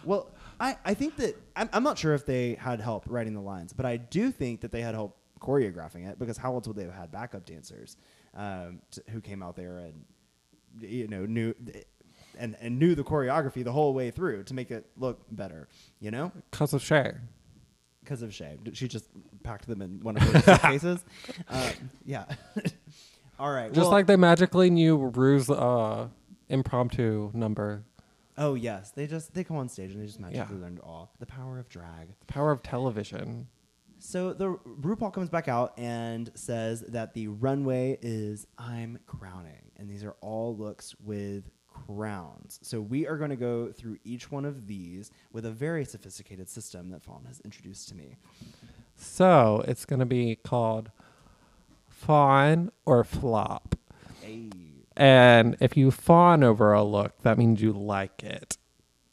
Well, 0.05 0.30
I, 0.61 0.77
I 0.85 0.95
think 0.95 1.17
that 1.17 1.37
I'm, 1.57 1.69
I'm 1.73 1.83
not 1.83 1.99
sure 1.99 2.15
if 2.15 2.27
they 2.27 2.55
had 2.55 2.81
help 2.81 3.05
writing 3.09 3.35
the 3.35 3.41
lines, 3.41 3.73
but 3.73 3.87
I 3.87 3.97
do 3.97 4.31
think 4.31 4.61
that 4.61 4.71
they 4.71 4.83
had 4.83 4.95
help 4.95 5.17
choreographing 5.41 6.07
it 6.09 6.19
because 6.19 6.37
how 6.37 6.55
else 6.55 6.69
would 6.69 6.77
they 6.77 6.85
have 6.85 6.95
had 6.95 7.11
backup 7.11 7.47
dancers 7.47 7.97
um, 8.35 8.81
t- 8.91 9.01
who 9.11 9.23
came 9.23 9.43
out 9.43 9.57
there 9.57 9.79
and 9.79 10.05
you 10.79 11.09
know 11.09 11.25
knew 11.25 11.55
and, 12.39 12.57
and 12.61 12.79
knew 12.79 12.95
the 12.95 13.03
choreography 13.03 13.65
the 13.65 13.73
whole 13.73 13.95
way 13.95 14.11
through 14.11 14.45
to 14.45 14.55
make 14.55 14.71
it 14.71 14.87
look 14.97 15.21
better, 15.31 15.69
you 15.99 16.11
know? 16.11 16.31
Because 16.51 16.73
of 16.73 16.83
Shea. 16.83 17.13
because 18.05 18.23
of 18.23 18.33
Shea. 18.35 18.57
She 18.73 18.87
just 18.89 19.07
packed 19.43 19.67
them 19.67 19.83
in 19.83 20.01
one 20.01 20.17
of 20.17 20.23
her 20.23 20.59
cases. 20.59 21.05
um, 21.49 21.71
yeah. 22.05 22.25
All 23.39 23.51
right. 23.53 23.73
Just 23.73 23.85
well- 23.85 23.91
like 23.91 24.07
they 24.07 24.17
magically 24.17 24.71
knew 24.71 24.97
Ru's 24.97 25.49
uh, 25.51 26.09
impromptu 26.49 27.31
number. 27.35 27.85
Oh 28.41 28.55
yes, 28.55 28.91
they 28.91 29.07
just 29.07 29.34
they 29.34 29.45
come 29.45 29.57
on 29.59 29.68
stage 29.68 29.93
and 29.93 30.01
they 30.03 30.07
just 30.07 30.18
magically 30.18 30.57
Yeah. 30.57 30.62
learned 30.62 30.80
all 30.80 31.12
the 31.20 31.26
power 31.26 31.59
of 31.61 31.68
drag. 31.68 32.09
The 32.20 32.26
power 32.32 32.51
of 32.51 32.62
television. 32.62 33.47
So 33.99 34.32
the 34.32 34.55
RuPaul 34.80 35.12
comes 35.12 35.28
back 35.28 35.47
out 35.47 35.78
and 35.78 36.30
says 36.34 36.80
that 36.88 37.12
the 37.12 37.28
runway 37.28 37.99
is 38.01 38.47
I'm 38.57 38.99
crowning, 39.07 39.70
and 39.76 39.91
these 39.91 40.03
are 40.03 40.16
all 40.22 40.57
looks 40.57 40.95
with 41.05 41.51
crowns. 41.68 42.59
So 42.62 42.80
we 42.80 43.07
are 43.07 43.18
going 43.18 43.28
to 43.30 43.36
go 43.36 43.70
through 43.72 43.99
each 44.05 44.30
one 44.30 44.47
of 44.47 44.66
these 44.66 45.11
with 45.32 45.45
a 45.45 45.51
very 45.51 45.84
sophisticated 45.84 46.49
system 46.49 46.88
that 46.91 47.03
Fawn 47.03 47.26
has 47.26 47.41
introduced 47.41 47.88
to 47.91 47.95
me. 47.95 48.16
So 48.97 49.62
it's 49.68 49.84
going 49.84 50.01
to 50.01 50.07
be 50.07 50.36
called 50.36 50.91
fawn 51.88 52.70
or 52.86 53.05
flop. 53.05 53.76
Hey. 54.22 54.49
And 55.01 55.57
if 55.61 55.78
you 55.78 55.90
fawn 55.90 56.44
over 56.44 56.74
a 56.74 56.82
look, 56.84 57.22
that 57.22 57.38
means 57.38 57.62
you 57.62 57.72
like 57.72 58.22
it. 58.22 58.59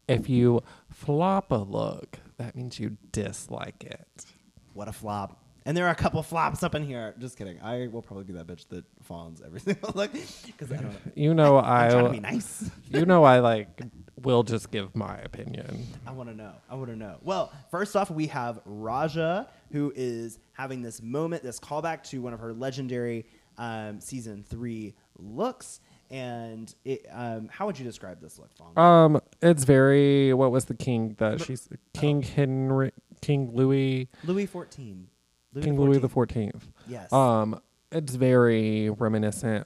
If 0.09 0.27
you 0.27 0.61
flop 0.89 1.49
a 1.49 1.55
look, 1.55 2.19
that 2.35 2.57
means 2.57 2.77
you 2.77 2.97
dislike 3.13 3.85
it. 3.85 4.25
What 4.73 4.89
a 4.89 4.91
flop. 4.91 5.41
And 5.65 5.77
there 5.77 5.85
are 5.87 5.91
a 5.91 5.95
couple 5.95 6.21
flops 6.23 6.61
up 6.61 6.75
in 6.75 6.83
here. 6.83 7.15
Just 7.19 7.37
kidding. 7.37 7.61
I 7.61 7.87
will 7.87 8.01
probably 8.01 8.25
be 8.25 8.33
that 8.33 8.47
bitch 8.47 8.67
that 8.67 8.83
fawns 9.03 9.41
every 9.41 9.59
single 9.61 9.93
look 9.95 10.11
because 10.11 10.73
I 10.73 10.75
don't 10.75 10.91
know. 10.91 11.11
You 11.15 11.33
know 11.33 11.57
I'm 11.57 11.91
trying 11.91 12.05
to 12.05 12.11
be 12.11 12.19
nice. 12.19 12.69
you 12.91 13.05
know 13.05 13.23
I 13.23 13.39
like 13.39 13.79
will 14.21 14.43
just 14.43 14.71
give 14.71 14.93
my 14.93 15.17
opinion. 15.19 15.87
I 16.05 16.11
want 16.11 16.27
to 16.27 16.35
know. 16.35 16.51
I 16.69 16.75
want 16.75 16.89
to 16.89 16.97
know. 16.97 17.15
Well, 17.21 17.53
first 17.71 17.95
off, 17.95 18.11
we 18.11 18.27
have 18.27 18.59
Raja, 18.65 19.47
who 19.71 19.93
is 19.95 20.39
having 20.51 20.81
this 20.81 21.01
moment, 21.01 21.43
this 21.43 21.61
callback 21.61 22.03
to 22.09 22.21
one 22.21 22.33
of 22.33 22.41
her 22.41 22.51
legendary 22.51 23.25
um, 23.57 23.99
season 23.99 24.43
three 24.47 24.93
looks. 25.19 25.79
And 26.09 26.73
it, 26.85 27.05
um, 27.11 27.49
how 27.51 27.65
would 27.65 27.77
you 27.77 27.83
describe 27.83 28.21
this 28.21 28.39
look, 28.39 28.49
Fawn? 28.55 28.77
Um 28.77 29.21
it's 29.41 29.65
very 29.65 30.33
what 30.33 30.51
was 30.51 30.65
the 30.65 30.73
king 30.73 31.15
that 31.19 31.41
she's 31.41 31.67
King 31.93 32.21
Henry 32.21 32.91
King 33.21 33.51
Louis 33.53 34.07
Louis 34.23 34.45
fourteen. 34.45 35.07
Louis 35.53 35.63
King 35.65 35.79
Louis 35.79 35.97
the 35.99 36.09
14th. 36.09 36.61
Yes. 36.87 37.11
Um, 37.11 37.59
it's 37.91 38.15
very 38.15 38.89
reminiscent, 38.89 39.65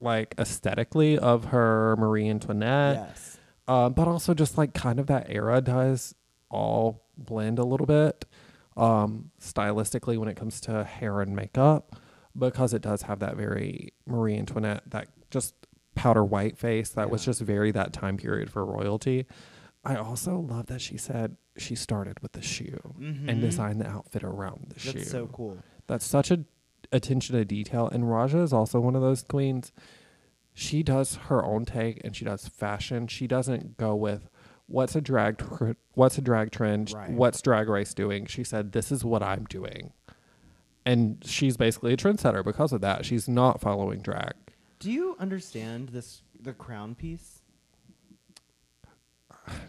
like 0.00 0.34
aesthetically, 0.38 1.18
of 1.18 1.46
her 1.46 1.96
Marie 1.96 2.28
Antoinette. 2.28 2.96
yes. 3.08 3.38
Um, 3.66 3.94
but 3.94 4.06
also 4.06 4.34
just 4.34 4.58
like 4.58 4.74
kind 4.74 5.00
of 5.00 5.06
that 5.06 5.26
era 5.28 5.60
does 5.60 6.14
all 6.50 7.02
blend 7.16 7.58
a 7.58 7.64
little 7.64 7.86
bit, 7.86 8.24
um, 8.76 9.30
stylistically 9.40 10.18
when 10.18 10.28
it 10.28 10.36
comes 10.36 10.60
to 10.62 10.84
hair 10.84 11.20
and 11.20 11.34
makeup, 11.34 11.96
because 12.36 12.72
it 12.74 12.82
does 12.82 13.02
have 13.02 13.18
that 13.20 13.36
very 13.36 13.92
Marie 14.06 14.36
Antoinette, 14.38 14.82
that 14.86 15.08
just 15.30 15.54
powder 15.94 16.24
white 16.24 16.56
face 16.56 16.90
that 16.90 17.10
was 17.10 17.24
just 17.24 17.40
very 17.40 17.70
that 17.72 17.92
time 17.92 18.16
period 18.16 18.50
for 18.50 18.64
royalty. 18.64 19.26
I 19.84 19.96
also 19.96 20.38
love 20.38 20.66
that 20.66 20.80
she 20.80 20.96
said 20.96 21.36
she 21.56 21.74
started 21.74 22.20
with 22.20 22.32
the 22.32 22.40
shoe 22.42 22.94
and 22.98 23.26
Mhm. 23.28 23.40
designed 23.40 23.80
the 23.80 23.88
outfit 23.88 24.22
around 24.24 24.66
the 24.72 24.78
shoe. 24.78 24.92
That's 24.92 25.10
so 25.10 25.26
cool. 25.26 25.58
That's 25.86 26.06
such 26.06 26.30
a 26.30 26.44
attention 26.92 27.36
to 27.36 27.44
detail. 27.44 27.88
And 27.88 28.10
Raja 28.10 28.38
is 28.38 28.52
also 28.52 28.78
one 28.80 28.94
of 28.96 29.02
those 29.02 29.22
queens. 29.22 29.72
She 30.54 30.82
does 30.82 31.16
her 31.28 31.44
own 31.44 31.64
take 31.64 32.00
and 32.04 32.14
she 32.14 32.24
does 32.24 32.46
fashion. 32.48 33.06
She 33.06 33.26
doesn't 33.26 33.76
go 33.76 33.94
with 33.94 34.28
what's 34.66 34.94
a 34.94 35.00
drag 35.00 35.38
tr- 35.38 35.72
what's 35.94 36.16
a 36.18 36.22
drag 36.22 36.50
trend, 36.50 36.92
Right. 36.92 37.10
what's 37.10 37.40
drag 37.42 37.68
race 37.68 37.92
doing. 37.94 38.26
She 38.26 38.44
said 38.44 38.72
this 38.72 38.92
is 38.92 39.04
what 39.04 39.22
I'm 39.22 39.44
doing. 39.44 39.92
And 40.84 41.22
she's 41.24 41.56
basically 41.56 41.92
a 41.92 41.96
trendsetter 41.96 42.44
because 42.44 42.72
of 42.72 42.80
that. 42.80 43.04
She's 43.04 43.28
not 43.28 43.60
following 43.60 44.00
drag. 44.00 44.32
Do 44.80 44.90
you 44.90 45.16
understand 45.20 45.90
this? 45.90 46.22
The 46.40 46.52
crown 46.52 46.96
piece. 46.96 47.38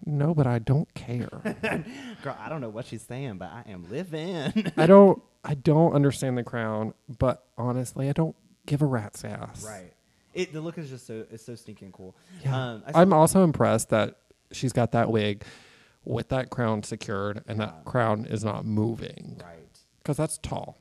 No, 0.06 0.34
but 0.34 0.46
I 0.48 0.60
don't 0.60 0.92
care. 0.94 1.30
Girl, 2.24 2.38
I 2.40 2.48
don't 2.50 2.62
know 2.62 2.70
what 2.70 2.86
she's 2.86 3.02
saying, 3.02 3.38
but 3.38 3.50
I 3.50 3.64
am 3.70 3.90
living. 3.90 4.72
I 4.78 4.86
don't 4.86 5.22
I 5.44 5.56
don't 5.56 5.94
understand 5.94 6.38
the 6.38 6.44
crown, 6.44 6.94
but 7.18 7.46
honestly, 7.58 8.08
I 8.10 8.14
don't 8.14 8.36
give 8.66 8.82
a 8.82 8.86
rat's 8.86 9.24
ass. 9.26 9.64
right. 9.66 9.94
It 10.34 10.54
the 10.54 10.62
look 10.62 10.78
is 10.78 10.90
just 10.90 11.06
so 11.08 11.26
it's 11.32 11.46
so 11.46 11.56
stinking 11.56 11.92
cool. 11.92 12.16
Yeah. 12.44 12.56
Um, 12.74 12.84
I'm 12.94 13.14
also 13.14 13.44
impressed 13.44 13.90
that 13.90 14.18
she's 14.52 14.74
got 14.74 14.92
that 14.92 15.12
wig 15.12 15.44
with 16.06 16.30
that 16.30 16.50
crown 16.50 16.84
secured 16.84 17.44
and 17.48 17.60
Yeah. 17.60 17.68
that 17.68 17.86
crown 17.86 18.26
is 18.26 18.44
not 18.44 18.66
moving 18.66 19.40
right. 19.44 19.60
because 20.00 20.18
that's 20.18 20.38
tall. 20.40 20.78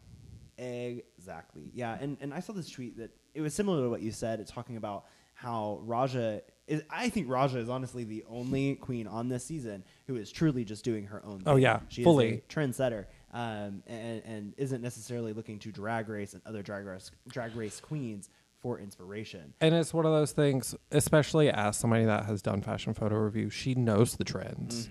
Exactly. 0.62 1.70
Yeah, 1.74 1.96
and 2.00 2.16
and 2.20 2.32
I 2.32 2.40
saw 2.40 2.52
this 2.52 2.70
tweet 2.70 2.96
that 2.98 3.10
it 3.34 3.40
was 3.40 3.54
similar 3.54 3.82
to 3.82 3.90
what 3.90 4.02
you 4.02 4.12
said. 4.12 4.40
It's 4.40 4.50
talking 4.50 4.76
about 4.76 5.04
how 5.34 5.80
Raja 5.82 6.42
is, 6.68 6.82
I 6.88 7.08
think 7.08 7.28
Raja 7.28 7.58
is 7.58 7.68
honestly 7.68 8.04
the 8.04 8.24
only 8.28 8.76
queen 8.76 9.06
on 9.06 9.28
this 9.28 9.44
season 9.44 9.84
who 10.06 10.16
is 10.16 10.30
truly 10.30 10.64
just 10.64 10.84
doing 10.84 11.06
her 11.06 11.24
own. 11.24 11.38
Thing. 11.38 11.48
Oh, 11.48 11.56
yeah, 11.56 11.80
she 11.88 12.02
is 12.02 12.04
fully. 12.04 12.42
a 12.48 12.52
trendsetter, 12.52 13.06
um, 13.32 13.82
and 13.86 14.22
and 14.24 14.54
isn't 14.56 14.82
necessarily 14.82 15.32
looking 15.32 15.58
to 15.60 15.72
drag 15.72 16.08
race 16.08 16.34
and 16.34 16.42
other 16.46 16.62
drag 16.62 16.86
race 16.86 17.10
drag 17.28 17.56
race 17.56 17.80
queens 17.80 18.28
for 18.60 18.78
inspiration. 18.78 19.52
And 19.60 19.74
it's 19.74 19.92
one 19.92 20.06
of 20.06 20.12
those 20.12 20.30
things, 20.30 20.76
especially 20.92 21.50
as 21.50 21.76
somebody 21.76 22.04
that 22.04 22.26
has 22.26 22.40
done 22.40 22.62
Fashion 22.62 22.94
Photo 22.94 23.16
RuView, 23.28 23.50
she 23.50 23.74
knows 23.74 24.16
the 24.16 24.24
trends. 24.24 24.88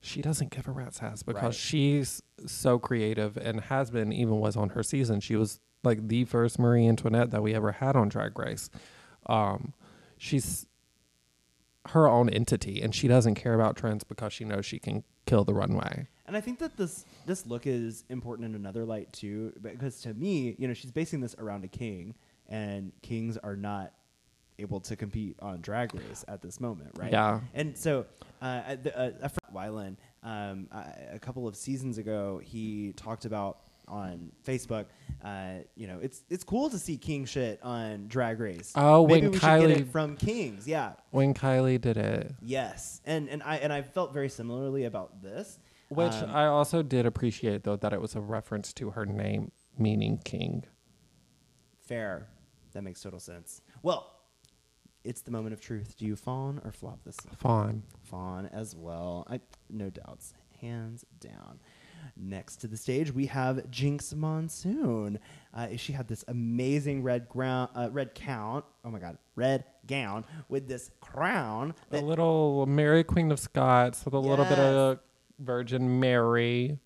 She 0.00 0.22
doesn't 0.22 0.50
give 0.50 0.68
a 0.68 0.72
rat's 0.72 1.02
ass 1.02 1.22
because 1.22 1.42
Right. 1.42 1.54
she's 1.54 2.22
so 2.46 2.78
creative 2.78 3.36
and 3.36 3.60
has 3.62 3.90
been, 3.90 4.12
even 4.12 4.38
was 4.38 4.56
on 4.56 4.70
her 4.70 4.82
season. 4.82 5.20
She 5.20 5.36
was 5.36 5.60
like 5.82 6.06
the 6.08 6.24
first 6.24 6.58
Marie 6.58 6.86
Antoinette 6.86 7.30
that 7.30 7.42
we 7.42 7.54
ever 7.54 7.72
had 7.72 7.96
on 7.96 8.08
Drag 8.08 8.38
Race. 8.38 8.70
Um, 9.26 9.72
she's 10.16 10.66
her 11.90 12.08
own 12.08 12.28
entity 12.28 12.82
and 12.82 12.94
she 12.94 13.06
doesn't 13.08 13.36
care 13.36 13.54
about 13.54 13.76
trends 13.76 14.02
because 14.04 14.32
she 14.32 14.44
knows 14.44 14.66
she 14.66 14.78
can 14.78 15.04
kill 15.24 15.44
the 15.44 15.54
runway. 15.54 16.08
And 16.26 16.36
I 16.36 16.40
think 16.40 16.58
that 16.58 16.76
this 16.76 17.04
this 17.26 17.46
look 17.46 17.66
is 17.66 18.04
important 18.08 18.46
in 18.48 18.54
another 18.56 18.84
light 18.84 19.12
too, 19.12 19.52
because 19.62 20.00
to 20.02 20.14
me, 20.14 20.56
you 20.58 20.66
know, 20.66 20.74
she's 20.74 20.90
basing 20.90 21.20
this 21.20 21.36
around 21.38 21.64
a 21.64 21.68
king, 21.68 22.14
and 22.48 22.90
kings 23.02 23.36
are 23.38 23.54
not 23.56 23.92
able 24.58 24.80
to 24.80 24.96
compete 24.96 25.36
on 25.40 25.60
Drag 25.60 25.94
Race 25.94 26.24
at 26.28 26.42
this 26.42 26.60
moment, 26.60 26.90
right? 26.98 27.12
Yeah. 27.12 27.40
And 27.54 27.76
so, 27.76 28.06
uh, 28.42 28.76
the, 28.82 28.98
uh, 28.98 29.10
a 29.22 29.28
friend, 29.28 29.54
Wylan, 29.54 29.96
um, 30.22 30.68
I, 30.72 30.84
a 31.12 31.18
couple 31.18 31.46
of 31.46 31.56
seasons 31.56 31.98
ago, 31.98 32.40
he 32.42 32.92
talked 32.96 33.24
about 33.24 33.60
on 33.88 34.32
Facebook, 34.44 34.86
uh, 35.24 35.58
you 35.76 35.86
know, 35.86 35.98
it's 36.02 36.24
it's 36.28 36.42
cool 36.42 36.68
to 36.70 36.78
see 36.78 36.96
king 36.96 37.24
shit 37.24 37.60
on 37.62 38.08
Drag 38.08 38.40
Race. 38.40 38.72
Oh, 38.74 39.06
maybe 39.06 39.20
when 39.22 39.30
we 39.30 39.36
should 39.38 39.42
get 39.42 39.60
Kylie- 39.60 39.80
it 39.82 39.88
from 39.88 40.16
kings, 40.16 40.66
yeah. 40.66 40.94
When 41.10 41.34
Kylie 41.34 41.80
did 41.80 41.96
it, 41.96 42.34
Yes, 42.42 43.00
and 43.06 43.28
and 43.28 43.42
I 43.44 43.56
and 43.58 43.72
I 43.72 43.82
felt 43.82 44.12
very 44.12 44.28
similarly 44.28 44.84
about 44.84 45.22
this. 45.22 45.58
which 45.88 46.12
Um, 46.14 46.30
I 46.30 46.46
also 46.46 46.82
did 46.82 47.06
appreciate 47.06 47.62
though 47.62 47.76
that 47.76 47.92
it 47.92 48.00
was 48.00 48.16
a 48.16 48.20
reference 48.20 48.72
to 48.72 48.90
her 48.90 49.06
name 49.06 49.52
meaning 49.78 50.18
king. 50.24 50.64
Fair. 51.86 52.26
That 52.72 52.82
makes 52.82 53.00
total 53.00 53.20
sense. 53.20 53.62
Well, 53.82 54.12
it's 55.06 55.22
the 55.22 55.30
moment 55.30 55.52
of 55.52 55.60
truth. 55.60 55.96
Do 55.96 56.04
you 56.04 56.16
fawn 56.16 56.60
or 56.64 56.72
flop 56.72 57.04
this? 57.04 57.16
Fawn. 57.38 57.82
Fawn 58.02 58.46
as 58.52 58.74
well. 58.74 59.26
I 59.30 59.40
no 59.70 59.90
doubts. 59.90 60.34
Hands 60.60 61.04
down. 61.20 61.60
Next 62.16 62.56
to 62.56 62.68
the 62.68 62.76
stage, 62.76 63.12
we 63.12 63.26
have 63.26 63.56
Jinkx 63.70 64.14
Monsoon. 64.14 65.18
Uh, 65.52 65.68
she 65.76 65.92
had 65.92 66.08
this 66.08 66.24
amazing 66.28 67.02
red 67.02 67.28
ground, 67.28 67.70
uh, 67.74 67.88
red 67.90 68.14
count. 68.14 68.64
Oh 68.84 68.90
my 68.90 68.98
God, 68.98 69.18
red 69.34 69.64
gown 69.86 70.24
with 70.48 70.68
this 70.68 70.90
crown. 71.00 71.74
A 71.92 72.00
little 72.00 72.64
Mary 72.66 73.04
Queen 73.04 73.30
of 73.32 73.40
Scots 73.40 74.04
with 74.04 74.14
a 74.14 74.18
little 74.18 74.44
bit 74.44 74.58
of 74.58 75.00
Virgin 75.38 76.00
Mary. 76.00 76.78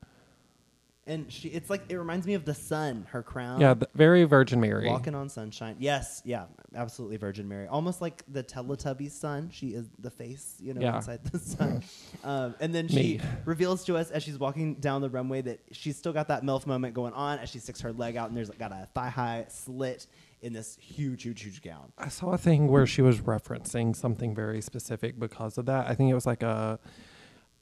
And 1.11 1.31
she, 1.33 1.49
it's 1.49 1.69
like 1.69 1.83
it 1.89 1.97
reminds 1.97 2.27
me 2.27 2.35
of 2.35 2.45
the 2.45 2.55
sun. 2.55 3.07
Her 3.11 3.23
crown. 3.23 3.61
Yeah, 3.61 3.75
very 3.95 4.25
Virgin 4.25 4.61
Mary. 4.61 4.87
Walking 4.89 5.15
on 5.15 5.29
sunshine. 5.29 5.77
Yes, 5.79 6.23
yeah, 6.25 6.45
absolutely 6.75 7.17
Virgin 7.17 7.49
Mary. 7.49 7.67
Almost 7.67 8.01
like 8.01 8.23
the 8.29 8.45
Teletubbies 8.45 9.11
sun. 9.11 9.51
She 9.53 9.69
is 9.71 9.91
the 9.99 10.11
face, 10.11 10.57
you 10.61 10.73
know, 10.73 10.81
Yeah. 10.81 10.97
inside 10.97 11.25
the 11.25 11.39
sun. 11.39 11.83
um, 12.25 12.55
and 12.61 12.73
then 12.73 12.87
she 12.87 12.95
Me. 12.95 13.21
reveals 13.45 13.85
to 13.87 13.97
us 13.97 14.11
as 14.11 14.23
she's 14.23 14.39
walking 14.39 14.75
down 14.77 15.03
the 15.03 15.11
runway 15.11 15.43
that 15.43 15.61
she's 15.73 15.97
still 15.97 16.13
got 16.13 16.29
that 16.29 16.45
MILF 16.45 16.67
moment 16.67 16.95
going 16.95 17.13
on 17.15 17.41
as 17.41 17.51
she 17.51 17.59
sticks 17.59 17.81
her 17.81 17.93
leg 17.93 18.17
out 18.17 18.29
and 18.29 18.37
there's 18.37 18.51
got 18.51 18.71
a 18.71 18.89
thigh 18.95 19.09
high 19.09 19.47
slit 19.49 20.07
in 20.43 20.53
this 20.53 20.79
huge, 20.81 21.25
huge, 21.25 21.43
huge 21.43 21.61
gown. 21.61 21.93
I 21.99 22.09
saw 22.09 22.31
a 22.31 22.39
thing 22.39 22.69
where 22.69 22.87
she 22.87 23.03
was 23.03 23.19
referencing 23.19 23.95
something 23.95 24.35
very 24.35 24.61
specific 24.63 25.19
because 25.19 25.59
of 25.59 25.67
that. 25.67 25.89
I 25.89 25.95
think 25.95 26.11
it 26.11 26.15
was 26.15 26.25
like 26.25 26.43
a, 26.43 26.79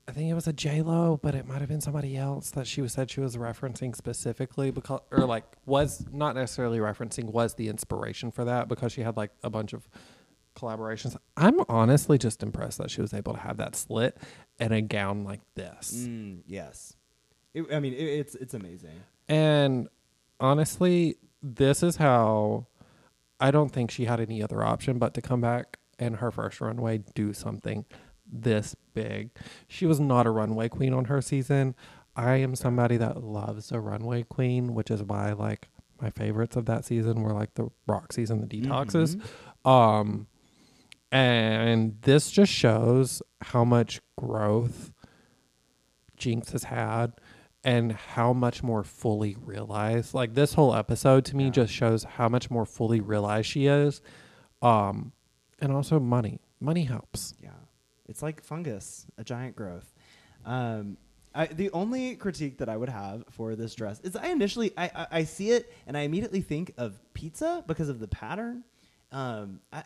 I 0.09 0.11
think 0.13 0.31
it 0.31 0.35
was 0.35 0.49
a 0.49 0.55
J 0.55 0.81
Lo, 0.81 1.21
but 1.23 1.35
it 1.35 1.47
might 1.47 1.61
have 1.61 1.69
been 1.69 1.83
somebody 1.83 2.17
else 2.17 2.51
that 2.53 2.67
she 2.67 2.81
was 2.81 2.95
said 2.95 3.11
she 3.11 3.21
was 3.21 3.37
referencing 3.37 3.95
specifically 3.95 4.71
because, 4.71 5.01
or 5.11 5.27
like 5.27 5.45
was 5.67 6.07
not 6.11 6.35
necessarily 6.35 6.79
referencing 6.79 7.25
was 7.27 7.55
the 7.55 7.69
inspiration 7.69 8.31
for 8.31 8.43
that 8.47 8.69
because 8.69 8.91
she 8.91 9.03
had 9.03 9.19
like 9.19 9.33
a 9.43 9.51
bunch 9.51 9.75
of 9.75 9.87
collaborations. 10.57 11.15
I'm 11.37 11.61
honestly 11.69 12.17
just 12.17 12.43
impressed 12.43 12.79
that 12.79 12.91
she 12.91 13.03
was 13.03 13.13
able 13.13 13.35
to 13.35 13.41
have 13.41 13.59
that 13.59 13.77
slit 13.77 14.17
and 14.59 14.73
a 14.73 14.81
gown 14.81 15.25
like 15.25 15.43
this. 15.55 16.07
Mm, 16.09 16.41
yes. 16.47 16.97
It, 17.53 17.67
I 17.71 17.79
mean, 17.79 17.93
it, 17.93 18.03
it's 18.03 18.35
it's 18.35 18.55
amazing. 18.55 19.03
And 19.29 19.89
honestly, 20.41 21.17
this 21.43 21.83
is 21.83 21.97
how 21.97 22.67
I 23.39 23.51
don't 23.51 23.69
think 23.69 23.91
she 23.91 24.07
had 24.07 24.21
any 24.21 24.43
other 24.43 24.65
option 24.65 24.99
but 24.99 25.13
to 25.15 25.21
come 25.21 25.43
back 25.43 25.79
and 25.99 26.17
her 26.17 26.31
first 26.31 26.63
runway 26.63 27.03
do 27.15 27.35
something 27.35 27.85
this 28.31 28.75
big. 28.95 29.31
She 29.67 29.87
was 29.87 29.99
not 30.01 30.27
a 30.27 30.31
runway 30.31 30.69
queen 30.69 30.93
on 30.95 31.07
her 31.07 31.21
season. 31.23 31.75
I 32.17 32.37
am 32.37 32.55
somebody 32.57 32.97
that 32.97 33.23
loves 33.23 33.71
a 33.73 33.81
runway 33.81 34.25
queen, 34.25 34.75
which 34.75 34.91
is 34.91 35.03
why 35.03 35.33
like 35.33 35.69
my 36.01 36.11
favorites 36.11 36.57
of 36.57 36.67
that 36.67 36.85
season 36.85 37.23
were 37.23 37.33
like 37.33 37.55
the 37.55 37.69
Roxxxy's 37.89 38.31
and 38.31 38.43
the 38.43 38.61
Detoxes. 38.61 39.21
Um 39.65 40.27
and 41.11 41.97
this 42.03 42.31
just 42.31 42.53
shows 42.53 43.23
how 43.41 43.65
much 43.65 44.01
growth 44.19 44.91
Jinkx 46.19 46.53
has 46.53 46.65
had 46.65 47.13
and 47.65 47.93
how 47.93 48.33
much 48.33 48.63
more 48.63 48.85
fully 48.85 49.37
realized. 49.41 50.15
Like 50.15 50.35
this 50.35 50.55
whole 50.55 50.75
episode 50.75 51.25
to 51.27 51.37
me 51.37 51.45
Yeah. 51.47 51.51
just 51.51 51.73
shows 51.73 52.05
how 52.05 52.29
much 52.29 52.51
more 52.51 52.67
fully 52.67 53.01
realized 53.01 53.49
she 53.49 53.67
is. 53.67 54.01
Um 54.61 55.13
and 55.61 55.73
also 55.73 55.99
money. 55.99 56.41
Money 56.61 56.85
helps. 56.85 57.35
Yeah, 57.43 57.51
it's 58.09 58.23
like 58.23 58.43
fungus, 58.43 59.07
a 59.19 59.25
giant 59.25 59.55
growth. 59.57 59.93
Um, 60.45 60.97
I, 61.35 61.47
the 61.47 61.71
only 61.73 62.17
critique 62.17 62.59
that 62.59 62.69
I 62.69 62.77
would 62.77 62.89
have 62.89 63.25
for 63.31 63.55
this 63.55 63.75
dress 63.75 64.01
is 64.01 64.17
I 64.17 64.29
initially 64.29 64.73
I, 64.77 64.85
I, 64.95 65.07
I 65.21 65.25
see 65.25 65.51
it 65.51 65.73
and 65.87 65.97
I 65.97 66.01
immediately 66.01 66.41
think 66.41 66.73
of 66.79 66.99
pizza 67.15 67.63
because 67.67 67.89
of 67.89 68.01
the 68.01 68.09
pattern. 68.09 68.65
Um, 69.13 69.61
I 69.73 69.85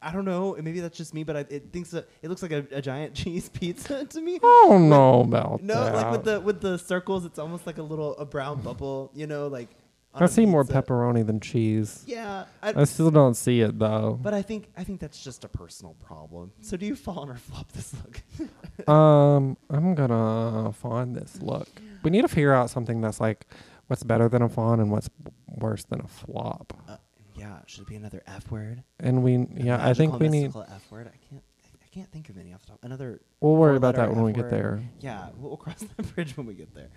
I 0.00 0.12
don't 0.12 0.24
know, 0.24 0.56
maybe 0.60 0.80
that's 0.80 0.96
just 0.96 1.12
me, 1.12 1.24
but 1.24 1.36
I, 1.36 1.40
it 1.50 1.72
thinks 1.72 1.90
that 1.90 2.08
it 2.22 2.28
looks 2.28 2.42
like 2.42 2.52
a, 2.52 2.64
a 2.70 2.80
giant 2.82 3.14
cheese 3.20 3.48
pizza 3.48 4.04
to 4.04 4.20
me. 4.20 4.36
I 4.36 4.66
don't 4.68 4.88
know 4.88 5.20
about 5.20 5.62
No, 5.62 5.74
that. 5.84 5.94
like 5.94 6.12
with 6.12 6.24
the 6.24 6.40
with 6.40 6.60
the 6.60 6.78
circles, 6.78 7.24
it's 7.24 7.38
almost 7.38 7.66
like 7.66 7.78
a 7.78 7.82
little 7.82 8.16
a 8.16 8.24
brown 8.24 8.60
bubble, 8.62 9.10
you 9.14 9.26
know, 9.26 9.48
like. 9.48 9.68
I 10.14 10.26
see 10.26 10.44
more 10.46 10.64
pizza. 10.64 10.82
pepperoni 10.82 11.26
than 11.26 11.40
cheese. 11.40 12.04
Yeah, 12.06 12.44
I, 12.62 12.82
I 12.82 12.84
still 12.84 13.10
don't 13.10 13.34
see 13.34 13.60
it 13.62 13.78
though. 13.78 14.18
but 14.22 14.34
I 14.34 14.42
think 14.42 14.68
I 14.76 14.84
think 14.84 15.00
that's 15.00 15.22
just 15.22 15.44
a 15.44 15.48
personal 15.48 15.94
problem. 16.04 16.52
So 16.60 16.76
do 16.76 16.84
you 16.86 16.94
fall 16.96 17.28
or 17.30 17.36
flop 17.36 17.72
this 17.72 17.94
look? 17.94 18.20
Um, 18.88 19.56
I'm 19.70 19.94
gonna 19.94 20.72
fawn 20.72 21.12
this 21.12 21.40
look. 21.40 21.68
We 22.02 22.10
need 22.10 22.22
to 22.22 22.28
figure 22.28 22.52
out 22.52 22.68
something 22.68 23.00
that's 23.00 23.20
like 23.20 23.46
what's 23.86 24.02
better 24.02 24.28
than 24.28 24.42
a 24.42 24.48
fawn 24.48 24.80
and 24.80 24.90
what's 24.90 25.08
worse 25.46 25.84
than 25.84 26.00
a 26.00 26.08
flop. 26.08 26.72
Uh, 26.88 26.96
yeah, 27.36 27.58
should 27.66 27.82
it 27.82 27.88
be 27.88 27.94
another 27.96 28.22
F 28.26 28.50
word? 28.50 28.82
And 28.98 29.22
we, 29.22 29.34
A 29.36 29.46
yeah, 29.54 29.86
I 29.86 29.94
think 29.94 30.18
we 30.18 30.28
need. 30.28 30.54
F 30.56 30.90
word. 30.90 31.06
I 31.06 31.16
can't. 31.30 31.42
I 31.82 31.86
can't 31.94 32.10
think 32.10 32.28
of 32.30 32.38
any 32.38 32.52
off 32.54 32.62
the 32.62 32.68
top. 32.68 32.78
Another. 32.82 33.20
We'll 33.40 33.56
worry 33.56 33.76
about 33.76 33.94
that 33.96 34.12
when 34.14 34.24
we 34.24 34.32
get 34.32 34.44
word. 34.44 34.50
there. 34.50 34.82
Yeah, 35.00 35.28
we'll, 35.36 35.50
we'll 35.50 35.56
cross 35.58 35.84
that 35.96 36.14
bridge 36.14 36.36
when 36.36 36.46
we 36.46 36.54
get 36.54 36.74
there. 36.74 36.88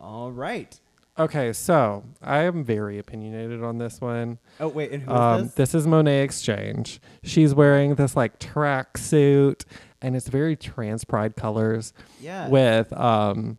All 0.00 0.30
right. 0.32 0.78
Okay, 1.18 1.52
so 1.52 2.04
I 2.22 2.40
am 2.44 2.62
very 2.62 2.98
opinionated 2.98 3.62
on 3.62 3.78
this 3.78 4.00
one. 4.00 4.38
Oh 4.60 4.68
wait, 4.68 4.92
and 4.92 5.02
who 5.02 5.10
is 5.12 5.18
Um, 5.18 5.42
this? 5.44 5.54
this 5.54 5.74
is 5.74 5.86
Monét 5.86 6.22
X 6.24 6.42
Change. 6.42 7.00
She's 7.24 7.54
wearing 7.54 7.96
this 7.96 8.14
like 8.14 8.38
track 8.38 8.96
suit, 8.96 9.64
and 10.00 10.14
it's 10.14 10.28
very 10.28 10.54
trans 10.56 11.04
pride 11.04 11.34
colors 11.34 11.92
Yeah. 12.20 12.48
with 12.48 12.92
um, 12.92 13.58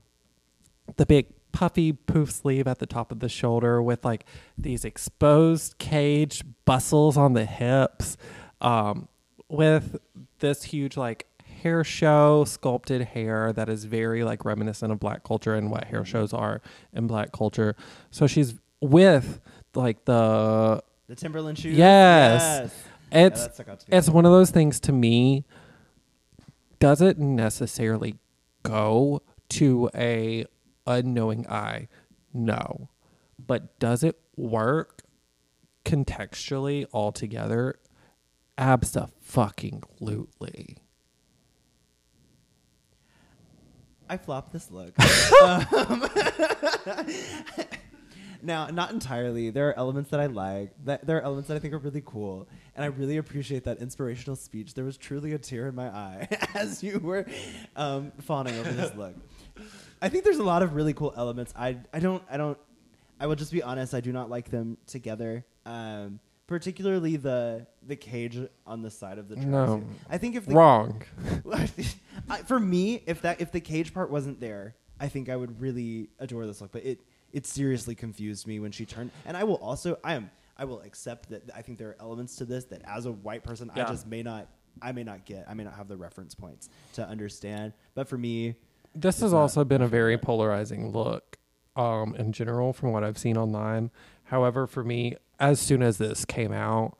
the 0.95 1.05
big 1.05 1.27
puffy 1.51 1.91
poof 1.91 2.31
sleeve 2.31 2.65
at 2.67 2.79
the 2.79 2.85
top 2.85 3.11
of 3.11 3.19
the 3.19 3.27
shoulder 3.29 3.81
with 3.81 4.05
like 4.05 4.25
these 4.57 4.85
exposed 4.85 5.77
cage 5.79 6.43
bustles 6.63 7.17
on 7.17 7.33
the 7.33 7.45
hips, 7.45 8.15
um, 8.61 9.09
with 9.49 9.97
this 10.39 10.63
huge 10.63 10.95
like 10.95 11.25
hair 11.59 11.83
show 11.83 12.43
sculpted 12.45 13.01
hair 13.01 13.51
that 13.53 13.69
is 13.69 13.85
very 13.85 14.23
like 14.23 14.45
reminiscent 14.45 14.91
of 14.91 14.99
black 14.99 15.23
culture 15.23 15.55
and 15.55 15.71
what 15.71 15.85
hair 15.85 16.01
mm-hmm. 16.01 16.11
shows 16.11 16.33
are 16.33 16.61
in 16.93 17.07
black 17.07 17.31
culture. 17.31 17.75
So 18.11 18.27
she's 18.27 18.55
with 18.81 19.39
like 19.75 20.05
the 20.05 20.83
the 21.07 21.15
Timberland 21.15 21.57
shoes. 21.57 21.77
Yes. 21.77 22.41
Yes. 22.41 22.83
It's 23.11 23.43
that 23.43 23.55
stuck 23.55 23.69
out 23.69 23.79
to 23.79 23.91
me. 23.91 23.97
it's 23.97 24.09
one 24.09 24.25
of 24.25 24.31
those 24.31 24.51
things 24.51 24.79
to 24.81 24.91
me 24.91 25.45
doesn't 26.79 27.17
necessarily 27.19 28.15
go 28.63 29.21
to 29.49 29.89
a 29.95 30.45
unknowing 30.85 31.47
eye 31.47 31.87
no 32.33 32.89
but 33.37 33.79
does 33.79 34.03
it 34.03 34.19
work 34.35 35.03
contextually 35.85 36.85
altogether 36.93 37.79
absolutely 38.57 40.77
I 44.09 44.17
flopped 44.17 44.51
this 44.51 44.69
look. 44.71 44.93
um, 45.43 46.09
Now, 48.41 48.67
not 48.67 48.91
entirely. 48.91 49.49
There 49.49 49.67
are 49.69 49.77
elements 49.77 50.11
that 50.11 50.19
I 50.19 50.27
like. 50.27 50.71
That 50.85 51.05
there 51.05 51.17
are 51.17 51.21
elements 51.21 51.49
that 51.49 51.57
I 51.57 51.59
think 51.59 51.73
are 51.73 51.77
really 51.77 52.03
cool, 52.05 52.47
and 52.75 52.83
I 52.83 52.87
really 52.87 53.17
appreciate 53.17 53.65
that 53.65 53.79
inspirational 53.79 54.35
speech. 54.35 54.73
There 54.73 54.85
was 54.85 54.97
truly 54.97 55.33
a 55.33 55.37
tear 55.37 55.67
in 55.67 55.75
my 55.75 55.87
eye 55.89 56.27
as 56.55 56.81
you 56.81 56.99
were 56.99 57.25
um, 57.75 58.11
fawning 58.21 58.57
over 58.57 58.71
this 58.71 58.95
look. 58.95 59.15
I 60.01 60.09
think 60.09 60.23
there's 60.23 60.37
a 60.37 60.43
lot 60.43 60.63
of 60.63 60.73
really 60.73 60.93
cool 60.93 61.13
elements. 61.17 61.53
I 61.57 61.77
I 61.93 61.99
don't 61.99 62.23
I 62.29 62.37
don't. 62.37 62.57
I 63.19 63.27
will 63.27 63.35
just 63.35 63.51
be 63.51 63.61
honest. 63.61 63.93
I 63.93 63.99
do 63.99 64.13
not 64.13 64.29
like 64.29 64.49
them 64.49 64.77
together. 64.87 65.43
Um, 65.65 66.21
particularly 66.47 67.17
the 67.17 67.67
the 67.85 67.97
cage 67.97 68.39
on 68.65 68.81
the 68.81 68.89
side 68.89 69.17
of 69.17 69.27
the 69.27 69.35
tracksuit. 69.35 69.45
No. 69.45 69.83
I 70.09 70.17
think 70.17 70.35
if 70.35 70.45
the 70.45 70.55
Wrong. 70.55 71.03
I, 72.29 72.37
for 72.43 72.59
me, 72.59 73.03
if 73.05 73.21
that 73.23 73.41
if 73.41 73.51
the 73.51 73.61
cage 73.61 73.93
part 73.93 74.09
wasn't 74.11 74.39
there, 74.39 74.75
I 74.99 75.07
think 75.07 75.29
I 75.29 75.35
would 75.35 75.59
really 75.61 76.09
adore 76.19 76.45
this 76.45 76.61
look. 76.61 76.71
But 76.71 76.85
it 76.85 76.99
it 77.31 77.45
seriously 77.45 77.95
confused 77.95 78.47
me 78.47 78.59
when 78.59 78.71
she 78.71 78.85
turned. 78.85 79.11
And 79.25 79.35
I 79.37 79.43
will 79.43 79.57
also 79.57 79.97
I 80.03 80.13
am 80.13 80.29
I 80.57 80.65
will 80.65 80.81
accept 80.81 81.29
that 81.29 81.49
I 81.55 81.61
think 81.61 81.77
there 81.77 81.89
are 81.89 81.97
elements 81.99 82.35
to 82.37 82.45
this 82.45 82.65
that 82.65 82.81
as 82.85 83.05
a 83.05 83.11
white 83.11 83.43
person 83.43 83.71
I 83.73 83.83
just 83.83 84.07
may 84.07 84.23
not 84.23 84.47
I 84.81 84.91
may 84.91 85.03
not 85.03 85.25
get. 85.25 85.45
I 85.47 85.53
may 85.53 85.63
not 85.63 85.73
have 85.75 85.87
the 85.87 85.97
reference 85.97 86.35
points 86.35 86.69
to 86.93 87.07
understand. 87.07 87.73
But 87.95 88.07
for 88.07 88.17
me, 88.17 88.55
This 88.95 89.19
has 89.21 89.33
also 89.33 89.63
been 89.63 89.81
a 89.81 89.87
very 89.87 90.13
favorite. 90.13 90.25
polarizing 90.25 90.91
look 90.91 91.37
um, 91.75 92.15
in 92.15 92.31
general 92.31 92.73
from 92.73 92.91
what 92.91 93.03
I've 93.03 93.17
seen 93.17 93.37
online. 93.37 93.91
However, 94.25 94.67
for 94.67 94.83
me, 94.83 95.15
as 95.39 95.59
soon 95.59 95.81
as 95.81 95.97
this 95.97 96.23
came 96.25 96.51
out, 96.53 96.97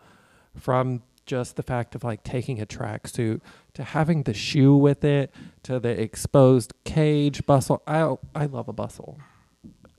from 0.58 1.04
just 1.30 1.58
the 1.58 1.64
fact 1.64 1.94
of 1.94 2.04
like 2.04 2.24
taking 2.24 2.60
a 2.60 2.66
tracksuit 2.66 3.40
to 3.76 3.84
having 3.84 4.24
the 4.24 4.34
shoe 4.34 4.76
with 4.76 5.04
it 5.04 5.32
to 5.62 5.80
the 5.80 5.90
exposed 5.90 6.74
cage 6.86 7.46
bustle, 7.46 7.84
I 7.86 8.16
I 8.34 8.46
love 8.48 8.68
a 8.68 8.74
bustle, 8.74 9.20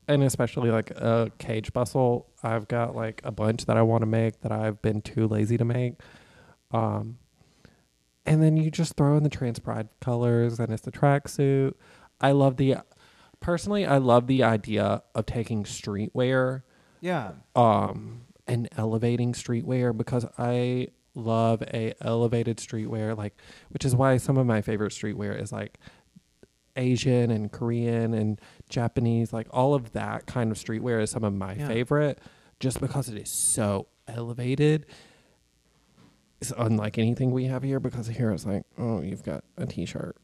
and 0.09 0.25
especially 0.25 0.73
like 0.73 0.91
a 0.91 1.31
cage 1.39 1.73
bustle. 1.73 2.27
I've 2.43 2.67
got 2.67 2.97
like 2.97 3.21
a 3.23 3.31
bunch 3.31 3.67
that 3.67 3.77
I 3.77 3.83
want 3.83 4.03
to 4.03 4.07
make 4.07 4.41
that 4.41 4.51
I've 4.51 4.83
been 4.83 5.03
too 5.03 5.29
lazy 5.29 5.57
to 5.57 5.65
make. 5.65 5.95
Um, 6.73 7.19
and 8.27 8.43
then 8.43 8.57
you 8.57 8.69
just 8.69 8.97
throw 8.97 9.17
in 9.17 9.23
the 9.23 9.29
trans 9.29 9.61
pride 9.61 9.89
colors 10.01 10.59
and 10.59 10.73
it's 10.73 10.83
the 10.83 10.91
tracksuit. 10.91 11.75
I 12.21 12.33
love 12.33 12.57
the 12.57 12.79
personally 13.39 13.87
I 13.87 13.99
love 13.99 14.27
the 14.27 14.43
idea 14.43 15.05
of 15.15 15.27
taking 15.27 15.63
streetwear 15.63 16.63
yeah, 17.01 17.33
um 17.55 18.23
and 18.49 18.69
elevating 18.77 19.33
streetwear 19.33 19.97
because 19.97 20.27
I 20.37 20.89
love 21.21 21.63
a 21.75 21.95
elevated 22.01 22.57
streetwear 22.59 23.17
like 23.17 23.37
which 23.71 23.85
is 23.85 23.95
why 23.95 24.17
some 24.17 24.37
of 24.37 24.47
my 24.47 24.61
favorite 24.63 24.93
streetwear 24.93 25.41
is 25.41 25.53
like 25.53 25.79
Asian 26.77 27.31
and 27.31 27.51
Korean 27.53 28.15
and 28.15 28.41
Japanese 28.69 29.33
like 29.33 29.49
all 29.51 29.75
of 29.75 29.93
that 29.93 30.27
kind 30.27 30.51
of 30.51 30.57
streetwear 30.57 31.03
is 31.03 31.11
some 31.11 31.25
of 31.25 31.33
my 31.35 31.55
Yeah. 31.55 31.69
favorite 31.69 32.19
just 32.61 32.81
because 32.81 33.09
it 33.09 33.17
is 33.19 33.31
so 33.31 33.87
elevated 34.09 34.87
it's 36.41 36.53
unlike 36.57 36.97
anything 36.99 37.31
we 37.33 37.45
have 37.47 37.63
here 37.63 37.81
because 37.81 38.07
here 38.07 38.31
it's 38.31 38.47
like 38.47 38.63
oh 38.79 39.03
you've 39.03 39.23
got 39.23 39.45
a 39.59 39.67
t-shirt 39.67 40.17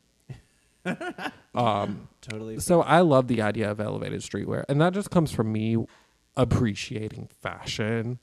um 1.54 2.08
totally. 2.20 2.58
so 2.60 2.80
I 2.82 3.00
love 3.00 3.26
the 3.28 3.42
idea 3.42 3.70
of 3.70 3.80
elevated 3.80 4.20
streetwear, 4.20 4.64
and 4.68 4.80
that 4.80 4.92
just 4.94 5.10
comes 5.10 5.32
from 5.32 5.50
me 5.52 5.76
appreciating 6.36 7.28
fashion, 7.42 8.20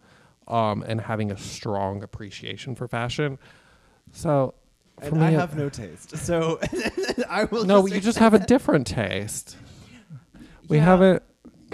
um, 0.48 0.84
and 0.88 1.02
having 1.02 1.32
a 1.32 1.38
strong 1.38 2.04
appreciation 2.04 2.76
for 2.76 2.88
fashion. 2.88 3.38
So, 4.12 4.54
and 5.02 5.24
I 5.24 5.32
it- 5.32 5.40
have 5.40 5.56
no 5.58 5.70
taste. 5.70 6.18
So 6.18 6.60
I 7.30 7.46
will. 7.46 7.66
no, 7.66 7.82
just 7.84 7.94
you 7.96 8.02
just 8.02 8.18
have 8.20 8.34
a 8.34 8.40
different 8.40 8.88
taste. 8.88 9.58
We 10.68 10.78
Yeah. 10.78 10.84
haven't 10.86 11.24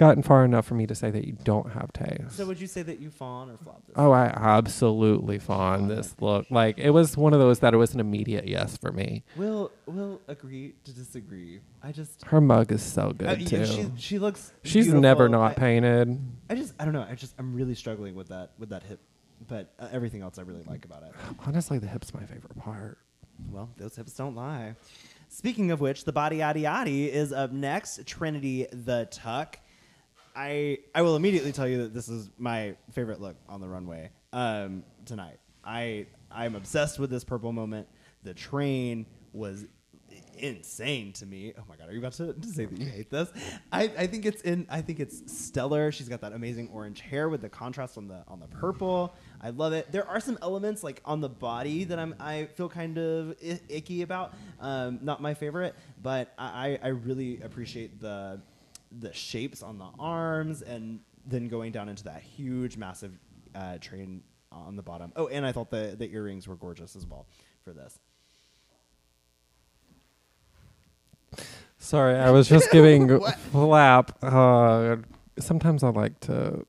gotten 0.00 0.22
far 0.22 0.46
enough 0.46 0.64
for 0.64 0.74
me 0.74 0.86
to 0.86 0.94
say 0.94 1.10
that 1.10 1.26
you 1.26 1.36
don't 1.44 1.72
have 1.72 1.92
taste. 1.92 2.38
So 2.38 2.46
would 2.46 2.58
you 2.58 2.66
say 2.66 2.80
that 2.80 3.00
you 3.00 3.10
fawn 3.10 3.50
or 3.50 3.58
flop 3.58 3.86
this? 3.86 3.94
Oh, 3.96 4.12
I 4.12 4.32
absolutely 4.34 5.38
fawn 5.38 5.88
this 5.88 6.16
look. 6.20 6.50
Like 6.50 6.78
it 6.78 6.88
was 6.88 7.18
one 7.18 7.34
of 7.34 7.38
those 7.38 7.58
that 7.58 7.74
it 7.74 7.76
was 7.76 7.92
an 7.92 8.00
immediate 8.00 8.48
yes 8.48 8.78
for 8.78 8.92
me. 8.92 9.24
We'll 9.36 9.70
we'll 9.84 10.22
agree 10.26 10.72
to 10.84 10.94
disagree. 10.94 11.60
I 11.82 11.92
just 11.92 12.24
Her 12.24 12.40
mug 12.40 12.72
is 12.72 12.82
so 12.82 13.12
good 13.12 13.28
uh, 13.28 13.36
yeah, 13.38 13.46
too. 13.46 13.66
she 13.66 13.90
she 13.98 14.18
looks. 14.18 14.54
She's 14.62 14.86
beautiful. 14.86 15.02
never 15.02 15.28
not 15.28 15.52
I, 15.52 15.54
painted. 15.54 16.18
I 16.48 16.54
just 16.54 16.72
I 16.80 16.86
don't 16.86 16.94
know. 16.94 17.06
I 17.08 17.14
just 17.14 17.34
I'm 17.38 17.54
really 17.54 17.74
struggling 17.74 18.14
with 18.14 18.28
that 18.28 18.52
with 18.58 18.70
that 18.70 18.82
hip, 18.82 19.00
but 19.48 19.74
uh, 19.78 19.88
everything 19.92 20.22
else 20.22 20.38
I 20.38 20.42
really 20.42 20.64
like 20.64 20.86
about 20.86 21.02
it. 21.02 21.12
Honestly, 21.46 21.78
the 21.78 21.86
hip's 21.88 22.14
my 22.14 22.24
favorite 22.24 22.56
part. 22.56 22.96
Well, 23.50 23.68
those 23.76 23.96
hips 23.96 24.14
don't 24.14 24.34
lie. 24.34 24.76
Speaking 25.28 25.70
of 25.70 25.80
which, 25.82 26.04
the 26.04 26.12
body 26.12 26.38
yaddy 26.38 26.62
yaddy 26.62 27.06
is 27.08 27.34
up 27.34 27.52
next. 27.52 28.06
Trinity 28.06 28.66
the 28.72 29.06
Tuck. 29.10 29.58
I 30.34 30.78
I 30.94 31.02
will 31.02 31.16
immediately 31.16 31.52
tell 31.52 31.68
you 31.68 31.82
that 31.82 31.94
this 31.94 32.08
is 32.08 32.30
my 32.38 32.76
favorite 32.92 33.20
look 33.20 33.36
on 33.48 33.60
the 33.60 33.68
runway 33.68 34.10
um, 34.32 34.84
tonight. 35.04 35.38
I 35.64 36.06
I'm 36.30 36.54
obsessed 36.54 36.98
with 36.98 37.10
this 37.10 37.24
purple 37.24 37.52
moment. 37.52 37.88
The 38.22 38.34
train 38.34 39.06
was 39.32 39.66
insane 40.38 41.12
to 41.12 41.26
me. 41.26 41.52
Oh 41.58 41.62
my 41.68 41.76
god, 41.76 41.88
are 41.88 41.92
you 41.92 41.98
about 41.98 42.12
to, 42.14 42.32
to 42.32 42.48
say 42.48 42.64
that 42.64 42.78
you 42.78 42.86
hate 42.86 43.10
this? 43.10 43.30
I, 43.72 43.84
I 43.98 44.06
think 44.06 44.24
it's 44.24 44.42
in 44.42 44.66
I 44.70 44.80
think 44.80 45.00
it's 45.00 45.30
stellar. 45.32 45.92
She's 45.92 46.08
got 46.08 46.20
that 46.22 46.32
amazing 46.32 46.70
orange 46.72 47.00
hair 47.00 47.28
with 47.28 47.42
the 47.42 47.48
contrast 47.48 47.98
on 47.98 48.08
the 48.08 48.24
on 48.26 48.40
the 48.40 48.48
purple. 48.48 49.14
I 49.40 49.50
love 49.50 49.72
it. 49.72 49.90
There 49.92 50.06
are 50.08 50.20
some 50.20 50.38
elements 50.42 50.82
like 50.82 51.00
on 51.04 51.20
the 51.20 51.28
body 51.28 51.84
that 51.84 51.98
I'm 51.98 52.14
I 52.18 52.46
feel 52.54 52.68
kind 52.68 52.98
of 52.98 53.34
I- 53.44 53.60
icky 53.68 54.02
about. 54.02 54.34
Um, 54.60 54.98
not 55.02 55.20
my 55.20 55.34
favorite, 55.34 55.74
but 56.02 56.32
I, 56.38 56.78
I 56.82 56.86
I 56.86 56.88
really 56.88 57.40
appreciate 57.42 58.00
the 58.00 58.40
the 58.90 59.12
shapes 59.12 59.62
on 59.62 59.78
the 59.78 59.88
arms 59.98 60.62
and 60.62 61.00
then 61.26 61.48
going 61.48 61.70
down 61.72 61.88
into 61.88 62.04
that 62.04 62.22
huge 62.22 62.76
massive 62.76 63.12
uh, 63.54 63.78
train 63.78 64.22
on 64.52 64.74
the 64.76 64.82
bottom. 64.82 65.12
Oh, 65.16 65.28
and 65.28 65.44
I 65.46 65.52
thought 65.52 65.70
the 65.70 65.94
the 65.98 66.10
earrings 66.12 66.48
were 66.48 66.56
gorgeous 66.56 66.96
as 66.96 67.06
well 67.06 67.26
for 67.64 67.72
this. 67.72 67.98
Sorry, 71.78 72.16
I 72.16 72.30
was 72.30 72.48
just 72.48 72.70
giving? 72.70 73.20
Flap. 73.52 74.22
Uh, 74.22 74.96
sometimes 75.38 75.82
I 75.82 75.88
like 75.90 76.18
to 76.20 76.66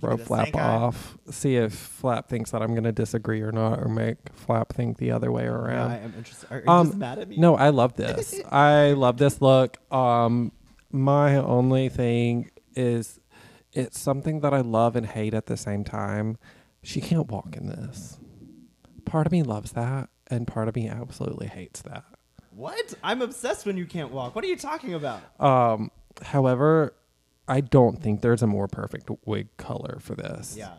throw 0.00 0.12
Give 0.12 0.20
it 0.20 0.22
a 0.22 0.26
Flap 0.26 0.54
off, 0.56 1.18
see 1.30 1.56
if 1.56 1.74
Flap 1.74 2.28
thinks 2.28 2.50
that 2.52 2.62
I'm 2.62 2.70
going 2.72 2.84
to 2.84 2.92
disagree 2.92 3.42
or 3.42 3.52
not, 3.52 3.80
or 3.80 3.88
make 3.88 4.16
Flap 4.32 4.72
think 4.72 4.96
the 4.98 5.10
other 5.10 5.30
way 5.30 5.44
Yeah, 5.44 5.50
around. 5.50 5.90
I 5.90 5.98
am 5.98 6.14
interested. 6.16 6.50
Are 6.50 6.58
you 6.60 6.64
Um, 6.68 6.86
just 6.88 6.98
mad 6.98 7.18
at 7.18 7.28
me? 7.28 7.36
No, 7.36 7.56
I 7.56 7.68
love 7.70 7.94
this. 7.96 8.40
I 8.50 8.92
love 8.92 9.18
this 9.18 9.40
look. 9.42 9.76
Um, 9.92 10.52
my 10.94 11.36
only 11.36 11.88
thing 11.88 12.50
is 12.76 13.18
it's 13.72 13.98
something 13.98 14.40
that 14.40 14.54
I 14.54 14.60
love 14.60 14.94
and 14.94 15.04
hate 15.04 15.34
at 15.34 15.46
the 15.46 15.56
same 15.56 15.82
time. 15.82 16.38
She 16.82 17.00
can't 17.00 17.28
walk 17.28 17.56
in 17.56 17.66
this. 17.66 18.18
Part 19.04 19.26
of 19.26 19.32
me 19.32 19.42
loves 19.42 19.72
that, 19.72 20.08
and 20.28 20.46
part 20.46 20.68
of 20.68 20.76
me 20.76 20.88
absolutely 20.88 21.48
hates 21.48 21.82
that. 21.82 22.04
What? 22.50 22.94
I'm 23.02 23.22
obsessed 23.22 23.66
when 23.66 23.76
you 23.76 23.86
can't 23.86 24.12
walk. 24.12 24.36
What 24.36 24.44
are 24.44 24.48
you 24.48 24.56
talking 24.56 24.94
about? 24.94 25.20
Um, 25.40 25.90
however, 26.22 26.94
I 27.48 27.60
don't 27.60 28.00
think 28.00 28.20
there's 28.20 28.42
a 28.42 28.46
more 28.46 28.68
perfect 28.68 29.10
wig 29.26 29.48
color 29.56 29.98
for 30.00 30.14
this. 30.14 30.54
Yeah. 30.56 30.74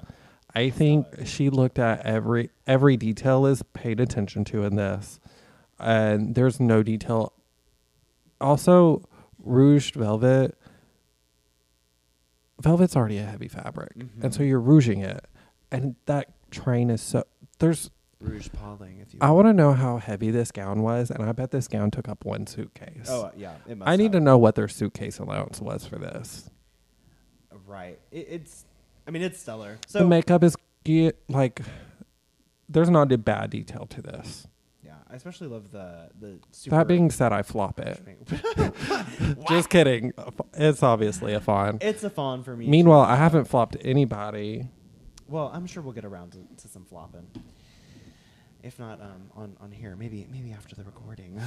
I 0.55 0.69
think 0.69 1.07
she 1.25 1.49
looked 1.49 1.77
at 1.77 2.05
every 2.05 2.51
every 2.65 2.95
detail 2.95 3.45
is 3.45 3.61
paid 3.73 3.99
attention 3.99 4.45
to 4.45 4.63
in 4.63 4.77
this, 4.77 5.19
and 5.77 6.35
there's 6.35 6.61
no 6.61 6.81
detail. 6.81 7.33
Also, 8.39 9.03
Rouge 9.45 9.91
Velvet. 9.93 10.57
Velvet's 12.61 12.95
already 12.95 13.17
a 13.17 13.25
heavy 13.25 13.47
fabric, 13.47 13.91
and 13.95 14.09
mm-hmm. 14.09 14.29
so 14.31 14.43
you're 14.43 14.59
rouging 14.59 15.01
it, 15.01 15.25
and 15.71 15.95
that 16.05 16.33
train 16.51 16.89
is 16.89 17.01
so. 17.01 17.23
There's. 17.59 17.91
Rouge 18.21 18.47
palling, 18.53 18.99
if 18.99 19.13
you. 19.13 19.19
I 19.21 19.31
want 19.31 19.47
to 19.47 19.53
know 19.53 19.73
how 19.73 19.97
heavy 19.97 20.31
this 20.31 20.51
gown 20.51 20.81
was, 20.81 21.11
and 21.11 21.21
I 21.21 21.31
bet 21.33 21.51
this 21.51 21.67
gown 21.67 21.91
took 21.91 22.07
up 22.07 22.25
one 22.25 22.47
suitcase. 22.47 23.07
Oh 23.07 23.23
uh, 23.23 23.31
yeah, 23.35 23.55
it 23.67 23.77
must. 23.77 23.89
I 23.89 23.97
need 23.97 24.05
have. 24.05 24.13
to 24.13 24.19
know 24.21 24.37
what 24.37 24.55
their 24.55 24.69
suitcase 24.69 25.19
allowance 25.19 25.59
was 25.61 25.85
for 25.85 25.97
this. 25.97 26.49
Right. 27.67 27.99
It, 28.11 28.27
it's. 28.29 28.65
I 29.07 29.11
mean, 29.11 29.21
it's 29.21 29.39
stellar. 29.39 29.77
the 29.91 29.99
So 29.99 30.07
makeup 30.07 30.43
is 30.43 30.55
like 31.27 31.61
there's 32.69 32.89
not 32.89 33.11
a 33.11 33.17
bad 33.17 33.49
detail 33.49 33.85
to 33.87 34.01
this. 34.01 34.47
I 35.15 35.17
especially 35.17 35.47
love 35.47 35.71
the 35.71 36.09
the. 36.19 36.39
Super 36.51 36.75
That 36.75 36.89
being 36.89 37.09
said, 37.09 37.31
I 37.31 37.41
flop 37.41 37.79
it. 37.79 38.01
Just 39.47 39.69
kidding. 39.69 40.11
It's 40.53 40.83
obviously 40.83 41.33
a 41.33 41.39
fawn. 41.39 41.77
it's 41.79 42.03
a 42.03 42.09
fawn 42.09 42.43
for 42.43 42.53
me. 42.53 42.67
Meanwhile, 42.67 43.05
too. 43.05 43.11
I 43.11 43.15
haven't 43.15 43.45
flopped 43.45 43.77
anybody. 43.79 44.67
Well, 45.29 45.49
I'm 45.53 45.67
sure 45.67 45.81
we'll 45.81 45.93
get 45.93 46.03
around 46.03 46.33
to, 46.33 46.39
to 46.63 46.67
some 46.67 46.83
flopping. 46.83 47.25
If 48.61 48.77
not 48.77 48.99
um, 48.99 49.31
on 49.37 49.55
on 49.61 49.71
here, 49.71 49.95
maybe 49.95 50.27
maybe 50.29 50.51
after 50.51 50.75
the 50.75 50.83
recording. 50.83 51.39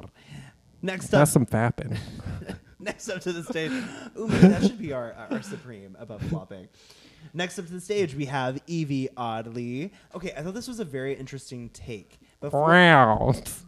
Next 0.82 1.06
up, 1.06 1.20
That's 1.20 1.30
some 1.30 1.46
fapping. 1.46 1.96
Next 2.78 3.08
up 3.08 3.22
to 3.22 3.32
the 3.32 3.44
stage. 3.44 3.72
Ooh, 4.18 4.26
maybe 4.28 4.48
that 4.48 4.62
should 4.62 4.78
be 4.78 4.92
our, 4.92 5.14
our 5.30 5.40
supreme 5.40 5.96
above 5.98 6.22
flopping. 6.24 6.68
Next 7.32 7.58
up 7.58 7.66
to 7.66 7.72
the 7.72 7.80
stage, 7.80 8.14
we 8.14 8.26
have 8.26 8.64
Yvie 8.66 9.08
Oddly. 9.16 9.90
Okay, 10.14 10.32
I 10.36 10.42
thought 10.42 10.54
this 10.54 10.68
was 10.68 10.80
a 10.80 10.84
very 10.84 11.14
interesting 11.14 11.70
take. 11.70 12.19
Before, 12.40 12.66
Crowns. 12.66 13.62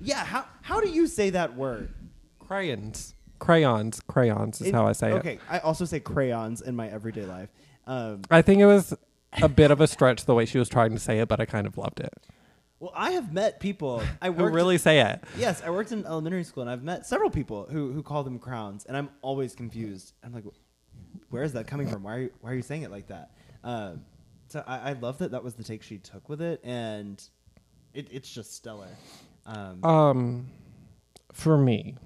yeah, 0.00 0.24
how, 0.24 0.44
how 0.62 0.80
do 0.80 0.88
you 0.88 1.06
say 1.06 1.30
that 1.30 1.56
word? 1.56 1.92
Crayons. 2.38 3.14
crayons. 3.40 4.00
Crayons 4.06 4.60
is 4.60 4.68
It- 4.68 4.74
how 4.74 4.86
I 4.86 4.92
say 4.92 5.10
it. 5.10 5.14
Okay, 5.14 5.38
I 5.48 5.58
also 5.58 5.84
say 5.84 5.98
crayons 6.00 6.60
in 6.60 6.76
my 6.76 6.88
everyday 6.88 7.24
life. 7.26 7.48
Um, 7.86 8.22
I 8.30 8.40
think 8.42 8.60
it 8.60 8.66
was 8.66 8.94
a 9.42 9.48
bit 9.48 9.70
of 9.70 9.80
a 9.80 9.86
stretch 9.86 10.24
the 10.26 10.34
way 10.34 10.44
she 10.46 10.58
was 10.58 10.68
trying 10.68 10.92
to 10.92 10.98
say 10.98 11.18
it, 11.18 11.28
but 11.28 11.40
I 11.40 11.44
kind 11.44 11.66
of 11.66 11.76
loved 11.76 12.00
it. 12.00 12.12
well, 12.78 12.92
I 12.94 13.10
have 13.12 13.32
met 13.32 13.60
people. 13.60 14.02
I 14.22 14.26
Who 14.30 14.44
worked 14.44 14.54
really 14.54 14.78
say 14.78 15.00
it? 15.00 15.22
Yes, 15.36 15.60
I 15.62 15.70
worked 15.70 15.90
in 15.92 16.06
elementary 16.06 16.44
school, 16.44 16.62
and 16.62 16.70
I've 16.70 16.82
met 16.84 17.04
several 17.06 17.30
people 17.30 17.66
who 17.70 17.92
who 17.92 18.02
call 18.02 18.22
them 18.24 18.38
crowns, 18.38 18.84
and 18.84 18.96
I'm 18.96 19.10
always 19.22 19.54
confused. 19.54 20.12
I'm 20.22 20.32
like, 20.32 20.44
where 21.30 21.42
is 21.42 21.52
that 21.54 21.66
coming 21.66 21.88
from? 21.88 22.04
Why 22.04 22.14
are 22.14 22.20
you, 22.20 22.30
why 22.40 22.52
are 22.52 22.54
you 22.54 22.62
saying 22.62 22.82
it 22.82 22.90
like 22.90 23.08
that? 23.08 23.32
Um, 23.64 24.02
so 24.48 24.62
I, 24.66 24.90
I 24.90 24.92
love 24.92 25.18
that 25.18 25.32
that 25.32 25.42
was 25.42 25.54
the 25.54 25.64
take 25.64 25.82
she 25.82 25.98
took 25.98 26.28
with 26.28 26.40
it, 26.40 26.60
and 26.64 27.22
it, 27.94 28.08
it's 28.10 28.30
just 28.30 28.54
stellar. 28.54 28.88
Um, 29.46 29.84
Um, 29.84 30.46
for 31.32 31.56
me, 31.58 31.96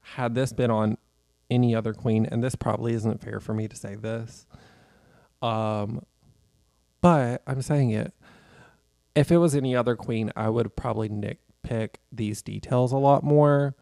had 0.00 0.34
this 0.34 0.52
been 0.52 0.70
on 0.70 0.98
any 1.50 1.74
other 1.74 1.92
queen, 1.94 2.26
and 2.26 2.42
this 2.42 2.54
probably 2.54 2.92
isn't 2.94 3.20
fair 3.22 3.40
for 3.40 3.54
me 3.54 3.68
to 3.68 3.76
say 3.76 3.94
this, 3.94 4.46
um, 5.42 6.04
but 7.00 7.42
I'm 7.46 7.62
saying 7.62 7.90
it. 7.90 8.12
If 9.14 9.30
it 9.30 9.38
was 9.38 9.54
any 9.54 9.74
other 9.74 9.96
queen, 9.96 10.30
I 10.36 10.48
would 10.48 10.76
probably 10.76 11.08
nitpick 11.08 11.96
these 12.12 12.42
details 12.42 12.92
a 12.92 12.96
lot 12.98 13.22
more. 13.22 13.74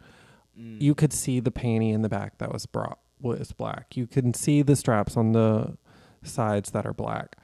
mm, 0.58 0.80
You 0.80 0.94
could 0.94 1.12
see 1.12 1.40
the 1.40 1.50
panty 1.50 1.92
in 1.92 2.02
the 2.02 2.08
back 2.08 2.38
that 2.38 2.52
was 2.52 2.66
brought 2.66 2.98
was 3.20 3.52
black. 3.52 3.96
You 3.96 4.06
can 4.06 4.34
see 4.34 4.62
the 4.62 4.76
straps 4.76 5.16
on 5.16 5.32
the 5.32 5.76
sides 6.22 6.70
that 6.72 6.86
are 6.86 6.92
black. 6.92 7.36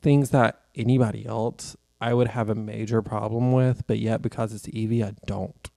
Things 0.00 0.30
that 0.30 0.62
anybody 0.74 1.26
else 1.26 1.76
I 2.00 2.14
would 2.14 2.28
have 2.28 2.50
a 2.50 2.54
major 2.54 3.02
problem 3.02 3.52
with, 3.52 3.86
but 3.86 3.98
yet 3.98 4.22
because 4.22 4.52
it's 4.52 4.66
Yvie, 4.66 5.04
I 5.04 5.14
don't. 5.26 5.70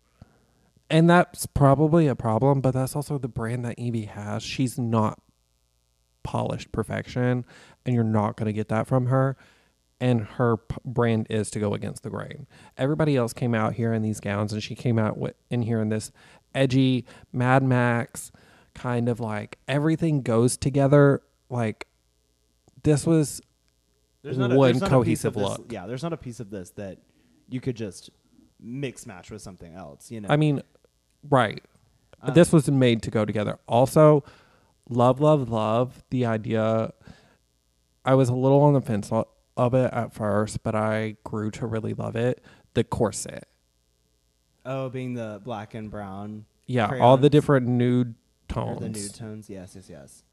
And 0.90 1.10
that's 1.10 1.46
probably 1.46 2.08
a 2.08 2.16
problem, 2.16 2.62
but 2.62 2.72
that's 2.72 2.96
also 2.96 3.18
the 3.18 3.28
brand 3.28 3.64
that 3.66 3.78
Yvie 3.78 4.08
has. 4.08 4.44
She's 4.44 4.78
not 4.78 5.22
polished 6.24 6.72
perfection, 6.72 7.46
and 7.86 7.96
you're 7.96 8.04
not 8.04 8.36
going 8.36 8.48
to 8.48 8.54
get 8.54 8.70
that 8.70 8.88
from 8.88 9.08
her. 9.08 9.38
And 10.02 10.22
her 10.22 10.58
p- 10.58 10.78
brand 10.86 11.28
is 11.30 11.52
to 11.52 11.60
go 11.60 11.74
against 11.74 12.04
the 12.04 12.10
grain. 12.10 12.48
Everybody 12.78 13.18
else 13.18 13.34
came 13.34 13.54
out 13.54 13.74
here 13.74 13.94
in 13.94 14.02
these 14.02 14.20
gowns, 14.20 14.54
and 14.54 14.64
she 14.64 14.74
came 14.74 14.98
out 14.98 15.16
wi- 15.16 15.34
in 15.50 15.62
here 15.64 15.82
in 15.82 15.90
this 15.90 16.12
edgy 16.56 17.06
Mad 17.32 17.64
Max 17.64 18.32
kind 18.74 19.10
of 19.10 19.20
like 19.20 19.58
everything 19.68 20.22
goes 20.22 20.58
together. 20.58 21.22
Like 21.50 21.88
this 22.84 23.06
was 23.06 23.42
there's 24.22 24.38
not 24.38 24.52
one 24.52 24.72
there's 24.72 24.82
not 24.82 24.88
a 24.92 25.04
piece 25.04 25.24
cohesive 25.24 25.34
this- 25.34 25.44
look. 25.44 25.72
Yeah, 25.72 25.88
there's 25.88 26.04
not 26.04 26.14
a 26.14 26.18
piece 26.18 26.40
of 26.40 26.50
this 26.50 26.72
that 26.72 27.00
you 27.50 27.62
could 27.62 27.76
just 27.76 28.10
mix 28.60 29.06
match 29.06 29.32
with 29.32 29.42
something 29.42 29.74
else. 29.74 30.12
You 30.12 30.22
know, 30.22 30.30
I 30.30 30.36
mean, 30.36 30.62
right. 31.30 31.64
Um, 32.22 32.34
this 32.34 32.52
was 32.52 32.70
made 32.70 33.02
to 33.04 33.12
go 33.12 33.24
together. 33.26 33.58
Also, 33.68 34.24
love, 34.90 35.22
love, 35.22 35.50
love 35.50 36.04
the 36.10 36.26
idea. 36.26 36.94
I 38.04 38.16
was 38.16 38.30
a 38.30 38.34
little 38.36 38.62
on 38.62 38.74
the 38.74 38.82
fence 38.82 39.12
of 39.12 39.74
it 39.74 39.94
at 39.94 40.14
first, 40.14 40.64
but 40.64 40.76
I 40.76 41.16
grew 41.24 41.52
to 41.52 41.66
really 41.66 41.94
love 41.94 42.16
it. 42.16 42.44
The 42.74 42.84
corset. 42.84 43.48
oh, 44.66 44.90
being 44.90 45.14
the 45.14 45.42
black 45.44 45.74
and 45.74 45.90
brown. 45.90 46.46
Yeah, 46.68 47.00
all 47.00 47.18
the 47.18 47.30
different 47.30 47.68
nude 47.68 48.16
or 48.56 48.76
tones. 48.78 48.80
the 48.82 48.90
nude 48.90 49.16
tones. 49.16 49.50
Yes, 49.50 49.74
yes, 49.76 49.90
yes. 49.90 50.24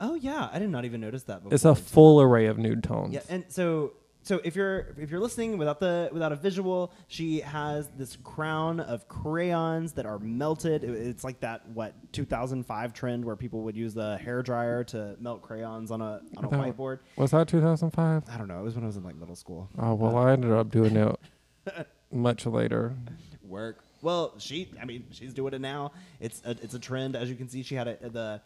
Oh 0.00 0.14
yeah, 0.14 0.48
I 0.52 0.58
did 0.58 0.70
not 0.70 0.84
even 0.84 1.00
notice 1.00 1.24
that. 1.24 1.42
Before. 1.42 1.54
It's 1.54 1.64
a 1.64 1.74
full 1.74 2.20
array 2.20 2.46
of 2.46 2.58
nude 2.58 2.82
tones. 2.82 3.12
Yeah, 3.12 3.20
and 3.28 3.44
so 3.48 3.92
so 4.22 4.40
if 4.44 4.54
you're 4.56 4.94
if 4.98 5.10
you're 5.10 5.20
listening 5.20 5.58
without 5.58 5.80
the 5.80 6.08
without 6.12 6.32
a 6.32 6.36
visual, 6.36 6.92
she 7.08 7.40
has 7.40 7.88
this 7.96 8.16
crown 8.22 8.80
of 8.80 9.08
crayons 9.08 9.92
that 9.94 10.06
are 10.06 10.18
melted. 10.18 10.84
It- 10.84 10.90
it's 10.90 11.24
like 11.24 11.40
that 11.40 11.68
what 11.70 11.94
2005 12.12 12.92
trend 12.92 13.24
where 13.24 13.36
people 13.36 13.62
would 13.62 13.76
use 13.76 13.94
the 13.94 14.16
hair 14.18 14.42
dryer 14.42 14.84
to 14.84 15.16
melt 15.20 15.42
crayons 15.42 15.90
on 15.90 16.00
a 16.00 16.20
on 16.36 16.44
a 16.44 16.48
That- 16.48 16.60
whiteboard. 16.60 16.98
Was 17.16 17.30
that 17.32 17.48
2005? 17.48 18.24
I 18.30 18.36
don't 18.38 18.48
know. 18.48 18.60
It 18.60 18.64
was 18.64 18.74
when 18.74 18.84
I 18.84 18.86
was 18.88 18.96
in 18.96 19.04
like 19.04 19.16
middle 19.16 19.36
school. 19.36 19.68
Oh, 19.78 19.94
well, 19.94 20.16
I 20.16 20.32
ended 20.32 20.52
up 20.52 20.70
doing 20.70 20.96
it 20.96 21.20
much 22.12 22.46
later. 22.46 22.94
Work. 23.42 23.78
Well, 24.02 24.34
she. 24.38 24.70
I 24.80 24.84
mean, 24.86 25.04
she's 25.10 25.34
doing 25.34 25.52
it 25.54 25.60
now. 25.60 25.92
It's 26.20 26.40
a, 26.44 26.50
it's 26.52 26.72
a 26.74 26.78
trend, 26.78 27.16
as 27.16 27.28
you 27.28 27.36
can 27.36 27.48
see. 27.48 27.62
She 27.62 27.74
had 27.74 27.86
it 27.88 28.12
the 28.12 28.40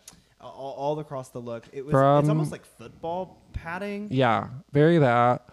all, 0.49 0.75
all 0.75 0.99
across 0.99 1.31
the 1.31 1.41
look. 1.41 1.66
It 1.73 1.85
was. 1.85 1.93
it's 1.95 2.29
almost 2.29 2.53
like 2.53 2.65
football 2.65 3.43
padding. 3.53 4.09
Yeah, 4.11 4.49
very 4.73 4.99
that. 4.99 5.49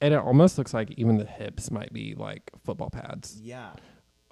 And 0.00 0.12
it 0.14 0.18
almost 0.18 0.58
looks 0.58 0.74
like 0.74 0.90
even 0.96 1.16
the 1.18 1.24
hips 1.24 1.70
might 1.70 1.92
be 1.92 2.14
like 2.16 2.50
football 2.64 2.90
pads. 2.90 3.38
Yeah. 3.40 3.70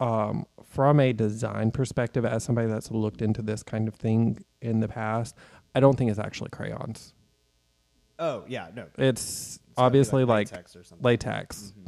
um, 0.01 0.47
from 0.65 0.99
a 1.01 1.13
design 1.13 1.71
perspective, 1.71 2.25
as 2.25 2.43
somebody 2.45 2.67
that's 2.69 2.91
looked 2.91 3.23
into 3.23 3.43
this 3.43 3.63
kind 3.63 3.87
of 3.87 3.95
thing 3.95 4.43
in 4.61 4.81
the 4.81 4.89
past, 4.89 5.37
I 5.75 5.81
don't 5.81 5.97
think 5.97 6.11
it's 6.11 6.19
actually 6.19 6.51
crayons. 6.51 7.15
Oh 8.19 8.45
yeah. 8.49 8.69
No. 8.75 8.87
It's, 8.99 8.99
It's 8.99 9.59
gotta 9.59 9.77
be, 9.77 9.83
obviously 9.87 10.25
like, 10.25 10.51
latex 10.51 10.75
or 10.77 10.85
something. 10.85 11.05
latex. 11.05 11.73
Mhm. 11.79 11.87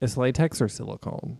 It's 0.00 0.16
latex 0.16 0.60
or 0.60 0.68
silicone. 0.68 1.38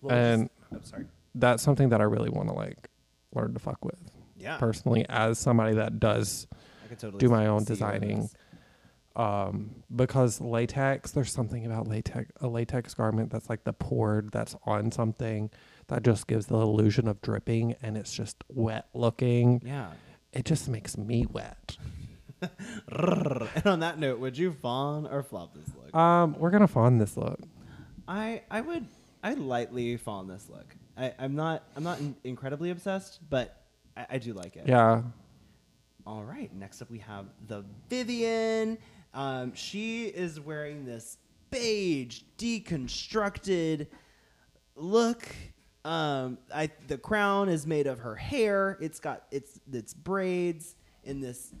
Well, 0.00 0.16
it's 0.16 0.40
and 0.40 0.50
oh, 0.74 0.78
sorry. 0.82 1.06
that's 1.34 1.62
something 1.62 1.88
that 1.88 2.00
I 2.00 2.04
really 2.04 2.30
want 2.30 2.48
to 2.48 2.54
like 2.54 2.88
learn 3.34 3.52
to 3.54 3.58
fuck 3.58 3.84
with 3.84 4.00
Yeah. 4.38 4.58
personally 4.58 5.06
as 5.08 5.38
somebody 5.38 5.74
that 5.76 5.98
does 6.00 6.46
I 6.84 6.88
could 6.88 6.98
totally 6.98 7.18
do 7.20 7.28
my 7.28 7.46
own 7.46 7.60
see 7.60 7.72
designing. 7.74 8.22
this. 8.22 8.34
um 9.16 9.70
because 9.94 10.40
latex 10.40 11.10
there's 11.12 11.32
something 11.32 11.64
about 11.64 11.88
latex 11.88 12.30
a 12.40 12.48
latex 12.48 12.92
garment 12.94 13.30
that's 13.30 13.48
like 13.48 13.64
the 13.64 13.72
poured 13.72 14.30
that's 14.32 14.54
on 14.66 14.92
something 14.92 15.50
that 15.88 16.02
just 16.02 16.26
gives 16.26 16.46
the 16.46 16.56
illusion 16.56 17.08
of 17.08 17.20
dripping 17.22 17.74
and 17.82 17.96
it's 17.96 18.12
just 18.12 18.44
wet 18.48 18.86
looking 18.92 19.62
Yeah. 19.64 19.90
it 20.32 20.44
just 20.44 20.68
makes 20.68 20.98
me 20.98 21.26
wet 21.30 21.76
and 22.42 23.66
on 23.66 23.80
that 23.80 23.98
note, 23.98 24.18
would 24.20 24.36
you 24.36 24.52
fawn 24.52 25.06
or 25.06 25.22
flop 25.22 25.54
this 25.54 25.68
look? 25.74 25.94
um 25.94 26.36
we're 26.38 26.50
gonna 26.50 26.68
fawn 26.68 26.98
this 26.98 27.16
look 27.16 27.40
I 28.06 28.42
I 28.50 28.60
would 28.60 28.86
I 29.24 29.34
lightly 29.34 29.96
fawn 29.96 30.28
this 30.28 30.48
look. 30.48 30.76
I, 30.96 31.12
I'm 31.18 31.34
not 31.34 31.64
I'm 31.74 31.82
not 31.82 31.98
in, 31.98 32.14
incredibly 32.22 32.70
obsessed, 32.70 33.18
but 33.28 33.65
I, 33.96 34.06
I 34.10 34.18
do 34.18 34.32
like 34.32 34.56
it. 34.56 34.64
yeah 34.66 35.02
All 36.06 36.22
right. 36.24 36.54
Next 36.54 36.82
up, 36.82 36.90
we 36.90 36.98
have 37.00 37.26
the 37.48 37.64
Vivienne. 37.90 38.78
Um, 39.14 39.54
she 39.54 40.06
is 40.06 40.38
wearing 40.38 40.84
this 40.84 41.18
beige, 41.50 42.22
deconstructed 42.38 43.86
look. 44.76 45.24
Um, 45.84 46.38
I 46.54 46.70
the 46.88 46.98
crown 46.98 47.48
is 47.48 47.66
made 47.66 47.86
of 47.86 47.98
her 48.00 48.14
hair. 48.16 48.76
It's 48.80 49.00
got 49.00 49.24
its 49.30 49.60
its 49.72 49.94
braids 49.94 50.76
in 51.04 51.20
this 51.20 51.54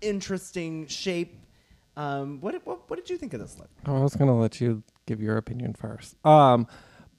interesting 0.00 0.86
shape. 0.86 1.34
Um, 1.96 2.40
what, 2.40 2.52
did- 2.52 2.64
what 2.64 2.88
what 2.88 2.96
did 2.96 3.10
you 3.10 3.16
think 3.18 3.34
of 3.34 3.40
this 3.40 3.58
look? 3.58 3.68
i 3.86 3.90
was 3.90 4.14
gonna 4.14 4.38
let 4.38 4.60
you 4.60 4.82
give 5.06 5.20
your 5.20 5.36
opinion 5.36 5.72
first 5.74 6.14
um 6.24 6.66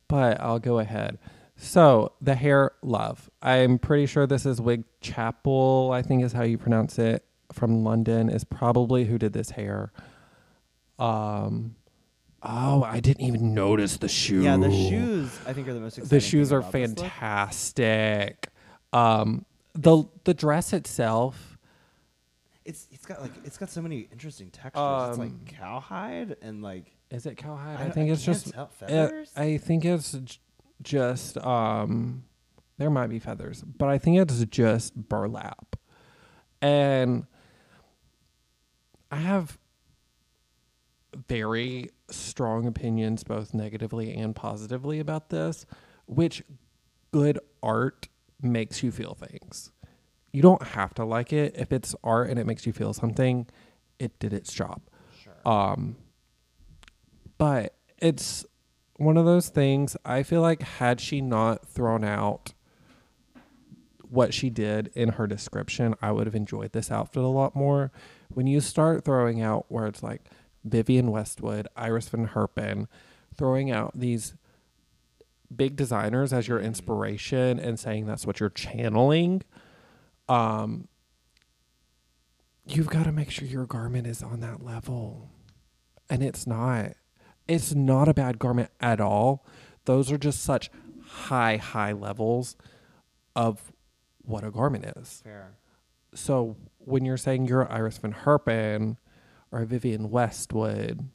but 0.07 0.39
i'll 0.39 0.59
go 0.59 0.79
ahead 0.79 1.17
so 1.61 2.13
the 2.21 2.35
hair 2.35 2.71
love 2.81 3.29
i'm 3.41 3.77
pretty 3.77 4.05
sure 4.05 4.25
this 4.25 4.45
is 4.45 4.61
wig 4.61 4.83
chapel 5.01 5.91
i 5.93 6.01
think 6.01 6.23
is 6.23 6.31
how 6.33 6.43
you 6.43 6.57
pronounce 6.57 6.97
it 6.97 7.25
from 7.51 7.83
london 7.83 8.29
is 8.29 8.43
probably 8.45 9.03
who 9.05 9.17
did 9.17 9.33
this 9.33 9.49
hair 9.51 9.91
um 10.97 11.75
oh 12.43 12.83
i 12.83 12.99
didn't 12.99 13.25
even 13.25 13.53
notice 13.53 13.97
the 13.97 14.07
shoe 14.07 14.41
Yeah, 14.41 14.55
the 14.57 14.71
shoes 14.71 15.37
I 15.45 15.51
think 15.53 15.67
are 15.67 15.73
the 15.73 15.79
most 15.81 15.97
exciting. 15.97 16.17
the 16.17 16.21
shoes 16.21 16.53
are 16.53 16.61
fantastic 16.61 18.47
um 18.93 19.45
the 19.73 20.03
the 20.23 20.33
dress 20.33 20.71
itself 20.73 21.57
It's 22.65 22.87
it's 22.91 23.05
got 23.05 23.21
like 23.21 23.31
it's 23.43 23.57
got 23.57 23.69
so 23.69 23.81
many 23.81 24.07
interesting 24.11 24.49
textures. 24.51 25.09
it's 25.09 25.17
Um, 25.17 25.19
like 25.19 25.45
cowhide 25.57 26.37
and 26.41 26.61
like 26.61 26.95
is 27.11 27.25
it 27.25 27.35
cowhide 27.37 27.79
I 27.79 27.85
i, 27.85 27.89
think 27.89 28.09
I 28.09 28.13
it's 28.13 28.23
just 28.23 28.53
tell. 28.53 28.63
Uh, 28.63 28.67
Feathers? 28.87 29.31
I 29.35 29.57
think 29.57 29.83
it's 29.85 30.11
just 30.81 31.37
um 31.39 32.23
there 32.77 32.89
might 32.89 33.07
be 33.07 33.19
feathers, 33.19 33.61
but 33.61 33.89
I 33.89 33.97
think 33.97 34.17
it's 34.17 34.43
just 34.45 34.95
burlap. 34.95 35.75
And 36.61 37.27
I 39.11 39.17
have 39.17 39.57
very 41.27 41.89
strong 42.09 42.65
opinions 42.65 43.23
both 43.23 43.53
negatively 43.53 44.15
and 44.15 44.33
positively 44.35 44.99
about 44.99 45.29
this, 45.29 45.65
which 46.05 46.41
good 47.11 47.39
art 47.61 48.07
makes 48.41 48.81
you 48.81 48.91
feel 48.91 49.13
things. 49.13 49.71
You 50.31 50.41
don't 50.41 50.63
have 50.63 50.93
to 50.95 51.05
like 51.05 51.33
it. 51.33 51.55
If 51.57 51.73
it's 51.73 51.95
art 52.03 52.29
and 52.29 52.39
it 52.39 52.45
makes 52.45 52.65
you 52.65 52.71
feel 52.71 52.93
something, 52.93 53.47
it 53.97 54.17
did 54.19 54.31
its 54.31 54.53
job. 54.53 54.81
sure. 55.21 55.41
Um, 55.45 55.97
but 57.37 57.75
it's 57.97 58.45
one 58.99 59.17
of 59.17 59.25
those 59.25 59.49
things. 59.49 59.95
I 60.05 60.23
feel 60.23 60.41
like 60.41 60.61
had 60.61 60.99
she 60.99 61.21
not 61.21 61.67
thrown 61.67 62.03
out 62.03 62.53
what 64.09 64.33
she 64.33 64.49
did 64.49 64.91
in 64.95 65.09
her 65.09 65.27
description, 65.27 65.95
I 66.01 66.11
would 66.11 66.25
have 66.27 66.35
enjoyed 66.35 66.71
this 66.71 66.91
outfit 66.91 67.23
a 67.23 67.27
lot 67.27 67.55
more. 67.55 67.91
When 68.33 68.47
you 68.47 68.59
start 68.59 69.05
throwing 69.05 69.41
out 69.41 69.71
words 69.71 70.03
like 70.03 70.29
Vivienne 70.63 71.11
Westwood, 71.11 71.67
Iris 71.75 72.09
Van 72.09 72.27
Herpen, 72.27 72.87
throwing 73.35 73.71
out 73.71 73.91
these 73.95 74.33
big 75.55 75.75
designers 75.75 76.33
as 76.33 76.47
your 76.47 76.59
inspiration 76.59 77.59
and 77.59 77.79
saying 77.79 78.05
that's 78.05 78.25
what 78.25 78.39
you're 78.39 78.49
channeling, 78.49 79.43
um, 80.27 80.87
you've 82.65 82.89
got 82.89 83.05
to 83.05 83.11
make 83.11 83.31
sure 83.31 83.47
your 83.47 83.65
garment 83.65 84.05
is 84.07 84.21
on 84.21 84.41
that 84.41 84.63
level. 84.63 85.29
And 86.09 86.23
it's 86.23 86.45
not. 86.45 86.93
It's 87.49 87.73
not 87.73 88.07
a 88.07 88.13
bad 88.13 88.37
garment 88.37 88.69
at 88.79 89.01
all. 89.01 89.43
Those 89.85 90.11
are 90.11 90.19
just 90.19 90.43
such 90.43 90.69
high, 91.03 91.57
high 91.57 91.93
levels 91.93 92.55
of 93.35 93.73
what 94.21 94.43
a 94.43 94.51
garment 94.51 94.85
is. 94.97 95.21
Fair. 95.23 95.57
So 96.13 96.55
when 96.77 97.05
you're 97.05 97.17
saying 97.17 97.47
you're 97.47 97.69
Iris 97.69 97.97
Van 97.97 98.13
Herpen 98.13 98.97
or 99.51 99.65
Vivienne 99.65 100.11
Westwood, 100.11 101.09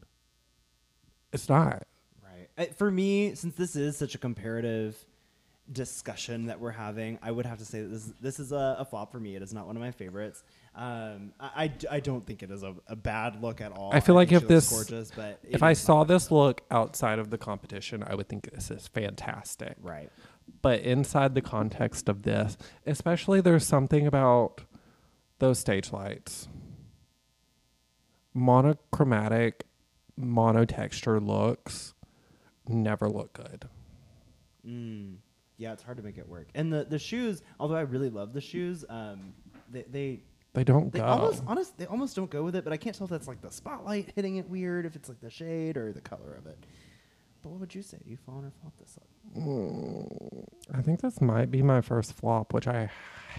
it's 1.32 1.48
not. 1.48 1.86
Right. 2.20 2.74
For 2.74 2.90
me, 2.90 3.36
since 3.36 3.55
this 3.55 3.77
is 3.77 3.97
such 3.97 4.16
a 4.16 4.19
comparative 4.19 4.97
discussion 5.70 6.47
that 6.47 6.59
we're 6.59 6.73
having, 6.73 7.19
I 7.23 7.31
would 7.31 7.47
have 7.47 7.59
to 7.59 7.65
say 7.65 7.82
that 7.82 7.89
this 7.89 8.12
this 8.20 8.40
is 8.40 8.51
a, 8.51 8.77
a 8.81 8.85
flop 8.85 9.12
for 9.12 9.20
me. 9.20 9.36
It 9.36 9.43
is 9.43 9.55
not 9.55 9.66
one 9.69 9.77
of 9.77 9.82
my 9.82 9.93
favorites. 9.93 10.43
Um, 10.76 11.32
I, 11.38 11.64
I 11.64 11.72
I 11.96 12.01
don't 12.01 12.24
think 12.26 12.42
it 12.42 12.51
is 12.51 12.62
a, 12.64 12.74
a 12.88 12.96
bad 12.96 13.40
look 13.40 13.60
at 13.60 13.70
all. 13.72 13.90
I 13.94 14.01
feel 14.01 14.14
like 14.16 14.32
if 14.32 14.48
this- 14.48 14.70
gorgeous, 14.70 15.12
but 15.14 15.38
If 15.44 15.62
I 15.62 15.72
saw 15.72 15.98
not- 15.98 16.09
this 16.09 16.30
look 16.32 16.62
outside 16.70 17.18
of 17.20 17.30
the 17.30 17.38
competition, 17.38 18.02
I 18.05 18.14
would 18.16 18.28
think 18.28 18.51
this 18.52 18.70
is 18.72 18.88
fantastic. 18.88 19.76
right, 19.80 20.10
But 20.62 20.80
inside 20.80 21.34
the 21.36 21.42
context 21.42 22.09
of 22.09 22.22
this, 22.22 22.56
especially 22.86 23.40
there's 23.40 23.64
something 23.66 24.06
about 24.06 24.62
those 25.38 25.59
stage 25.60 25.92
lights. 25.92 26.48
Monochromatic, 28.34 29.66
monotexture 30.18 31.24
looks 31.24 31.94
never 32.66 33.09
look 33.09 33.32
good. 33.34 33.68
mm, 34.66 35.14
yeah, 35.56 35.72
it's 35.72 35.82
hard 35.84 35.98
to 35.98 36.02
make 36.02 36.18
it 36.18 36.28
work. 36.28 36.48
And 36.55 36.72
the 36.72 36.84
the 36.84 36.98
shoes, 36.98 37.42
although 37.60 37.76
I 37.76 37.82
really 37.82 38.10
love 38.10 38.32
the 38.32 38.40
shoes, 38.40 38.84
um, 38.88 39.34
they 39.70 39.82
they 39.82 40.22
They 40.55 40.64
don't 40.64 40.93
They 40.93 41.01
go. 41.01 41.05
almost 41.06 41.43
honest 41.47 41.76
they 41.78 41.86
almost 41.86 42.14
don't 42.16 42.31
go 42.31 42.43
with 42.44 42.55
it, 42.56 42.64
but 42.64 42.72
I 42.72 42.76
can't 42.76 42.97
tell 42.97 43.05
if 43.05 43.10
that's 43.10 43.28
like 43.28 43.43
the 43.43 43.51
spotlight 43.51 44.12
hitting 44.14 44.36
it 44.36 44.48
weird, 44.48 44.86
if 44.86 44.97
it's 44.97 45.09
like 45.09 45.20
the 45.20 45.31
shade 45.31 45.76
or 45.76 45.93
the 45.93 46.01
color 46.01 46.35
of 46.39 46.47
it. 46.47 46.59
But 47.43 47.51
what 47.51 47.60
would 47.60 47.74
you 47.74 47.82
say? 47.82 47.98
Do 48.02 48.10
you 48.10 48.16
fall 48.16 48.43
or 48.43 48.52
flop 48.62 48.72
this 48.78 48.97
look? 48.97 49.44
Mm, 49.44 50.44
I 50.72 50.81
think 50.81 51.01
this 51.01 51.20
might 51.20 51.51
be 51.51 51.60
my 51.60 51.81
first 51.82 52.14
flop, 52.14 52.55
which 52.55 52.66
I 52.68 52.89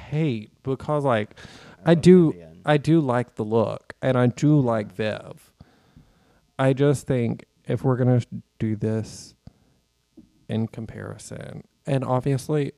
hate 0.09 0.51
because 0.61 1.03
like 1.05 1.39
I, 1.85 1.93
love 1.93 2.01
do. 2.01 2.35
I 2.65 2.77
do 2.77 2.99
like 2.99 3.35
the 3.35 3.45
look 3.45 3.93
and 4.01 4.17
I 4.17 4.27
do 4.27 4.59
like 4.59 4.91
Viv. 4.93 5.53
I 6.59 6.73
just 6.73 7.07
think 7.07 7.45
if 7.65 7.83
we're 7.83 7.95
gonna 7.97 8.21
do 8.59 8.75
this 8.75 9.33
in 10.49 10.67
comparison, 10.67 11.63
and 11.87 12.03
obviously 12.03 12.73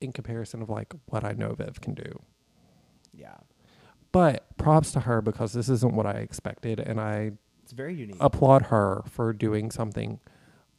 in 0.00 0.12
comparison 0.12 0.60
of 0.62 0.68
like 0.68 0.92
what 1.06 1.24
I 1.24 1.32
know 1.32 1.54
Viv 1.54 1.80
can 1.80 1.94
do, 1.94 2.20
Yeah, 3.16 3.36
but 4.12 4.46
props 4.58 4.92
to 4.92 5.00
her 5.00 5.20
because 5.22 5.52
this 5.52 5.68
isn't 5.68 5.94
what 5.94 6.06
I 6.06 6.12
expected, 6.12 6.78
and 6.80 7.00
I 7.00 7.32
it's 7.62 7.72
very 7.72 7.94
unique. 7.94 8.16
applaud 8.20 8.62
her 8.66 9.02
for 9.08 9.32
doing 9.32 9.70
something 9.70 10.20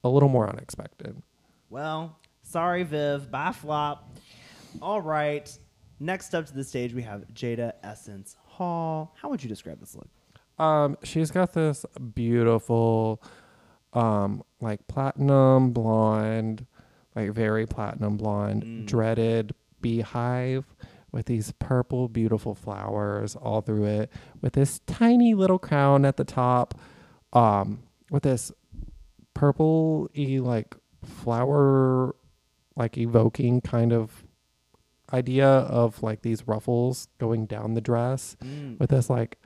a 0.04 0.10
little 0.10 0.30
more 0.30 0.48
unexpected. 0.50 1.22
Well, 1.70 2.18
sorry, 2.44 2.84
Viv. 2.84 3.30
Bye, 3.32 3.52
flop. 3.52 4.10
All 4.82 5.02
right. 5.02 5.52
Next 6.00 6.36
up 6.36 6.46
to 6.46 6.54
the 6.54 6.64
stage, 6.64 6.94
we 6.94 7.02
have 7.02 7.26
Jada 7.34 7.74
Essence 7.84 8.36
Hall. 8.46 9.16
How 9.20 9.30
would 9.30 9.42
you 9.44 9.50
describe 9.50 9.80
this 9.80 9.96
look? 9.96 10.08
Um, 10.64 10.98
she's 11.04 11.32
got 11.32 11.54
this 11.54 11.86
beautiful, 12.14 13.22
um, 13.94 14.44
like 14.62 14.88
platinum 14.88 15.72
blonde, 15.72 16.66
like 17.16 17.32
very 17.32 17.66
platinum 17.66 18.18
blonde, 18.18 18.64
Mm. 18.64 18.86
dreaded 18.86 19.54
beehive 19.82 20.66
with 21.12 21.26
these 21.28 21.52
purple, 21.60 22.08
beautiful 22.08 22.54
flowers 22.56 23.36
all 23.36 23.62
through 23.62 23.86
it, 23.86 24.12
with 24.42 24.54
this 24.54 24.80
tiny 24.88 25.34
little 25.34 25.60
crown 25.60 26.06
at 26.06 26.18
the 26.18 26.24
top, 26.26 26.74
um, 27.34 27.84
with 28.12 28.24
this 28.24 28.52
purple 29.34 30.10
y 30.18 30.40
like 30.42 30.76
flower, 31.04 32.16
like 32.76 32.98
evoking 32.98 33.62
kind 33.62 33.94
of 33.94 34.24
idea 35.14 35.48
of 35.48 36.04
like 36.04 36.22
these 36.22 36.48
ruffles 36.48 37.08
going 37.18 37.46
down 37.46 37.74
the 37.74 37.82
dress 37.82 38.36
Mm. 38.44 38.78
with 38.80 38.90
this 38.90 39.10
like 39.10 39.40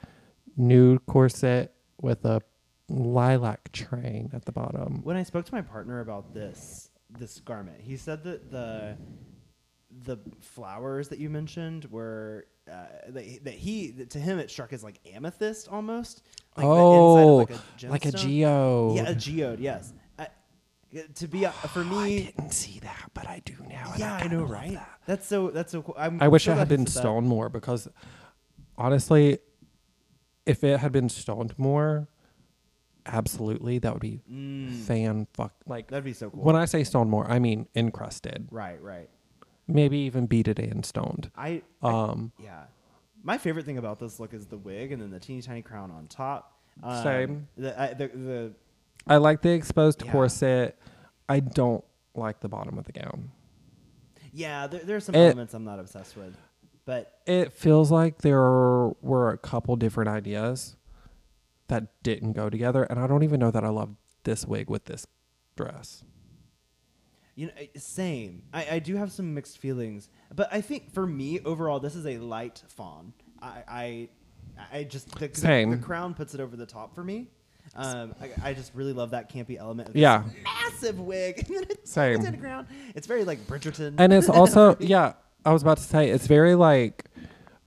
nude 0.57 1.05
corset 1.05 1.73
with 2.01 2.25
a 2.25 2.41
lilac 2.89 3.71
train 3.71 4.31
at 4.33 4.45
the 4.45 4.51
bottom. 4.51 5.01
When 5.03 5.15
I 5.17 5.23
spoke 5.23 5.45
to 5.45 5.53
my 5.53 5.61
partner 5.61 5.99
about 5.99 6.33
this 6.33 6.89
this 7.19 7.39
garment, 7.41 7.81
he 7.81 7.95
said 7.97 8.23
that 8.23 8.49
the 8.51 8.97
the 10.03 10.18
flowers 10.39 11.09
that 11.09 11.19
you 11.19 11.30
mentioned 11.30 11.85
were 11.91 12.45
uh, 12.72 12.85
that, 13.09 13.23
he- 13.23 13.39
that 13.39 13.53
he 13.53 13.91
that 13.91 14.09
to 14.11 14.19
him 14.19 14.39
it 14.39 14.49
struck 14.49 14.72
as 14.73 14.84
like 14.84 14.99
amethyst 15.13 15.68
almost. 15.68 16.23
Like 16.57 16.65
oh, 16.65 17.45
the 17.45 17.49
inside 17.49 17.55
of 17.85 17.91
like 17.91 18.05
a 18.05 18.11
geode. 18.11 18.95
Yeah, 18.97 19.09
a 19.09 19.15
geode. 19.15 19.59
Yes. 19.59 19.93
Uh, 20.19 20.26
to 21.15 21.27
be 21.27 21.45
a, 21.45 21.51
for 21.51 21.84
me, 21.85 21.97
I 21.97 22.31
didn't 22.35 22.51
see 22.51 22.80
that, 22.80 23.09
but 23.13 23.26
I 23.27 23.41
do 23.45 23.55
now. 23.69 23.93
yeah, 23.97 24.13
I 24.22 24.27
know, 24.27 24.43
right? 24.43 24.77
That's 25.05 25.26
so. 25.27 25.49
That's 25.49 25.72
so 25.72 25.81
cool. 25.81 25.95
I'm 25.97 26.22
I 26.22 26.27
wish 26.27 26.43
so 26.45 26.51
it 26.51 26.57
had 26.57 26.68
been 26.68 26.84
that. 26.84 26.89
stoned 26.91 27.27
more 27.27 27.47
because 27.49 27.88
honestly, 28.77 29.39
if 30.45 30.63
it 30.63 30.80
had 30.81 30.91
been 30.91 31.07
stoned 31.09 31.53
more, 31.57 32.07
absolutely 33.05 33.80
that 33.80 33.93
would 33.93 34.01
be 34.01 34.22
Mm, 34.31 34.84
fan 34.85 35.27
fuck 35.34 35.53
like 35.65 35.88
that'd 35.89 36.03
be 36.03 36.13
so 36.13 36.30
cool. 36.30 36.43
when 36.43 36.55
I 36.55 36.65
say 36.65 36.84
stoned 36.84 37.09
more, 37.09 37.26
I 37.30 37.39
mean 37.39 37.68
encrusted. 37.76 38.47
right, 38.51 38.81
right. 38.81 39.09
Maybe 39.73 39.98
even 39.99 40.26
beaded 40.26 40.60
and 40.60 40.85
stoned. 40.85 41.31
I, 41.35 41.61
I 41.81 41.89
Um 41.89 42.31
yeah. 42.39 42.64
My 43.23 43.38
favorite 43.38 43.65
thing 43.65 43.77
about 43.77 43.99
this 43.99 44.19
look 44.19 44.34
is 44.34 44.48
the 44.48 44.57
wig 44.57 44.91
and 44.91 45.02
then 45.02 45.11
the 45.11 45.19
teeny 45.19 45.41
tiny 45.41 45.61
crown 45.61 45.91
on 45.91 46.07
top. 46.07 46.60
Um, 46.81 47.03
Same. 47.03 47.48
The, 47.57 47.80
I, 47.80 47.93
the 47.93 48.07
the 48.07 48.53
I 49.07 49.18
like 49.18 49.41
the 49.41 49.52
exposed 49.52 50.03
Yeah. 50.06 50.11
corset. 50.11 50.77
I 51.30 51.39
don't 51.39 51.84
like 52.15 52.39
the 52.39 52.49
bottom 52.49 52.77
of 52.77 52.85
the 52.85 52.91
gown. 52.93 53.31
yeah. 54.34 54.68
There, 54.68 54.81
there's 54.84 55.06
some 55.06 55.15
It- 55.15 55.26
elements 55.27 55.53
I'm 55.53 55.64
not 55.64 55.80
obsessed 55.80 56.15
with, 56.18 56.35
but 56.85 57.19
It 57.26 57.53
feels 57.53 57.91
like 57.91 58.19
there 58.19 58.39
were 59.02 59.30
a 59.31 59.38
couple 59.38 59.76
different 59.76 60.10
ideas 60.10 60.76
that 61.68 62.02
didn't 62.03 62.34
go 62.34 62.49
together, 62.49 62.84
and 62.84 62.99
I 62.99 63.07
don't 63.07 63.23
even 63.23 63.39
know 63.39 63.52
that 63.52 63.64
I 63.64 63.69
love 63.69 63.95
this 64.23 64.45
wig 64.45 64.69
with 64.69 64.85
this 64.85 65.06
dress. 65.56 66.03
You 67.35 67.47
know, 67.47 67.53
eh, 67.57 67.67
same. 67.77 68.43
I, 68.53 68.67
I 68.73 68.79
do 68.79 68.95
have 68.95 69.11
some 69.11 69.33
mixed 69.33 69.57
feelings, 69.57 70.09
but 70.35 70.49
I 70.51 70.61
think 70.61 70.93
for 70.93 71.05
me 71.07 71.39
overall, 71.41 71.79
this 71.79 71.95
is 71.95 72.05
a 72.05 72.17
light 72.17 72.63
fawn. 72.67 73.13
I 73.41 73.63
I, 73.67 74.09
I 74.71 74.83
just 74.83 75.11
the, 75.17 75.27
the- 75.27 75.35
Same. 75.39 75.71
The, 75.71 75.77
crown 75.77 76.13
puts 76.13 76.33
it 76.33 76.39
over 76.41 76.55
the 76.55 76.65
top 76.65 76.93
for 76.95 77.03
me. 77.03 77.27
Um, 77.75 78.13
I, 78.19 78.49
I 78.49 78.53
just 78.53 78.73
really 78.75 78.91
love 78.91 79.11
that 79.11 79.31
campy 79.31 79.57
element. 79.57 79.89
Of 79.89 79.93
this 79.93 80.01
Yeah. 80.01 80.23
massive 80.43 80.99
wig. 80.99 81.37
and 81.47 81.55
then 81.57 81.63
it's 81.69 81.91
Same. 81.91 82.15
it's 82.17 82.25
in 82.25 82.31
the 82.33 82.37
crown. 82.37 82.67
It's 82.95 83.07
very 83.07 83.23
like 83.23 83.39
Bridgerton. 83.47 83.95
And 83.97 84.11
it's 84.11 84.27
also, 84.29 84.75
yeah, 84.79 85.13
I 85.45 85.53
was 85.53 85.61
about 85.61 85.77
to 85.77 85.83
say, 85.83 86.09
it's 86.09 86.27
very 86.27 86.55
like 86.55 87.05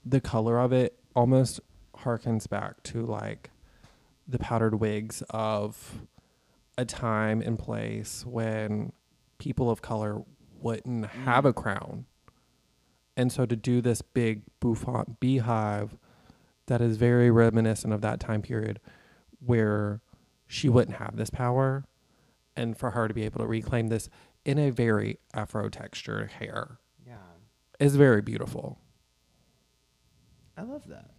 the 0.05 0.21
color 0.21 0.59
of 0.59 0.71
it 0.73 0.99
almost 1.15 1.59
harkens 1.97 2.47
back 2.47 2.83
to 2.83 3.03
like 3.05 3.49
the 4.27 4.37
powdered 4.37 4.75
wigs 4.79 5.23
of 5.31 6.01
a 6.77 6.85
time 6.85 7.41
and 7.41 7.57
place 7.57 8.23
when 8.27 8.91
people 9.37 9.69
of 9.69 9.81
color 9.81 10.21
wouldn't 10.59 11.05
mm. 11.05 11.09
have 11.09 11.45
a 11.45 11.53
crown. 11.53 12.05
And 13.17 13.31
so 13.31 13.45
to 13.45 13.55
do 13.55 13.81
this 13.81 14.01
big 14.01 14.41
bouffant 14.59 15.19
beehive 15.19 15.97
that 16.67 16.81
is 16.81 16.97
very 16.97 17.29
reminiscent 17.31 17.93
of 17.93 18.01
that 18.01 18.19
time 18.19 18.41
period 18.41 18.79
where 19.39 20.01
she 20.47 20.69
wouldn't 20.69 20.97
have 20.97 21.15
this 21.15 21.29
power 21.29 21.85
and 22.55 22.77
for 22.77 22.91
her 22.91 23.07
to 23.07 23.13
be 23.13 23.23
able 23.23 23.39
to 23.39 23.47
reclaim 23.47 23.87
this 23.87 24.09
in 24.43 24.57
a 24.57 24.69
very 24.69 25.19
afro 25.33 25.69
textured 25.69 26.31
hair 26.33 26.79
yeah, 27.05 27.15
is 27.79 27.95
very 27.95 28.21
beautiful. 28.21 28.79
I 30.57 30.63
love 30.63 30.87
that. 30.87 31.11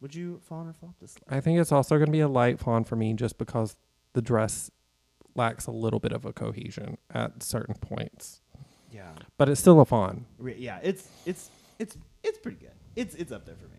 Would 0.00 0.14
you 0.14 0.40
fawn 0.42 0.68
or 0.68 0.72
flop 0.72 0.94
this? 1.00 1.16
I 1.28 1.40
think 1.40 1.58
it's 1.58 1.72
also 1.72 1.96
going 1.96 2.06
to 2.06 2.12
be 2.12 2.20
a 2.20 2.28
light 2.28 2.58
fawn 2.58 2.84
for 2.84 2.96
me 2.96 3.14
just 3.14 3.36
because 3.36 3.76
the 4.12 4.22
dress 4.22 4.70
lacks 5.38 5.66
a 5.66 5.70
little 5.70 6.00
bit 6.00 6.12
of 6.12 6.24
a 6.26 6.32
cohesion 6.32 6.98
at 7.10 7.42
certain 7.42 7.74
points. 7.76 8.42
Yeah, 8.92 9.12
But 9.36 9.48
it's 9.48 9.60
still 9.60 9.80
a 9.80 9.84
fawn. 9.84 10.26
Yeah. 10.56 10.78
It's 10.82 11.08
it's 11.24 11.50
it's 11.78 11.96
it's 12.22 12.38
pretty 12.38 12.58
good. 12.58 12.72
It's 12.96 13.14
it's 13.14 13.32
up 13.32 13.46
there 13.46 13.56
for 13.56 13.66
me. 13.68 13.76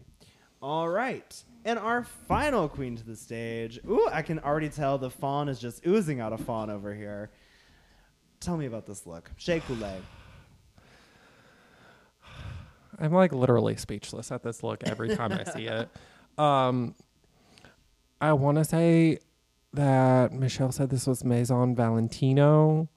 All 0.62 0.90
right, 0.90 1.42
and 1.64 1.80
our 1.80 2.04
final 2.04 2.68
queen 2.68 2.96
to 2.98 3.04
the 3.04 3.16
stage. 3.16 3.80
Ooh, 3.90 4.10
I 4.12 4.22
can 4.22 4.40
already 4.40 4.68
tell 4.70 4.98
the 4.98 5.10
fawn 5.10 5.48
is 5.50 5.60
just 5.60 5.86
oozing 5.88 6.20
out 6.20 6.34
of 6.34 6.42
fawn 6.42 6.70
over 6.70 6.94
here. 6.94 7.32
Tell 8.42 8.58
me 8.58 8.66
about 8.66 8.86
this 8.86 9.06
look, 9.08 9.32
Shea 9.38 9.62
Coulee. 9.62 10.02
I'm 13.00 13.14
like 13.14 13.32
literally 13.34 13.78
speechless 13.78 14.32
at 14.32 14.44
this 14.44 14.62
look 14.64 14.84
every 14.84 15.16
time 15.16 15.32
I 15.32 15.44
see 15.46 15.66
it. 15.68 15.90
Um, 16.38 16.96
I 18.22 18.32
want 18.32 18.60
to 18.60 18.64
say 18.64 19.20
that 19.74 20.32
Michelle 20.34 20.72
said 20.72 20.90
this 20.90 21.06
was 21.08 21.24
Maison 21.24 21.76
Valentino. 21.76 22.90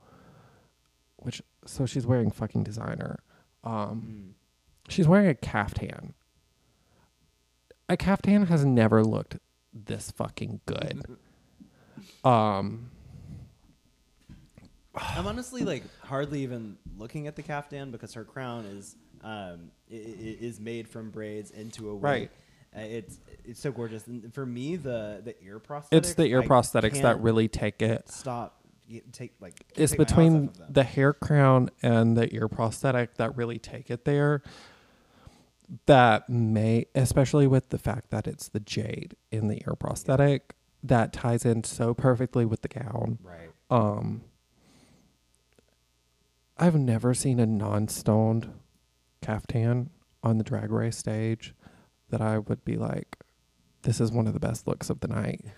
which 1.17 1.41
so 1.65 1.87
she's 1.87 2.05
wearing 2.07 2.31
fucking 2.33 2.65
designer. 2.65 3.21
Um, 3.63 4.03
Mm. 4.03 4.33
she's 4.89 5.07
wearing 5.07 5.29
a 5.29 5.35
caftan. 5.37 6.15
A 7.89 7.97
caftan 7.97 8.47
has 8.47 8.65
never 8.65 9.05
looked 9.05 9.39
this 9.73 10.11
fucking 10.11 10.61
good. 10.67 11.03
Um, 12.25 12.91
I'm 14.95 15.27
honestly 15.27 15.63
like 15.63 15.85
hardly 16.01 16.43
even 16.43 16.77
looking 16.99 17.27
at 17.29 17.37
the 17.37 17.43
caftan 17.43 17.91
because 17.93 18.15
her 18.15 18.25
crown 18.25 18.65
is 18.65 18.97
um 19.23 19.71
is 19.89 20.59
made 20.59 20.89
from 20.89 21.11
braids 21.11 21.51
into 21.53 21.89
a 21.91 21.95
wig. 21.95 22.03
Right. 22.03 22.31
Uh, 22.75 22.81
it's 22.81 23.19
it's 23.45 23.61
so 23.61 23.71
gorgeous. 23.73 24.07
And 24.07 24.33
for 24.33 24.47
me, 24.47 24.77
the 24.77 25.21
the 25.25 25.35
ear 25.45 25.61
prosthetics. 25.61 25.89
it's 25.93 26.15
the 26.15 26.25
ear 26.27 26.41
I 26.43 26.47
prosthetics 26.47 27.03
that 27.03 27.21
really 27.21 27.49
take 27.49 27.83
it. 27.83 28.09
stop. 28.09 28.59
Take 29.13 29.33
like 29.41 29.55
It's 29.75 29.93
take 29.93 29.99
between 29.99 30.45
off 30.49 30.51
of 30.51 30.59
them. 30.59 30.73
the 30.73 30.83
hair 30.85 31.13
crown 31.15 31.71
and 31.83 32.15
the 32.17 32.33
ear 32.35 32.47
prosthetic 32.49 33.15
that 33.15 33.35
really 33.37 33.59
take 33.59 33.91
it 33.91 34.05
there. 34.05 34.43
That 35.87 36.29
may, 36.29 36.87
especially 36.95 37.47
with 37.47 37.71
the 37.71 37.79
fact 37.79 38.11
that 38.11 38.27
it's 38.27 38.49
the 38.49 38.61
jade 38.61 39.17
in 39.31 39.49
the 39.49 39.63
ear 39.67 39.75
prosthetic, 39.79 40.55
that 40.83 41.15
ties 41.15 41.47
in 41.47 41.65
so 41.65 41.95
perfectly 41.95 42.45
with 42.45 42.61
the 42.61 42.69
gown. 42.69 43.19
right. 43.23 43.49
Um, 43.71 44.23
I've 46.59 46.75
never 46.77 47.15
seen 47.15 47.41
a 47.41 47.47
non-stoned 47.47 48.53
caftan 49.23 49.89
on 50.23 50.37
the 50.39 50.45
drag 50.45 50.71
race 50.71 50.99
stage 50.99 51.55
that 52.13 52.21
I 52.23 52.39
would 52.39 52.65
be 52.65 52.77
like, 52.77 53.19
this 53.83 54.01
is 54.01 54.13
one 54.13 54.29
of 54.29 54.33
the 54.35 54.41
best 54.41 54.69
looks 54.69 54.89
of 54.89 55.01
the 55.01 55.09
night. 55.09 55.45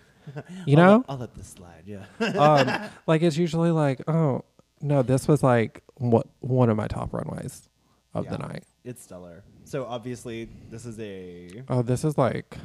You 0.65 0.75
I'll 0.77 0.83
know, 0.83 0.95
let, 0.97 1.05
I'll 1.09 1.17
let 1.17 1.35
this 1.35 1.49
slide. 1.49 1.83
Yeah. 1.85 2.05
um, 2.19 2.89
like 3.05 3.21
it's 3.21 3.37
usually 3.37 3.69
like, 3.69 4.01
oh 4.09 4.43
no, 4.81 5.03
this 5.03 5.27
was 5.27 5.43
like 5.43 5.83
what 5.97 6.25
one 6.39 6.71
of 6.71 6.75
my 6.77 6.87
top 6.87 7.13
runways 7.13 7.69
of 8.15 8.27
the 8.29 8.39
night. 8.39 8.63
it's 8.83 9.03
stellar. 9.03 9.43
So 9.65 9.85
obviously, 9.85 10.49
this 10.71 10.83
is 10.87 10.99
a 10.99 11.61
Oh, 11.69 11.83
this 11.83 12.03
is 12.03 12.17
like, 12.17 12.57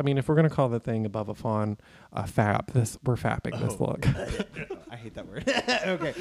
I 0.00 0.02
mean, 0.02 0.16
if 0.16 0.28
we're 0.30 0.34
gonna 0.34 0.48
call 0.48 0.70
the 0.70 0.80
thing 0.80 1.04
above 1.04 1.28
a 1.28 1.34
fawn 1.34 1.76
a 2.10 2.22
fap, 2.22 2.72
this 2.72 2.96
we're 3.04 3.16
fapping 3.16 3.60
this 3.60 3.76
Oh. 3.78 3.84
look. 3.84 4.06
I 4.90 4.96
hate 4.96 5.14
that 5.14 5.28
word. 5.28 5.44
okay, 5.86 6.14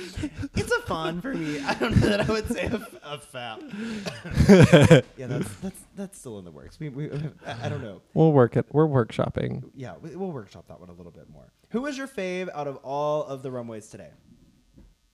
it's 0.53 0.71
a 0.71 0.81
fawn 0.81 1.21
for 1.21 1.33
me. 1.33 1.61
I 1.61 1.73
don't 1.75 1.95
know 1.97 2.09
that 2.09 2.29
I 2.29 2.31
would 2.33 2.45
say 2.49 2.63
a, 2.65 2.73
f- 2.75 2.95
a 3.01 3.17
fap. 3.17 5.05
yeah, 5.17 5.27
that's 5.27 5.49
that's 5.55 5.79
that's 5.95 6.19
still 6.19 6.39
in 6.39 6.43
the 6.45 6.51
works. 6.51 6.77
We, 6.77 6.89
we 6.89 7.09
I, 7.47 7.67
I 7.67 7.69
don't 7.69 7.81
know. 7.81 8.01
we'll 8.13 8.33
work 8.33 8.57
it. 8.57 8.65
We're 8.73 8.85
workshopping. 8.85 9.63
Yeah, 9.73 9.93
we, 10.01 10.13
we'll 10.17 10.31
workshop 10.33 10.65
that 10.67 10.81
one 10.81 10.89
a 10.89 10.93
little 10.93 11.13
bit 11.13 11.29
more. 11.29 11.53
Who 11.69 11.81
was 11.81 11.97
your 11.97 12.07
fave 12.09 12.49
out 12.53 12.67
of 12.67 12.75
all 12.83 13.23
of 13.23 13.43
the 13.43 13.49
runways 13.51 13.87
today? 13.87 14.09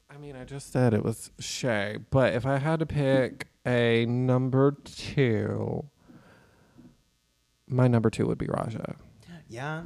I 0.10 0.18
mean, 0.18 0.36
I 0.36 0.44
just 0.44 0.72
said 0.74 0.96
it 0.96 1.04
was 1.04 1.30
Shea, 1.40 1.98
but 2.10 2.34
if 2.34 2.48
I 2.48 2.58
had 2.58 2.80
to 2.80 2.86
pick 2.88 3.48
a 3.66 4.06
number 4.08 4.76
two, 4.84 5.86
my 7.68 7.88
number 7.88 8.10
two 8.10 8.28
would 8.28 8.38
be 8.38 8.48
Raja. 8.48 8.96
Yeah, 9.48 9.84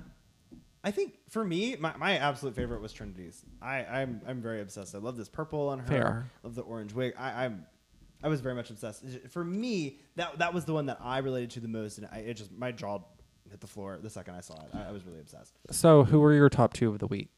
I 0.83 0.91
think 0.91 1.15
for 1.29 1.43
me, 1.43 1.75
my, 1.79 1.95
my 1.97 2.17
absolute 2.17 2.55
favorite 2.55 2.81
was 2.81 2.93
Trinity's. 2.93 3.43
I 3.61 3.83
I'm 3.83 4.21
I'm 4.27 4.41
very 4.41 4.61
obsessed. 4.61 4.95
I 4.95 4.99
love 4.99 5.17
this 5.17 5.29
purple 5.29 5.69
on 5.69 5.79
her. 5.79 5.87
Fair. 5.87 6.31
Love 6.43 6.55
the 6.55 6.61
orange 6.61 6.93
wig. 6.93 7.13
I, 7.17 7.45
I'm 7.45 7.65
I 8.23 8.27
was 8.27 8.41
very 8.41 8.55
much 8.55 8.69
obsessed. 8.69 9.03
For 9.29 9.43
me, 9.43 9.99
that 10.15 10.39
that 10.39 10.53
was 10.53 10.65
the 10.65 10.73
one 10.73 10.85
that 10.87 10.99
I 11.01 11.19
related 11.19 11.51
to 11.51 11.59
the 11.59 11.67
most, 11.67 11.97
and 11.97 12.07
I, 12.11 12.19
it 12.19 12.35
just 12.35 12.51
my 12.51 12.71
jaw 12.71 12.99
hit 13.49 13.59
the 13.59 13.67
floor 13.67 13.99
the 14.01 14.09
second 14.09 14.35
I 14.35 14.41
saw 14.41 14.55
it. 14.55 14.69
I, 14.73 14.89
I 14.89 14.91
was 14.91 15.05
really 15.05 15.19
obsessed. 15.19 15.53
So, 15.71 16.03
who 16.03 16.19
were 16.19 16.33
your 16.33 16.49
top 16.49 16.73
two 16.73 16.89
of 16.89 16.99
the 16.99 17.07
week? 17.07 17.29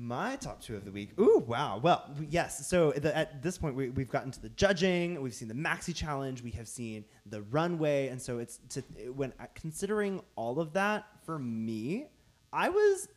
My 0.00 0.36
top 0.36 0.62
two 0.62 0.76
of 0.76 0.84
the 0.84 0.92
week. 0.92 1.18
Ooh, 1.18 1.42
wow. 1.44 1.80
Well, 1.82 2.08
yes. 2.30 2.68
So 2.68 2.92
the, 2.92 3.16
at 3.16 3.42
this 3.42 3.58
point, 3.58 3.74
we, 3.74 3.88
we've 3.90 4.10
gotten 4.10 4.30
to 4.30 4.40
the 4.40 4.50
judging. 4.50 5.20
We've 5.20 5.34
seen 5.34 5.48
the 5.48 5.54
maxi 5.54 5.92
challenge. 5.92 6.40
We 6.40 6.52
have 6.52 6.68
seen 6.68 7.04
the 7.26 7.42
runway, 7.42 8.06
and 8.06 8.22
so 8.22 8.38
it's 8.38 8.60
to 8.70 8.82
when 9.12 9.32
considering 9.56 10.20
all 10.36 10.60
of 10.60 10.72
that 10.74 11.06
for 11.24 11.40
me, 11.40 12.06
I 12.52 12.68
was 12.68 13.08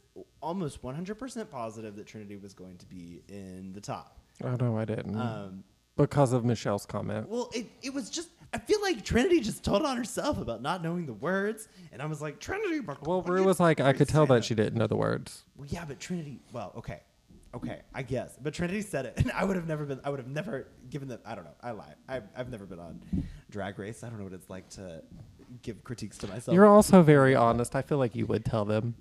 almost 0.41 0.81
100% 0.81 1.49
positive 1.51 1.95
that 1.97 2.07
Trinity 2.07 2.37
was 2.37 2.55
going 2.55 2.77
to 2.77 2.85
be 2.87 3.21
in 3.29 3.73
the 3.73 3.81
top. 3.81 4.17
Oh 4.43 4.55
no, 4.55 4.75
I 4.75 4.85
didn't. 4.85 5.15
Um, 5.15 5.63
because 5.97 6.33
of 6.33 6.43
Michelle's 6.43 6.87
comment. 6.87 7.29
well, 7.29 7.51
it, 7.53 7.67
it 7.83 7.93
was 7.93 8.09
just 8.09 8.29
I 8.53 8.57
feel 8.57 8.82
like 8.82 9.03
Trinity 9.06 9.40
just 9.40 9.64
told 9.64 9.84
on 9.86 9.95
herself 9.95 10.38
about 10.38 10.61
not 10.61 10.84
knowing 10.84 11.06
the 11.06 11.14
words, 11.14 11.69
and 11.94 12.02
I 12.02 12.06
was 12.06 12.22
like 12.22 12.40
Trinity. 12.40 12.82
But 12.82 13.06
Well, 13.07 13.22
Ru 13.22 13.44
was 13.44 13.60
like, 13.60 13.80
I 13.80 13.94
could 13.94 14.10
tell 14.10 14.26
that 14.28 14.44
she 14.44 14.56
didn't 14.56 14.78
know 14.78 14.88
the 14.88 14.98
words. 14.98 15.45
Well, 15.56 15.68
yeah, 15.69 15.86
but 15.86 15.99
Trinity. 15.99 16.41
Well, 16.52 16.73
okay, 16.78 16.99
okay, 17.56 17.82
I 17.94 18.03
guess. 18.03 18.38
But 18.41 18.53
Trinity 18.53 18.82
said 18.82 19.06
it, 19.06 19.14
and 19.18 19.32
I 19.32 19.45
would 19.45 19.56
have 19.56 19.68
never 19.68 19.86
been. 19.86 20.02
I 20.03 20.10
would 20.10 20.19
have 20.19 20.28
never 20.28 20.68
given 20.90 21.07
the. 21.07 21.19
I 21.26 21.36
don't 21.36 21.45
know. 21.45 21.56
I 21.64 21.72
lie. 21.72 21.94
I've, 22.10 22.23
I've 22.36 22.49
never 22.49 22.65
been 22.65 22.80
on 22.80 22.99
Drag 23.49 23.80
Race. 23.80 24.03
I 24.03 24.10
don't 24.10 24.18
know 24.18 24.26
what 24.26 24.34
it's 24.34 24.49
like 24.49 24.68
to 24.72 25.02
give 25.61 25.84
critiques 25.86 26.18
to 26.19 26.28
myself. 26.28 26.53
You're 26.53 26.68
also 26.68 27.02
very 27.02 27.36
honest. 27.36 27.76
I 27.76 27.82
feel 27.82 27.99
like 27.99 28.15
you 28.15 28.26
would 28.26 28.44
tell 28.44 28.65
them. 28.65 28.95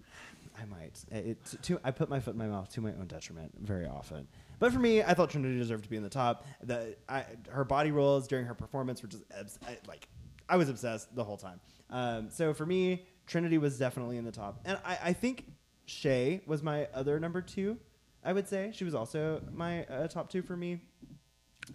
I 0.61 0.65
might. 0.67 1.05
It, 1.11 1.39
to, 1.63 1.81
I 1.83 1.91
put 1.91 2.09
my 2.09 2.21
foot 2.21 2.35
in 2.35 2.39
my 2.39 2.47
mouth 2.47 2.71
to 2.75 2.81
my 2.81 2.91
own 2.91 3.07
detriment 3.07 3.53
very 3.61 3.87
often. 3.87 4.29
But 4.61 4.73
for 4.73 4.79
me, 4.79 5.03
I 5.03 5.15
thought 5.15 5.31
Trinity 5.31 5.59
deserved 5.59 5.85
to 5.85 5.91
be 5.91 5.97
in 5.97 6.05
the 6.05 6.09
top. 6.09 6.47
The 6.63 6.95
I, 7.09 7.25
her 7.49 7.65
body 7.65 7.91
rolls 7.91 8.29
during 8.29 8.45
her 8.45 8.55
performance 8.55 9.03
were 9.03 9.09
just 9.09 9.25
abs- 9.37 9.59
I, 9.67 9.79
like 9.89 10.07
I 10.49 10.57
was 10.57 10.69
obsessed 10.69 11.13
the 11.17 11.25
whole 11.25 11.39
time. 11.39 11.59
Um, 11.89 12.31
so 12.31 12.55
for 12.55 12.67
me, 12.67 13.07
Trinity 13.27 13.59
was 13.59 13.79
definitely 13.79 14.19
in 14.19 14.25
the 14.25 14.31
top, 14.31 14.61
and 14.65 14.79
I, 14.85 14.99
I 15.03 15.13
think 15.15 15.47
Shea 15.87 16.43
was 16.47 16.63
my 16.63 16.87
other 16.95 17.19
number 17.19 17.43
two. 17.43 17.79
I 18.23 18.33
would 18.33 18.47
say 18.47 18.71
she 18.73 18.85
was 18.85 18.95
also 18.95 19.41
my 19.53 19.85
uh, 19.87 20.07
top 20.07 20.31
two 20.31 20.43
for 20.43 20.57
me. 20.57 20.83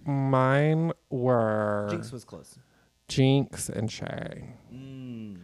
Mine 0.06 0.92
were 1.10 1.90
Jinkx 1.92 2.14
was 2.14 2.24
close. 2.24 2.60
Jinkx 3.10 3.70
and 3.70 3.92
Shea. 3.92 4.54
Mm. 4.72 5.40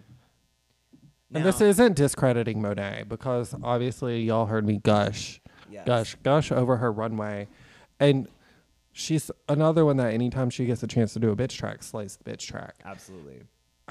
And 1.33 1.45
this 1.45 1.61
isn't 1.61 1.95
discrediting 1.95 2.61
Monét 2.61 3.07
because 3.07 3.55
obviously 3.63 4.21
y'all 4.21 4.45
heard 4.45 4.65
me 4.65 4.79
gush, 4.83 5.40
Yes. 5.71 5.85
gush, 5.85 6.15
gush 6.23 6.51
over 6.51 6.77
her 6.77 6.91
runway. 6.91 7.47
And 7.99 8.27
she's 8.91 9.31
another 9.47 9.85
one 9.85 9.97
that 9.97 10.13
anytime 10.13 10.49
she 10.49 10.65
gets 10.65 10.83
a 10.83 10.87
chance 10.87 11.13
to 11.13 11.19
do 11.19 11.31
a 11.31 11.35
bitch 11.35 11.57
track, 11.57 11.83
slays 11.83 12.17
the 12.21 12.29
bitch 12.31 12.45
track. 12.47 12.75
absolutely. 12.85 13.43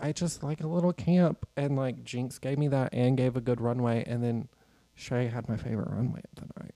I 0.02 0.12
just 0.12 0.42
like 0.42 0.62
a 0.62 0.66
little 0.66 0.92
camp 0.94 1.46
and 1.56 1.76
like 1.76 2.04
Jinkx 2.04 2.40
gave 2.40 2.58
me 2.58 2.68
that 2.68 2.94
and 2.94 3.16
gave 3.18 3.36
a 3.36 3.40
good 3.40 3.60
runway 3.60 4.02
and 4.06 4.22
then 4.24 4.48
Shea 4.94 5.26
had 5.26 5.48
my 5.48 5.56
favorite 5.56 5.90
runway 5.90 6.20
of 6.36 6.42
the 6.42 6.62
night. 6.62 6.74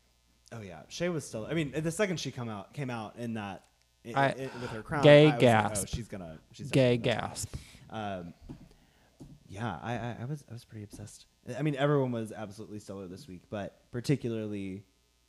Oh 0.52 0.60
yeah, 0.60 0.82
Shea 0.88 1.08
was 1.08 1.24
still. 1.26 1.46
I 1.46 1.54
mean, 1.54 1.72
the 1.76 1.90
second 1.90 2.20
she 2.20 2.30
come 2.30 2.48
out 2.48 2.72
came 2.74 2.90
out 2.90 3.16
in 3.16 3.34
that 3.34 3.64
i 4.06 4.10
I- 4.14 4.26
i 4.28 4.34
with 4.60 4.70
her 4.70 4.82
crown, 4.82 5.02
gay 5.02 5.22
I 5.22 5.24
was 5.24 5.32
like, 5.32 5.40
gasp. 5.40 5.82
oh, 5.82 5.96
she's 5.96 6.08
gonna. 6.08 6.38
She's 6.52 6.70
Gay 6.70 6.96
gasp. 6.98 7.54
Um, 7.90 8.34
yeah, 9.48 9.78
I, 9.82 9.92
I, 9.94 10.16
I 10.22 10.24
was 10.26 10.44
I 10.50 10.52
was 10.52 10.64
pretty 10.64 10.84
obsessed. 10.84 11.26
I 11.58 11.62
mean, 11.62 11.76
everyone 11.76 12.12
was 12.12 12.30
absolutely 12.32 12.78
stellar 12.80 13.06
this 13.06 13.26
week, 13.28 13.42
but 13.50 13.78
particularly 13.90 14.82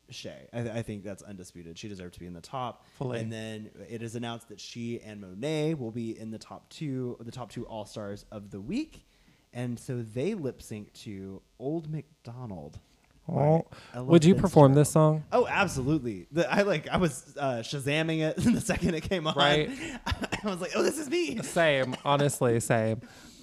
Shea. 0.10 0.48
I, 0.54 0.60
I 0.60 0.82
think 0.82 1.04
that's 1.04 1.24
undisputed. 1.24 1.78
She 1.78 1.88
deserved 1.88 2.14
to 2.16 2.20
be 2.20 2.26
in 2.26 2.34
the 2.34 2.42
top. 2.42 2.86
Fully. 2.98 3.20
And 3.20 3.32
then 3.32 3.70
it 3.90 4.02
is 4.02 4.16
announced 4.16 4.50
that 4.50 4.60
she 4.60 5.02
and 5.02 5.24
Monét 5.24 5.78
will 5.78 5.92
be 5.92 6.18
in 6.18 6.32
the 6.32 6.38
top 6.38 6.70
two, 6.70 7.18
the 7.20 7.32
top 7.32 7.52
two 7.52 7.66
All 7.66 7.86
Stars 7.86 8.26
of 8.32 8.52
the 8.52 8.60
week, 8.60 9.06
and 9.54 9.80
so 9.80 10.02
they 10.02 10.34
lip 10.34 10.62
sync 10.62 10.94
to 10.94 11.42
"Old 11.60 11.92
McDonald." 11.92 12.80
Oh, 13.28 13.66
would 13.96 14.24
you 14.24 14.36
perform 14.36 14.76
this 14.76 14.92
song? 14.92 15.24
Oh, 15.32 15.48
absolutely. 15.48 16.28
The, 16.32 16.52
I 16.52 16.62
like. 16.62 16.88
I 16.90 16.98
was 16.98 17.36
uh, 17.40 17.56
shazamming 17.58 18.20
it 18.20 18.36
the 18.38 18.62
second 18.62 18.94
it 18.94 19.02
came 19.02 19.26
on. 19.26 19.36
Right. 19.36 19.72
I 20.06 20.48
was 20.48 20.62
like, 20.62 20.72
"Oh, 20.76 20.84
this 20.84 21.00
is 21.00 21.10
me." 21.10 21.42
Same, 21.42 21.96
honestly, 22.06 22.60
same. 22.60 23.02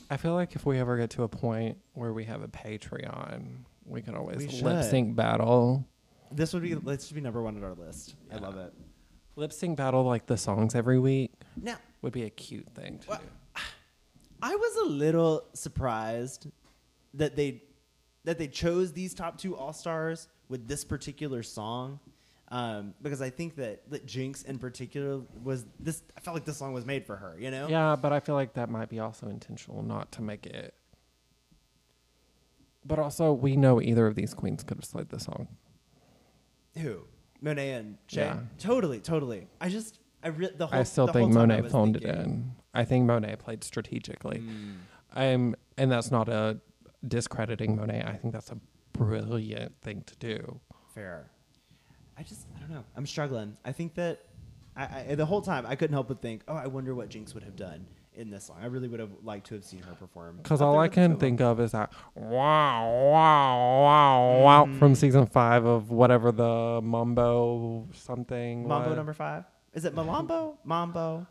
I 0.09 0.18
feel 0.18 0.34
like 0.34 0.55
if 0.55 0.64
we 0.66 0.78
ever 0.78 0.97
get 0.98 1.10
to 1.10 1.24
a 1.24 1.28
point 1.28 1.78
where 1.94 2.12
we 2.12 2.24
have 2.24 2.43
a 2.43 2.48
Patreon, 2.48 3.64
we 3.86 4.02
can 4.02 4.14
always 4.14 4.36
We 4.36 4.60
lip 4.60 4.84
sync 4.84 5.16
battle. 5.16 5.86
This 6.34 6.52
would 6.52 6.62
be. 6.62 6.74
This 6.74 7.06
should 7.06 7.14
be 7.14 7.20
number 7.20 7.42
one 7.42 7.56
on 7.56 7.64
our 7.64 7.74
list. 7.74 8.14
I 8.32 8.36
love 8.36 8.56
it. 8.56 8.72
Lip 9.36 9.52
sync 9.52 9.78
battle 9.78 10.04
like 10.04 10.26
the 10.26 10.36
songs 10.36 10.74
every 10.74 10.98
week 10.98 11.32
Now, 11.56 11.76
would 12.02 12.12
be 12.12 12.24
a 12.24 12.30
cute 12.30 12.68
thing 12.74 12.98
to 12.98 13.09
Well, 13.09 13.18
do. 13.18 13.62
I 14.42 14.54
was 14.54 14.76
a 14.76 14.92
little 14.92 15.44
surprised 15.54 16.48
that 17.14 17.36
they 17.36 17.62
that 18.24 18.38
they 18.38 18.46
chose 18.46 18.92
these 18.92 19.14
top 19.14 19.38
two 19.38 19.56
all 19.56 19.72
stars 19.72 20.28
with 20.48 20.68
this 20.68 20.84
particular 20.84 21.42
song. 21.42 21.98
Um, 22.48 22.92
because 23.00 23.22
I 23.22 23.30
think 23.30 23.56
that, 23.56 23.90
that 23.90 24.06
Jinkx 24.06 24.44
in 24.44 24.59
particular 24.59 25.22
was 25.42 25.64
this. 25.80 26.02
I 26.18 26.20
felt 26.20 26.34
like 26.34 26.44
this 26.44 26.59
song 26.59 26.74
was 26.74 26.84
made 26.84 27.06
for 27.06 27.16
her. 27.16 27.34
You 27.38 27.50
know. 27.50 27.66
Yeah, 27.68 27.96
but 27.96 28.12
I 28.12 28.20
feel 28.20 28.34
like 28.34 28.52
that 28.54 28.68
might 28.68 28.90
be 28.90 29.00
also 29.00 29.28
intentional, 29.28 29.82
not 29.82 30.12
to 30.12 30.22
make 30.22 30.44
it. 30.44 30.74
But 32.84 32.98
also, 32.98 33.32
we 33.32 33.56
know 33.56 33.80
either 33.80 34.06
of 34.06 34.16
these 34.16 34.34
queens 34.34 34.62
could 34.64 34.76
have 34.76 34.84
slayed 34.84 35.09
the 35.09 35.18
song. 35.20 35.48
Who? 36.78 37.04
Monét 37.42 37.78
and 37.78 37.98
Shea. 38.06 38.22
Yeah. 38.22 38.38
Totally, 38.58 39.00
totally. 39.00 39.48
I 39.60 39.68
just, 39.68 39.98
I 40.22 40.28
re- 40.28 40.50
the 40.56 40.66
whole. 40.66 40.78
I 40.80 40.82
still 40.84 41.06
the 41.06 41.12
think 41.12 41.32
whole 41.32 41.42
time 41.42 41.50
I 41.50 41.56
Monét 41.58 41.62
was 41.64 41.72
phoned 41.72 41.96
it 41.96 42.02
thinking, 42.02 42.22
in. 42.24 42.52
I 42.74 42.84
think 42.84 43.08
Monét 43.10 43.38
played 43.38 43.64
strategically. 43.64 44.38
mm, 44.38 44.76
I'm, 45.14 45.54
and 45.76 45.90
that's 45.90 46.10
not 46.10 46.28
a 46.28 46.58
discrediting 47.06 47.76
Monét. 47.76 48.06
I 48.08 48.14
think 48.16 48.32
that's 48.32 48.50
a 48.50 48.58
brilliant 48.92 49.74
thing 49.82 50.02
to 50.06 50.16
do. 50.16 50.60
fair. 50.94 51.30
I 52.16 52.22
just 52.22 52.46
I 52.56 52.60
don't 52.60 52.70
know. 52.70 52.84
I'm 52.94 53.06
struggling. 53.06 53.56
I 53.64 53.72
think 53.72 53.94
that 53.94 54.20
I, 54.76 55.04
I 55.10 55.14
the 55.14 55.26
whole 55.26 55.40
time 55.42 55.64
I 55.66 55.74
couldn't 55.74 55.94
help 55.94 56.08
but 56.08 56.20
think, 56.22 56.42
oh, 56.46 56.54
I 56.54 56.66
wonder 56.66 56.94
what 56.94 57.08
Jinkx 57.08 57.32
would 57.34 57.42
have 57.42 57.56
done 57.56 57.86
in 58.14 58.30
this 58.30 58.44
song. 58.44 58.56
I 58.62 58.66
really 58.66 58.89
would 58.89 59.01
have 59.01 59.10
liked 59.22 59.47
to 59.48 59.55
have 59.55 59.64
seen 59.64 59.80
her 59.82 59.94
perform. 59.94 60.36
Because 60.39 60.60
all 60.60 60.78
I 60.78 60.82
with 60.82 60.90
the 60.93 60.94
two 60.94 61.01
can 61.02 61.12
of 61.12 61.20
think 61.20 61.40
of 61.40 61.60
is 61.60 61.72
that 61.72 61.93
wow, 62.14 63.10
wow, 63.10 63.82
wow, 63.82 64.43
wow 64.44 64.64
Mm. 64.66 64.78
from 64.78 64.94
season 64.94 65.26
five 65.26 65.64
of 65.64 65.90
whatever 65.90 66.30
the 66.32 66.80
Mumbo 66.82 67.89
something. 67.94 68.66
Mambo 68.68 68.90
was. 68.90 68.97
number 68.97 69.12
five. 69.12 69.44
Is 69.74 69.84
it 69.84 69.94
Malambo? 69.94 70.56
Mambo? 70.64 71.26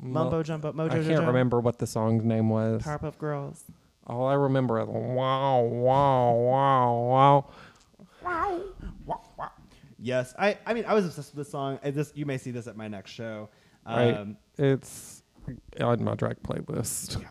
Mu- 0.00 0.12
Mumbo 0.12 0.42
Jumbo? 0.42 0.72
Mojo 0.72 0.86
I 0.90 0.94
can't 0.94 1.06
Jojo? 1.06 1.26
remember 1.26 1.60
what 1.60 1.78
the 1.78 1.86
song's 1.86 2.24
name 2.24 2.50
was. 2.50 2.82
Powerpuff 2.82 3.18
Girls. 3.18 3.64
All 4.06 4.26
I 4.26 4.34
remember 4.34 4.80
is 4.80 4.86
wow, 4.88 5.60
wow, 5.62 6.32
wow, 6.32 6.92
wow. 6.94 7.50
Wow, 8.22 8.60
wow, 9.06 9.20
wow. 9.38 9.50
Yes, 9.98 10.34
I. 10.38 10.56
I 10.66 10.74
mean, 10.74 10.84
I 10.86 10.94
was 10.94 11.04
obsessed 11.06 11.34
with 11.34 11.44
this 11.46 11.50
song. 11.52 11.78
And 11.82 11.94
This 11.94 12.12
you 12.14 12.24
may 12.26 12.38
see 12.38 12.50
this 12.50 12.66
at 12.66 12.76
my 12.76 12.88
next 12.88 13.10
show. 13.10 13.48
Right. 13.86 14.12
Um, 14.16 14.36
It's 14.56 15.17
on 15.80 16.02
my 16.04 16.14
drag 16.14 16.42
playlist. 16.42 17.20
yeah, 17.20 17.28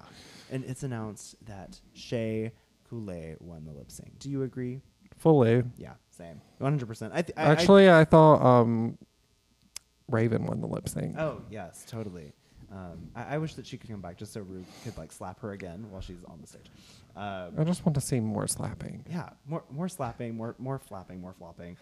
and 0.52 0.64
it's 0.66 0.84
announced 0.84 1.36
that 1.46 1.80
Shea 1.94 2.52
Couleé 2.90 3.40
won 3.42 3.66
the 3.66 3.72
lip 3.72 3.92
sync. 3.92 4.18
Do 4.20 4.30
you 4.30 4.44
agree? 4.44 4.82
Fully. 5.18 5.64
Yeah, 5.78 5.94
same. 6.12 6.40
One 6.60 6.72
hundred 6.72 6.88
percent. 6.88 7.14
I 7.14 7.22
th- 7.22 7.38
I- 7.38 7.44
I- 7.44 7.52
Actually, 7.52 7.90
I, 7.90 8.06
thought 8.06 8.42
um, 8.42 8.98
Raven 10.10 10.46
won 10.46 10.62
the 10.62 10.68
lip 10.68 10.88
sync. 10.88 11.18
Oh 11.18 11.42
yes, 11.50 11.86
totally. 11.88 12.34
Um, 12.72 13.10
I, 13.16 13.36
I 13.36 13.38
wish 13.38 13.54
that 13.56 13.66
she 13.66 13.78
could 13.78 13.90
come 13.90 14.02
back 14.02 14.18
just 14.18 14.34
so 14.34 14.42
Ru 14.42 14.64
could 14.84 14.98
like 14.98 15.12
slap 15.12 15.40
her 15.40 15.54
again 15.54 15.86
while 15.90 16.02
she's 16.02 16.24
on 16.26 16.40
the 16.42 16.48
stage. 16.48 16.70
Um, 17.16 17.54
I 17.58 17.64
just 17.64 17.86
want 17.86 17.96
to 17.96 18.02
see 18.02 18.20
more 18.20 18.46
slapping. 18.48 19.04
yeah, 19.10 19.30
more 19.48 19.64
more 19.72 19.90
slapping, 19.90 20.36
more 20.36 20.56
more 20.60 20.78
flapping, 20.78 21.20
more 21.22 21.34
flopping, 21.34 21.78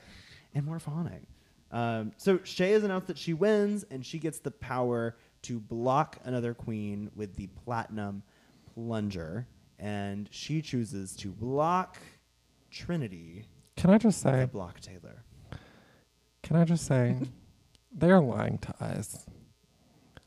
and 0.54 0.66
more 0.66 0.80
fawning. 0.80 1.26
Um, 1.72 2.12
so 2.18 2.40
Shea 2.44 2.72
has 2.72 2.84
announced 2.84 3.08
that 3.08 3.18
she 3.18 3.34
wins 3.34 3.84
and 3.92 4.06
she 4.06 4.18
gets 4.20 4.40
the 4.40 4.52
power 4.52 5.18
to 5.46 5.60
block 5.60 6.18
another 6.24 6.54
queen 6.54 7.10
with 7.16 7.36
the 7.36 7.48
platinum 7.48 8.24
plunger, 8.74 9.48
and 9.80 10.28
she 10.32 10.62
chooses 10.62 11.16
to 11.18 11.30
block 11.32 11.98
Trinity. 12.72 13.46
Can 13.78 13.90
I 13.90 13.98
just 13.98 14.22
say? 14.22 14.46
block 14.52 14.80
Taylor. 14.80 15.24
Can 16.44 16.56
I 16.58 16.64
just 16.66 16.86
say? 16.86 17.18
they're 17.92 18.20
lying 18.22 18.58
to 18.60 18.84
us. 18.84 19.26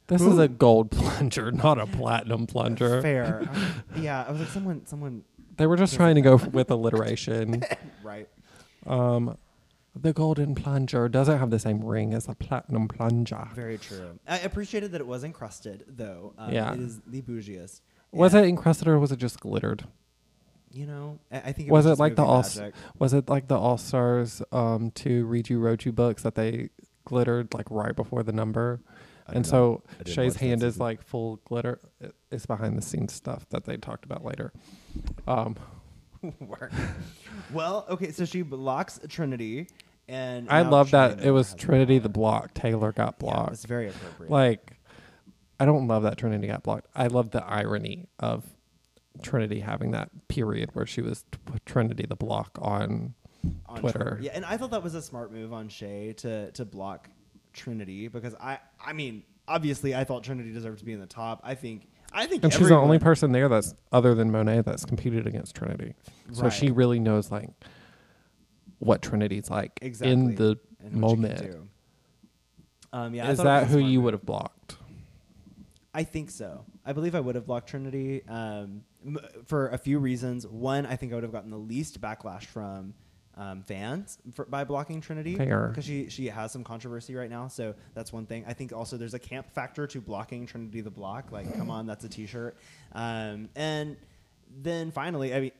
This 0.07 0.23
is 0.23 0.39
a 0.39 0.49
gold 0.49 0.91
plunger, 0.93 1.53
not 1.53 1.79
a 1.79 1.87
platinum 1.87 2.47
plunger. 2.47 3.03
Fair. 3.03 3.49
I- 3.95 3.99
yeah, 4.01 4.25
I 4.27 4.31
was 4.31 4.41
like, 4.41 4.49
someone, 4.51 4.87
someone, 4.87 5.23
They 5.57 5.67
were 5.67 5.77
just 5.77 5.95
trying 5.95 6.15
to 6.15 6.23
go 6.23 6.37
with 6.37 6.71
alliteration. 6.71 7.63
right? 8.03 8.29
Um, 8.87 9.37
the 10.01 10.13
golden 10.13 10.55
plunger 10.55 11.09
doesn't 11.09 11.39
have 11.39 11.51
the 11.51 11.59
same 11.59 11.85
ring 11.85 12.15
as 12.15 12.29
a 12.29 12.35
platinum 12.35 12.89
plunger. 12.89 13.49
Very 13.55 13.79
true. 13.79 14.19
I 14.27 14.39
appreciated 14.39 14.93
that 14.93 15.01
it 15.01 15.07
was 15.07 15.25
encrusted, 15.25 15.85
though. 15.89 16.35
Um, 16.39 16.53
Yeah. 16.53 16.73
It 16.75 16.81
is 16.81 17.01
the 17.07 17.23
bougiest. 17.23 17.81
Was 18.13 18.35
And, 18.35 18.45
it 18.45 18.49
encrusted 18.49 18.89
or 18.89 18.99
was 18.99 19.13
it 19.13 19.19
just 19.19 19.41
glittered? 19.41 19.85
You 20.71 20.87
know, 20.87 21.19
I, 21.33 21.37
I 21.39 21.53
think 21.53 21.69
it 21.69 21.73
Was 21.73 21.87
was, 21.87 21.99
it 21.99 22.01
like 22.01 22.17
the 22.17 22.25
all. 22.25 22.45
Was 22.99 23.15
it 23.15 23.29
like 23.29 23.49
the 23.49 23.59
All 23.59 23.79
Stars 23.79 24.43
um 24.53 24.91
two 24.91 25.25
Read 25.27 25.49
You 25.49 25.59
Wrote 25.59 25.85
You 25.87 25.93
books 25.93 26.23
that 26.23 26.35
they 26.35 26.69
glittered 27.07 27.55
like 27.55 27.67
right 27.71 27.97
before 27.97 28.23
the 28.23 28.33
number? 28.33 28.81
And 29.31 29.47
so 29.47 29.71
not- 29.71 29.83
I 30.01 30.03
didn't 30.05 30.15
Shea's 30.15 30.37
hand 30.37 30.63
is 30.63 30.79
like 30.79 31.03
full 31.03 31.41
glitter. 31.45 31.81
It's 32.31 32.47
behind 32.47 32.77
the 32.77 32.83
scenes 32.83 33.13
stuff 33.15 33.47
that 33.51 33.65
they 33.65 33.77
talked 33.79 34.05
about 34.05 34.25
later. 34.25 34.53
Um, 35.27 35.57
well, 37.53 37.87
okay, 37.89 38.11
so 38.11 38.25
she 38.25 38.43
blocks 38.43 38.99
Trinity, 39.09 39.69
and 40.09 40.49
I 40.51 40.63
love 40.63 40.91
that 40.93 41.21
it 41.21 41.31
was 41.31 41.49
has 41.53 41.61
Trinity 41.61 41.99
the 41.99 42.09
block. 42.09 42.55
Taylor 42.55 42.93
got 42.93 43.15
Yeah, 43.21 43.31
blocked. 43.31 43.53
it's 43.53 43.65
very 43.65 43.89
appropriate. 43.89 44.31
like, 44.31 44.73
I 45.61 45.65
don't 45.65 45.87
love 45.87 46.03
that 46.05 46.17
Trinity 46.19 46.47
got 46.47 46.63
blocked. 46.63 46.87
I 46.95 47.09
love 47.09 47.31
the 47.31 47.45
irony 47.45 48.09
of 48.19 48.45
Trinity 49.23 49.61
having 49.61 49.91
that 49.93 50.11
period 50.29 50.71
where 50.75 50.87
she 50.87 51.03
was 51.03 51.25
t- 51.33 51.39
Trinity 51.67 52.07
the 52.09 52.17
block 52.17 52.59
on. 52.63 53.15
on 53.67 53.81
Twitter. 53.81 54.19
Yeah, 54.21 54.33
and 54.35 54.45
I 54.45 54.57
thought 54.57 54.71
that 54.71 54.83
was 54.83 54.95
a 54.95 55.03
smart 55.03 55.33
move 55.33 55.53
on 55.53 55.69
Shea 55.69 56.13
to 56.19 56.51
to 56.53 56.65
block 56.65 57.09
Trinity 57.53 58.09
because 58.09 58.35
I 58.41 58.59
I 58.85 58.93
mean 58.93 59.23
obviously 59.47 59.95
I 59.95 60.05
thought 60.05 60.23
Trinity 60.25 60.53
deserved 60.53 60.79
to 60.81 60.85
be 60.85 60.93
in 60.93 61.01
the 61.01 61.07
top. 61.07 61.41
I 61.45 61.55
think 61.55 61.89
I 62.13 62.27
think 62.27 62.43
And 62.45 62.53
she's 62.53 62.69
the 62.69 62.77
only 62.77 62.99
person 62.99 63.33
there 63.33 63.49
that's 63.49 63.75
other 63.93 64.15
than 64.15 64.31
Monét 64.31 64.65
that's 64.65 64.85
competed 64.85 65.27
against 65.27 65.55
Trinity. 65.55 65.95
So 66.33 66.49
she 66.51 66.71
really 66.71 66.99
knows 67.01 67.31
like 67.31 67.51
what 68.79 69.03
Trinity's 69.03 69.51
like 69.51 69.79
exactly 69.83 70.13
in 70.13 70.35
the 70.35 70.59
and 70.81 71.03
what 71.03 71.11
you 71.11 71.17
can 71.17 71.23
moment. 71.23 71.71
Um, 72.93 73.15
yeah, 73.15 73.31
Is 73.31 73.39
that 73.39 73.67
who 73.67 73.79
you 73.79 74.01
would 74.01 74.15
have 74.15 74.25
blocked? 74.25 74.77
I 75.95 76.05
think 76.05 76.31
so. 76.31 76.65
I 76.87 76.93
believe 76.93 77.15
I 77.15 77.21
would 77.21 77.35
have 77.35 77.47
blocked 77.47 77.69
Trinity 77.69 78.23
um, 78.29 78.83
m- 79.05 79.19
for 79.47 79.69
a 79.69 79.79
few 79.79 79.99
reasons. 79.99 80.47
One, 80.47 80.87
I 80.87 80.97
think 80.97 81.13
I 81.13 81.17
would 81.17 81.25
have 81.25 81.33
gotten 81.33 81.51
the 81.51 81.59
least 81.59 82.01
backlash 82.01 82.45
from 82.45 82.95
um, 83.37 83.63
fans 83.63 84.19
for, 84.33 84.45
by 84.45 84.65
blocking 84.65 85.01
Trinity 85.01 85.37
because 85.71 85.85
she 85.85 86.09
she 86.09 86.27
has 86.27 86.51
some 86.53 86.65
controversy 86.65 87.15
right 87.15 87.31
now. 87.31 87.49
So 87.49 87.75
that's 87.95 88.13
one 88.13 88.27
thing. 88.27 88.45
I 88.47 88.53
think 88.53 88.73
also 88.73 88.97
there's 88.97 89.15
a 89.15 89.19
camp 89.19 89.51
factor 89.51 89.87
to 89.87 90.01
blocking 90.01 90.47
Trinity 90.47 90.81
the 90.81 90.91
block. 90.91 91.31
Like, 91.31 91.55
come 91.57 91.71
on, 91.71 91.87
that's 91.87 92.05
a 92.05 92.09
T-shirt. 92.09 92.57
Um, 92.93 93.49
and 93.55 93.97
then 94.63 94.91
finally, 94.91 95.35
I 95.35 95.41
mean, 95.41 95.53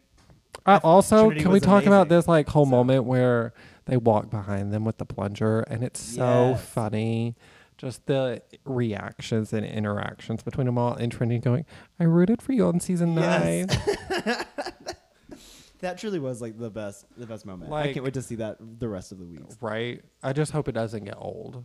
Uh, 0.67 0.81
also, 0.85 1.27
Trinity 1.27 1.41
can 1.43 1.51
we 1.51 1.55
was 1.57 1.63
talk 1.63 1.85
about 1.87 2.03
amazing. 2.09 2.19
this 2.19 2.29
like 2.29 2.49
whole 2.49 2.65
So- 2.67 2.71
moment 2.71 3.05
where 3.05 3.53
they 3.87 3.97
walk 3.97 4.29
behind 4.31 4.73
them 4.73 4.85
with 4.85 4.99
the 4.99 5.07
plunger 5.07 5.61
and 5.61 5.83
it's 5.83 6.01
so 6.01 6.51
Yes. 6.51 6.65
funny. 6.65 7.37
Just 7.79 8.07
the 8.07 8.43
reactions 8.65 9.53
and 9.53 9.65
interactions 9.65 10.43
between 10.43 10.67
them 10.67 10.77
all 10.77 10.95
and 10.95 11.11
Trinity 11.13 11.39
going, 11.41 11.65
I 12.01 12.05
rooted 12.05 12.43
for 12.43 12.53
you 12.53 12.67
on 12.67 12.81
season 12.81 13.15
Yes. 13.15 13.69
nine. 13.71 14.47
that 15.81 15.97
truly 15.99 16.19
was 16.19 16.41
like 16.43 16.59
the 16.59 16.71
best 16.71 17.07
the 17.17 17.27
best 17.27 17.47
moment. 17.47 17.71
I 17.71 17.75
Like- 17.75 17.95
can't 17.95 18.05
wait 18.05 18.15
to 18.15 18.23
see 18.23 18.35
that 18.37 18.57
the 18.61 18.89
rest 18.89 19.13
of 19.13 19.19
the 19.19 19.25
week. 19.27 19.41
right? 19.61 20.03
I 20.23 20.33
just 20.33 20.53
hope 20.53 20.69
it 20.69 20.73
doesn't 20.73 21.05
get 21.05 21.15
old. 21.17 21.65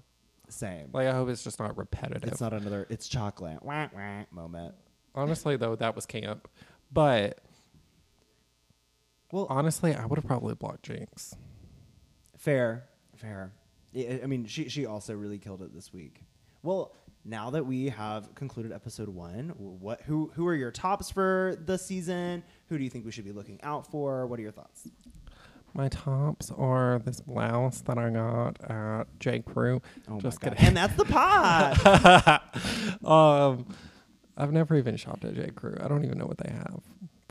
Same. 0.49 0.89
Like 0.93 1.07
I 1.07 1.13
hope 1.13 1.29
it's 1.29 1.43
just 1.43 1.59
not 1.59 1.77
repetitive. 1.77 2.23
it's 2.31 2.41
not 2.41 2.53
another 2.53 2.85
it's 2.89 3.07
chocolate 3.07 3.63
wah, 3.63 3.87
wah, 3.93 4.23
moment. 4.31 4.75
Honestly 5.15 5.55
though, 5.57 5.75
that 5.75 5.95
was 5.95 6.05
camp. 6.05 6.47
But 6.91 7.39
Well, 9.33 9.47
honestly, 9.49 9.95
I 9.95 10.05
would 10.05 10.17
have 10.19 10.27
probably 10.27 10.53
blocked 10.53 10.87
Jinkx. 10.87 11.33
Fair, 12.37 12.83
fair. 13.15 13.51
I 13.95 14.19
I 14.21 14.27
mean, 14.27 14.45
she 14.45 14.69
she 14.69 14.85
also 14.85 15.15
really 15.15 15.39
killed 15.39 15.63
it 15.63 15.73
this 15.73 15.91
week. 15.91 16.21
Well, 16.61 16.93
now 17.25 17.49
that 17.49 17.65
we 17.65 17.89
have 17.89 18.35
concluded 18.35 18.71
episode 18.71 19.09
one, 19.09 19.49
what 19.57 20.01
who 20.01 20.31
who 20.35 20.45
are 20.45 20.53
your 20.53 20.69
tops 20.69 21.09
for 21.09 21.57
the 21.65 21.79
season? 21.79 22.43
Who 22.69 22.77
do 22.77 22.83
you 22.83 22.91
think 22.91 23.05
we 23.05 23.11
should 23.11 23.25
be 23.25 23.31
looking 23.31 23.59
out 23.63 23.89
for? 23.89 24.27
What 24.27 24.37
are 24.37 24.43
your 24.43 24.51
thoughts? 24.51 24.87
My 25.73 25.89
tops 25.89 26.51
are 26.55 27.01
this 27.03 27.19
blouse 27.19 27.81
that 27.81 27.97
I 27.97 28.11
got 28.11 28.63
at 28.69 29.05
J. 29.19 29.39
Crew. 29.39 29.81
Oh 30.07 30.19
Just 30.19 30.43
my 30.43 30.49
god! 30.49 30.57
kidding. 30.57 30.67
And 30.67 30.77
that's 30.77 30.95
the 30.95 31.05
pot. 31.05 33.03
um, 33.03 33.65
I've 34.37 34.51
never 34.51 34.75
even 34.75 34.95
shopped 34.95 35.25
at 35.25 35.33
J. 35.33 35.49
Crew. 35.55 35.75
I 35.81 35.87
don't 35.87 36.05
even 36.05 36.19
know 36.19 36.27
what 36.27 36.37
they 36.37 36.51
have. 36.51 36.83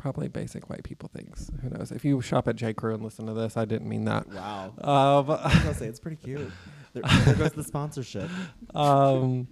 Probably 0.03 0.27
basic 0.27 0.69
white 0.69 0.83
people 0.83 1.09
things. 1.15 1.49
Who 1.63 1.71
knows? 1.71 1.93
If 1.93 2.05
you 2.05 2.21
shop 2.21 2.49
at 2.49 2.57
J. 2.57 2.75
Crew 2.75 2.93
and 2.93 3.05
listen 3.05 3.25
to 3.27 3.35
this, 3.35 3.57
I 3.57 3.65
didn't 3.65 3.89
mean 3.89 4.05
that. 4.07 4.27
wow. 4.27 4.75
Um, 4.79 5.31
I 5.31 5.45
was 5.47 5.59
gonna 5.59 5.75
say 5.75 5.87
it's 5.87 6.01
pretty 6.01 6.17
cute. 6.17 6.51
There, 6.93 7.05
there 7.25 7.35
goes 7.37 7.53
the 7.53 7.63
sponsorship. 7.63 8.29
um, 8.75 9.47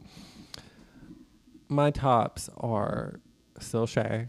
my 1.68 1.93
tops 1.93 2.51
are 2.56 3.20
still 3.60 3.86
Shea. 3.86 4.27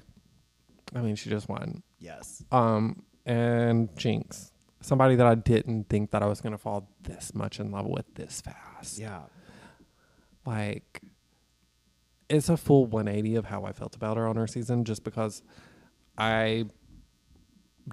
I 0.93 1.01
mean, 1.01 1.15
she 1.15 1.31
just 1.31 1.49
won. 1.49 1.81
Yes. 1.97 2.43
Um, 2.51 3.01
and 3.25 3.89
Jinkx, 3.95 4.51
somebody 4.81 5.15
that 5.15 5.25
I 5.25 5.33
didn't 5.33 5.89
think 5.89 6.11
that 6.11 6.21
I 6.21 6.27
was 6.27 6.39
gonna 6.39 6.59
fall 6.59 6.87
this 7.01 7.33
much 7.33 7.59
in 7.59 7.71
love 7.71 7.87
with 7.87 8.13
this 8.13 8.41
fast. 8.41 8.99
Yeah. 8.99 9.21
like 10.45 11.01
it's 12.29 12.47
a 12.47 12.57
full 12.57 12.85
180 12.85 13.35
of 13.37 13.45
how 13.45 13.65
I 13.65 13.73
felt 13.73 13.95
about 13.95 14.17
her 14.17 14.27
on 14.27 14.35
her 14.35 14.45
season 14.47 14.85
just 14.85 15.03
because 15.03 15.41
I 16.17 16.65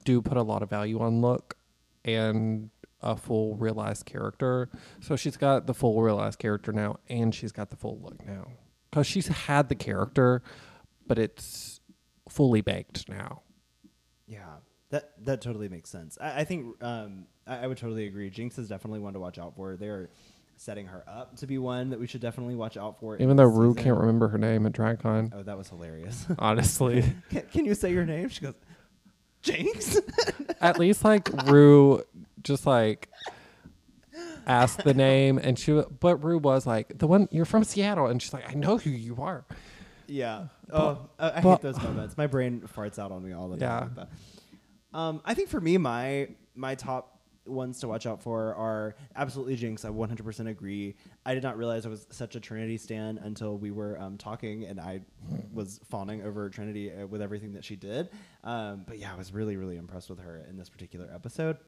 do 0.04 0.20
put 0.22 0.36
a 0.36 0.42
lot 0.42 0.62
of 0.62 0.70
value 0.70 1.00
on 1.00 1.20
look 1.20 1.56
and 2.04 2.70
a 3.00 3.16
full 3.16 3.56
realized 3.56 4.06
character. 4.06 4.68
So 5.00 5.16
she's 5.16 5.36
got 5.36 5.66
the 5.66 5.74
full 5.74 6.02
realized 6.02 6.38
character 6.38 6.72
now 6.72 6.98
and 7.08 7.34
she's 7.34 7.52
got 7.52 7.70
the 7.70 7.76
full 7.76 8.00
look 8.02 8.24
now. 8.26 8.48
Cuz 8.92 9.06
she's 9.06 9.28
had 9.28 9.68
the 9.68 9.74
character 9.74 10.42
but 11.06 11.18
it's 11.18 11.80
fully 12.28 12.60
baked 12.60 13.08
now. 13.08 13.42
Yeah, 14.26 14.56
that 14.90 15.24
that 15.24 15.40
totally 15.40 15.68
makes 15.68 15.90
sense. 15.90 16.18
I, 16.20 16.40
I 16.40 16.44
think 16.44 16.82
um, 16.82 17.26
I, 17.46 17.58
I 17.58 17.66
would 17.66 17.78
totally 17.78 18.06
agree. 18.06 18.30
Jinkx 18.30 18.58
is 18.58 18.68
definitely 18.68 19.00
one 19.00 19.14
to 19.14 19.20
watch 19.20 19.38
out 19.38 19.56
for. 19.56 19.76
They're 19.76 20.10
setting 20.60 20.86
her 20.86 21.04
up 21.08 21.36
to 21.36 21.46
be 21.46 21.56
one 21.56 21.90
that 21.90 22.00
we 22.00 22.06
should 22.06 22.20
definitely 22.20 22.54
watch 22.56 22.76
out 22.76 22.98
for. 22.98 23.16
Even 23.16 23.36
though 23.36 23.44
Ru 23.44 23.70
season. 23.72 23.84
can't 23.84 23.98
remember 23.98 24.26
her 24.28 24.38
name 24.38 24.66
at 24.66 24.72
DragCon. 24.72 25.32
Oh, 25.34 25.42
that 25.44 25.56
was 25.56 25.68
hilarious. 25.68 26.26
Honestly, 26.38 27.02
can, 27.30 27.42
can 27.52 27.64
you 27.64 27.74
say 27.74 27.92
your 27.92 28.04
name? 28.04 28.28
She 28.28 28.40
goes, 28.42 28.54
Jinkx. 29.42 29.98
at 30.60 30.78
least 30.78 31.04
like 31.04 31.28
Ru 31.46 32.02
just 32.42 32.66
like 32.66 33.08
asked 34.46 34.82
the 34.84 34.94
name, 34.94 35.38
and 35.38 35.58
she, 35.58 35.80
but 36.00 36.16
Ru 36.22 36.38
was 36.38 36.66
like, 36.66 36.98
"The 36.98 37.06
one 37.06 37.28
you're 37.30 37.44
from 37.44 37.64
Seattle," 37.64 38.06
and 38.06 38.20
she's 38.20 38.32
like, 38.32 38.50
"I 38.50 38.54
know 38.54 38.78
who 38.78 38.90
you 38.90 39.16
are." 39.20 39.44
Yeah. 40.06 40.46
Oh, 40.72 41.08
I, 41.18 41.30
I 41.38 41.40
but- 41.40 41.50
hate 41.56 41.60
those 41.62 41.82
moments. 41.82 42.16
My 42.16 42.26
brain 42.26 42.62
farts 42.76 42.98
out 42.98 43.12
on 43.12 43.22
me 43.24 43.32
all 43.32 43.48
the 43.48 43.58
Yeah. 43.58 43.80
time. 43.80 43.92
Like 43.96 44.08
that. 44.92 44.98
Um, 44.98 45.20
I 45.24 45.34
think 45.34 45.50
for 45.50 45.60
me, 45.60 45.76
my 45.78 46.28
my 46.54 46.74
top 46.74 47.17
ones 47.48 47.80
to 47.80 47.88
watch 47.88 48.06
out 48.06 48.22
for 48.22 48.54
are 48.54 48.94
absolutely 49.16 49.56
Jinkx. 49.56 49.84
I 49.84 49.88
100% 49.88 50.48
agree. 50.48 50.94
I 51.26 51.34
did 51.34 51.42
not 51.42 51.56
realize 51.56 51.86
I 51.86 51.88
was 51.88 52.06
such 52.10 52.36
a 52.36 52.40
Trinity 52.40 52.76
stan 52.76 53.18
until 53.18 53.58
we 53.58 53.70
were 53.70 53.98
um, 54.00 54.18
talking, 54.18 54.64
and 54.64 54.80
I 54.80 55.00
was 55.52 55.80
fawning 55.88 56.22
over 56.22 56.48
Trinity 56.50 56.92
uh, 56.92 57.06
with 57.06 57.22
everything 57.22 57.52
that 57.52 57.64
she 57.64 57.76
did. 57.76 58.10
Um, 58.44 58.84
but 58.86 58.98
yeah, 58.98 59.12
I 59.12 59.16
was 59.16 59.32
really, 59.32 59.56
really 59.56 59.76
impressed 59.76 60.10
with 60.10 60.20
her 60.20 60.44
in 60.48 60.56
this 60.56 60.68
particular 60.68 61.10
episode. 61.14 61.58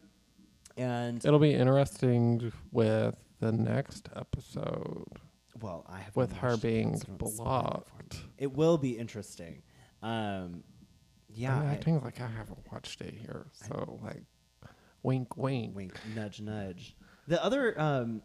And 0.77 1.25
It'll 1.25 1.39
be 1.39 1.55
interesting 1.55 2.53
with 2.71 3.17
the 3.41 3.53
next 3.53 4.09
episode 4.15 5.07
well, 5.61 5.85
I 5.89 5.99
have 5.99 6.17
with 6.17 6.33
her 6.35 6.51
watched 6.51 6.65
it, 6.65 6.67
being 6.69 6.97
so 6.97 7.07
it 7.13 7.19
blocked. 7.19 8.17
It 8.39 8.53
will 8.53 8.79
be 8.79 8.97
interesting. 8.97 9.63
Um, 10.03 10.63
yeah, 11.29 11.57
I'm 11.57 11.67
I- 11.69 11.73
acting 11.73 12.01
like 12.01 12.21
I 12.21 12.27
haven't 12.27 12.59
watched 12.73 13.01
it 13.01 13.15
here, 13.15 13.47
so 13.53 13.99
like, 14.03 14.23
wink, 15.03 15.37
wink. 15.37 15.75
Wink, 15.75 15.99
nudge, 16.15 16.41
nudge. 16.41 16.97
The 17.27 17.43
other, 17.45 17.81
um, 17.81 18.23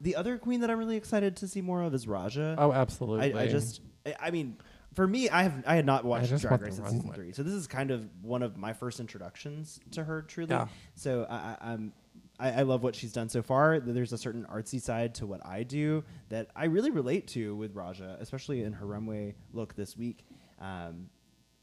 the 0.00 0.16
other 0.16 0.38
queen 0.38 0.60
that 0.60 0.70
I'm 0.70 0.78
really 0.78 0.96
excited 0.96 1.36
to 1.36 1.48
see 1.48 1.60
more 1.60 1.82
of 1.82 1.94
is 1.94 2.06
Raja. 2.06 2.54
Oh, 2.58 2.72
absolutely. 2.72 3.34
I, 3.34 3.42
I 3.42 3.46
just, 3.48 3.80
I, 4.04 4.14
I 4.20 4.30
mean, 4.30 4.56
for 4.94 5.06
me, 5.06 5.28
I 5.28 5.42
have, 5.44 5.64
I 5.66 5.74
had 5.76 5.86
not 5.86 6.04
watched 6.04 6.36
Drag 6.38 6.60
Race 6.60 6.76
since 6.76 6.90
season 6.90 7.12
three, 7.12 7.32
so 7.32 7.42
this 7.42 7.52
is 7.54 7.66
kind 7.66 7.90
of 7.90 8.08
one 8.22 8.42
of 8.42 8.56
my 8.56 8.72
first 8.72 9.00
introductions 9.00 9.80
to 9.92 10.04
her, 10.04 10.22
truly. 10.22 10.50
Yeah. 10.50 10.68
So 10.94 11.26
I, 11.28 11.34
I, 11.34 11.56
I'm. 11.72 11.92
I, 12.38 12.50
I 12.50 12.62
love 12.64 12.82
what 12.82 12.94
she's 12.94 13.14
done 13.14 13.30
so 13.30 13.42
far. 13.42 13.80
There's 13.80 14.12
a 14.12 14.18
certain 14.18 14.44
artsy 14.44 14.78
side 14.78 15.14
to 15.14 15.26
what 15.26 15.40
I 15.46 15.62
do 15.62 16.04
that 16.28 16.48
I 16.54 16.66
really 16.66 16.90
relate 16.90 17.28
to 17.28 17.56
with 17.56 17.74
Raja, 17.74 18.18
especially 18.20 18.62
in 18.62 18.74
her 18.74 18.84
runway 18.84 19.34
look 19.54 19.74
this 19.74 19.96
week. 19.96 20.26
Um, 20.60 21.08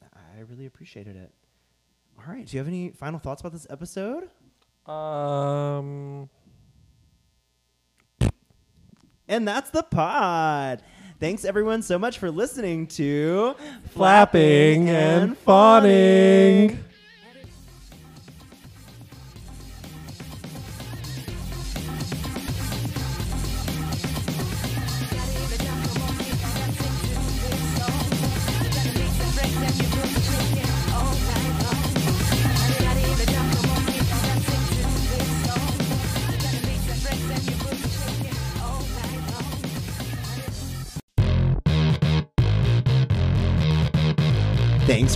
I 0.02 0.40
really 0.50 0.66
appreciated 0.66 1.16
it. 1.16 1.32
All 2.18 2.34
right. 2.34 2.48
Do 2.48 2.58
you 2.58 2.60
have 2.60 2.68
any 2.68 2.90
final 2.90 3.20
thoughts 3.20 3.42
about 3.42 3.54
this 3.54 3.68
episode? 3.70 4.30
Um. 4.86 6.30
And 9.28 9.48
that's 9.48 9.70
the 9.70 9.84
pod. 9.84 10.84
Thanks 11.20 11.46
everyone 11.46 11.82
so 11.82 11.98
much 11.98 12.20
for 12.20 12.30
listening 12.30 12.88
to 12.88 13.56
Flapping 13.92 14.90
and 14.90 15.38
fawning. 15.38 16.84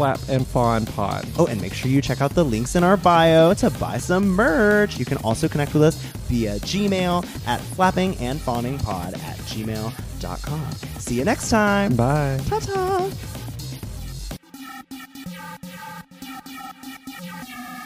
Flap 0.00 0.18
and 0.30 0.46
Fawn 0.46 0.86
Pod. 0.86 1.26
Oh, 1.38 1.44
and 1.44 1.60
make 1.60 1.74
sure 1.74 1.90
you 1.90 2.00
check 2.00 2.22
out 2.22 2.30
the 2.30 2.42
links 2.42 2.74
in 2.74 2.82
our 2.82 2.96
bio 2.96 3.52
to 3.52 3.68
buy 3.68 3.98
some 3.98 4.26
merch. 4.28 4.98
You 4.98 5.04
can 5.04 5.18
also 5.18 5.46
connect 5.46 5.74
with 5.74 5.82
us 5.82 5.94
via 6.30 6.54
Gmail 6.60 7.22
at 7.46 7.60
flappingandfawningpod 7.60 9.18
at 9.22 9.36
gmail.com. 9.36 10.72
See 10.98 11.16
you 11.16 11.24
next 11.26 11.50
time. 11.50 11.96
Bye. 11.96 12.40
Ta 12.48 12.60
ta. 12.60 13.10